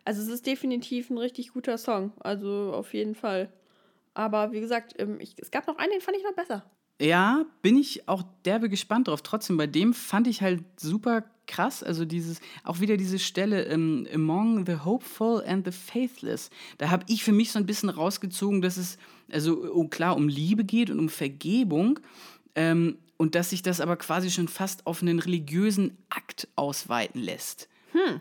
Also 0.03 0.21
es 0.21 0.27
ist 0.27 0.45
definitiv 0.45 1.09
ein 1.09 1.17
richtig 1.17 1.53
guter 1.53 1.77
Song. 1.77 2.11
Also 2.19 2.73
auf 2.73 2.93
jeden 2.93 3.15
Fall. 3.15 3.51
Aber 4.13 4.51
wie 4.51 4.59
gesagt, 4.59 4.95
ähm, 4.97 5.19
ich, 5.21 5.35
es 5.37 5.51
gab 5.51 5.67
noch 5.67 5.77
einen, 5.77 5.91
den 5.91 6.01
fand 6.01 6.17
ich 6.17 6.23
noch 6.23 6.33
besser. 6.33 6.69
Ja, 6.99 7.45
bin 7.61 7.77
ich 7.77 8.07
auch 8.09 8.23
derbe 8.43 8.69
gespannt 8.69 9.07
drauf. 9.07 9.21
Trotzdem, 9.21 9.55
bei 9.57 9.67
dem 9.67 9.93
fand 9.93 10.27
ich 10.27 10.41
halt 10.41 10.63
super 10.77 11.23
krass, 11.47 11.81
also 11.81 12.05
dieses, 12.05 12.41
auch 12.63 12.79
wieder 12.79 12.95
diese 12.95 13.17
Stelle, 13.19 13.63
ähm, 13.65 14.07
among 14.13 14.65
the 14.65 14.77
hopeful 14.85 15.43
and 15.45 15.65
the 15.65 15.71
faithless. 15.71 16.49
Da 16.77 16.89
habe 16.89 17.05
ich 17.07 17.23
für 17.23 17.31
mich 17.31 17.51
so 17.51 17.59
ein 17.59 17.65
bisschen 17.65 17.89
rausgezogen, 17.89 18.61
dass 18.61 18.77
es, 18.77 18.97
also 19.31 19.71
oh, 19.73 19.87
klar, 19.87 20.15
um 20.15 20.27
Liebe 20.27 20.63
geht 20.63 20.89
und 20.89 20.99
um 20.99 21.09
Vergebung. 21.09 21.99
Ähm, 22.55 22.97
und 23.17 23.35
dass 23.35 23.49
sich 23.49 23.61
das 23.61 23.81
aber 23.81 23.97
quasi 23.97 24.31
schon 24.31 24.47
fast 24.47 24.87
auf 24.87 25.01
einen 25.01 25.19
religiösen 25.19 25.97
Akt 26.09 26.47
ausweiten 26.55 27.21
lässt. 27.21 27.67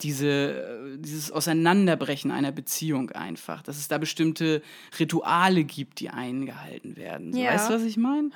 Diese, 0.02 0.28
äh, 0.28 0.98
dieses 0.98 1.30
Auseinanderbrechen 1.30 2.30
einer 2.30 2.52
Beziehung 2.52 3.10
einfach. 3.10 3.62
Dass 3.62 3.76
es 3.78 3.88
da 3.88 3.98
bestimmte 3.98 4.62
Rituale 4.98 5.64
gibt, 5.64 6.00
die 6.00 6.10
eingehalten 6.10 6.96
werden. 6.96 7.32
So, 7.32 7.38
Ja. 7.38 7.52
Weißt 7.54 7.70
du, 7.70 7.74
was 7.74 7.82
ich 7.82 7.96
meine? 7.96 8.30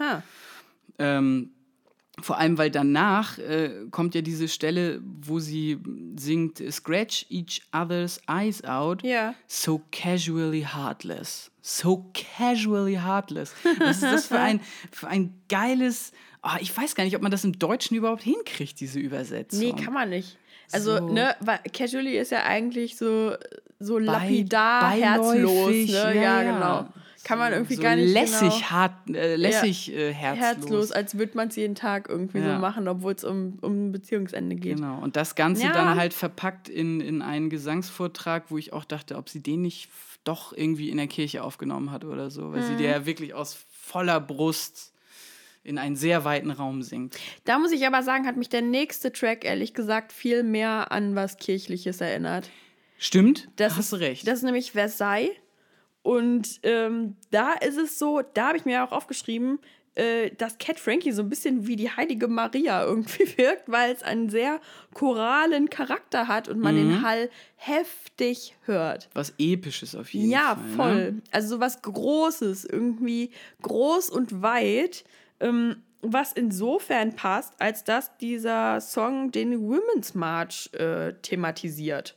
Ähm, 0.99 1.51
vor 2.21 2.39
allem, 2.39 2.59
weil 2.59 2.71
danach 2.71 3.39
äh, 3.39 3.87
kommt 3.91 4.15
ja 4.15 4.21
diese 4.21 4.47
Stelle, 4.47 5.01
wo 5.03 5.39
sie 5.39 5.79
singt, 6.17 6.63
Scratch 6.71 7.25
each 7.31 7.63
other's 7.73 8.21
eyes 8.29 8.63
out. 8.65 9.03
Ja. 9.03 9.35
So 9.47 9.83
casually 9.91 10.63
heartless. 10.63 11.51
So 11.63 12.11
casually 12.13 12.97
heartless. 12.97 13.55
Was 13.79 13.97
ist 13.97 14.03
das 14.03 14.27
für 14.27 14.39
ein, 14.39 14.61
für 14.93 15.09
ein 15.09 15.41
geiles. 15.49 16.13
Oh, 16.43 16.51
ich 16.61 16.77
weiß 16.77 16.95
gar 16.95 17.05
nicht, 17.05 17.17
ob 17.17 17.23
man 17.23 17.31
das 17.31 17.45
im 17.45 17.59
Deutschen 17.59 17.97
überhaupt 17.97 18.23
hinkriegt, 18.23 18.81
diese 18.81 18.99
Übersetzung. 18.99 19.61
Nee, 19.61 19.73
kann 19.73 19.95
man 19.95 20.11
nicht. 20.11 20.37
Also, 20.71 20.99
So. 20.99 21.09
ne, 21.13 21.35
weil 21.41 21.59
casually 21.73 22.17
ist 22.19 22.31
ja 22.33 22.45
eigentlich 22.45 22.97
so, 22.97 23.33
so 23.81 23.97
Bei- 23.97 24.03
lapidar, 24.03 24.91
herzlos. 24.93 25.29
beiläufig, 25.33 25.91
Ne? 25.91 25.97
ja, 25.97 26.11
Ja, 26.13 26.43
ja. 26.43 26.53
genau. 26.53 26.89
Kann 27.25 27.39
man 27.39 27.53
irgendwie 27.53 27.77
so 27.77 27.83
gar 27.83 27.95
nicht 27.95 28.13
lässig, 28.13 28.41
genau 28.53 28.71
hart, 28.71 28.93
äh, 29.15 29.37
lässig 29.37 29.93
äh, 29.95 30.13
herzlos. 30.13 30.45
herzlos, 30.45 30.93
als 30.93 31.17
würde 31.19 31.37
man 31.37 31.49
es 31.49 31.57
jeden 31.57 31.77
Tag 31.77 32.09
irgendwie 32.09 32.39
Ja. 32.41 32.55
so 32.57 32.61
machen, 32.61 32.89
obwohl 32.89 33.13
es 33.13 33.23
um, 33.23 33.59
um 33.61 33.87
ein 33.89 33.93
Beziehungsende 33.93 34.57
geht. 34.57 34.77
Genau. 34.79 34.99
Und 35.01 35.15
das 35.15 35.37
Ganze 35.37 35.65
Ja. 35.67 35.73
dann 35.73 35.95
halt 35.97 36.15
verpackt 36.15 36.69
in, 36.69 37.01
in 37.01 37.23
einen 37.23 37.49
Gesangsvortrag, 37.49 38.45
wo 38.49 38.59
ich 38.59 38.73
auch 38.73 38.85
dachte, 38.85 39.17
ob 39.17 39.29
sie 39.29 39.41
den 39.41 39.63
nicht 39.63 39.89
doch 40.25 40.53
irgendwie 40.53 40.91
in 40.91 40.97
der 40.97 41.07
Kirche 41.07 41.45
aufgenommen 41.45 41.93
hat 41.93 42.05
oder 42.05 42.29
so, 42.31 42.53
weil 42.53 42.63
sie 42.63 42.73
Mhm. 42.75 42.79
der 42.79 42.91
ja 42.91 43.07
wirklich 43.07 43.35
aus 43.35 43.57
voller 43.71 44.21
Brust 44.21 44.92
in 45.65 45.79
einen 45.79 45.97
sehr 45.97 46.25
weiten 46.25 46.51
Raum 46.51 46.83
singt. 46.83 47.17
Da 47.45 47.59
muss 47.59 47.73
ich 47.73 47.87
aber 47.87 48.03
sagen, 48.03 48.27
hat 48.27 48.37
mich 48.37 48.49
der 48.49 48.63
nächste 48.63 49.13
Track 49.13 49.45
ehrlich 49.45 49.75
gesagt 49.75 50.13
viel 50.13 50.43
mehr 50.43 50.91
an 50.93 51.15
was 51.15 51.37
Kirchliches 51.37 52.01
erinnert. 52.01 52.51
Stimmt, 52.99 53.49
Das 53.57 53.77
hast 53.77 53.93
du 53.93 53.97
ist, 53.97 54.03
recht. 54.03 54.27
Das 54.27 54.39
ist 54.39 54.43
nämlich 54.45 54.73
Versailles. 54.73 55.31
Und 56.03 56.61
ähm, 56.65 57.17
da 57.31 57.53
ist 57.53 57.77
es 57.79 57.99
so, 57.99 58.23
da 58.35 58.49
habe 58.49 58.59
ich 58.59 58.65
mir 58.65 58.83
auch 58.85 58.91
aufgeschrieben, 58.93 59.61
äh, 59.95 60.31
dass 60.37 60.59
Cat 60.59 60.81
Frankie 60.81 61.13
so 61.13 61.23
ein 61.23 61.29
bisschen 61.29 61.67
wie 61.69 61.77
die 61.77 61.91
heilige 61.91 62.27
Maria 62.27 62.83
irgendwie 62.87 63.37
wirkt, 63.37 63.71
weil 63.71 63.93
es 63.93 64.03
einen 64.03 64.31
sehr 64.31 64.61
choralen 64.95 65.71
Charakter 65.71 66.27
hat 66.29 66.49
und 66.49 66.59
man 66.61 66.75
Mhm. 66.75 66.79
den 66.89 67.03
Hall 67.03 67.31
heftig 67.57 68.57
hört. 68.65 69.09
Was 69.15 69.35
Episches 69.39 69.95
auf 69.95 70.13
jeden 70.13 70.31
Ja, 70.31 70.57
Fall. 70.57 70.77
voll. 70.77 71.13
Ne? 71.13 71.23
Also 71.31 71.57
sowas 71.57 71.83
Großes, 71.83 72.65
irgendwie 72.65 73.31
groß 73.63 74.11
und 74.11 74.43
weit, 74.43 75.05
ähm, 75.43 75.83
was 76.01 76.33
insofern 76.33 77.15
passt, 77.15 77.53
als 77.61 77.85
dass 77.85 78.17
dieser 78.19 78.81
Song 78.81 79.31
den 79.31 79.61
Women's 79.61 80.15
March 80.15 80.71
äh, 80.75 81.13
thematisiert. 81.23 82.17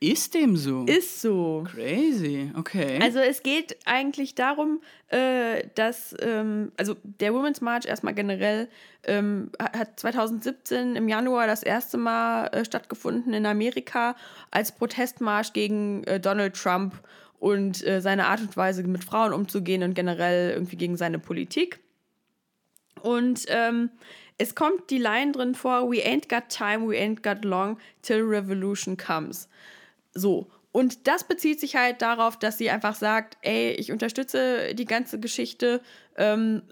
Ist 0.00 0.34
dem 0.34 0.56
so? 0.56 0.84
Ist 0.86 1.20
so. 1.20 1.62
Crazy, 1.72 2.50
okay. 2.56 2.98
Also 3.00 3.20
es 3.20 3.44
geht 3.44 3.76
eigentlich 3.84 4.34
darum, 4.34 4.80
äh, 5.08 5.68
dass, 5.76 6.12
ähm, 6.20 6.72
also 6.76 6.96
der 7.04 7.32
Women's 7.34 7.60
March 7.60 7.86
erstmal 7.86 8.14
generell 8.14 8.68
ähm, 9.04 9.50
ha- 9.60 9.78
hat 9.78 10.00
2017 10.00 10.96
im 10.96 11.08
Januar 11.08 11.46
das 11.46 11.62
erste 11.62 11.98
Mal 11.98 12.46
äh, 12.48 12.64
stattgefunden 12.64 13.32
in 13.32 13.46
Amerika 13.46 14.16
als 14.50 14.72
Protestmarsch 14.72 15.52
gegen 15.52 16.02
äh, 16.04 16.18
Donald 16.18 16.54
Trump 16.56 16.94
und 17.38 17.86
äh, 17.86 18.00
seine 18.00 18.26
Art 18.26 18.40
und 18.40 18.56
Weise 18.56 18.82
mit 18.82 19.04
Frauen 19.04 19.32
umzugehen 19.32 19.84
und 19.84 19.94
generell 19.94 20.50
irgendwie 20.50 20.76
gegen 20.76 20.96
seine 20.96 21.20
Politik. 21.20 21.78
Und 23.00 23.44
ähm, 23.48 23.90
es 24.38 24.54
kommt 24.54 24.90
die 24.90 24.98
Line 24.98 25.32
drin 25.32 25.54
vor, 25.54 25.90
we 25.90 26.04
ain't 26.04 26.28
got 26.28 26.48
time, 26.48 26.88
we 26.88 26.96
ain't 26.96 27.22
got 27.22 27.44
long 27.44 27.78
till 28.02 28.22
revolution 28.22 28.96
comes. 28.96 29.48
So. 30.14 30.50
Und 30.72 31.06
das 31.06 31.24
bezieht 31.24 31.60
sich 31.60 31.76
halt 31.76 32.00
darauf, 32.00 32.38
dass 32.38 32.56
sie 32.56 32.70
einfach 32.70 32.94
sagt, 32.94 33.36
ey, 33.42 33.72
ich 33.72 33.92
unterstütze 33.92 34.74
die 34.74 34.86
ganze 34.86 35.20
Geschichte 35.20 35.82
ähm, 36.16 36.62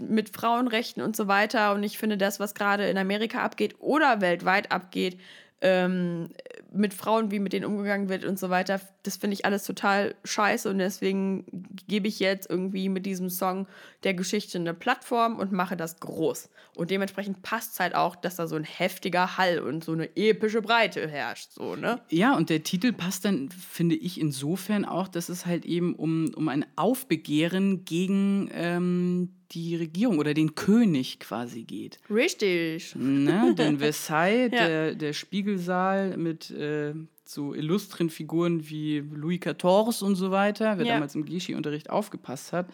mit 0.00 0.28
Frauenrechten 0.28 1.02
und 1.02 1.16
so 1.16 1.26
weiter. 1.26 1.74
Und 1.74 1.82
ich 1.82 1.98
finde 1.98 2.16
das, 2.16 2.38
was 2.38 2.54
gerade 2.54 2.88
in 2.88 2.96
Amerika 2.96 3.42
abgeht 3.42 3.74
oder 3.80 4.20
weltweit 4.20 4.70
abgeht, 4.70 5.18
ähm, 5.60 6.30
mit 6.72 6.94
Frauen, 6.94 7.32
wie 7.32 7.40
mit 7.40 7.52
denen 7.52 7.64
umgegangen 7.64 8.08
wird 8.08 8.24
und 8.24 8.38
so 8.38 8.48
weiter, 8.48 8.80
das 9.08 9.16
finde 9.16 9.34
ich 9.34 9.44
alles 9.44 9.64
total 9.64 10.14
scheiße. 10.24 10.68
Und 10.68 10.78
deswegen 10.78 11.44
gebe 11.88 12.06
ich 12.08 12.20
jetzt 12.20 12.48
irgendwie 12.50 12.88
mit 12.88 13.06
diesem 13.06 13.30
Song 13.30 13.66
der 14.04 14.14
Geschichte 14.14 14.58
eine 14.58 14.74
Plattform 14.74 15.36
und 15.38 15.50
mache 15.52 15.76
das 15.76 15.98
groß. 16.00 16.50
Und 16.76 16.90
dementsprechend 16.92 17.42
passt 17.42 17.72
es 17.72 17.80
halt 17.80 17.94
auch, 17.96 18.14
dass 18.14 18.36
da 18.36 18.46
so 18.46 18.54
ein 18.54 18.62
heftiger 18.62 19.36
Hall 19.36 19.58
und 19.58 19.82
so 19.82 19.92
eine 19.92 20.14
epische 20.16 20.62
Breite 20.62 21.08
herrscht. 21.08 21.50
So, 21.52 21.74
ne? 21.74 22.00
Ja, 22.10 22.36
und 22.36 22.50
der 22.50 22.62
Titel 22.62 22.92
passt 22.92 23.24
dann, 23.24 23.48
finde 23.50 23.96
ich, 23.96 24.20
insofern 24.20 24.84
auch, 24.84 25.08
dass 25.08 25.28
es 25.28 25.44
halt 25.46 25.64
eben 25.64 25.94
um, 25.96 26.30
um 26.36 26.48
ein 26.48 26.64
Aufbegehren 26.76 27.84
gegen 27.84 28.48
ähm, 28.52 29.30
die 29.52 29.74
Regierung 29.76 30.18
oder 30.18 30.34
den 30.34 30.54
König 30.54 31.18
quasi 31.18 31.64
geht. 31.64 31.98
Richtig. 32.10 32.94
Ne? 32.94 33.54
Denn 33.56 33.78
Versailles, 33.80 34.50
Ja. 34.52 34.66
der, 34.68 34.94
der 34.94 35.12
Spiegelsaal 35.14 36.16
mit 36.16 36.50
äh, 36.50 36.94
so 37.30 37.52
illustren 37.54 38.08
Figuren 38.08 38.70
wie 38.70 39.00
Louis 39.00 39.38
XIV 39.40 40.00
und 40.00 40.14
so 40.14 40.30
weiter, 40.30 40.78
wer 40.78 40.86
Ja. 40.86 40.94
damals 40.94 41.14
im 41.14 41.26
Gischi-Unterricht 41.26 41.90
aufgepasst 41.90 42.54
hat, 42.54 42.68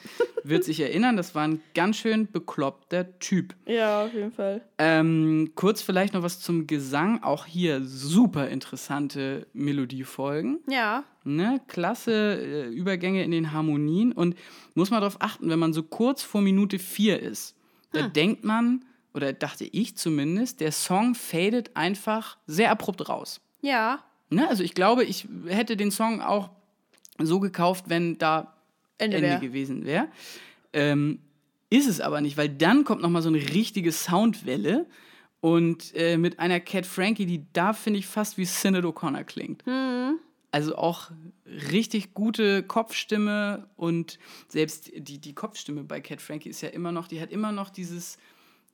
wird 0.45 0.63
sich 0.63 0.79
erinnern, 0.79 1.17
das 1.17 1.35
war 1.35 1.43
ein 1.49 1.61
ganz 1.75 1.97
schön 1.97 2.31
bekloppter 2.31 3.19
Typ. 3.19 3.57
Ja, 3.67 4.05
auf 4.05 4.15
jeden 4.15 4.31
Fall. 4.31 4.61
Ähm, 4.79 5.51
kurz 5.57 5.83
vielleicht 5.83 6.15
noch 6.15 6.23
was 6.23 6.39
zum 6.39 6.69
Gesang. 6.69 7.21
Auch 7.25 7.47
hier 7.47 7.83
super 7.85 8.49
interessante 8.49 9.49
Melodiefolgen. 9.55 10.61
Ja. 10.71 11.03
Ne? 11.25 11.61
Klasse 11.67 12.13
äh, 12.41 12.69
Übergänge 12.69 13.25
in 13.25 13.33
den 13.33 13.51
Harmonien. 13.51 14.13
Und 14.13 14.37
muss 14.75 14.91
man 14.91 15.01
darauf 15.01 15.17
achten, 15.21 15.51
wenn 15.51 15.59
man 15.59 15.73
so 15.73 15.83
kurz 15.83 16.23
vor 16.23 16.43
Minute 16.43 16.79
4 16.79 17.21
ist, 17.21 17.57
da 17.93 18.05
Hm. 18.05 18.13
denkt 18.13 18.45
man, 18.45 18.85
oder 19.15 19.33
dachte 19.33 19.65
ich 19.65 19.97
zumindest, 19.97 20.61
der 20.61 20.71
Song 20.71 21.17
fadet 21.17 21.73
einfach 21.75 22.39
sehr 22.47 22.71
abrupt 22.71 23.09
raus. 23.09 23.41
Ja. 23.61 23.99
Ne? 24.31 24.49
Also 24.49 24.63
ich 24.63 24.75
glaube, 24.75 25.05
ich 25.05 25.27
hätte 25.47 25.77
den 25.77 25.91
Song 25.91 26.21
auch 26.21 26.51
so 27.19 27.41
gekauft, 27.41 27.85
wenn 27.89 28.19
da 28.19 28.55
Ende 28.99 29.19
Ende 29.19 29.29
wär. 29.31 29.39
gewesen 29.41 29.85
wäre. 29.85 30.09
Ähm, 30.73 31.21
ist 31.71 31.89
es 31.89 32.01
aber 32.01 32.21
nicht, 32.21 32.37
weil 32.37 32.49
dann 32.49 32.85
kommt 32.85 33.03
noch 33.03 33.11
mal 33.11 33.23
so 33.23 33.29
eine 33.29 33.39
richtige 33.39 33.93
Soundwelle 33.93 34.87
und 35.41 35.95
äh, 35.95 36.17
mit 36.17 36.39
einer 36.39 36.61
Cat 36.61 36.87
Frankie, 36.87 37.27
die 37.27 37.45
da 37.53 37.73
finde 37.73 37.99
ich 37.99 38.07
fast 38.07 38.39
wie 38.39 38.45
Sinead 38.45 38.85
O'Connor 38.85 39.25
klingt. 39.25 39.67
Mhm. 39.67 40.19
Also 40.51 40.77
auch 40.77 41.11
richtig 41.73 42.15
gute 42.15 42.63
Kopfstimme 42.63 43.69
und 43.77 44.21
selbst 44.49 44.91
die, 44.97 45.19
die 45.19 45.35
Kopfstimme 45.35 45.83
bei 45.83 46.01
Cat 46.01 46.23
Frankie 46.23 46.49
ist 46.49 46.61
ja 46.61 46.69
immer 46.69 46.93
noch, 46.93 47.09
die 47.09 47.21
hat 47.21 47.33
immer 47.33 47.51
noch 47.51 47.71
dieses, 47.71 48.19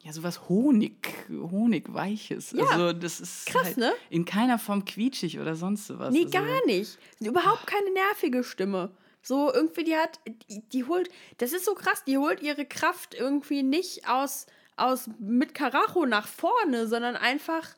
ja, 0.03 0.13
sowas 0.13 0.49
Honig, 0.49 1.09
Honigweiches. 1.29 2.53
Ja. 2.53 2.65
Also 2.65 2.93
das 2.93 3.21
ist 3.21 3.47
Krass, 3.47 3.65
halt 3.65 3.77
ne? 3.77 3.93
in 4.09 4.25
keiner 4.25 4.59
Form 4.59 4.85
quietschig 4.85 5.39
oder 5.39 5.55
sonst 5.55 5.87
sowas. 5.87 6.13
Nee, 6.13 6.25
also, 6.25 6.31
gar 6.31 6.67
nicht. 6.67 6.99
Überhaupt 7.21 7.67
keine 7.67 7.91
nervige 7.91 8.43
Stimme. 8.43 8.91
So 9.23 9.53
irgendwie, 9.53 9.85
die 9.85 9.97
hat, 9.97 10.19
die, 10.49 10.63
die 10.71 10.85
holt, 10.85 11.11
das 11.37 11.53
ist 11.53 11.67
so 11.67 11.75
krass, 11.75 12.05
die 12.05 12.17
holt 12.17 12.43
ihre 12.43 12.65
Kraft 12.65 13.15
irgendwie 13.15 13.63
nicht 13.63 14.09
aus, 14.09 14.47
aus 14.77 15.11
mit 15.19 15.55
Karacho 15.55 16.07
nach 16.07 16.27
vorne, 16.27 16.87
sondern 16.87 17.17
einfach, 17.17 17.69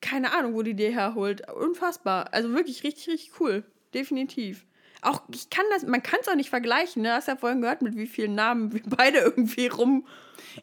keine 0.00 0.32
Ahnung, 0.32 0.54
wo 0.54 0.62
die 0.62 0.74
die 0.74 0.94
herholt. 0.94 1.50
Unfassbar. 1.50 2.32
Also 2.32 2.52
wirklich 2.52 2.84
richtig, 2.84 3.08
richtig 3.08 3.40
cool. 3.40 3.64
Definitiv. 3.92 4.64
Auch, 5.02 5.22
ich 5.32 5.48
kann 5.50 5.64
das, 5.72 5.84
man 5.84 6.02
kann 6.02 6.18
es 6.22 6.28
auch 6.28 6.34
nicht 6.34 6.50
vergleichen, 6.50 7.02
ne? 7.02 7.12
Hast 7.12 7.28
ja 7.28 7.36
vorhin 7.36 7.60
gehört, 7.60 7.82
mit 7.82 7.96
wie 7.96 8.06
vielen 8.06 8.34
Namen 8.34 8.72
wir 8.72 8.82
beide 8.86 9.18
irgendwie 9.18 9.68
rum. 9.68 10.06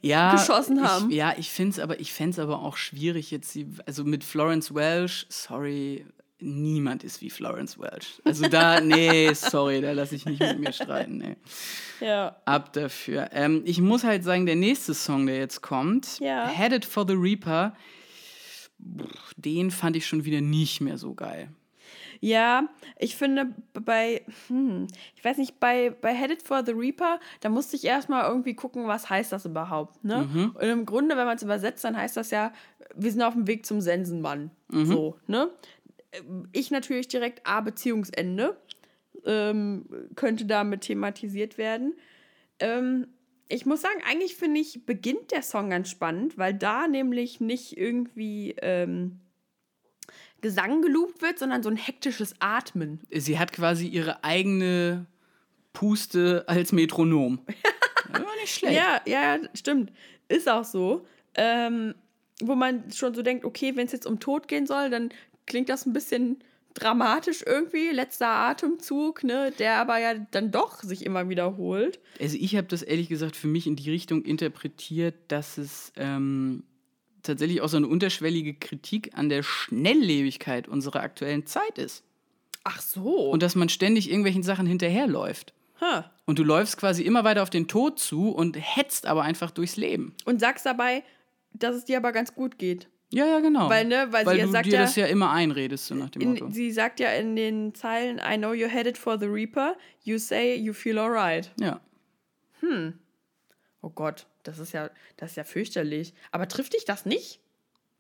ja, 0.02 0.32
haben. 0.84 1.10
Ich, 1.10 1.16
ja, 1.16 1.34
ich 1.38 1.50
finde 1.50 1.72
es 1.72 1.80
aber, 1.80 2.00
ich 2.00 2.12
fänd's 2.14 2.40
aber 2.40 2.60
auch 2.62 2.78
schwierig 2.78 3.32
jetzt, 3.32 3.58
also 3.86 4.04
mit 4.04 4.24
Florence 4.24 4.74
Welsh, 4.76 5.26
sorry, 5.30 6.06
niemand 6.40 7.04
ist 7.04 7.22
wie 7.22 7.30
Florence 7.30 7.80
Welsh. 7.80 8.22
Also 8.26 8.48
da, 8.48 8.82
nee, 8.82 9.34
sorry, 9.34 9.82
da 9.82 9.94
lasse 9.94 10.16
ich 10.16 10.26
nicht 10.26 10.42
mit 10.42 10.60
mir 10.60 10.74
streiten, 10.74 11.18
nee. 11.18 11.36
Ja. 12.02 12.36
Ab 12.46 12.74
dafür. 12.74 13.30
Ähm, 13.32 13.62
ich 13.66 13.80
muss 13.80 14.04
halt 14.04 14.24
sagen, 14.24 14.46
der 14.46 14.56
nächste 14.56 14.94
Song, 14.94 15.26
der 15.28 15.38
jetzt 15.38 15.62
kommt, 15.62 16.20
Ja. 16.20 16.48
Headed 16.48 16.84
for 16.86 17.06
the 17.08 17.16
Reaper, 17.16 17.74
den 19.38 19.72
fand 19.72 19.96
ich 19.96 20.06
schon 20.06 20.26
wieder 20.26 20.42
nicht 20.42 20.82
mehr 20.82 20.98
so 20.98 21.14
geil. 21.14 21.50
Ja, 22.26 22.68
ich 22.98 23.16
finde 23.16 23.54
bei, 23.74 24.24
hm, 24.48 24.88
ich 25.16 25.24
weiß 25.24 25.38
nicht, 25.38 25.60
bei, 25.60 25.92
bei 25.92 26.12
Headed 26.12 26.42
for 26.42 26.66
the 26.66 26.72
Reaper, 26.72 27.20
da 27.42 27.50
musste 27.50 27.76
ich 27.76 27.86
erstmal 27.86 28.28
irgendwie 28.28 28.56
gucken, 28.56 28.88
was 28.88 29.12
heißt 29.12 29.32
das 29.32 29.46
überhaupt, 29.46 30.04
ne? 30.04 30.28
Und 30.56 30.68
im 30.68 30.86
Grunde, 30.88 31.18
wenn 31.18 31.28
man 31.28 31.36
es 31.36 31.44
übersetzt, 31.44 31.84
dann 31.84 31.96
heißt 31.96 32.18
das 32.18 32.32
ja, 32.32 32.52
wir 32.96 33.12
sind 33.12 33.22
auf 33.22 33.36
dem 33.36 33.46
Weg 33.46 33.68
zum 33.68 33.80
Sensenmann. 33.80 34.50
So, 34.88 35.20
ne? 35.28 35.52
Ich 36.52 36.72
natürlich 36.72 37.08
direkt 37.08 37.46
A, 37.46 37.62
Beziehungsende, 37.62 38.58
ähm, 39.24 39.86
könnte 40.16 40.46
damit 40.46 40.82
thematisiert 40.82 41.60
werden. 41.60 41.94
Ähm, 42.58 43.06
ich 43.50 43.68
muss 43.68 43.82
sagen, 43.82 44.02
eigentlich 44.10 44.34
finde 44.34 44.62
ich, 44.62 44.88
beginnt 44.88 45.32
der 45.32 45.44
Song 45.44 45.70
ganz 45.70 45.92
spannend, 45.92 46.40
weil 46.40 46.56
da 46.56 46.88
nämlich 46.88 47.40
nicht 47.40 47.78
irgendwie 47.78 48.56
ähm, 48.64 49.20
Gesang 50.42 50.82
geloopt 50.82 51.22
wird, 51.22 51.40
sondern 51.40 51.64
so 51.64 51.70
ein 51.70 51.78
hektisches 51.78 52.36
Atmen. 52.40 53.00
Sie 53.12 53.40
hat 53.40 53.52
quasi 53.52 53.88
ihre 53.88 54.24
eigene 54.24 55.08
Puste 55.74 56.44
als 56.48 56.72
Metronom. 56.72 57.40
ja, 58.14 58.20
nicht 58.42 58.56
schlecht. 58.56 58.76
Ja, 58.76 59.02
ja, 59.06 59.40
stimmt. 59.54 59.92
Ist 60.28 60.50
auch 60.50 60.66
so. 60.66 61.06
ähm, 61.36 61.96
wo 62.42 62.56
man 62.56 62.92
schon 62.92 63.14
so 63.14 63.22
denkt, 63.22 63.46
okay, 63.46 63.76
wenn 63.76 63.86
es 63.86 63.92
jetzt 63.92 64.06
um 64.06 64.20
Tod 64.20 64.48
gehen 64.48 64.68
soll, 64.68 64.90
dann 64.90 65.10
klingt 65.46 65.70
das 65.70 65.86
ein 65.86 65.94
bisschen 65.94 66.40
dramatisch 66.74 67.44
irgendwie, 67.46 67.90
letzter 67.92 68.28
Atemzug, 68.28 69.24
ne, 69.24 69.54
der 69.58 69.78
aber 69.78 69.98
ja 70.00 70.16
dann 70.32 70.52
doch 70.52 70.84
sich 70.84 71.06
immer 71.06 71.30
wiederholt. 71.30 72.00
Also 72.20 72.38
ich 72.38 72.58
habe 72.58 72.68
das 72.68 72.82
ehrlich 72.82 73.08
gesagt 73.08 73.38
für 73.38 73.48
mich 73.48 73.66
in 73.66 73.78
die 73.78 73.90
Richtung 73.90 74.24
interpretiert, 74.24 75.16
dass 75.30 75.58
es 75.58 75.94
ähm, 75.96 76.64
tatsächlich 77.26 77.62
auch 77.62 77.68
so 77.70 77.78
eine 77.78 77.88
unterschwellige 77.88 78.54
Kritik 78.54 79.12
an 79.18 79.30
der 79.30 79.44
Schnelllebigkeit 79.44 80.68
unserer 80.68 81.02
aktuellen 81.02 81.46
Zeit 81.46 81.78
ist. 81.78 82.04
Ach 82.64 82.82
so. 82.82 83.30
Und 83.32 83.44
dass 83.44 83.56
man 83.56 83.70
ständig 83.70 84.10
irgendwelchen 84.10 84.44
Sachen 84.44 84.66
hinterherläuft. 84.66 85.54
huh. 85.82 86.04
Und 86.26 86.40
du 86.40 86.44
läufst 86.44 86.78
quasi 86.78 87.04
immer 87.04 87.24
weiter 87.24 87.44
auf 87.44 87.50
den 87.52 87.68
Tod 87.68 88.00
zu 88.00 88.30
und 88.32 88.56
hetzt 88.60 89.06
aber 89.06 89.22
einfach 89.24 89.52
durchs 89.52 89.76
Leben. 89.78 90.16
Und 90.26 90.40
sagst 90.40 90.66
dabei, 90.66 91.04
dass 91.54 91.76
es 91.76 91.86
dir 91.86 91.98
aber 91.98 92.12
ganz 92.12 92.34
gut 92.34 92.58
geht. 92.58 92.88
Ja, 93.12 93.28
ja, 93.28 93.40
genau. 93.40 93.70
Weil, 93.70 93.86
ne, 93.86 94.08
weil 94.10 94.26
sie 94.28 94.38
ja 94.38 94.46
du 94.46 94.52
sagt 94.52 94.66
dir 94.66 94.74
ja- 94.74 94.82
das 94.82 94.96
ja 94.96 95.06
immer 95.06 95.30
einredest, 95.32 95.86
so 95.86 95.94
nach 95.96 96.10
dem 96.10 96.28
Motto. 96.28 96.46
In, 96.48 96.52
sie 96.54 96.72
sagt 96.72 97.00
ja 97.00 97.10
in 97.12 97.36
den 97.36 97.76
Zeilen, 97.76 98.18
I 98.18 98.36
know 98.38 98.50
you're 98.52 98.68
headed 98.68 98.98
for 98.98 99.20
the 99.20 99.28
Reaper. 99.28 99.76
You 100.04 100.18
say 100.18 100.56
you 100.56 100.74
feel 100.74 100.98
alright. 100.98 101.52
ja. 101.60 101.80
Oh 103.82 103.90
Gott, 103.92 104.26
das 104.48 104.60
ist 104.60 104.72
ja, 104.72 104.90
das 105.18 105.32
ist 105.32 105.36
ja 105.38 105.44
fürchterlich. 105.44 106.14
Aber 106.32 106.48
trifft 106.48 106.74
dich 106.74 106.86
das 106.86 107.06
nicht? 107.06 107.40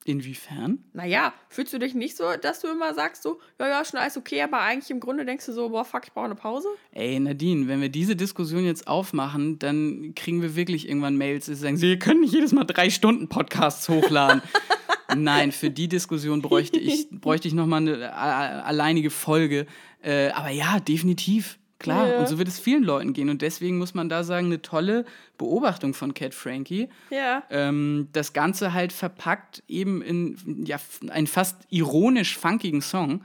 Inwiefern? 0.07 0.83
Naja, 0.93 1.33
fühlst 1.49 1.73
du 1.73 1.79
dich 1.79 1.95
nicht 1.95 2.15
so, 2.15 2.25
dass 2.39 2.59
du 2.61 2.67
immer 2.67 2.93
sagst 2.93 3.23
so, 3.23 3.39
ja, 3.59 3.67
ja, 3.67 3.83
schon 3.83 3.99
alles 3.99 4.17
okay, 4.17 4.39
aber 4.43 4.59
eigentlich 4.59 4.91
im 4.91 4.99
Grunde 4.99 5.25
denkst 5.25 5.47
du 5.47 5.51
so, 5.51 5.69
boah, 5.69 5.83
fuck, 5.83 6.03
ich 6.05 6.13
brauche 6.13 6.25
eine 6.25 6.35
Pause? 6.35 6.67
Ey, 6.91 7.19
Nadine, 7.19 7.67
wenn 7.67 7.81
wir 7.81 7.89
diese 7.89 8.15
Diskussion 8.15 8.65
jetzt 8.65 8.87
aufmachen, 8.87 9.57
dann 9.57 10.13
kriegen 10.15 10.43
wir 10.43 10.55
wirklich 10.55 10.87
irgendwann 10.87 11.17
Mails, 11.17 11.47
die 11.47 11.55
sagen, 11.55 11.77
Sie 11.77 11.97
können 11.97 12.21
nicht 12.21 12.33
jedes 12.33 12.51
Mal 12.51 12.65
drei 12.65 12.91
Stunden 12.91 13.29
Podcasts 13.29 13.89
hochladen. 13.89 14.43
Nein, 15.17 15.51
für 15.51 15.71
die 15.71 15.87
Diskussion 15.87 16.43
bräuchte 16.43 16.77
ich, 16.79 17.07
bräuchte 17.09 17.47
ich 17.47 17.55
nochmal 17.55 17.81
eine 17.81 18.13
a- 18.13 18.61
alleinige 18.61 19.09
Folge. 19.09 19.65
Äh, 20.03 20.29
aber 20.29 20.49
ja, 20.51 20.79
definitiv. 20.79 21.57
Klar. 21.79 22.07
Ja. 22.07 22.19
Und 22.19 22.27
so 22.27 22.37
wird 22.37 22.47
es 22.47 22.59
vielen 22.59 22.83
Leuten 22.83 23.13
gehen. 23.13 23.29
Und 23.29 23.41
deswegen 23.41 23.77
muss 23.77 23.93
man 23.93 24.07
da 24.07 24.23
sagen, 24.23 24.47
eine 24.47 24.61
tolle 24.61 25.05
Beobachtung 25.37 25.93
von 25.93 26.13
Cat 26.13 26.33
Frankie. 26.33 26.87
Ja. 27.09 27.43
Ähm, 27.49 28.07
das 28.13 28.33
Ganze 28.33 28.73
halt 28.73 28.93
verpackt 28.93 29.63
eben 29.67 30.01
in 30.01 30.65
ja, 30.65 30.77
einen 31.09 31.27
fast 31.27 31.57
ironisch 31.69 32.37
funkigen 32.37 32.81
Song. 32.81 33.23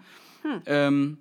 Ähm, 0.67 1.19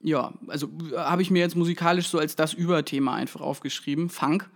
ja, 0.00 0.32
also 0.46 0.68
äh, 0.92 0.96
habe 0.96 1.22
ich 1.22 1.30
mir 1.30 1.40
jetzt 1.40 1.56
musikalisch 1.56 2.08
so 2.08 2.18
als 2.18 2.36
das 2.36 2.52
Überthema 2.54 3.14
einfach 3.14 3.40
aufgeschrieben. 3.40 4.10
Funk. 4.10 4.48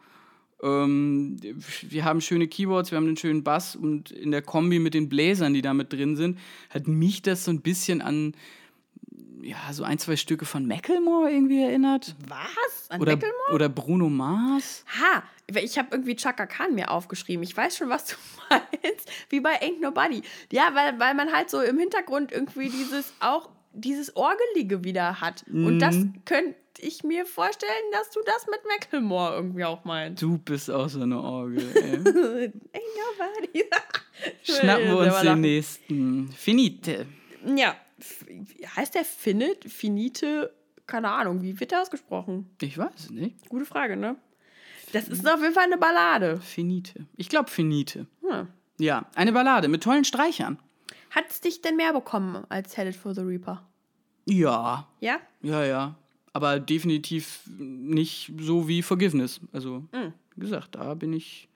Ähm, 0.62 1.38
wir 1.82 2.04
haben 2.04 2.20
schöne 2.20 2.46
Keyboards, 2.46 2.92
wir 2.92 2.96
haben 2.96 3.06
einen 3.06 3.16
schönen 3.16 3.42
Bass 3.42 3.74
und 3.74 4.12
in 4.12 4.30
der 4.30 4.42
Kombi 4.42 4.78
mit 4.78 4.94
den 4.94 5.08
Bläsern, 5.08 5.54
die 5.54 5.62
da 5.62 5.74
mit 5.74 5.92
drin 5.92 6.14
sind, 6.14 6.38
hat 6.70 6.86
mich 6.86 7.22
das 7.22 7.44
so 7.44 7.50
ein 7.50 7.62
bisschen 7.62 8.00
an 8.00 8.34
ja, 9.42 9.56
so 9.72 9.84
ein, 9.84 9.98
zwei 9.98 10.16
Stücke 10.16 10.44
von 10.44 10.66
Macklemore 10.66 11.30
irgendwie 11.30 11.62
erinnert. 11.62 12.14
Was? 12.28 12.90
An 12.90 13.00
Oder, 13.00 13.12
Macklemore? 13.12 13.54
oder 13.54 13.68
Bruno 13.68 14.08
Mars. 14.08 14.84
Ha, 15.00 15.22
ich 15.60 15.78
habe 15.78 15.88
irgendwie 15.92 16.16
Chaka 16.16 16.46
Khan 16.46 16.74
mir 16.74 16.90
aufgeschrieben. 16.90 17.42
Ich 17.42 17.56
weiß 17.56 17.76
schon, 17.76 17.88
was 17.88 18.06
du 18.06 18.14
meinst. 18.50 19.10
Wie 19.28 19.40
bei 19.40 19.60
Ain't 19.60 19.80
Nobody. 19.80 20.22
Ja, 20.52 20.70
weil, 20.74 20.98
weil 20.98 21.14
man 21.14 21.32
halt 21.32 21.50
so 21.50 21.60
im 21.60 21.78
Hintergrund 21.78 22.32
irgendwie 22.32 22.68
dieses 22.68 23.12
auch 23.20 23.50
dieses 23.74 24.16
Orgelige 24.16 24.84
wieder 24.84 25.20
hat. 25.20 25.44
Und 25.50 25.78
das 25.78 25.96
könnte 26.26 26.56
ich 26.78 27.04
mir 27.04 27.24
vorstellen, 27.24 27.70
dass 27.92 28.10
du 28.10 28.20
das 28.26 28.46
mit 28.46 28.60
Macklemore 28.68 29.34
irgendwie 29.34 29.64
auch 29.64 29.84
meinst. 29.84 30.22
Du 30.22 30.38
bist 30.38 30.70
auch 30.70 30.88
so 30.88 31.00
eine 31.00 31.18
Orgel. 31.20 31.58
Ain't 31.74 32.52
Nobody. 32.74 33.64
Schnappen 34.42 34.88
wir 34.88 34.98
uns 34.98 35.20
den 35.20 35.40
nächsten. 35.40 36.32
Finite. 36.32 37.06
Ja, 37.56 37.74
heißt 38.76 38.94
der 38.94 39.04
Finite? 39.04 39.68
Finite? 39.68 40.54
Keine 40.86 41.10
Ahnung, 41.10 41.42
wie 41.42 41.58
wird 41.58 41.70
der 41.70 41.82
ausgesprochen? 41.82 42.50
Ich 42.60 42.76
weiß 42.76 42.92
es 42.96 43.10
nicht. 43.10 43.48
Gute 43.48 43.64
Frage, 43.64 43.96
ne? 43.96 44.16
Das 44.92 45.08
ist 45.08 45.26
auf 45.26 45.40
jeden 45.40 45.54
Fall 45.54 45.64
eine 45.64 45.78
Ballade. 45.78 46.38
Finite. 46.40 47.06
Ich 47.16 47.28
glaube 47.28 47.50
Finite. 47.50 48.06
Hm. 48.28 48.48
Ja, 48.78 49.06
eine 49.14 49.32
Ballade 49.32 49.68
mit 49.68 49.82
tollen 49.82 50.04
Streichern. 50.04 50.58
Hat 51.10 51.24
es 51.30 51.40
dich 51.40 51.62
denn 51.62 51.76
mehr 51.76 51.92
bekommen 51.92 52.44
als 52.48 52.76
Headed 52.76 52.96
for 52.96 53.14
the 53.14 53.20
Reaper? 53.22 53.66
Ja, 54.26 54.88
Ja? 55.00 55.18
ja, 55.42 55.64
ja. 55.64 55.94
Aber 56.32 56.58
definitiv 56.60 57.40
nicht 57.58 58.32
so 58.38 58.66
wie 58.68 58.82
Forgiveness. 58.82 59.40
Also, 59.52 59.84
Hm. 59.92 60.12
wie 60.34 60.40
gesagt, 60.40 60.74
da 60.74 60.94
bin 60.94 61.12
ich, 61.12 61.48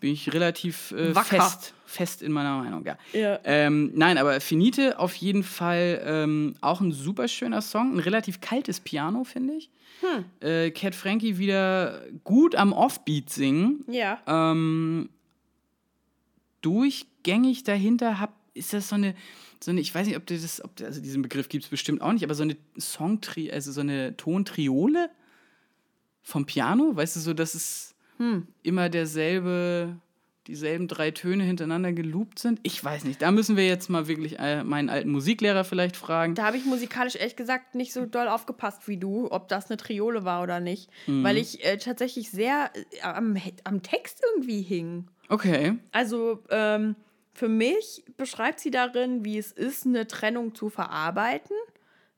bin 0.00 0.12
ich 0.12 0.32
relativ 0.32 0.92
äh, 0.92 1.14
fest, 1.14 1.74
fest 1.86 2.22
in 2.22 2.32
meiner 2.32 2.58
Meinung, 2.58 2.84
ja. 2.84 2.98
Ja. 3.12 3.38
Ähm, 3.44 3.92
nein, 3.94 4.18
aber 4.18 4.40
Finite 4.40 4.98
auf 4.98 5.14
jeden 5.14 5.42
Fall 5.42 6.02
ähm, 6.04 6.56
auch 6.60 6.80
ein 6.80 6.92
super 6.92 7.28
schöner 7.28 7.62
Song. 7.62 7.94
Ein 7.94 8.00
relativ 8.00 8.40
kaltes 8.40 8.80
Piano, 8.80 9.24
finde 9.24 9.54
ich. 9.54 9.70
Hm. 10.00 10.24
Äh, 10.40 10.70
Cat 10.72 10.94
Frankie 10.94 11.38
wieder 11.38 12.02
gut 12.24 12.54
am 12.54 12.72
Offbeat 12.72 13.30
singen. 13.30 13.84
Ja. 13.88 14.20
ähm, 14.26 15.08
durchgängig 16.64 17.64
dahinter 17.64 18.18
hab, 18.18 18.34
ist 18.54 18.72
das 18.72 18.88
so 18.88 18.94
eine, 18.94 19.14
so 19.60 19.70
eine, 19.70 19.80
ich 19.80 19.94
weiß 19.94 20.06
nicht, 20.06 20.16
ob 20.16 20.26
du 20.26 20.36
das, 20.36 20.64
ob, 20.64 20.72
also 20.82 21.00
diesen 21.00 21.22
Begriff 21.22 21.48
gibt 21.48 21.64
es 21.64 21.70
bestimmt 21.70 22.00
auch 22.00 22.12
nicht, 22.12 22.24
aber 22.24 22.34
so 22.34 22.42
eine 22.42 22.56
Songtri, 22.78 23.52
also 23.52 23.70
so 23.70 23.82
eine 23.82 24.16
Tontriole 24.16 25.10
vom 26.22 26.46
Piano, 26.46 26.96
weißt 26.96 27.16
du, 27.16 27.20
so, 27.20 27.34
dass 27.34 27.54
es 27.54 27.93
Hm. 28.18 28.46
immer 28.62 28.88
derselbe, 28.88 29.96
dieselben 30.46 30.88
drei 30.88 31.10
Töne 31.10 31.44
hintereinander 31.44 31.92
geloopt 31.92 32.38
sind. 32.38 32.60
Ich 32.62 32.82
weiß 32.82 33.04
nicht, 33.04 33.22
da 33.22 33.30
müssen 33.30 33.56
wir 33.56 33.66
jetzt 33.66 33.88
mal 33.90 34.06
wirklich 34.08 34.38
äh, 34.38 34.62
meinen 34.62 34.88
alten 34.88 35.10
Musiklehrer 35.10 35.64
vielleicht 35.64 35.96
fragen. 35.96 36.34
Da 36.34 36.44
habe 36.44 36.56
ich 36.56 36.64
musikalisch 36.64 37.16
ehrlich 37.16 37.36
gesagt 37.36 37.74
nicht 37.74 37.92
so 37.92 38.06
doll 38.06 38.28
aufgepasst 38.28 38.86
wie 38.88 38.96
du, 38.98 39.30
ob 39.30 39.48
das 39.48 39.70
eine 39.70 39.76
Triole 39.76 40.24
war 40.24 40.42
oder 40.42 40.60
nicht. 40.60 40.90
Weil 41.06 41.36
ich 41.38 41.64
äh, 41.64 41.76
tatsächlich 41.78 42.30
sehr 42.30 42.70
äh, 42.74 43.00
am, 43.02 43.36
am 43.64 43.82
Text 43.82 44.22
irgendwie 44.32 44.62
hing. 44.62 45.08
Okay, 45.28 45.78
Also 45.92 46.42
ähm, 46.50 46.96
für 47.32 47.48
mich 47.48 48.04
beschreibt 48.16 48.60
sie 48.60 48.70
darin, 48.70 49.24
wie 49.24 49.38
es 49.38 49.50
ist, 49.50 49.86
eine 49.86 50.06
Trennung 50.06 50.54
zu 50.54 50.68
verarbeiten, 50.68 51.56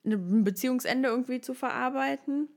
ein 0.05 0.44
Beziehungsende 0.44 1.09
irgendwie 1.09 1.40
zu 1.40 1.55
verarbeiten. 1.55 2.49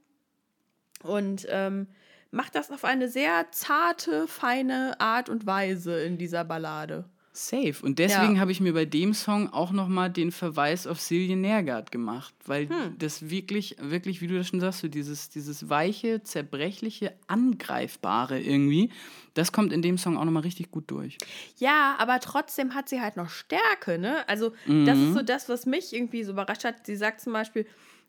Und 1.03 1.47
ähm, 1.49 1.87
macht 2.31 2.55
das 2.55 2.69
auf 2.71 2.83
eine 2.85 3.09
sehr 3.09 3.47
zarte, 3.51 4.27
feine 4.27 4.99
Art 4.99 5.29
und 5.29 5.45
Weise 5.45 5.99
in 6.03 6.17
dieser 6.17 6.43
Ballade. 6.43 7.05
safe. 7.31 7.75
Und 7.83 7.99
deswegen 7.99 8.35
Ja. 8.35 8.41
habe 8.41 8.51
ich 8.51 8.59
mir 8.59 8.73
bei 8.73 8.83
dem 8.83 9.13
Song 9.13 9.53
auch 9.53 9.71
nochmal 9.71 10.09
den 10.09 10.31
Verweis 10.31 10.85
auf 10.87 10.99
Silje 10.99 11.37
Nergard 11.37 11.89
gemacht, 11.89 12.33
weil 12.45 12.67
das 12.97 13.29
wirklich, 13.29 13.77
wirklich, 13.79 14.19
wie 14.19 14.27
du 14.27 14.35
das 14.35 14.47
schon 14.49 14.59
sagst, 14.59 14.79
so 14.81 14.89
dieses, 14.89 15.29
dieses 15.29 15.69
weiche, 15.69 16.21
zerbrechliche, 16.21 17.13
angreifbare 17.27 18.39
irgendwie, 18.41 18.89
das 19.35 19.51
kommt 19.51 19.71
in 19.71 19.81
dem 19.81 19.97
Song 19.97 20.17
auch 20.17 20.25
nochmal 20.25 20.43
richtig 20.43 20.71
gut 20.71 20.89
durch. 20.91 21.17
Ja, 21.57 21.95
aber 21.99 22.19
trotzdem 22.19 22.73
hat 22.75 22.89
sie 22.89 22.99
halt 22.99 23.15
noch 23.15 23.29
Stärke, 23.29 23.99
ne? 23.99 24.27
Also, 24.27 24.51
das 24.85 24.97
ist 24.97 25.13
so 25.13 25.21
das, 25.21 25.47
was 25.47 25.65
mich 25.65 25.93
irgendwie 25.93 26.23
so 26.23 26.31
überrascht 26.33 26.63
hat. 26.65 26.85
Sie 26.85 26.95
sagt 26.95 27.21
zum 27.21 27.31
Beispiel, 27.33 27.65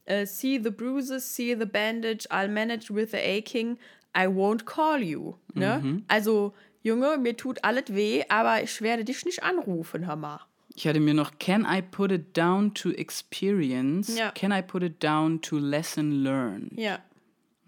äh, 0.07 0.27
see 0.27 0.61
the 0.63 0.71
bruises, 0.71 1.37
see 1.37 1.55
the 1.57 1.67
bandage, 1.67 2.27
I'll 2.31 2.49
manage 2.49 2.93
with 2.93 3.11
the 3.13 3.19
aching, 3.19 3.79
I 4.17 4.27
won't 4.27 4.65
call 4.65 5.01
you, 5.03 5.35
ne? 5.55 6.03
Also, 6.09 6.53
Junge, 6.83 7.19
mir 7.19 7.37
tut 7.37 7.63
alles 7.65 7.85
weh, 7.95 8.23
aber 8.29 8.63
ich 8.63 8.81
werde 8.81 9.05
dich 9.05 9.25
nicht 9.25 9.43
anrufen, 9.43 10.07
hör 10.07 10.17
mal. 10.17 10.41
Ich 10.75 10.87
hatte 10.87 11.01
mir 11.01 11.15
noch 11.15 11.33
Can 11.39 11.67
I 11.71 11.83
put 11.83 12.11
it 12.11 12.37
down 12.37 12.73
to 12.75 12.91
experience? 12.91 14.17
Ja. 14.17 14.31
Can 14.33 14.51
I 14.53 14.63
put 14.63 14.83
it 14.83 15.03
down 15.03 15.41
to 15.43 15.59
lesson 15.59 16.23
learned? 16.23 16.73
Ja. 16.79 16.99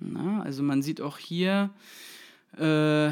Na, 0.01 0.43
also 0.43 0.63
man 0.63 0.83
sieht 0.83 1.01
auch 1.01 1.19
hier, 1.19 1.71
äh, 2.59 3.09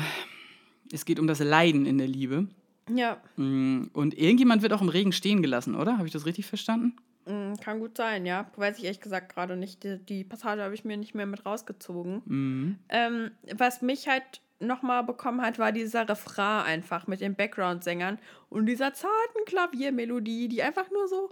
es 0.92 1.04
geht 1.04 1.18
um 1.20 1.26
das 1.26 1.38
Leiden 1.40 1.86
in 1.86 1.98
der 1.98 2.08
Liebe. 2.08 2.46
Ja, 2.92 3.18
Mm, 3.36 3.84
Und 3.92 4.18
irgendjemand 4.18 4.62
wird 4.62 4.72
auch 4.72 4.80
im 4.82 4.88
Regen 4.88 5.12
stehen 5.12 5.42
gelassen, 5.42 5.76
oder? 5.76 5.96
Habe 5.98 6.06
ich 6.08 6.12
das 6.12 6.26
richtig 6.26 6.46
verstanden? 6.46 6.96
Mm, 7.30 7.60
kann 7.60 7.80
gut 7.80 7.96
sein, 7.96 8.26
ja. 8.26 8.50
Weiß 8.56 8.78
ich 8.78 8.84
ehrlich 8.84 9.00
gesagt 9.00 9.34
gerade 9.34 9.56
nicht. 9.56 9.84
Die, 9.84 9.98
die 9.98 10.24
Passage 10.24 10.62
habe 10.62 10.74
ich 10.74 10.84
mir 10.84 10.96
nicht 10.96 11.14
mehr 11.14 11.26
mit 11.26 11.46
rausgezogen. 11.46 12.22
Mhm. 12.24 12.78
Ähm, 12.88 13.30
was 13.54 13.82
mich 13.82 14.08
halt 14.08 14.40
nochmal 14.60 15.04
bekommen 15.04 15.40
hat, 15.40 15.58
war 15.58 15.72
dieser 15.72 16.08
Refrain 16.08 16.64
einfach 16.64 17.06
mit 17.06 17.20
den 17.20 17.34
Background-Sängern 17.34 18.18
und 18.50 18.66
dieser 18.66 18.92
zarten 18.92 19.44
Klaviermelodie, 19.46 20.48
die 20.48 20.62
einfach 20.62 20.90
nur 20.90 21.08
so, 21.08 21.30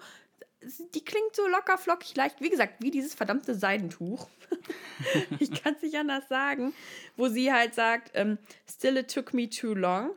die 0.95 1.05
klingt 1.05 1.37
so 1.37 1.47
locker, 1.47 1.79
flockig, 1.79 2.17
leicht, 2.17 2.41
wie 2.41 2.49
gesagt, 2.49 2.77
wie 2.81 2.91
dieses 2.91 3.15
verdammte 3.15 3.55
Seidentuch. 3.55 4.29
ich 5.39 5.63
kann 5.63 5.75
es 5.75 5.83
nicht 5.83 5.97
anders 5.97 6.27
sagen, 6.29 6.73
wo 7.17 7.29
sie 7.29 7.53
halt 7.53 7.75
sagt, 7.75 8.13
ähm, 8.15 8.39
still 8.69 8.97
it 8.97 9.13
took 9.13 9.35
me 9.35 9.49
too 9.49 9.75
long 9.75 10.11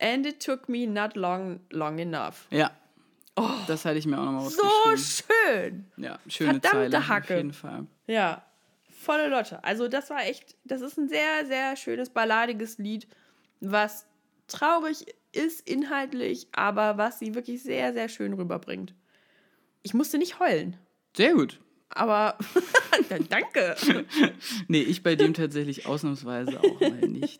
and 0.00 0.26
it 0.26 0.44
took 0.44 0.68
me 0.68 0.86
not 0.86 1.14
long, 1.14 1.60
long 1.70 1.98
enough. 1.98 2.46
Ja. 2.50 2.70
Das 3.66 3.84
hatte 3.84 3.98
ich 3.98 4.06
mir 4.06 4.18
auch 4.18 4.24
nochmal 4.24 4.46
Oh. 4.46 4.50
So 4.50 4.96
schön! 4.96 5.84
Ja, 5.96 6.18
schöne 6.28 6.52
Verdammte 6.60 6.90
Zeile, 6.90 7.08
Hacke. 7.08 7.34
auf 7.34 7.38
jeden 7.38 7.52
Fall. 7.52 7.86
Ja, 8.06 8.44
volle 8.90 9.28
Lotte. 9.28 9.62
Also 9.64 9.88
das 9.88 10.08
war 10.10 10.24
echt, 10.24 10.54
das 10.64 10.80
ist 10.80 10.96
ein 10.98 11.08
sehr, 11.08 11.44
sehr 11.46 11.76
schönes 11.76 12.10
balladiges 12.10 12.78
Lied, 12.78 13.06
was 13.60 14.06
traurig 14.48 15.06
ist 15.32 15.68
inhaltlich, 15.68 16.48
aber 16.52 16.96
was 16.96 17.18
sie 17.18 17.34
wirklich 17.34 17.62
sehr, 17.62 17.92
sehr 17.92 18.08
schön 18.08 18.32
rüberbringt. 18.34 18.94
Ich 19.82 19.92
musste 19.94 20.18
nicht 20.18 20.38
heulen, 20.40 20.76
Sehr 21.16 21.34
gut. 21.34 21.60
aber 21.90 22.38
danke. 23.28 23.76
Nee, 24.68 24.82
ich 24.82 25.02
bei 25.02 25.14
dem 25.16 25.34
tatsächlich 25.34 25.86
ausnahmsweise 25.86 26.58
auch 26.60 26.80
mal 26.80 26.90
nicht. 27.08 27.38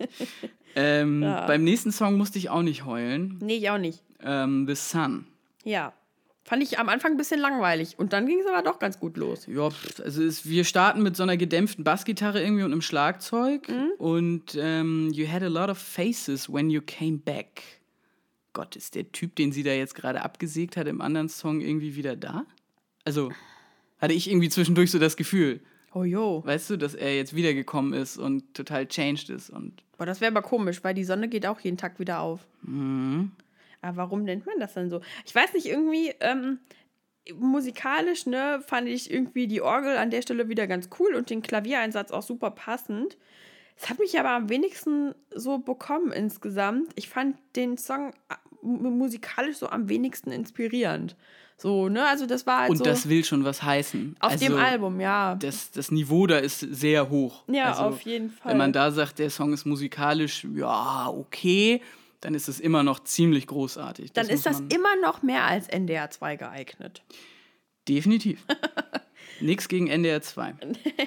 Ähm, 0.74 1.22
Ja. 1.22 1.47
Beim 1.47 1.64
nächsten 1.64 1.90
Song 1.92 2.16
musste 2.18 2.38
ich 2.38 2.51
auch 2.51 2.62
nicht 2.62 2.84
heulen. 2.84 3.38
Nee, 3.42 3.57
ich 3.57 3.70
auch 3.70 3.78
nicht. 3.78 4.03
Ähm, 4.22 4.66
The 4.68 4.74
Sun. 4.74 5.26
Ja. 5.66 5.92
Fand 6.44 6.62
ich 6.62 6.78
am 6.78 6.88
Anfang 6.88 7.10
ein 7.12 7.16
bisschen 7.16 7.40
langweilig 7.40 7.98
und 7.98 8.12
dann 8.12 8.24
ging 8.26 8.38
es 8.38 8.46
aber 8.46 8.62
doch 8.62 8.78
ganz 8.78 9.00
gut 9.00 9.16
los. 9.16 9.46
Ja, 9.48 9.68
also 10.04 10.22
es, 10.22 10.48
wir 10.48 10.62
starten 10.62 11.02
mit 11.02 11.16
so 11.16 11.24
einer 11.24 11.36
gedämpften 11.36 11.82
Bassgitarre 11.82 12.40
irgendwie 12.40 12.62
und 12.62 12.70
einem 12.70 12.82
Schlagzeug. 12.82 13.68
Und 13.98 14.56
ähm, 14.56 15.10
You 15.12 15.26
had 15.28 15.42
a 15.42 15.48
lot 15.48 15.68
of 15.68 15.76
faces 15.76 16.48
when 16.52 16.70
you 16.70 16.80
came 16.86 17.18
back. 17.18 17.62
Gott, 18.52 18.76
ist 18.76 18.94
der 18.94 19.10
Typ, 19.10 19.34
den 19.34 19.50
sie 19.50 19.64
da 19.64 19.72
jetzt 19.72 19.96
gerade 19.96 20.22
abgesägt 20.22 20.76
hat, 20.76 20.86
im 20.86 21.00
anderen 21.00 21.28
Song 21.28 21.60
irgendwie 21.60 21.96
wieder 21.96 22.14
da? 22.14 22.46
Also 23.04 23.32
hatte 23.98 24.14
ich 24.14 24.30
irgendwie 24.30 24.48
zwischendurch 24.48 24.92
so 24.92 25.00
das 25.00 25.16
Gefühl, 25.16 25.60
Oh 25.94 26.04
jo. 26.04 26.42
weißt 26.46 26.70
du, 26.70 26.76
dass 26.76 26.94
er 26.94 27.16
jetzt 27.16 27.34
wiedergekommen 27.34 27.92
ist 27.92 28.18
und 28.18 28.54
total 28.54 28.86
changed 28.86 29.30
ist. 29.30 29.50
Und 29.50 29.82
Boah, 29.98 30.06
das 30.06 30.20
wäre 30.20 30.30
aber 30.30 30.42
komisch, 30.42 30.84
weil 30.84 30.94
die 30.94 31.04
Sonne 31.04 31.26
geht 31.28 31.44
auch 31.44 31.58
jeden 31.58 31.76
Tag 31.76 31.98
wieder 31.98 32.20
auf. 32.20 32.46
Aber 33.82 33.96
warum 33.96 34.22
nennt 34.24 34.46
man 34.46 34.58
das 34.58 34.74
dann 34.74 34.90
so? 34.90 35.00
Ich 35.24 35.34
weiß 35.34 35.52
nicht, 35.54 35.66
irgendwie 35.66 36.14
ähm, 36.20 36.58
musikalisch, 37.34 38.26
ne, 38.26 38.60
fand 38.66 38.88
ich 38.88 39.10
irgendwie 39.10 39.46
die 39.46 39.60
Orgel 39.60 39.96
an 39.96 40.10
der 40.10 40.22
Stelle 40.22 40.48
wieder 40.48 40.66
ganz 40.66 40.88
cool 40.98 41.14
und 41.14 41.30
den 41.30 41.42
Klaviereinsatz 41.42 42.10
auch 42.10 42.22
super 42.22 42.50
passend. 42.50 43.16
Es 43.78 43.90
hat 43.90 43.98
mich 43.98 44.18
aber 44.18 44.30
am 44.30 44.48
wenigsten 44.48 45.14
so 45.34 45.58
bekommen 45.58 46.12
insgesamt. 46.12 46.90
Ich 46.94 47.08
fand 47.08 47.36
den 47.56 47.76
Song 47.76 48.12
mu- 48.62 48.90
musikalisch 48.90 49.56
so 49.58 49.68
am 49.68 49.88
wenigsten 49.88 50.30
inspirierend. 50.32 51.16
So, 51.58 51.88
ne, 51.88 52.06
also 52.06 52.26
das 52.26 52.46
war 52.46 52.60
halt 52.60 52.70
Und 52.70 52.76
so 52.78 52.84
das 52.84 53.08
will 53.08 53.24
schon 53.24 53.44
was 53.44 53.62
heißen. 53.62 54.16
auf 54.20 54.32
also, 54.32 54.44
dem 54.46 54.58
Album, 54.58 55.00
ja. 55.00 55.34
Das, 55.36 55.70
das 55.70 55.90
Niveau 55.90 56.26
da 56.26 56.38
ist 56.38 56.60
sehr 56.60 57.08
hoch. 57.08 57.44
Ja, 57.48 57.70
also, 57.70 57.82
auf 57.84 58.02
jeden 58.02 58.30
Fall. 58.30 58.52
Wenn 58.52 58.58
man 58.58 58.72
da 58.72 58.90
sagt, 58.90 59.18
der 59.18 59.30
Song 59.30 59.52
ist 59.52 59.64
musikalisch, 59.64 60.46
ja, 60.54 61.08
okay, 61.08 61.80
dann 62.26 62.34
ist 62.34 62.48
es 62.48 62.58
immer 62.58 62.82
noch 62.82 63.04
ziemlich 63.04 63.46
großartig. 63.46 64.12
dann 64.12 64.26
muss 64.26 64.34
ist 64.34 64.46
das 64.46 64.58
immer 64.58 64.96
noch 65.00 65.22
mehr 65.22 65.44
als 65.44 65.68
NDR 65.68 66.10
2 66.10 66.34
geeignet. 66.34 67.04
Definitiv. 67.86 68.44
Nix 69.40 69.68
gegen 69.68 69.86
NDR 69.86 70.20
2. 70.20 70.56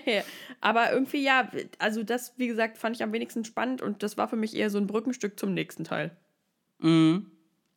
Aber 0.61 0.93
irgendwie, 0.93 1.21
ja, 1.21 1.51
also 1.77 2.03
das, 2.03 2.35
wie 2.37 2.47
gesagt, 2.47 2.77
fand 2.77 2.95
ich 2.95 3.03
am 3.03 3.11
wenigsten 3.11 3.43
spannend 3.43 3.81
und 3.81 4.01
das 4.01 4.15
war 4.15 4.29
für 4.29 4.37
mich 4.37 4.55
eher 4.55 4.69
so 4.69 4.77
ein 4.77 4.87
Brückenstück 4.87 5.37
zum 5.37 5.53
nächsten 5.53 5.83
Teil. 5.83 6.15
Mhm. 6.77 7.29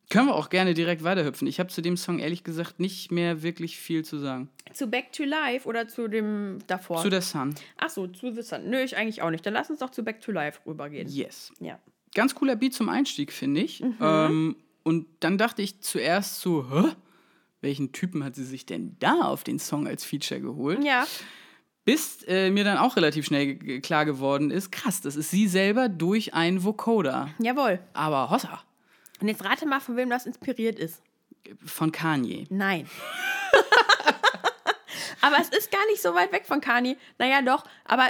Können 0.09 0.27
wir 0.27 0.35
auch 0.35 0.49
gerne 0.49 0.73
direkt 0.73 1.03
weiterhüpfen. 1.03 1.45
Ich 1.45 1.59
habe 1.59 1.67
zu 1.67 1.81
dem 1.81 1.97
Song 1.97 2.19
ehrlich 2.19 2.45
gesagt 2.45 2.79
nicht 2.79 3.11
mehr 3.11 3.43
wirklich 3.43 3.77
viel 3.77 4.05
zu 4.05 4.19
sagen. 4.19 4.49
Zu 4.71 4.87
Back 4.87 5.11
to 5.11 5.25
Life 5.25 5.67
oder 5.67 5.89
zu 5.89 6.07
dem 6.07 6.59
davor? 6.67 7.01
Zu 7.01 7.09
der 7.09 7.21
Sun. 7.21 7.55
Ach 7.75 7.89
so, 7.89 8.07
zu 8.07 8.33
The 8.33 8.41
Sun. 8.41 8.69
Nö, 8.69 8.79
ich 8.79 8.95
eigentlich 8.95 9.21
auch 9.21 9.31
nicht. 9.31 9.45
Dann 9.45 9.53
lass 9.53 9.69
uns 9.69 9.79
doch 9.79 9.89
zu 9.89 10.01
Back 10.01 10.21
to 10.21 10.31
Life 10.31 10.61
rübergehen. 10.65 11.09
Yes. 11.09 11.51
Ja. 11.59 11.77
Ganz 12.13 12.35
cooler 12.35 12.55
Beat 12.55 12.73
zum 12.73 12.89
Einstieg, 12.89 13.31
finde 13.31 13.61
ich. 13.61 13.81
Mhm. 13.81 13.95
Ähm, 14.01 14.55
und 14.83 15.07
dann 15.21 15.37
dachte 15.37 15.61
ich 15.61 15.81
zuerst 15.81 16.41
so, 16.41 16.69
hä? 16.69 16.91
Welchen 17.61 17.93
Typen 17.93 18.23
hat 18.25 18.35
sie 18.35 18.43
sich 18.43 18.65
denn 18.65 18.97
da 18.99 19.21
auf 19.21 19.43
den 19.45 19.57
Song 19.57 19.87
als 19.87 20.03
Feature 20.03 20.41
geholt? 20.41 20.83
Ja, 20.83 21.07
Bis 21.85 22.21
äh, 22.27 22.49
mir 22.49 22.63
dann 22.65 22.77
auch 22.77 22.95
relativ 22.97 23.25
schnell 23.25 23.79
klar 23.81 24.05
geworden 24.05 24.51
ist, 24.51 24.71
krass, 24.71 24.99
das 25.01 25.15
ist 25.15 25.31
sie 25.31 25.47
selber 25.47 25.87
durch 25.89 26.33
einen 26.33 26.63
Vocoder. 26.63 27.29
jawohl. 27.39 27.79
Aber 27.93 28.29
Hossa, 28.29 28.61
Und 29.21 29.27
jetzt 29.29 29.43
rate 29.45 29.65
mal, 29.65 29.79
von 29.79 29.95
wem 29.95 30.09
das 30.09 30.25
inspiriert 30.25 30.77
ist. 30.77 31.01
von 31.65 31.91
Kanye. 31.93 32.45
Nein. 32.49 32.89
aber 35.21 35.37
es 35.39 35.49
ist 35.49 35.71
gar 35.71 35.85
nicht 35.87 36.01
so 36.01 36.13
weit 36.13 36.31
weg 36.31 36.45
von 36.45 36.59
Kanye. 36.61 36.97
Naja, 37.17 37.41
doch. 37.41 37.63
Aber 37.85 38.07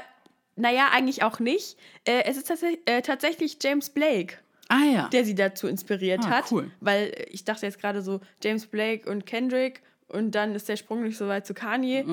naja, 0.56 0.89
eigentlich 0.91 1.24
auch 1.24 1.39
nicht. 1.39 1.78
Äh, 2.06 2.24
es 2.26 2.38
ist 2.38 2.47
tats 2.47 2.64
äh, 2.86 3.01
tatsächlich 3.01 3.58
James 3.62 3.89
Blake. 3.89 4.36
Ah 4.70 4.86
ja. 4.91 5.08
der 5.10 5.26
sie 5.26 5.36
dazu 5.36 5.68
inspiriert 5.68 6.22
Ah, 6.26 6.30
hat. 6.30 6.51
cool. 6.51 6.72
Weil 6.80 7.08
äh, 7.10 7.26
ich 7.30 7.43
dachte 7.43 7.66
jetzt 7.66 7.80
gerade 7.80 8.01
so, 8.01 8.22
James 8.41 8.66
Blake 8.66 9.08
und 9.10 9.26
Kendrick 9.26 9.82
und 10.08 10.32
dann 10.36 10.56
ist 10.56 10.70
der 10.70 10.78
Sprung 10.78 11.04
nicht 11.04 11.18
so 11.18 11.28
weit 11.28 11.45
zu 11.45 11.54
Kanye. 11.54 12.06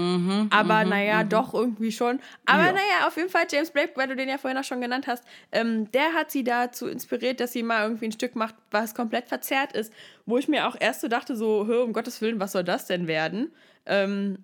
aber 0.51 0.85
naja, 0.85 1.23
doch 1.23 1.55
irgendwie 1.55 1.93
schon. 1.93 2.19
Aber 2.47 2.63
Mhm, 2.63 2.67
Ja. 2.67 2.73
naja, 2.73 3.07
auf 3.07 3.17
jeden 3.17 3.29
Fall 3.31 3.47
James 3.51 3.71
Blake, 3.71 3.93
weil 3.95 4.09
du 4.09 4.17
den 4.17 4.29
ja 4.29 4.37
vorhin 4.37 4.59
auch 4.59 4.65
schon 4.65 4.81
genannt 4.81 5.07
hast, 5.07 5.23
ähm, 5.53 5.91
der 5.93 6.13
hat 6.15 6.31
sie 6.33 6.43
dazu 6.45 6.89
inspiriert, 6.89 7.41
dass 7.41 7.53
sie 7.53 7.63
mal 7.63 7.85
irgendwie 7.85 8.07
ein 8.07 8.13
Stück 8.13 8.35
macht, 8.37 8.57
was 8.73 8.95
komplett 8.95 9.29
verzerrt 9.29 9.73
ist. 9.73 9.93
Wo 10.27 10.37
ich 10.37 10.49
mir 10.49 10.67
auch 10.67 10.77
erst 10.79 11.03
so 11.03 11.09
dachte, 11.09 11.37
so, 11.37 11.67
"Hö, 11.67 11.83
um 11.83 11.93
Gottes 11.93 12.21
Willen, 12.21 12.41
was 12.41 12.53
soll 12.53 12.65
das 12.65 12.87
denn 12.87 13.07
werden? 13.07 13.53
Ähm, 13.87 14.39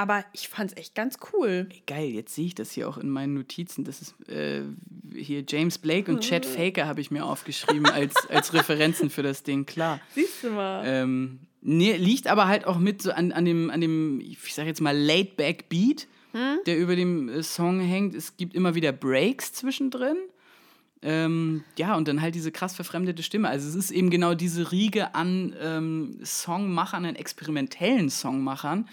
aber 0.00 0.24
ich 0.32 0.48
fand's 0.48 0.74
echt 0.78 0.94
ganz 0.94 1.18
cool. 1.34 1.68
Geil, 1.86 2.08
jetzt 2.08 2.34
sehe 2.34 2.46
ich 2.46 2.54
das 2.54 2.72
hier 2.72 2.88
auch 2.88 2.96
in 2.96 3.10
meinen 3.10 3.34
Notizen. 3.34 3.84
Das 3.84 4.00
ist 4.00 4.14
äh, 4.30 4.62
hier 5.14 5.44
James 5.46 5.76
Blake 5.76 6.10
und 6.10 6.22
Chad 6.22 6.46
Faker 6.46 6.86
habe 6.86 7.02
ich 7.02 7.10
mir 7.10 7.26
aufgeschrieben 7.26 7.84
als, 7.84 8.14
als 8.30 8.54
Referenzen 8.54 9.10
für 9.10 9.22
das 9.22 9.42
Ding, 9.42 9.66
klar. 9.66 10.00
Siehst 10.14 10.42
du 10.42 10.52
mal. 10.52 10.84
Ähm, 10.86 11.40
nee, 11.60 11.94
liegt 11.96 12.28
aber 12.28 12.48
halt 12.48 12.64
auch 12.66 12.78
mit 12.78 13.02
so 13.02 13.12
an, 13.12 13.30
an 13.32 13.44
dem, 13.44 13.68
an 13.68 13.82
dem, 13.82 14.20
ich 14.20 14.54
sag 14.54 14.64
jetzt 14.64 14.80
mal, 14.80 14.96
Laid-Back-Beat, 14.96 16.06
der 16.64 16.78
über 16.78 16.96
dem 16.96 17.28
äh, 17.28 17.42
Song 17.42 17.80
hängt. 17.80 18.14
Es 18.14 18.38
gibt 18.38 18.54
immer 18.54 18.74
wieder 18.74 18.92
Breaks 18.92 19.52
zwischendrin. 19.52 20.16
Ähm, 21.02 21.64
ja, 21.78 21.96
und 21.96 22.08
dann 22.08 22.20
halt 22.20 22.34
diese 22.34 22.52
krass 22.52 22.74
verfremdete 22.74 23.22
Stimme. 23.22 23.48
Also 23.48 23.68
es 23.68 23.74
ist 23.74 23.90
eben 23.90 24.10
genau 24.10 24.34
diese 24.34 24.70
Riege 24.70 25.14
an 25.14 25.54
ähm, 25.60 26.20
Songmachern, 26.22 27.06
an 27.06 27.16
experimentellen 27.16 28.10
Songmachern 28.10 28.88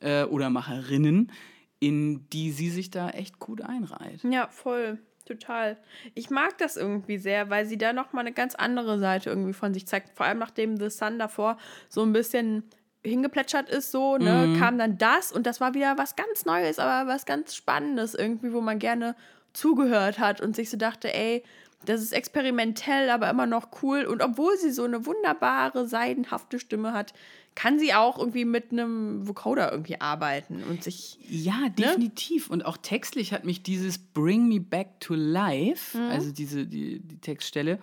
äh, 0.00 0.24
oder 0.24 0.50
Macherinnen, 0.50 1.32
in 1.78 2.28
die 2.30 2.52
sie 2.52 2.68
sich 2.68 2.90
da 2.90 3.10
echt 3.10 3.38
gut 3.38 3.62
einreiht. 3.62 4.22
Ja, 4.24 4.48
voll. 4.48 4.98
Total. 5.24 5.76
Ich 6.14 6.30
mag 6.30 6.56
das 6.58 6.76
irgendwie 6.76 7.18
sehr, 7.18 7.50
weil 7.50 7.66
sie 7.66 7.76
da 7.76 7.92
nochmal 7.92 8.24
eine 8.24 8.32
ganz 8.32 8.54
andere 8.54 9.00
Seite 9.00 9.28
irgendwie 9.28 9.54
von 9.54 9.74
sich 9.74 9.84
zeigt. 9.84 10.16
Vor 10.16 10.24
allem 10.24 10.38
nachdem 10.38 10.76
The 10.76 10.88
Sun 10.88 11.18
davor 11.18 11.58
so 11.88 12.02
ein 12.02 12.12
bisschen 12.12 12.62
hingeplätschert 13.02 13.68
ist, 13.68 13.90
so, 13.90 14.18
ne, 14.18 14.56
kam 14.58 14.78
dann 14.78 14.98
das 14.98 15.32
und 15.32 15.46
das 15.46 15.60
war 15.60 15.74
wieder 15.74 15.98
was 15.98 16.16
ganz 16.16 16.44
Neues, 16.44 16.78
aber 16.78 17.10
was 17.10 17.26
ganz 17.26 17.54
Spannendes 17.56 18.14
irgendwie, 18.14 18.52
wo 18.52 18.60
man 18.60 18.78
gerne 18.78 19.16
zugehört 19.56 20.18
hat 20.18 20.40
und 20.40 20.54
sich 20.54 20.70
so 20.70 20.76
dachte, 20.76 21.12
ey, 21.14 21.42
das 21.84 22.02
ist 22.02 22.12
experimentell, 22.12 23.10
aber 23.10 23.28
immer 23.30 23.46
noch 23.46 23.68
cool. 23.82 24.04
Und 24.04 24.22
obwohl 24.22 24.56
sie 24.56 24.70
so 24.70 24.84
eine 24.84 25.06
wunderbare, 25.06 25.86
seidenhafte 25.86 26.58
Stimme 26.58 26.92
hat, 26.92 27.12
kann 27.54 27.78
sie 27.78 27.94
auch 27.94 28.18
irgendwie 28.18 28.44
mit 28.44 28.72
einem 28.72 29.26
Vocoder 29.26 29.70
irgendwie 29.72 30.00
arbeiten 30.00 30.62
und 30.68 30.82
sich 30.82 31.18
Ja, 31.28 31.68
definitiv. 31.70 32.50
Und 32.50 32.64
auch 32.66 32.76
textlich 32.76 33.32
hat 33.32 33.44
mich 33.44 33.62
dieses 33.62 33.98
Bring 33.98 34.48
Me 34.48 34.60
Back 34.60 35.00
to 35.00 35.14
Life, 35.14 35.96
Mhm. 35.96 36.10
also 36.10 36.32
diese, 36.32 36.66
die, 36.66 37.00
die 37.00 37.18
Textstelle, 37.18 37.78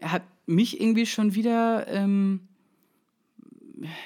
hat 0.00 0.22
mich 0.46 0.80
irgendwie 0.80 1.06
schon 1.06 1.34
wieder, 1.34 1.86
ähm, 1.88 2.40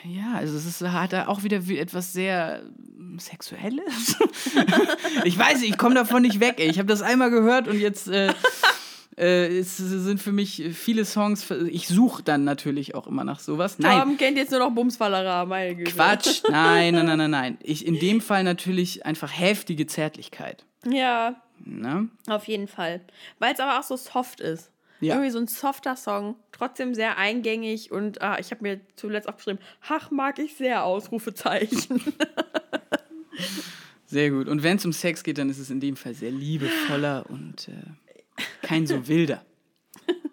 ja, 0.05 0.35
also 0.35 0.57
es 0.57 0.67
ist, 0.67 0.83
hat 0.83 1.13
da 1.13 1.29
auch 1.29 1.43
wieder 1.43 1.67
wie 1.67 1.79
etwas 1.79 2.13
sehr 2.13 2.63
ähm, 2.99 3.19
Sexuelles. 3.19 4.17
ich 5.25 5.39
weiß 5.39 5.61
nicht, 5.61 5.71
ich 5.71 5.79
komme 5.79 5.95
davon 5.95 6.23
nicht 6.23 6.41
weg. 6.41 6.57
Ey. 6.59 6.71
Ich 6.71 6.79
habe 6.79 6.89
das 6.89 7.03
einmal 7.03 7.31
gehört 7.31 7.69
und 7.69 7.79
jetzt 7.79 8.09
äh, 8.09 8.33
äh, 9.17 9.59
es 9.59 9.77
sind 9.77 10.21
für 10.21 10.33
mich 10.33 10.63
viele 10.73 11.05
Songs, 11.05 11.51
ich 11.51 11.89
suche 11.89 12.23
dann 12.23 12.45
natürlich 12.45 12.95
auch 12.95 13.07
immer 13.07 13.25
nach 13.25 13.41
sowas. 13.41 13.79
Nein, 13.79 14.01
Tom 14.01 14.17
kennt 14.17 14.37
jetzt 14.37 14.51
nur 14.51 14.61
noch 14.61 14.71
Bumsfallera, 14.71 15.45
meine 15.45 15.75
Güte. 15.75 15.93
Quatsch, 15.93 16.43
nein, 16.51 16.95
nein, 16.95 17.07
nein, 17.07 17.19
nein, 17.19 17.31
nein. 17.31 17.59
Ich, 17.63 17.87
in 17.87 17.99
dem 17.99 18.21
Fall 18.21 18.45
natürlich 18.45 19.05
einfach 19.05 19.31
heftige 19.33 19.87
Zärtlichkeit. 19.87 20.65
Ja, 20.87 21.37
Ne? 21.67 22.09
auf 22.29 22.47
jeden 22.47 22.69
Fall. 22.69 23.01
Weil 23.39 23.55
es 23.55 23.61
aber 23.61 23.79
auch 23.79 23.83
so 23.83 23.97
soft 23.97 24.41
ist. 24.41 24.71
Ja. 25.01 25.15
Irgendwie 25.15 25.31
so 25.31 25.39
ein 25.39 25.47
softer 25.47 25.97
Song, 25.97 26.37
trotzdem 26.53 26.95
sehr 26.95 27.19
eingängig 27.19 27.91
und 27.91 28.23
ah, 28.23 28.39
ich 28.39 28.51
habe 28.51 28.63
mir 28.63 28.81
zuletzt 28.97 29.29
auch 29.29 29.37
geschrieben, 29.37 29.59
ach, 29.89 30.11
mag 30.11 30.39
ich 30.39 30.57
sehr, 30.57 30.85
Ausrufezeichen. 30.85 32.01
Sehr 34.07 34.31
gut. 34.31 34.47
Und 34.47 34.63
wenn 34.63 34.77
es 34.77 34.85
um 34.85 34.93
Sex 34.93 35.25
geht, 35.25 35.39
dann 35.39 35.51
ist 35.51 35.59
es 35.59 35.71
in 35.71 35.81
dem 35.81 35.97
Fall 35.97 36.15
sehr 36.15 36.31
liebevoller 36.31 37.25
und 37.29 37.67
äh, 37.67 38.43
kein 38.63 38.87
so 38.87 39.09
wilder. 39.09 39.45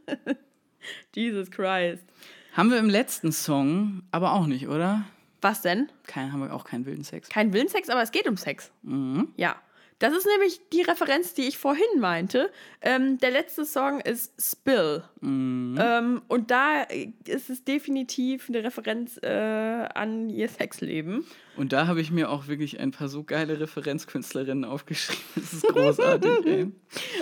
Jesus 1.15 1.49
Christ. 1.49 2.05
Haben 2.53 2.69
wir 2.69 2.77
im 2.77 2.89
letzten 2.89 3.31
Song 3.31 4.03
aber 4.11 4.33
auch 4.33 4.45
nicht, 4.45 4.67
oder? 4.67 5.05
Was 5.41 5.63
denn? 5.63 5.89
Kein, 6.05 6.31
haben 6.31 6.41
wir 6.41 6.53
auch 6.53 6.65
keinen 6.65 6.85
wilden 6.85 7.03
Sex. 7.03 7.29
Kein 7.29 7.53
Willensex, 7.53 7.89
aber 7.89 8.03
es 8.03 8.11
geht 8.11 8.27
um 8.27 8.37
Sex. 8.37 8.71
Mhm. 8.83 9.29
Ja. 9.35 9.55
Das 10.01 10.13
ist 10.15 10.25
nämlich 10.25 10.59
die 10.73 10.81
Referenz, 10.81 11.33
die 11.35 11.43
ich 11.43 11.57
vorhin 11.59 11.99
meinte. 11.99 12.51
Ähm, 12.81 13.19
der 13.19 13.29
letzte 13.31 13.65
Song 13.65 13.99
ist 14.01 14.33
Spill. 14.41 15.03
Mhm. 15.21 15.77
Ähm, 15.79 16.21
und 16.27 16.49
da 16.49 16.81
ist 17.27 17.49
es 17.51 17.63
definitiv 17.63 18.49
eine 18.49 18.63
Referenz 18.63 19.17
äh, 19.21 19.27
an 19.29 20.29
ihr 20.29 20.49
Sexleben. 20.49 21.25
Und 21.55 21.71
da 21.73 21.85
habe 21.85 22.01
ich 22.01 22.09
mir 22.11 22.29
auch 22.31 22.47
wirklich 22.47 22.79
ein 22.79 22.91
paar 22.91 23.09
so 23.09 23.23
geile 23.23 23.59
Referenzkünstlerinnen 23.59 24.65
aufgeschrieben. 24.65 25.21
Das 25.35 25.53
ist 25.53 25.63
großartig, 25.67 26.45
ey. 26.45 26.67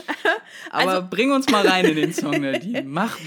Aber 0.72 0.92
Also- 0.92 1.08
bring 1.10 1.32
uns 1.32 1.50
mal 1.50 1.68
rein 1.68 1.86
in 1.86 1.96
den 1.96 2.14
Song, 2.14 2.40
Nadine. 2.40 2.84
Mach, 2.88 3.18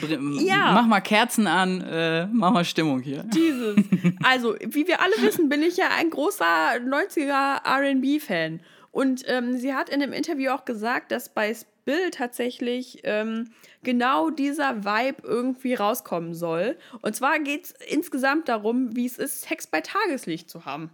Ja. 0.41 0.73
mach 0.73 0.87
mal 0.87 1.01
Kerzen 1.01 1.47
an, 1.47 1.81
äh, 1.83 2.27
mach 2.27 2.53
mal 2.53 2.65
Stimmung 2.65 3.01
hier. 3.01 3.27
Jesus. 3.35 3.77
Also, 4.23 4.55
wie 4.65 4.87
wir 4.87 5.01
alle 5.03 5.15
wissen, 5.21 5.49
bin 5.49 5.63
ich 5.63 5.77
ja 5.77 5.89
ein 5.99 6.09
großer 6.11 6.45
90er 6.87 7.61
RB-Fan. 7.67 8.61
Und 8.93 9.25
ähm, 9.27 9.57
sie 9.57 9.75
hat 9.75 9.89
in 9.89 10.03
einem 10.03 10.13
Interview 10.13 10.51
auch 10.51 10.65
gesagt, 10.65 11.11
dass 11.11 11.29
bei 11.29 11.55
Spill 11.55 12.11
tatsächlich 12.11 13.01
ähm, 13.03 13.51
genau 13.83 14.31
dieser 14.31 14.85
Vibe 14.85 15.27
irgendwie 15.27 15.75
rauskommen 15.75 16.35
soll. 16.35 16.77
Und 17.01 17.17
zwar 17.17 17.41
geht 17.41 17.65
es 17.65 17.75
insgesamt 17.89 18.49
darum, 18.49 18.95
wie 18.95 19.07
es 19.07 19.19
ist, 19.19 19.43
Sex 19.43 19.67
bei 19.67 19.81
Tageslicht 19.81 20.49
zu 20.49 20.65
haben. 20.65 20.91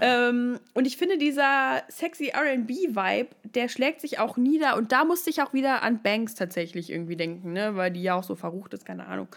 Ähm, 0.00 0.58
und 0.74 0.86
ich 0.86 0.96
finde, 0.96 1.16
dieser 1.18 1.82
sexy 1.88 2.32
RB-Vibe, 2.34 3.28
der 3.44 3.68
schlägt 3.68 4.00
sich 4.00 4.18
auch 4.18 4.36
nieder. 4.36 4.76
Und 4.76 4.92
da 4.92 5.04
musste 5.04 5.30
ich 5.30 5.42
auch 5.42 5.52
wieder 5.52 5.82
an 5.82 6.02
Banks 6.02 6.34
tatsächlich 6.34 6.90
irgendwie 6.90 7.16
denken, 7.16 7.52
ne? 7.52 7.76
weil 7.76 7.90
die 7.90 8.02
ja 8.02 8.14
auch 8.14 8.24
so 8.24 8.34
verrucht 8.34 8.74
ist, 8.74 8.84
keine 8.84 9.06
Ahnung. 9.06 9.28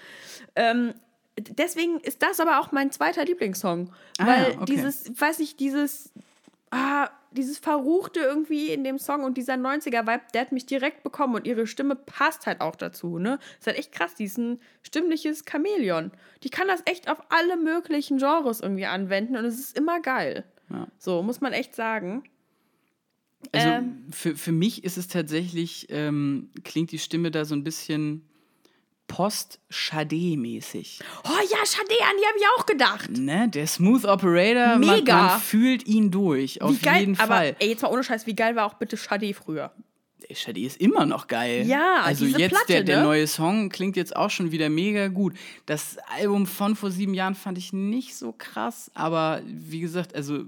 Ähm, 0.55 0.93
deswegen 1.37 1.99
ist 1.99 2.23
das 2.23 2.39
aber 2.39 2.59
auch 2.59 2.71
mein 2.71 2.91
zweiter 2.91 3.25
Lieblingssong. 3.25 3.91
Ah, 4.17 4.27
weil 4.27 4.51
okay. 4.53 4.65
dieses, 4.65 5.07
ich 5.07 5.21
weiß 5.21 5.39
nicht, 5.39 5.59
dieses, 5.59 6.11
ah, 6.71 7.09
dieses 7.31 7.59
Verruchte 7.59 8.19
irgendwie 8.19 8.69
in 8.69 8.83
dem 8.83 8.97
Song 8.99 9.23
und 9.23 9.37
dieser 9.37 9.55
90er-Vibe, 9.55 10.21
der 10.33 10.41
hat 10.41 10.51
mich 10.51 10.65
direkt 10.65 11.03
bekommen 11.03 11.35
und 11.35 11.45
ihre 11.47 11.67
Stimme 11.67 11.95
passt 11.95 12.45
halt 12.47 12.61
auch 12.61 12.75
dazu, 12.75 13.19
ne? 13.19 13.39
Ist 13.59 13.67
halt 13.67 13.77
echt 13.77 13.91
krass, 13.91 14.15
die 14.15 14.25
ist 14.25 14.37
ein 14.37 14.59
stimmliches 14.83 15.43
Chamäleon. 15.49 16.11
Die 16.43 16.49
kann 16.49 16.67
das 16.67 16.81
echt 16.85 17.09
auf 17.09 17.17
alle 17.29 17.57
möglichen 17.57 18.17
Genres 18.17 18.61
irgendwie 18.61 18.85
anwenden 18.85 19.35
und 19.37 19.45
es 19.45 19.59
ist 19.59 19.77
immer 19.77 19.99
geil. 20.01 20.45
Ja. 20.69 20.87
So, 20.97 21.21
muss 21.23 21.41
man 21.41 21.53
echt 21.53 21.75
sagen. 21.75 22.23
Also 23.51 23.67
Ähm. 23.67 24.05
für, 24.11 24.35
für 24.35 24.51
mich 24.51 24.83
ist 24.83 24.97
es 24.97 25.07
tatsächlich, 25.07 25.87
ähm, 25.89 26.49
klingt 26.63 26.91
die 26.91 26.99
Stimme 26.99 27.31
da 27.31 27.45
so 27.45 27.55
ein 27.55 27.63
bisschen 27.63 28.27
Post-Chade-mäßig. 29.07 30.99
Oh 31.23 31.29
ja, 31.29 31.65
Schade, 31.65 31.87
an 31.89 32.17
die 32.19 32.25
habe 32.25 32.37
ich 32.37 32.45
auch 32.57 32.65
gedacht. 32.65 33.09
Ne? 33.11 33.49
Der 33.49 33.67
Smooth 33.67 34.05
Operator, 34.05 34.77
man, 34.77 34.97
Mega. 34.97 35.15
man 35.15 35.39
fühlt 35.39 35.87
ihn 35.87 36.11
durch, 36.11 36.61
auf 36.61 36.71
Wie 36.71 36.85
geil, 36.85 36.99
jeden 37.01 37.19
aber 37.19 37.35
Fall. 37.35 37.55
ey, 37.59 37.69
jetzt 37.69 37.81
mal 37.81 37.91
ohne 37.91 38.03
Scheiß, 38.03 38.27
wie 38.27 38.35
geil 38.35 38.55
war 38.55 38.65
auch 38.65 38.75
bitte 38.75 38.97
Schade 38.97 39.33
früher? 39.33 39.71
Shadi 40.31 40.65
ist 40.65 40.81
immer 40.81 41.05
noch 41.05 41.27
geil. 41.27 41.65
Ja, 41.65 42.01
also 42.03 42.25
jetzt 42.25 42.49
Platte, 42.49 42.67
der, 42.67 42.83
der 42.83 42.97
ne? 42.97 43.03
neue 43.03 43.27
Song 43.27 43.69
klingt 43.69 43.95
jetzt 43.95 44.15
auch 44.15 44.29
schon 44.29 44.51
wieder 44.51 44.67
mega 44.69 45.07
gut. 45.07 45.33
Das 45.65 45.97
Album 46.19 46.45
von 46.47 46.75
vor 46.75 46.91
sieben 46.91 47.13
Jahren 47.13 47.35
fand 47.35 47.57
ich 47.57 47.71
nicht 47.71 48.15
so 48.15 48.33
krass, 48.37 48.91
aber 48.93 49.41
wie 49.45 49.79
gesagt, 49.79 50.15
also 50.15 50.45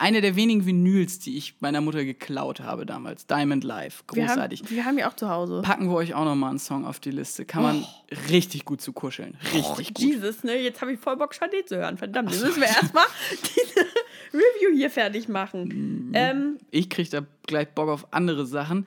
eine 0.00 0.20
der 0.22 0.34
wenigen 0.34 0.64
Vinyls, 0.66 1.18
die 1.18 1.36
ich 1.36 1.54
meiner 1.60 1.80
Mutter 1.80 2.04
geklaut 2.04 2.60
habe 2.60 2.86
damals, 2.86 3.26
Diamond 3.26 3.62
Live, 3.64 4.02
Wir 4.12 4.26
großartig. 4.26 4.60
haben, 4.62 4.70
wir 4.70 4.84
haben 4.86 4.98
ja 4.98 5.08
auch 5.08 5.14
zu 5.14 5.28
Hause. 5.28 5.60
Packen 5.62 5.88
wir 5.88 5.94
euch 5.94 6.14
auch 6.14 6.24
noch 6.24 6.34
mal 6.34 6.48
einen 6.50 6.58
Song 6.58 6.84
auf 6.86 7.00
die 7.00 7.10
Liste. 7.10 7.44
Kann 7.44 7.62
man 7.62 7.84
richtig 8.30 8.64
gut 8.64 8.80
zu 8.80 8.92
kuscheln. 8.92 9.36
Richtig 9.54 9.94
gut. 9.94 9.98
Jesus, 9.98 10.42
ne? 10.42 10.56
Jetzt 10.56 10.80
habe 10.80 10.92
ich 10.94 10.98
voll 11.00 11.16
Bock, 11.16 11.34
Schade 11.34 11.64
zu 11.66 11.76
hören. 11.76 11.98
Verdammt, 11.98 12.30
jetzt 12.30 12.42
müssen 12.42 12.60
wir 12.60 12.68
erstmal 12.68 13.04
diese 13.30 13.80
Review 14.32 14.74
hier 14.76 14.90
fertig 14.90 15.28
machen. 15.28 16.10
Ähm, 16.14 16.56
Ich 16.70 16.88
kriege 16.88 17.10
da 17.10 17.20
gleich 17.46 17.68
Bock 17.68 17.88
auf 17.90 18.12
andere 18.12 18.46
Sachen. 18.46 18.86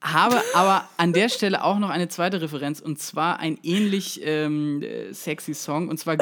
Habe 0.00 0.40
aber 0.54 0.88
an 0.96 1.12
der 1.12 1.28
Stelle 1.28 1.62
auch 1.64 1.78
noch 1.78 1.90
eine 1.90 2.08
zweite 2.08 2.40
Referenz 2.40 2.80
und 2.80 2.98
zwar 3.00 3.38
ein 3.40 3.58
ähnlich 3.62 4.20
ähm, 4.24 4.82
äh, 4.82 5.12
sexy 5.12 5.54
Song 5.54 5.88
und 5.88 5.98
zwar 5.98 6.16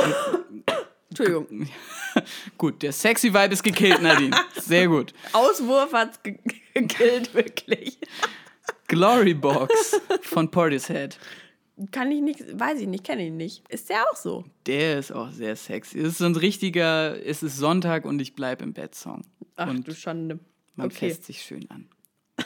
Entschuldigung, 1.09 1.69
Gut, 2.59 2.83
der 2.83 2.93
sexy 2.93 3.33
Vibe 3.33 3.53
ist 3.55 3.63
gekillt, 3.63 4.03
Nadine. 4.03 4.37
Sehr 4.61 4.89
gut. 4.89 5.13
Auswurf 5.33 5.93
hat's 5.93 6.23
ge 6.23 6.39
gekillt, 6.75 7.33
wirklich. 7.35 7.99
Glory 8.89 9.35
Box 9.35 10.01
von 10.23 10.51
Portishead. 10.51 11.19
Kann 11.91 12.11
ich 12.11 12.23
nicht, 12.23 12.59
weiß 12.59 12.81
ich 12.81 12.87
nicht, 12.87 13.05
kenne 13.05 13.27
ihn 13.27 13.37
nicht. 13.37 13.63
Ist 13.69 13.91
der 13.91 14.03
auch 14.11 14.17
so? 14.17 14.45
Der 14.67 14.99
ist 14.99 15.13
auch 15.13 15.31
sehr 15.31 15.55
sexy. 15.57 15.99
Es 16.01 16.09
ist 16.09 16.19
so 16.19 16.25
ein 16.25 16.35
richtiger, 16.37 17.23
es 17.25 17.43
ist 17.43 17.57
Sonntag 17.59 18.05
und 18.07 18.19
ich 18.21 18.35
bleib 18.35 18.63
im 18.63 18.73
Bett 18.73 18.95
Song. 18.95 19.23
Ach 19.57 19.69
und 19.69 19.87
du 19.87 19.95
Schande. 19.95 20.39
man 20.75 20.87
Okay. 20.87 21.11
fässt 21.11 21.25
sich 21.25 21.43
schön 21.43 21.71
an. 21.71 21.89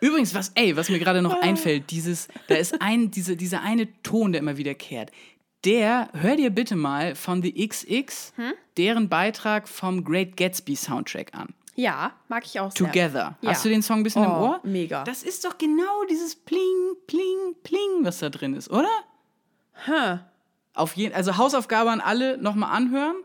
Übrigens, 0.00 0.34
was, 0.34 0.52
ey, 0.54 0.76
was 0.76 0.88
mir 0.88 0.98
gerade 0.98 1.22
noch 1.22 1.40
einfällt, 1.40 1.90
dieses, 1.90 2.28
da 2.48 2.54
ist 2.56 2.80
ein, 2.80 3.10
diese, 3.10 3.36
dieser 3.36 3.62
eine 3.62 3.88
Ton, 4.02 4.32
der 4.32 4.40
immer 4.40 4.56
wiederkehrt. 4.56 5.10
Der, 5.66 6.08
hör 6.12 6.36
dir 6.36 6.50
bitte 6.50 6.76
mal 6.76 7.14
von 7.16 7.42
The 7.42 7.52
XX 7.68 8.32
Hm? 8.36 8.52
deren 8.76 9.08
Beitrag 9.08 9.68
vom 9.68 10.04
Great 10.04 10.36
Gatsby 10.36 10.76
Soundtrack 10.76 11.34
an. 11.34 11.48
Ja, 11.74 12.12
mag 12.28 12.44
ich 12.46 12.58
auch 12.60 12.70
sehr. 12.70 12.86
Together. 12.86 13.36
Ja. 13.42 13.50
Hast 13.50 13.64
du 13.64 13.68
den 13.68 13.82
Song 13.82 13.98
ein 13.98 14.02
bisschen 14.04 14.22
im 14.24 14.30
Oh, 14.30 14.44
Ohr? 14.44 14.60
mega. 14.62 15.02
Das 15.04 15.22
ist 15.24 15.44
doch 15.44 15.58
genau 15.58 16.04
dieses 16.08 16.36
Pling, 16.36 16.94
Pling, 17.06 17.54
Pling, 17.64 18.04
was 18.04 18.20
da 18.20 18.30
drin 18.30 18.54
ist, 18.54 18.70
oder? 18.70 18.88
Huh, 19.86 20.18
Auf 20.72 20.94
jeden, 20.96 21.14
also 21.14 21.36
Hausaufgabe 21.36 21.90
an 21.90 22.00
alle 22.00 22.38
nochmal 22.38 22.74
anhören 22.74 23.16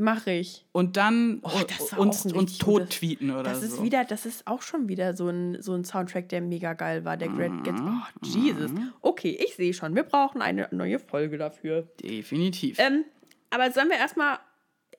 mach 0.00 0.26
ich. 0.26 0.64
und 0.72 0.96
dann 0.96 1.40
Oh, 1.42 2.00
uns, 2.00 2.24
uns 2.26 2.58
tot 2.58 2.80
gutes- 2.82 2.96
tweeten 2.98 3.30
oder 3.30 3.42
Das 3.44 3.62
ist 3.62 3.76
so. 3.76 3.82
wieder, 3.82 4.04
das 4.04 4.26
ist 4.26 4.46
auch 4.46 4.62
schon 4.62 4.88
wieder 4.88 5.14
so 5.16 5.28
ein, 5.28 5.60
so 5.62 5.74
ein 5.74 5.84
Soundtrack, 5.84 6.28
der 6.28 6.40
mega 6.40 6.72
geil 6.72 7.04
war, 7.04 7.16
der 7.16 7.28
Great 7.28 7.52
Mhm. 7.52 7.62
Gatsby. 7.62 7.88
Oh, 7.88 8.26
Jesus. 8.26 8.70
Okay, 9.02 9.38
ich 9.44 9.54
sehe 9.56 9.72
schon. 9.74 9.94
Wir 9.94 10.02
brauchen 10.02 10.42
eine 10.42 10.68
neue 10.72 10.98
Folge 10.98 11.38
dafür. 11.38 11.82
Definitiv. 12.02 12.78
Ähm, 12.78 13.04
aber 13.50 13.70
sollen 13.70 13.88
wir 13.88 13.96
erstmal 13.98 14.38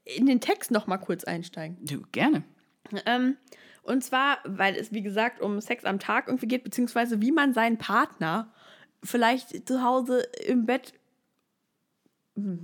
in 0.05 0.25
den 0.25 0.39
Text 0.39 0.71
noch 0.71 0.87
mal 0.87 0.97
kurz 0.97 1.23
einsteigen? 1.23 1.77
du, 1.81 2.01
gerne. 2.11 2.43
Ähm, 3.05 3.37
und 3.83 4.03
zwar, 4.03 4.37
weil 4.45 4.75
es, 4.75 4.91
wie 4.91 5.01
gesagt, 5.01 5.41
um 5.41 5.59
Sex 5.61 5.85
am 5.85 5.99
Tag 5.99 6.27
irgendwie 6.27 6.47
geht, 6.47 6.63
beziehungsweise 6.63 7.21
wie 7.21 7.31
man 7.31 7.53
seinen 7.53 7.77
Partner 7.77 8.51
vielleicht 9.03 9.67
zu 9.67 9.83
Hause 9.83 10.19
im 10.45 10.65
Bett. 10.65 10.93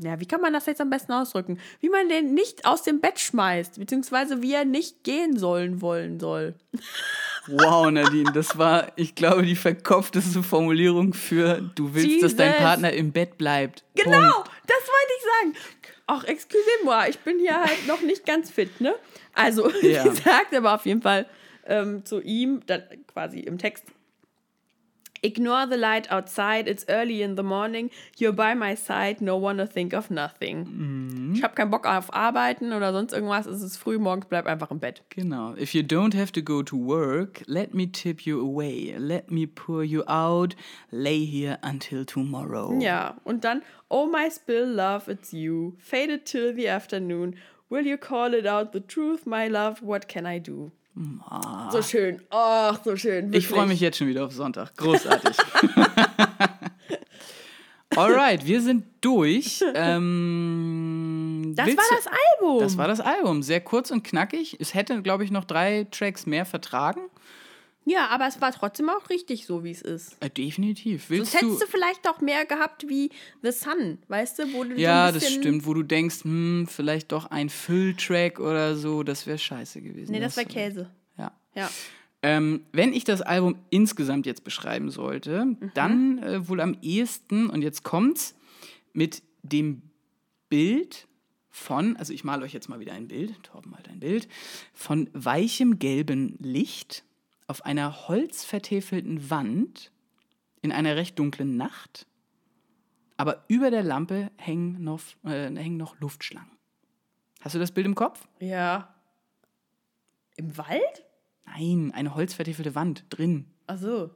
Ja, 0.02 0.20
wie 0.20 0.26
kann 0.26 0.40
man 0.42 0.54
das 0.54 0.66
jetzt 0.66 0.80
am 0.80 0.90
besten 0.90 1.12
ausdrücken? 1.12 1.60
Wie 1.82 1.90
man 1.90 2.08
den 2.08 2.34
nicht 2.34 2.66
aus 2.66 2.84
dem 2.84 3.02
Bett 3.02 3.20
schmeißt, 3.20 3.78
beziehungsweise 3.80 4.42
wie 4.42 4.54
er 4.54 4.64
nicht 4.66 5.04
gehen 5.04 5.38
sollen 5.38 5.82
wollen 5.82 6.20
soll. 6.20 6.56
Wow, 7.48 7.92
Nadine, 7.92 8.32
das 8.34 8.58
war, 8.58 8.92
ich 8.96 9.14
glaube, 9.16 9.44
die 9.44 9.56
verkopfteste 9.56 10.42
Formulierung 10.42 11.14
für 11.14 11.62
du 11.76 11.94
willst, 11.94 12.24
dass 12.24 12.36
dein 12.36 12.52
Jesus. 12.52 12.64
Partner 12.64 12.94
im 12.94 13.12
Bett 13.12 13.38
bleibt. 13.38 13.84
Genau, 13.96 14.32
Punkt. 14.32 14.52
das 14.68 14.78
wollte 14.78 15.14
ich 15.18 15.24
sagen. 15.60 15.76
Ach, 16.08 16.24
excusez-moi, 16.24 17.10
ich 17.10 17.20
bin 17.20 17.38
hier 17.40 17.60
halt 17.60 17.88
noch 17.88 18.02
nicht 18.02 18.26
ganz 18.26 18.50
fit, 18.50 18.80
ne? 18.80 18.96
Also, 19.34 19.70
Ja. 19.82 20.04
sie 20.04 20.22
sagt 20.22 20.54
aber 20.56 20.76
auf 20.76 20.86
jeden 20.86 21.02
Fall 21.02 21.26
ähm, 21.66 22.06
zu 22.06 22.22
ihm, 22.22 22.62
dann 22.66 22.84
quasi 23.08 23.40
im 23.42 23.58
Text, 23.58 23.84
Ignore 25.28 25.68
the 25.68 25.76
light 25.76 26.10
outside, 26.10 26.70
it's 26.70 26.86
early 26.88 27.22
in 27.22 27.36
the 27.36 27.44
morning, 27.44 27.92
you're 28.18 28.32
by 28.32 28.56
my 28.56 28.78
side, 28.78 29.20
no 29.20 29.36
one 29.36 29.58
to 29.58 29.68
think 29.68 29.94
of 29.94 30.10
nothing. 30.10 31.34
Ich 31.36 31.44
habe 31.44 31.54
keinen 31.54 31.70
Bock 31.70 31.86
auf 31.86 32.14
Arbeiten 32.14 32.72
oder 32.72 32.94
sonst 32.94 33.12
irgendwas, 33.12 33.46
es 33.46 33.62
ist 33.62 33.76
früh 33.76 33.98
morgens, 33.98 34.28
bleib 34.28 34.46
einfach 34.46 34.72
im 34.72 34.80
Bett. 34.80 35.04
Genau. 35.10 35.54
If 35.56 35.74
you 35.74 35.82
don't 35.82 36.16
have 36.16 36.32
to 36.32 36.42
go 36.42 36.64
to 36.64 36.78
work, 36.78 37.44
let 37.46 37.74
me 37.74 37.92
tip 37.92 38.22
you 38.22 38.40
away. 38.40 38.96
Let 38.98 39.30
me 39.30 39.46
pour 39.46 39.84
you 39.84 40.04
out. 40.08 40.56
Lay 40.92 41.26
here 41.26 41.58
until 41.62 42.06
tomorrow. 42.06 42.80
Ja, 42.80 43.18
und 43.26 43.44
dann, 43.44 43.64
oh 43.90 44.08
my 44.08 44.30
spill 44.32 44.66
love, 44.66 45.12
it's 45.12 45.34
you, 45.34 45.74
faded 45.78 46.26
till 46.26 46.56
the 46.56 46.70
afternoon, 46.70 47.36
will 47.70 47.86
you 47.86 47.98
call 47.98 48.34
it 48.34 48.48
out 48.48 48.72
the 48.72 48.80
truth, 48.80 49.26
my 49.26 49.50
love, 49.50 49.82
what 49.82 50.08
can 50.08 50.26
I 50.26 50.40
do? 50.40 50.72
So 51.72 51.82
schön, 51.82 52.22
ach, 52.30 52.80
so 52.84 52.96
schön. 52.96 53.34
Ich 53.34 53.48
freue 53.48 53.58
wirklich. 53.60 53.70
mich 53.74 53.80
jetzt 53.82 53.98
schon 53.98 54.08
wieder 54.08 54.26
auf 54.26 54.34
Sonntag. 54.34 54.76
Großartig. 54.78 55.38
Alright, 57.96 58.46
wir 58.46 58.62
sind 58.62 58.86
durch. 59.02 59.64
Ähm, 59.74 61.54
Das 61.56 61.68
war 61.68 61.84
das 61.96 62.08
Album. 62.08 62.60
Das 62.60 62.78
war 62.78 62.88
das 62.88 63.00
Album. 63.00 63.42
Sehr 63.42 63.62
kurz 63.62 63.90
und 63.92 64.04
knackig. 64.04 64.58
Es 64.60 64.74
hätte, 64.74 65.02
glaube 65.02 65.24
ich, 65.24 65.32
noch 65.32 65.46
drei 65.46 65.88
Tracks 65.90 66.26
mehr 66.26 66.46
vertragen. 66.46 67.02
Ja, 67.90 68.08
aber 68.10 68.28
es 68.28 68.40
war 68.42 68.52
trotzdem 68.52 68.90
auch 68.90 69.10
richtig 69.10 69.46
so, 69.46 69.64
wie 69.64 69.72
es 69.72 69.82
ist. 69.82 70.18
Äh, 70.20 70.30
definitiv. 70.30 71.04
Das 71.04 71.10
Willst 71.10 71.34
hättest 71.36 71.62
du? 71.62 71.66
du 71.66 71.72
vielleicht 71.72 72.08
auch 72.08 72.20
mehr 72.22 72.46
gehabt 72.46 72.88
wie 72.90 73.10
The 73.42 73.52
Sun, 73.52 73.98
weißt 74.10 74.40
du, 74.40 74.54
wo 74.54 74.64
du 74.64 74.76
so 74.76 74.82
Ja, 74.82 75.08
ein 75.08 75.14
das 75.14 75.32
stimmt. 75.32 75.66
Wo 75.66 75.74
du 75.74 75.84
denkst, 75.84 76.24
hm, 76.24 76.68
vielleicht 76.70 77.12
doch 77.12 77.26
ein 77.32 77.50
Fülltrack 77.50 78.40
oder 78.40 78.76
so, 78.76 79.04
das 79.04 79.26
wäre 79.26 79.38
scheiße 79.38 79.82
gewesen. 79.82 80.12
Nee, 80.12 80.20
das 80.20 80.36
war 80.38 80.44
war 80.44 80.52
Käse. 80.52 80.90
Ja. 81.18 81.32
Ja. 81.56 81.70
Ähm, 82.24 82.62
wenn 82.74 82.94
ich 82.94 83.04
das 83.04 83.22
Album 83.22 83.56
insgesamt 83.70 84.26
jetzt 84.26 84.44
beschreiben 84.44 84.90
sollte, 84.90 85.46
Mhm. 85.46 85.72
dann 85.76 86.18
äh, 86.24 86.48
wohl 86.50 86.60
am 86.62 86.76
ehesten, 86.82 87.50
und 87.50 87.62
jetzt 87.62 87.84
kommt's, 87.84 88.36
mit 88.94 89.22
dem 89.44 89.84
Bild 90.50 91.08
von, 91.50 91.96
also 91.98 92.14
ich 92.14 92.24
male 92.24 92.44
euch 92.44 92.54
jetzt 92.54 92.70
mal 92.70 92.80
wieder 92.80 92.94
ein 92.94 93.08
Bild, 93.08 93.42
Torben 93.44 93.72
malt 93.72 93.88
ein 93.90 94.00
Bild, 94.00 94.28
von 94.74 95.10
weichem 95.14 95.80
gelben 95.80 96.36
Licht 96.40 97.04
auf 97.48 97.66
einer 97.66 98.08
holzvertäfelten 98.08 99.30
Wand 99.30 99.92
in 100.62 100.72
einer 100.72 100.96
recht 100.96 101.18
dunklen 101.18 101.58
Nacht. 101.58 102.06
Aber 103.16 103.46
über 103.48 103.72
der 103.72 103.84
Lampe 103.84 104.30
hängen 104.38 104.84
noch, 104.84 105.02
äh, 105.24 105.50
hängen 105.56 105.78
noch 105.78 106.00
Luftschlangen. 106.00 106.52
Hast 107.42 107.56
du 107.56 107.60
das 107.60 107.72
Bild 107.72 107.88
im 107.88 107.96
Kopf? 107.96 108.28
Ja. 108.40 108.94
Im 110.36 110.58
Wald? 110.58 111.06
Nein, 111.46 111.92
eine 111.96 112.14
holzvertäfelte 112.14 112.76
Wand 112.76 113.06
drin. 113.10 113.46
Ach 113.66 113.78
so. 113.78 114.12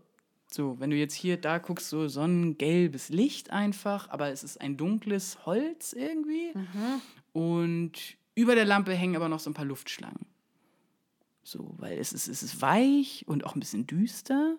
So, 0.52 0.80
wenn 0.80 0.90
du 0.90 0.98
jetzt 0.98 1.14
hier 1.14 1.38
da 1.38 1.60
guckst, 1.60 1.90
so 1.90 2.10
sonnengelbes 2.10 3.08
Licht 3.08 3.52
einfach, 3.52 4.10
aber 4.10 4.30
es 4.30 4.44
ist 4.44 4.60
ein 4.60 4.76
dunkles 4.76 5.46
Holz 5.46 5.94
irgendwie. 5.94 6.52
Und 7.32 8.18
über 8.36 8.56
der 8.56 8.66
Lampe 8.66 8.94
hängen 8.94 9.16
aber 9.16 9.30
noch 9.30 9.40
so 9.40 9.50
ein 9.50 9.54
paar 9.54 9.66
Luftschlangen. 9.66 10.26
So, 11.44 11.74
weil 11.78 11.98
es 11.98 12.14
ist, 12.14 12.28
es 12.28 12.44
ist 12.44 12.62
weich 12.62 13.24
und 13.28 13.46
auch 13.46 13.56
ein 13.56 13.60
bisschen 13.60 13.88
düster, 13.88 14.58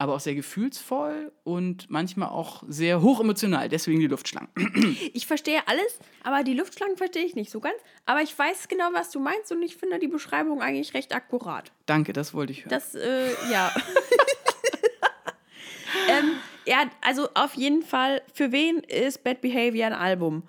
aber 0.00 0.14
auch 0.14 0.20
sehr 0.20 0.34
gefühlsvoll 0.34 1.30
und 1.44 1.90
manchmal 1.90 2.30
auch 2.30 2.62
sehr 2.66 3.02
hochemotional, 3.02 3.68
deswegen 3.68 4.00
die 4.00 4.06
Luftschlangen. 4.06 4.48
Ich 5.12 5.26
verstehe 5.26 5.60
alles, 5.66 5.98
aber 6.22 6.42
die 6.42 6.54
Luftschlangen 6.54 6.96
verstehe 6.96 7.24
ich 7.24 7.34
nicht 7.34 7.50
so 7.50 7.60
ganz. 7.60 7.76
Aber 8.06 8.22
ich 8.22 8.36
weiß 8.36 8.68
genau, 8.68 8.88
was 8.92 9.10
du 9.10 9.20
meinst 9.20 9.52
und 9.52 9.62
ich 9.62 9.76
finde 9.76 9.98
die 9.98 10.08
Beschreibung 10.08 10.62
eigentlich 10.62 10.94
recht 10.94 11.14
akkurat. 11.14 11.70
Danke, 11.84 12.14
das 12.14 12.32
wollte 12.32 12.52
ich 12.52 12.60
hören. 12.60 12.70
Das, 12.70 12.94
äh, 12.94 13.30
ja. 13.52 13.70
ähm, 16.08 16.32
ja, 16.64 16.84
also 17.02 17.28
auf 17.34 17.54
jeden 17.54 17.82
Fall, 17.82 18.22
für 18.32 18.52
wen 18.52 18.78
ist 18.78 19.22
Bad 19.22 19.42
Behavior 19.42 19.88
ein 19.88 19.92
Album? 19.92 20.44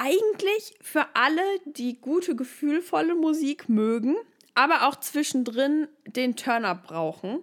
Eigentlich 0.00 0.74
für 0.80 1.06
alle, 1.14 1.42
die 1.64 2.00
gute, 2.00 2.36
gefühlvolle 2.36 3.14
Musik 3.14 3.68
mögen, 3.68 4.16
aber 4.54 4.86
auch 4.88 4.96
zwischendrin 4.96 5.88
den 6.06 6.36
Turn-Up 6.36 6.86
brauchen. 6.86 7.40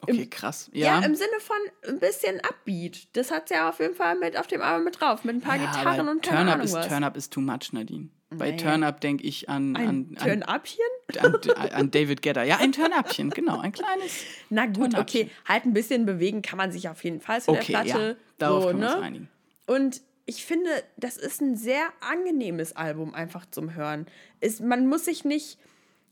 okay, 0.00 0.26
krass. 0.26 0.70
Ja. 0.72 1.00
Ja, 1.00 1.06
im 1.06 1.14
Sinne 1.14 1.38
von 1.40 1.56
ein 1.88 1.98
bisschen 2.00 2.40
Upbeat. 2.40 3.08
Das 3.16 3.30
hat 3.30 3.50
ja 3.50 3.68
auf 3.68 3.78
jeden 3.80 3.94
Fall 3.94 4.16
mit 4.16 4.36
auf 4.36 4.46
dem 4.48 4.60
Album 4.60 4.84
mit 4.84 5.00
drauf, 5.00 5.24
mit 5.24 5.36
ein 5.36 5.40
paar 5.40 5.56
Ja, 5.56 5.66
Gitarren 5.72 6.08
und 6.08 6.24
Turn 6.24 6.48
Up 6.48 6.62
ist 6.62 6.74
was. 6.74 6.88
Turn 6.88 7.04
Up 7.04 7.16
ist 7.16 7.32
too 7.32 7.40
much, 7.40 7.72
Nadine. 7.72 8.08
Bei 8.30 8.50
Naja. 8.50 8.56
Turn 8.56 8.82
Up 8.82 9.00
denke 9.00 9.22
ich 9.24 9.48
an, 9.48 9.76
ein 9.76 9.88
an, 9.88 10.16
an, 10.18 10.24
Turn-Upchen? 10.42 10.78
an, 11.20 11.70
an 11.70 11.90
David 11.92 12.22
Gedder. 12.22 12.42
Ja, 12.42 12.56
ein 12.56 12.72
Turn-Upchen, 12.72 13.30
genau, 13.30 13.60
ein 13.60 13.70
kleines. 13.70 14.24
Na 14.50 14.66
gut, 14.66 14.98
okay. 14.98 15.30
Halt 15.46 15.64
ein 15.64 15.72
bisschen 15.72 16.04
bewegen 16.06 16.42
kann 16.42 16.56
man 16.56 16.72
sich 16.72 16.88
auf 16.88 17.04
jeden 17.04 17.20
Fall 17.20 17.40
zu 17.40 17.52
Okay, 17.52 17.72
der 17.72 17.84
ja, 17.84 17.94
Platte. 17.94 18.16
darauf 18.38 18.62
so, 18.64 18.68
können 18.70 18.80
wir 18.80 18.86
uns 18.88 18.96
ne? 18.96 19.02
einigen. 19.02 19.28
Und 19.66 20.02
ich 20.26 20.44
finde, 20.46 20.70
das 20.96 21.16
ist 21.16 21.40
ein 21.40 21.56
sehr 21.56 21.92
angenehmes 22.00 22.74
Album 22.74 23.14
einfach 23.14 23.46
zum 23.46 23.74
Hören. 23.74 24.06
Ist, 24.40 24.60
man 24.60 24.86
muss 24.86 25.04
sich 25.04 25.24
nicht, 25.24 25.58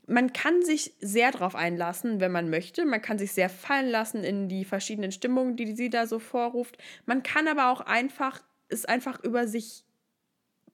man 0.07 0.33
kann 0.33 0.63
sich 0.63 0.93
sehr 1.01 1.31
drauf 1.31 1.55
einlassen, 1.55 2.21
wenn 2.21 2.33
man 2.33 2.51
möchte. 2.51 2.85
Man 2.85 3.01
kann 3.01 3.19
sich 3.19 3.33
sehr 3.33 3.49
fallen 3.49 3.89
lassen 3.89 4.23
in 4.25 4.49
die 4.49 4.65
verschiedenen 4.65 5.13
Stimmungen, 5.13 5.57
die 5.57 5.75
sie 5.75 5.89
da 5.91 6.07
so 6.07 6.19
vorruft. 6.19 6.77
Man 7.07 7.23
kann 7.23 7.49
aber 7.49 7.71
auch 7.71 7.81
einfach 7.81 8.43
es 8.69 8.85
einfach 8.85 9.23
über 9.23 9.47
sich 9.47 9.85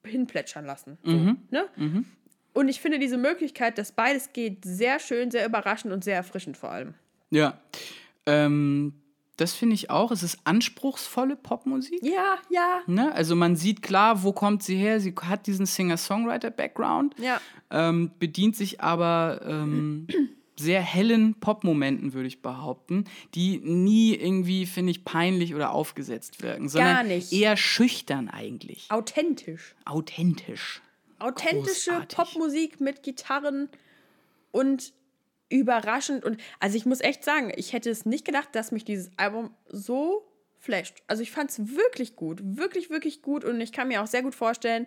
hinplätschern 0.04 0.64
lassen. 0.64 0.98
So, 1.04 1.16
Mhm. 1.16 1.38
ne? 1.50 2.04
Und 2.54 2.68
ich 2.68 2.80
finde 2.80 2.98
diese 2.98 3.18
Möglichkeit, 3.18 3.76
dass 3.78 3.92
beides 3.92 4.32
geht, 4.32 4.64
sehr 4.64 4.98
schön, 4.98 5.30
sehr 5.30 5.44
überraschend 5.46 5.92
und 5.92 6.02
sehr 6.02 6.16
erfrischend 6.16 6.56
vor 6.56 6.70
allem. 6.70 6.94
Ja. 7.30 7.60
Ähm, 8.26 8.94
das 9.38 9.54
finde 9.54 9.74
ich 9.74 9.88
auch. 9.88 10.10
Es 10.10 10.22
ist 10.22 10.38
anspruchsvolle 10.44 11.36
Popmusik. 11.36 12.02
Ja, 12.02 12.38
ja, 12.50 12.82
Ne? 12.86 13.12
Also 13.14 13.36
man 13.36 13.56
sieht 13.56 13.82
klar, 13.82 14.22
wo 14.22 14.32
kommt 14.32 14.62
sie 14.62 14.76
her. 14.76 15.00
Sie 15.00 15.14
hat 15.22 15.46
diesen 15.46 15.64
Singer-Songwriter-Background, 15.64 17.14
ja. 17.18 17.40
ähm, 17.70 18.10
bedient 18.18 18.56
sich 18.56 18.80
aber 18.80 19.40
ähm, 19.46 20.08
sehr 20.58 20.80
hellen 20.80 21.34
Popmomenten, 21.34 22.14
würde 22.14 22.26
ich 22.26 22.42
behaupten, 22.42 23.04
die 23.34 23.58
nie 23.58 24.14
irgendwie, 24.14 24.66
finde 24.66 24.90
ich, 24.90 25.04
peinlich 25.04 25.54
oder 25.54 25.70
aufgesetzt 25.70 26.42
wirken, 26.42 26.68
sondern 26.68 27.06
nicht. 27.08 27.32
eher 27.32 27.56
schüchtern 27.56 28.28
eigentlich. 28.28 28.86
Authentisch. 28.90 29.76
Authentisch. 29.84 30.82
authentische 31.20 31.90
Großartig. 31.90 32.16
Popmusik 32.18 32.80
mit 32.80 33.04
Gitarren 33.04 33.68
und 34.50 34.92
überraschend 35.50 36.24
und 36.24 36.40
also 36.60 36.76
ich 36.76 36.86
muss 36.86 37.00
echt 37.00 37.24
sagen, 37.24 37.52
ich 37.56 37.72
hätte 37.72 37.90
es 37.90 38.04
nicht 38.04 38.24
gedacht, 38.24 38.48
dass 38.52 38.72
mich 38.72 38.84
dieses 38.84 39.10
Album 39.16 39.50
so 39.66 40.26
flasht. 40.58 41.02
Also 41.06 41.22
ich 41.22 41.30
fand 41.30 41.50
es 41.50 41.58
wirklich 41.76 42.16
gut, 42.16 42.40
wirklich 42.42 42.90
wirklich 42.90 43.22
gut 43.22 43.44
und 43.44 43.60
ich 43.60 43.72
kann 43.72 43.88
mir 43.88 44.02
auch 44.02 44.06
sehr 44.06 44.22
gut 44.22 44.34
vorstellen, 44.34 44.86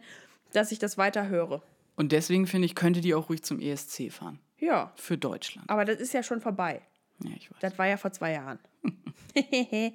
dass 0.54 0.72
ich 0.72 0.80
das 0.80 0.98
weiter 0.98 1.28
höre. 1.28 1.64
Und 1.96 2.12
deswegen 2.12 2.48
finde 2.48 2.66
ich, 2.66 2.76
könnte 2.76 3.02
die 3.02 3.14
auch 3.14 3.30
ruhig 3.30 3.44
zum 3.44 3.60
ESC 3.60 4.12
fahren. 4.12 4.40
Ja, 4.60 4.94
Für 4.96 5.18
Deutschland. 5.18 5.70
aber 5.70 5.86
das 5.86 6.00
ist 6.00 6.14
ja 6.14 6.22
schon 6.22 6.42
vorbei. 6.42 6.82
Ja, 7.24 7.32
ich 7.36 7.52
weiß. 7.52 7.58
Das 7.60 7.78
war 7.78 7.88
ja 7.88 7.98
vor 7.98 8.12
zwei 8.12 8.34
Jahren. 8.34 8.60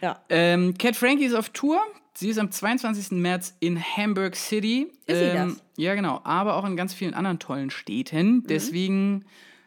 ja. 0.00 0.20
Ähm, 0.28 0.76
Cat 0.76 0.96
Frankie 0.96 1.24
ist 1.24 1.34
auf 1.34 1.50
Tour. 1.50 1.80
Sie 2.14 2.30
ist 2.30 2.38
am 2.38 2.50
22. 2.50 3.12
März 3.12 3.54
in 3.60 3.80
Hamburg 3.80 4.36
City. 4.36 4.90
Ist 5.06 5.18
sie 5.18 5.24
ähm, 5.24 5.50
das? 5.50 5.64
Ja, 5.76 5.94
genau. 5.94 6.20
Aber 6.24 6.56
auch 6.56 6.64
in 6.64 6.76
ganz 6.76 6.94
vielen 6.94 7.14
anderen 7.14 7.38
tollen 7.38 7.70
Städten. 7.70 8.44
Deswegen, 8.46 9.24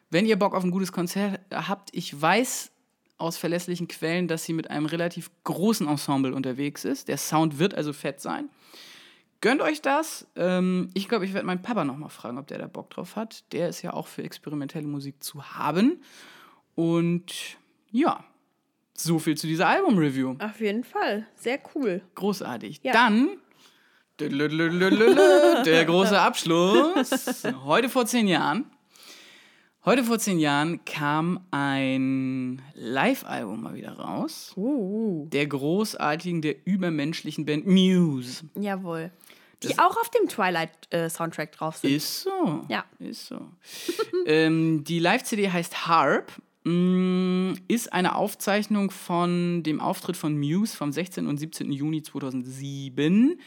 wenn 0.09 0.25
ihr 0.25 0.37
Bock 0.37 0.55
auf 0.55 0.63
ein 0.63 0.71
gutes 0.71 0.91
Konzert 0.91 1.39
habt, 1.51 1.89
ich 1.93 2.19
weiß 2.19 2.71
aus 3.17 3.37
verlässlichen 3.37 3.87
Quellen, 3.87 4.27
dass 4.27 4.45
sie 4.45 4.53
mit 4.53 4.69
einem 4.69 4.85
relativ 4.85 5.29
großen 5.43 5.87
Ensemble 5.87 6.33
unterwegs 6.33 6.85
ist. 6.85 7.09
Der 7.09 7.17
Sound 7.17 7.59
wird 7.59 7.75
also 7.75 7.93
fett 7.93 8.21
sein. 8.21 8.49
Gönnt 9.41 9.61
euch 9.61 9.81
das. 9.81 10.27
Ähm, 10.35 10.89
ich 10.93 11.07
glaube, 11.07 11.25
ich 11.25 11.33
werde 11.33 11.45
meinen 11.45 11.61
Papa 11.61 11.85
nochmal 11.85 12.09
fragen, 12.09 12.37
ob 12.37 12.47
der 12.47 12.57
da 12.57 12.67
Bock 12.67 12.89
drauf 12.89 13.15
hat. 13.15 13.43
Der 13.53 13.69
ist 13.69 13.81
ja 13.81 13.93
auch 13.93 14.07
für 14.07 14.23
experimentelle 14.23 14.87
Musik 14.87 15.23
zu 15.23 15.43
haben. 15.43 16.01
Und 16.75 17.57
ja, 17.91 18.23
so 18.93 19.19
viel 19.19 19.37
zu 19.37 19.47
dieser 19.47 19.67
Album-Review. 19.67 20.35
Auf 20.39 20.59
jeden 20.59 20.83
Fall. 20.83 21.25
Sehr 21.35 21.59
cool. 21.75 22.01
Großartig. 22.15 22.81
Ja. 22.83 22.93
Dann 22.93 23.37
der 25.65 25.85
große 25.85 26.19
Abschluss. 26.19 27.43
Heute 27.63 27.87
vor 27.87 28.05
zehn 28.05 28.27
Jahren. 28.27 28.65
Heute 29.85 30.03
vor 30.03 30.19
zehn 30.19 30.39
Jahren 30.39 30.83
kam 30.83 31.39
ein 31.51 32.61
Live-Album 32.75 33.63
mal 33.63 33.75
wieder 33.75 33.93
raus. 33.93 34.51
Uh, 34.57 35.27
Der 35.31 35.47
großartigen, 35.47 36.41
der 36.41 36.55
übermenschlichen 36.65 37.45
Band 37.45 37.65
Muse. 37.65 38.43
jawohl. 38.59 39.11
Die 39.63 39.77
auch 39.77 39.97
auf 39.97 40.09
dem 40.09 40.29
Twilight-Soundtrack 40.29 41.51
drauf 41.51 41.77
sind. 41.77 41.91
Ist 41.93 42.21
so. 42.21 42.65
Ja. 42.69 42.85
Ist 42.99 43.27
so. 43.27 43.41
ähm, 44.25 44.83
die 44.85 44.99
Live-CD 44.99 45.49
heißt 45.49 45.87
Harp. 45.87 46.31
Mm, 46.63 47.53
Ist 47.67 47.91
eine 47.91 48.15
Aufzeichnung 48.15 48.89
von 48.91 49.63
dem 49.63 49.81
Auftritt 49.81 50.15
von 50.17 50.37
Muse 50.37 50.75
vom 50.77 50.91
16. 50.93 51.27
und 51.27 51.37
17. 51.37 51.71
Juni 51.73 52.03
2007. 52.03 53.39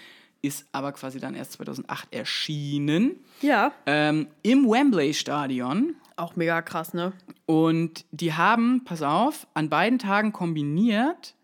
Ist 0.43 0.67
aber 0.73 0.93
quasi 0.93 1.19
dann 1.21 1.35
erst 1.35 1.53
2008 1.53 2.13
erschienen. 2.13 3.17
Ja. 3.41 3.73
Ähm, 3.87 4.27
Im 4.43 4.69
Wembley 4.69 5.15
Stadion. 5.15 5.95
Auch 6.23 6.37
mega 6.37 6.63
krass, 6.63 6.95
ne? 6.95 7.13
Und 7.47 8.05
die 8.13 8.33
haben, 8.35 8.85
pass 8.85 9.03
auf, 9.03 9.49
an 9.55 9.69
beiden 9.69 9.99
Tagen 9.99 10.33
kombiniert 10.33 11.35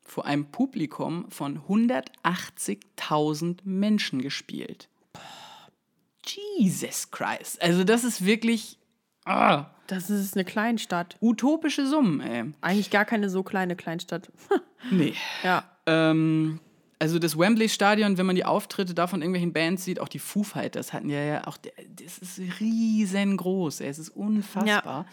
vor 0.00 0.24
einem 0.24 0.46
Publikum 0.46 1.30
von 1.30 1.60
180.000 1.68 3.58
Menschen 3.64 4.22
gespielt. 4.22 4.88
Jesus 6.24 7.10
Christ. 7.10 7.60
Also 7.60 7.84
das 7.84 8.04
ist 8.04 8.24
wirklich 8.24 8.78
ah, 9.26 9.66
Das 9.86 10.08
ist 10.08 10.34
eine 10.34 10.46
Kleinstadt. 10.46 11.18
utopische 11.20 11.86
Summen, 11.86 12.20
ey. 12.20 12.54
Eigentlich 12.62 12.88
gar 12.90 13.04
keine 13.04 13.28
so 13.28 13.42
kleine 13.42 13.76
Kleinstadt. 13.76 14.32
Nee. 14.90 15.14
ja. 15.44 15.62
Ähm, 15.86 16.58
also 17.02 17.18
das 17.18 17.36
Wembley 17.36 17.68
Stadion, 17.68 18.16
wenn 18.16 18.26
man 18.26 18.36
die 18.36 18.44
Auftritte 18.44 18.94
da 18.94 19.08
von 19.08 19.22
irgendwelchen 19.22 19.52
Bands 19.52 19.84
sieht, 19.84 19.98
auch 19.98 20.06
die 20.06 20.20
Foo 20.20 20.44
Fighters 20.44 20.92
hatten 20.92 21.10
ja, 21.10 21.20
ja 21.20 21.46
auch, 21.48 21.58
das 21.96 22.18
ist 22.18 22.40
riesengroß, 22.60 23.80
es 23.80 23.98
ist 23.98 24.10
unfassbar. 24.10 25.06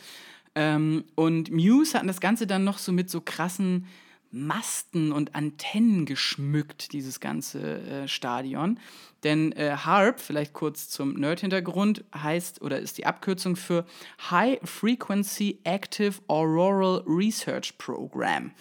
Ähm, 0.53 1.05
und 1.15 1.49
Muse 1.49 1.97
hatten 1.97 2.07
das 2.07 2.21
Ganze 2.21 2.45
dann 2.45 2.63
noch 2.63 2.77
so 2.77 2.91
mit 2.91 3.09
so 3.09 3.21
krassen 3.21 3.87
Masten 4.29 5.11
und 5.11 5.33
Antennen 5.33 6.05
geschmückt, 6.05 6.93
dieses 6.93 7.19
ganze 7.19 7.79
äh, 7.79 8.07
Stadion. 8.07 8.79
Denn 9.23 9.51
äh, 9.53 9.71
HARP, 9.71 10.19
vielleicht 10.19 10.53
kurz 10.53 10.89
zum 10.89 11.15
Nerd-Hintergrund, 11.15 12.03
heißt 12.15 12.61
oder 12.61 12.77
ist 12.77 12.99
die 12.99 13.07
Abkürzung 13.07 13.55
für 13.55 13.87
High 14.29 14.59
Frequency 14.63 15.57
Active 15.63 16.19
Auroral 16.27 17.03
Research 17.07 17.79
Program. 17.79 18.51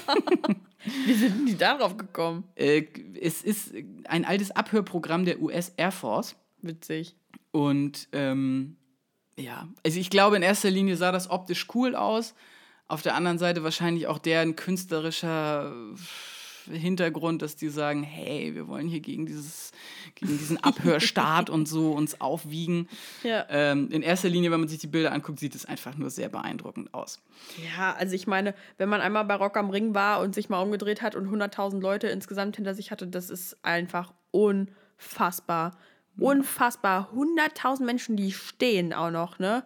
Wie 1.06 1.14
sind 1.14 1.46
die 1.46 1.56
darauf 1.56 1.96
gekommen? 1.96 2.44
Äh, 2.54 2.84
es 3.20 3.42
ist 3.42 3.72
ein 4.04 4.24
altes 4.24 4.50
Abhörprogramm 4.50 5.24
der 5.24 5.40
US 5.40 5.72
Air 5.76 5.92
Force. 5.92 6.36
Witzig. 6.62 7.16
Und 7.50 8.08
ähm, 8.12 8.76
ja, 9.38 9.68
also 9.84 10.00
ich 10.00 10.10
glaube, 10.10 10.36
in 10.36 10.42
erster 10.42 10.70
Linie 10.70 10.96
sah 10.96 11.12
das 11.12 11.30
optisch 11.30 11.66
cool 11.74 11.94
aus. 11.94 12.34
Auf 12.88 13.02
der 13.02 13.14
anderen 13.14 13.38
Seite 13.38 13.62
wahrscheinlich 13.62 14.06
auch 14.06 14.18
deren 14.18 14.56
künstlerischer 14.56 15.72
Hintergrund, 16.70 17.42
dass 17.42 17.56
die 17.56 17.68
sagen, 17.68 18.02
hey, 18.02 18.54
wir 18.54 18.68
wollen 18.68 18.88
hier 18.88 19.00
gegen, 19.00 19.26
dieses, 19.26 19.72
gegen 20.14 20.36
diesen 20.38 20.62
Abhörstaat 20.62 21.50
und 21.50 21.66
so 21.66 21.92
uns 21.92 22.20
aufwiegen. 22.20 22.88
Ja. 23.22 23.46
Ähm, 23.48 23.90
in 23.90 24.02
erster 24.02 24.28
Linie, 24.28 24.50
wenn 24.50 24.60
man 24.60 24.68
sich 24.68 24.78
die 24.78 24.86
Bilder 24.86 25.12
anguckt, 25.12 25.38
sieht 25.38 25.54
es 25.54 25.64
einfach 25.64 25.96
nur 25.96 26.10
sehr 26.10 26.28
beeindruckend 26.28 26.92
aus. 26.94 27.20
Ja, 27.76 27.94
also 27.94 28.14
ich 28.14 28.26
meine, 28.26 28.54
wenn 28.76 28.88
man 28.88 29.00
einmal 29.00 29.24
bei 29.24 29.34
Rock 29.34 29.56
am 29.56 29.70
Ring 29.70 29.94
war 29.94 30.20
und 30.20 30.34
sich 30.34 30.48
mal 30.48 30.60
umgedreht 30.60 31.02
hat 31.02 31.14
und 31.14 31.28
100.000 31.28 31.80
Leute 31.80 32.08
insgesamt 32.08 32.56
hinter 32.56 32.74
sich 32.74 32.90
hatte, 32.90 33.06
das 33.06 33.30
ist 33.30 33.56
einfach 33.64 34.12
unfassbar. 34.30 35.76
Unfassbar. 36.18 37.10
100.000 37.14 37.84
Menschen, 37.84 38.16
die 38.16 38.32
stehen 38.32 38.92
auch 38.92 39.10
noch, 39.10 39.38
ne? 39.38 39.64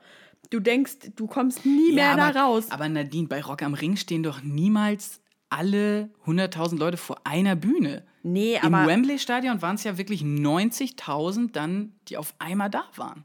Du 0.50 0.60
denkst, 0.60 1.12
du 1.16 1.26
kommst 1.26 1.64
nie 1.64 1.92
mehr 1.92 2.10
aber, 2.10 2.30
da 2.30 2.44
raus. 2.44 2.66
Aber 2.70 2.86
Nadine, 2.86 3.26
bei 3.26 3.40
Rock 3.40 3.62
am 3.62 3.72
Ring 3.72 3.96
stehen 3.96 4.22
doch 4.22 4.42
niemals 4.42 5.21
alle 5.52 6.10
100.000 6.26 6.78
Leute 6.78 6.96
vor 6.96 7.18
einer 7.24 7.54
Bühne. 7.54 8.04
Nee, 8.22 8.58
Im 8.62 8.74
aber 8.74 8.86
Wembley-Stadion 8.86 9.62
waren 9.62 9.74
es 9.74 9.84
ja 9.84 9.98
wirklich 9.98 10.22
90.000 10.22 11.52
dann, 11.52 11.92
die 12.08 12.16
auf 12.16 12.34
einmal 12.38 12.70
da 12.70 12.84
waren. 12.96 13.24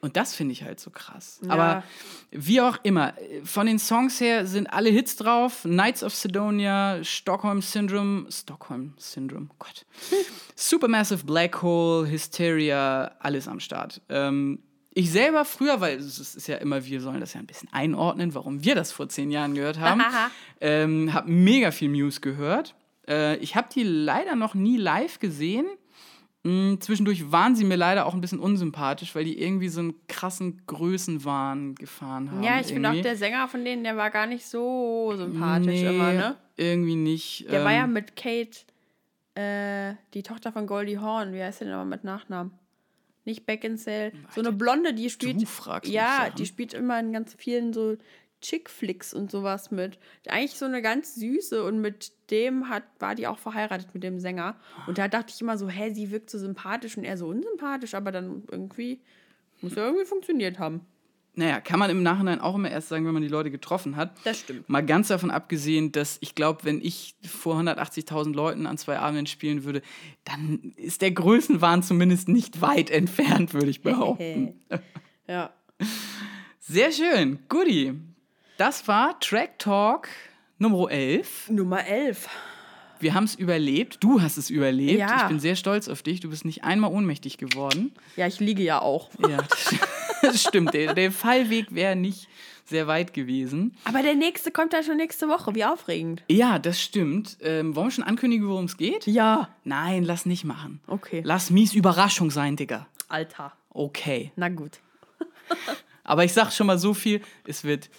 Und 0.00 0.16
das 0.16 0.34
finde 0.34 0.52
ich 0.52 0.62
halt 0.62 0.78
so 0.78 0.90
krass. 0.90 1.40
Ja. 1.42 1.50
Aber 1.50 1.82
wie 2.30 2.60
auch 2.60 2.78
immer, 2.84 3.14
von 3.42 3.66
den 3.66 3.80
Songs 3.80 4.20
her 4.20 4.46
sind 4.46 4.72
alle 4.72 4.90
Hits 4.90 5.16
drauf. 5.16 5.62
Knights 5.62 6.04
of 6.04 6.14
Sidonia, 6.14 7.02
Stockholm 7.02 7.62
Syndrome, 7.62 8.30
Stockholm 8.30 8.94
Syndrome, 8.96 9.48
Gott. 9.58 9.86
Supermassive 10.54 11.24
Black 11.24 11.62
Hole, 11.62 12.08
Hysteria, 12.08 13.10
alles 13.18 13.48
am 13.48 13.58
Start. 13.58 14.00
Ähm, 14.08 14.60
ich 14.98 15.12
selber 15.12 15.44
früher, 15.44 15.80
weil 15.80 15.96
es 15.98 16.18
ist 16.18 16.48
ja 16.48 16.56
immer, 16.56 16.84
wir 16.84 17.00
sollen 17.00 17.20
das 17.20 17.32
ja 17.32 17.38
ein 17.38 17.46
bisschen 17.46 17.68
einordnen, 17.72 18.34
warum 18.34 18.64
wir 18.64 18.74
das 18.74 18.90
vor 18.90 19.08
zehn 19.08 19.30
Jahren 19.30 19.54
gehört 19.54 19.78
haben, 19.78 20.02
ähm, 20.60 21.14
habe 21.14 21.30
mega 21.30 21.70
viel 21.70 21.88
Muse 21.88 22.20
gehört. 22.20 22.74
Äh, 23.06 23.36
ich 23.36 23.54
habe 23.54 23.68
die 23.72 23.84
leider 23.84 24.34
noch 24.34 24.54
nie 24.54 24.76
live 24.76 25.20
gesehen. 25.20 25.66
Mm, 26.42 26.80
Zwischendurch 26.80 27.30
waren 27.30 27.54
sie 27.54 27.62
mir 27.62 27.76
leider 27.76 28.06
auch 28.06 28.14
ein 28.14 28.20
bisschen 28.20 28.40
unsympathisch, 28.40 29.14
weil 29.14 29.22
die 29.24 29.40
irgendwie 29.40 29.68
so 29.68 29.78
einen 29.78 29.94
krassen 30.08 30.62
Größenwahn 30.66 31.76
gefahren 31.76 32.32
haben. 32.32 32.42
ja, 32.42 32.58
ich 32.58 32.66
finde 32.66 32.90
auch 32.90 33.00
der 33.00 33.14
Sänger 33.14 33.46
von 33.46 33.64
denen, 33.64 33.84
der 33.84 33.96
war 33.96 34.10
gar 34.10 34.26
nicht 34.26 34.46
so 34.46 35.14
sympathisch 35.16 35.66
Nee, 35.66 35.94
immer, 35.94 36.12
ne? 36.12 36.36
Irgendwie 36.56 36.96
nicht. 36.96 37.48
Der 37.48 37.64
war 37.64 37.72
ja 37.72 37.84
ähm, 37.84 37.92
mit 37.92 38.16
Kate, 38.16 38.58
äh, 39.36 39.94
die 40.12 40.24
Tochter 40.24 40.50
von 40.50 40.66
Goldie 40.66 40.98
Hawn. 40.98 41.32
Wie 41.32 41.40
heißt 41.40 41.60
sie 41.60 41.66
denn 41.66 41.74
aber 41.74 41.84
mit 41.84 42.02
Nachnamen? 42.02 42.50
Nicht 43.28 43.44
Beckinsale. 43.44 44.12
So 44.34 44.40
eine 44.40 44.52
Blonde, 44.52 44.94
die 44.94 45.10
spielt. 45.10 45.38
Du 45.38 45.44
fragst 45.44 45.86
mich 45.86 45.94
ja, 45.94 46.22
Sachen. 46.24 46.36
die 46.36 46.46
spielt 46.46 46.72
immer 46.72 46.98
in 46.98 47.12
ganz 47.12 47.34
vielen 47.34 47.74
so 47.74 47.98
Chick-Flicks 48.40 49.12
und 49.12 49.30
sowas 49.30 49.70
mit. 49.70 49.98
Eigentlich 50.26 50.58
so 50.58 50.64
eine 50.64 50.80
ganz 50.80 51.14
süße 51.16 51.62
und 51.62 51.78
mit 51.78 52.10
dem 52.30 52.70
hat, 52.70 52.84
war 53.00 53.14
die 53.14 53.26
auch 53.26 53.36
verheiratet 53.36 53.92
mit 53.92 54.02
dem 54.02 54.18
Sänger. 54.18 54.58
Und 54.86 54.96
da 54.96 55.08
dachte 55.08 55.30
ich 55.34 55.42
immer 55.42 55.58
so, 55.58 55.68
hä, 55.68 55.92
sie 55.92 56.10
wirkt 56.10 56.30
so 56.30 56.38
sympathisch 56.38 56.96
und 56.96 57.04
er 57.04 57.18
so 57.18 57.26
unsympathisch, 57.26 57.92
aber 57.92 58.12
dann 58.12 58.44
irgendwie 58.50 59.02
muss 59.60 59.74
ja 59.74 59.84
irgendwie 59.84 60.06
funktioniert 60.06 60.58
haben. 60.58 60.86
Naja, 61.38 61.60
kann 61.60 61.78
man 61.78 61.88
im 61.88 62.02
Nachhinein 62.02 62.40
auch 62.40 62.56
immer 62.56 62.68
erst 62.68 62.88
sagen, 62.88 63.06
wenn 63.06 63.12
man 63.12 63.22
die 63.22 63.28
Leute 63.28 63.52
getroffen 63.52 63.94
hat. 63.94 64.10
Das 64.24 64.40
stimmt. 64.40 64.68
Mal 64.68 64.84
ganz 64.84 65.06
davon 65.06 65.30
abgesehen, 65.30 65.92
dass 65.92 66.18
ich 66.20 66.34
glaube, 66.34 66.64
wenn 66.64 66.80
ich 66.82 67.14
vor 67.24 67.56
180.000 67.56 68.34
Leuten 68.34 68.66
an 68.66 68.76
zwei 68.76 68.98
Abenden 68.98 69.28
spielen 69.28 69.62
würde, 69.62 69.82
dann 70.24 70.72
ist 70.74 71.00
der 71.00 71.12
Größenwahn 71.12 71.84
zumindest 71.84 72.28
nicht 72.28 72.60
weit 72.60 72.90
entfernt, 72.90 73.54
würde 73.54 73.70
ich 73.70 73.82
behaupten. 73.82 74.60
Ja. 75.30 75.50
Sehr 76.58 76.90
schön, 76.90 77.38
Goodie. 77.50 77.92
Das 78.56 78.88
war 78.88 79.20
Track 79.20 79.58
Talk 79.58 80.08
Nummer 80.56 80.90
11. 80.90 81.50
Nummer 81.50 81.86
11. 81.86 82.30
Wir 83.00 83.14
haben 83.14 83.24
es 83.24 83.34
überlebt. 83.34 83.98
Du 84.00 84.20
hast 84.22 84.38
es 84.38 84.48
überlebt. 84.50 84.98
Ja. 84.98 85.22
Ich 85.22 85.28
bin 85.28 85.38
sehr 85.38 85.54
stolz 85.54 85.86
auf 85.88 86.02
dich. 86.02 86.20
Du 86.20 86.30
bist 86.30 86.46
nicht 86.46 86.64
einmal 86.64 86.90
ohnmächtig 86.90 87.36
geworden. 87.36 87.92
Ja, 88.16 88.26
ich 88.26 88.40
liege 88.40 88.62
ja 88.62 88.80
auch. 88.80 89.10
Ja, 89.28 89.38
das, 90.32 90.42
stimmt. 90.42 90.74
Der, 90.74 90.94
der 90.94 91.12
Fallweg 91.12 91.74
wäre 91.74 91.96
nicht 91.96 92.28
sehr 92.64 92.86
weit 92.86 93.14
gewesen. 93.14 93.74
Aber 93.84 94.02
der 94.02 94.14
nächste 94.14 94.50
kommt 94.50 94.72
dann 94.72 94.84
schon 94.84 94.96
nächste 94.96 95.28
Woche. 95.28 95.54
Wie 95.54 95.64
aufregend. 95.64 96.22
Ja, 96.28 96.58
das 96.58 96.80
stimmt. 96.80 97.38
Ähm, 97.40 97.74
wollen 97.74 97.86
wir 97.86 97.90
schon 97.90 98.04
ankündigen, 98.04 98.46
worum 98.48 98.66
es 98.66 98.76
geht? 98.76 99.06
Ja. 99.06 99.48
Nein, 99.64 100.04
lass 100.04 100.26
nicht 100.26 100.44
machen. 100.44 100.80
Okay. 100.86 101.22
Lass 101.24 101.50
mies 101.50 101.74
Überraschung 101.74 102.30
sein, 102.30 102.56
Digga. 102.56 102.86
Alter. 103.08 103.52
Okay. 103.70 104.32
Na 104.36 104.48
gut. 104.48 104.80
Aber 106.04 106.24
ich 106.24 106.32
sag 106.32 106.52
schon 106.52 106.66
mal 106.66 106.78
so 106.78 106.94
viel, 106.94 107.22
es 107.46 107.64
wird 107.64 107.90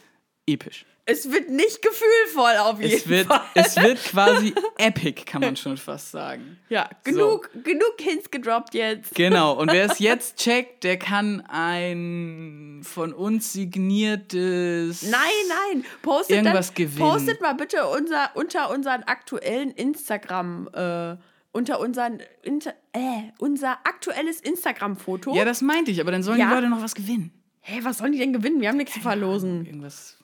episch. 0.46 0.86
Es 1.10 1.32
wird 1.32 1.50
nicht 1.50 1.82
gefühlvoll 1.82 2.56
auf 2.60 2.80
jeden 2.80 2.96
Es 2.96 3.08
wird, 3.08 3.28
Fall. 3.28 3.42
es 3.56 3.76
wird 3.78 4.04
quasi 4.04 4.54
epic, 4.78 5.24
kann 5.26 5.42
man 5.42 5.56
schon 5.56 5.78
fast 5.78 6.12
sagen. 6.12 6.58
Ja, 6.70 6.90
genug, 7.04 7.50
genug 7.64 7.96
Hints 8.00 8.30
gedroppt 8.30 8.74
jetzt. 8.74 9.16
Genau, 9.16 9.54
und 9.54 9.72
wer 9.72 9.92
es 9.92 10.00
jetzt 10.00 10.38
checkt, 10.38 10.84
der 10.84 10.98
kann 10.98 11.42
ein 11.48 12.82
von 12.84 13.14
uns 13.14 13.54
signiertes. 13.54 15.04
Nein, 15.04 15.20
nein. 15.48 15.86
Postet, 16.02 16.38
Irgendwas 16.38 16.68
dann, 16.68 16.76
gewinnen. 16.76 17.10
postet 17.10 17.42
mal 17.42 17.54
bitte 17.54 17.88
unser, 17.88 18.32
unter 18.36 18.70
unseren 18.72 19.04
aktuellen 19.04 19.72
Instagram, 19.72 20.70
äh, 20.74 21.16
unter 21.52 21.80
unseren, 21.80 22.20
inter, 22.44 22.74
äh, 22.94 23.32
unser 23.40 23.72
aktuelles 23.84 24.40
Instagram-Foto. 24.42 25.36
Ja, 25.36 25.46
das 25.46 25.62
meinte 25.62 25.92
ich, 25.92 26.00
aber 26.02 26.12
dann 26.12 26.24
sollen 26.24 26.40
Ja. 26.40 26.50
die 26.50 26.56
Leute 26.56 26.70
noch 26.70 26.82
was 26.82 26.96
gewinnen. 26.96 27.32
Hey, 27.62 27.84
was 27.84 27.98
sollen 28.00 28.12
die 28.14 28.20
denn 28.20 28.34
gewinnen? 28.34 28.62
Wir 28.62 28.70
haben 28.70 28.78
nichts 28.78 28.94
zu 28.94 29.00
verlosen. 29.00 29.66
Irgendwas. 29.66 30.18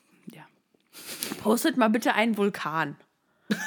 Postet 1.41 1.77
mal 1.77 1.89
bitte 1.89 2.13
einen 2.13 2.37
Vulkan. 2.37 2.95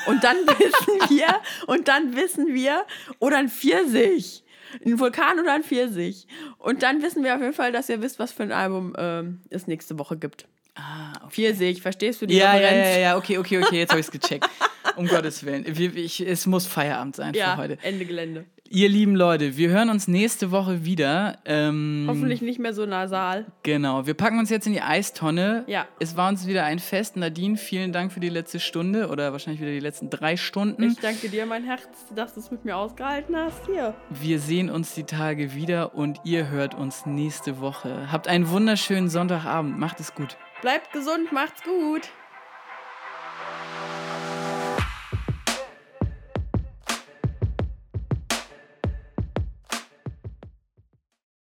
Und 0.07 0.25
dann 0.25 0.37
wissen 0.47 1.11
wir, 1.11 1.27
und 1.67 1.89
dann 1.89 2.17
wissen 2.17 2.55
wir, 2.55 2.85
oder 3.19 3.39
ein 3.39 3.49
Pfirsich. 3.49 4.43
Ein 4.85 4.99
Vulkan 4.99 5.39
oder 5.41 5.55
ein 5.55 5.63
Pfirsich. 5.65 6.27
Und 6.59 6.83
dann 6.83 7.01
wissen 7.03 7.25
wir 7.25 7.35
auf 7.35 7.41
jeden 7.41 7.55
Fall, 7.55 7.73
dass 7.73 7.89
ihr 7.89 8.03
wisst, 8.03 8.19
was 8.19 8.33
für 8.33 8.43
ein 8.43 8.53
Album 8.53 8.95
ähm, 8.99 9.41
es 9.51 9.67
nächste 9.67 9.99
Woche 9.99 10.17
gibt. 10.19 10.47
Ah, 10.75 11.13
okay. 11.25 11.31
Pfirsich, 11.31 11.81
verstehst 11.83 12.21
du 12.23 12.27
die 12.27 12.37
Ja, 12.37 12.55
ja, 12.55 12.69
Referenz? 12.69 12.89
ja, 12.97 13.01
ja, 13.01 13.17
okay, 13.17 13.39
okay, 13.39 13.63
okay, 13.63 13.79
jetzt 13.79 13.91
habe 13.91 14.01
ich 14.01 14.07
es 14.07 14.13
gecheckt. 14.13 14.49
Um 14.97 15.07
Gottes 15.07 15.45
Willen. 15.45 15.65
Wir, 15.77 15.95
ich, 15.97 16.21
es 16.21 16.47
muss 16.47 16.67
Feierabend 16.67 17.17
sein 17.17 17.35
Ja, 17.35 17.53
für 17.55 17.63
heute. 17.63 17.79
Ende 17.83 18.05
Gelände. 18.05 18.45
Ihr 18.70 18.90
lieben 18.90 19.16
Leute, 19.16 19.57
wir 19.57 19.70
hören 19.70 19.89
uns 19.89 20.09
nächste 20.09 20.51
Woche 20.51 20.85
wieder. 20.85 21.39
Ähm, 21.47 22.05
Hoffentlich 22.07 22.43
nicht 22.43 22.59
mehr 22.59 22.74
so 22.74 22.85
nasal. 22.85 23.47
Genau, 23.62 24.07
wir 24.07 24.12
packen 24.12 24.39
uns 24.39 24.51
jetzt 24.51 24.66
in 24.66 24.74
die 24.74 24.82
Eistonne. 24.82 25.65
Ja. 25.66 25.86
Es 26.01 26.19
war 26.19 26.28
uns 26.28 26.47
wieder 26.47 26.65
ein 26.65 26.78
Fest. 26.78 27.16
Nadine, 27.16 27.57
vielen 27.57 27.93
Dank 27.93 28.12
für 28.12 28.20
die 28.20 28.28
letzte 28.28 28.61
Stunde 28.61 29.09
oder 29.09 29.32
wahrscheinlich 29.32 29.62
wieder 29.62 29.70
die 29.70 29.81
letzten 29.81 30.11
drei 30.11 30.36
Stunden. 30.36 30.82
Ich 30.82 30.99
danke 30.99 31.31
dir, 31.31 31.47
mein 31.47 31.65
Herz, 31.65 31.89
dass 32.15 32.35
du 32.35 32.40
es 32.40 32.51
mit 32.51 32.66
mir 32.66 32.77
ausgehalten 32.77 33.35
hast. 33.36 33.65
Hier. 33.65 33.95
Wir 34.11 34.39
sehen 34.39 34.69
uns 34.69 34.95
die 34.95 35.05
Tage 35.05 35.55
wieder 35.55 35.95
und 35.95 36.20
ihr 36.24 36.51
hört 36.51 36.74
uns 36.74 37.07
nächste 37.07 37.61
Woche. 37.61 38.12
Habt 38.12 38.28
einen 38.28 38.51
wunderschönen 38.51 39.09
Sonntagabend. 39.09 39.78
Macht 39.78 39.99
es 39.99 40.15
gut. 40.15 40.36
Bleibt 40.61 40.93
gesund, 40.93 41.32
macht's 41.32 41.62
gut. 41.62 42.03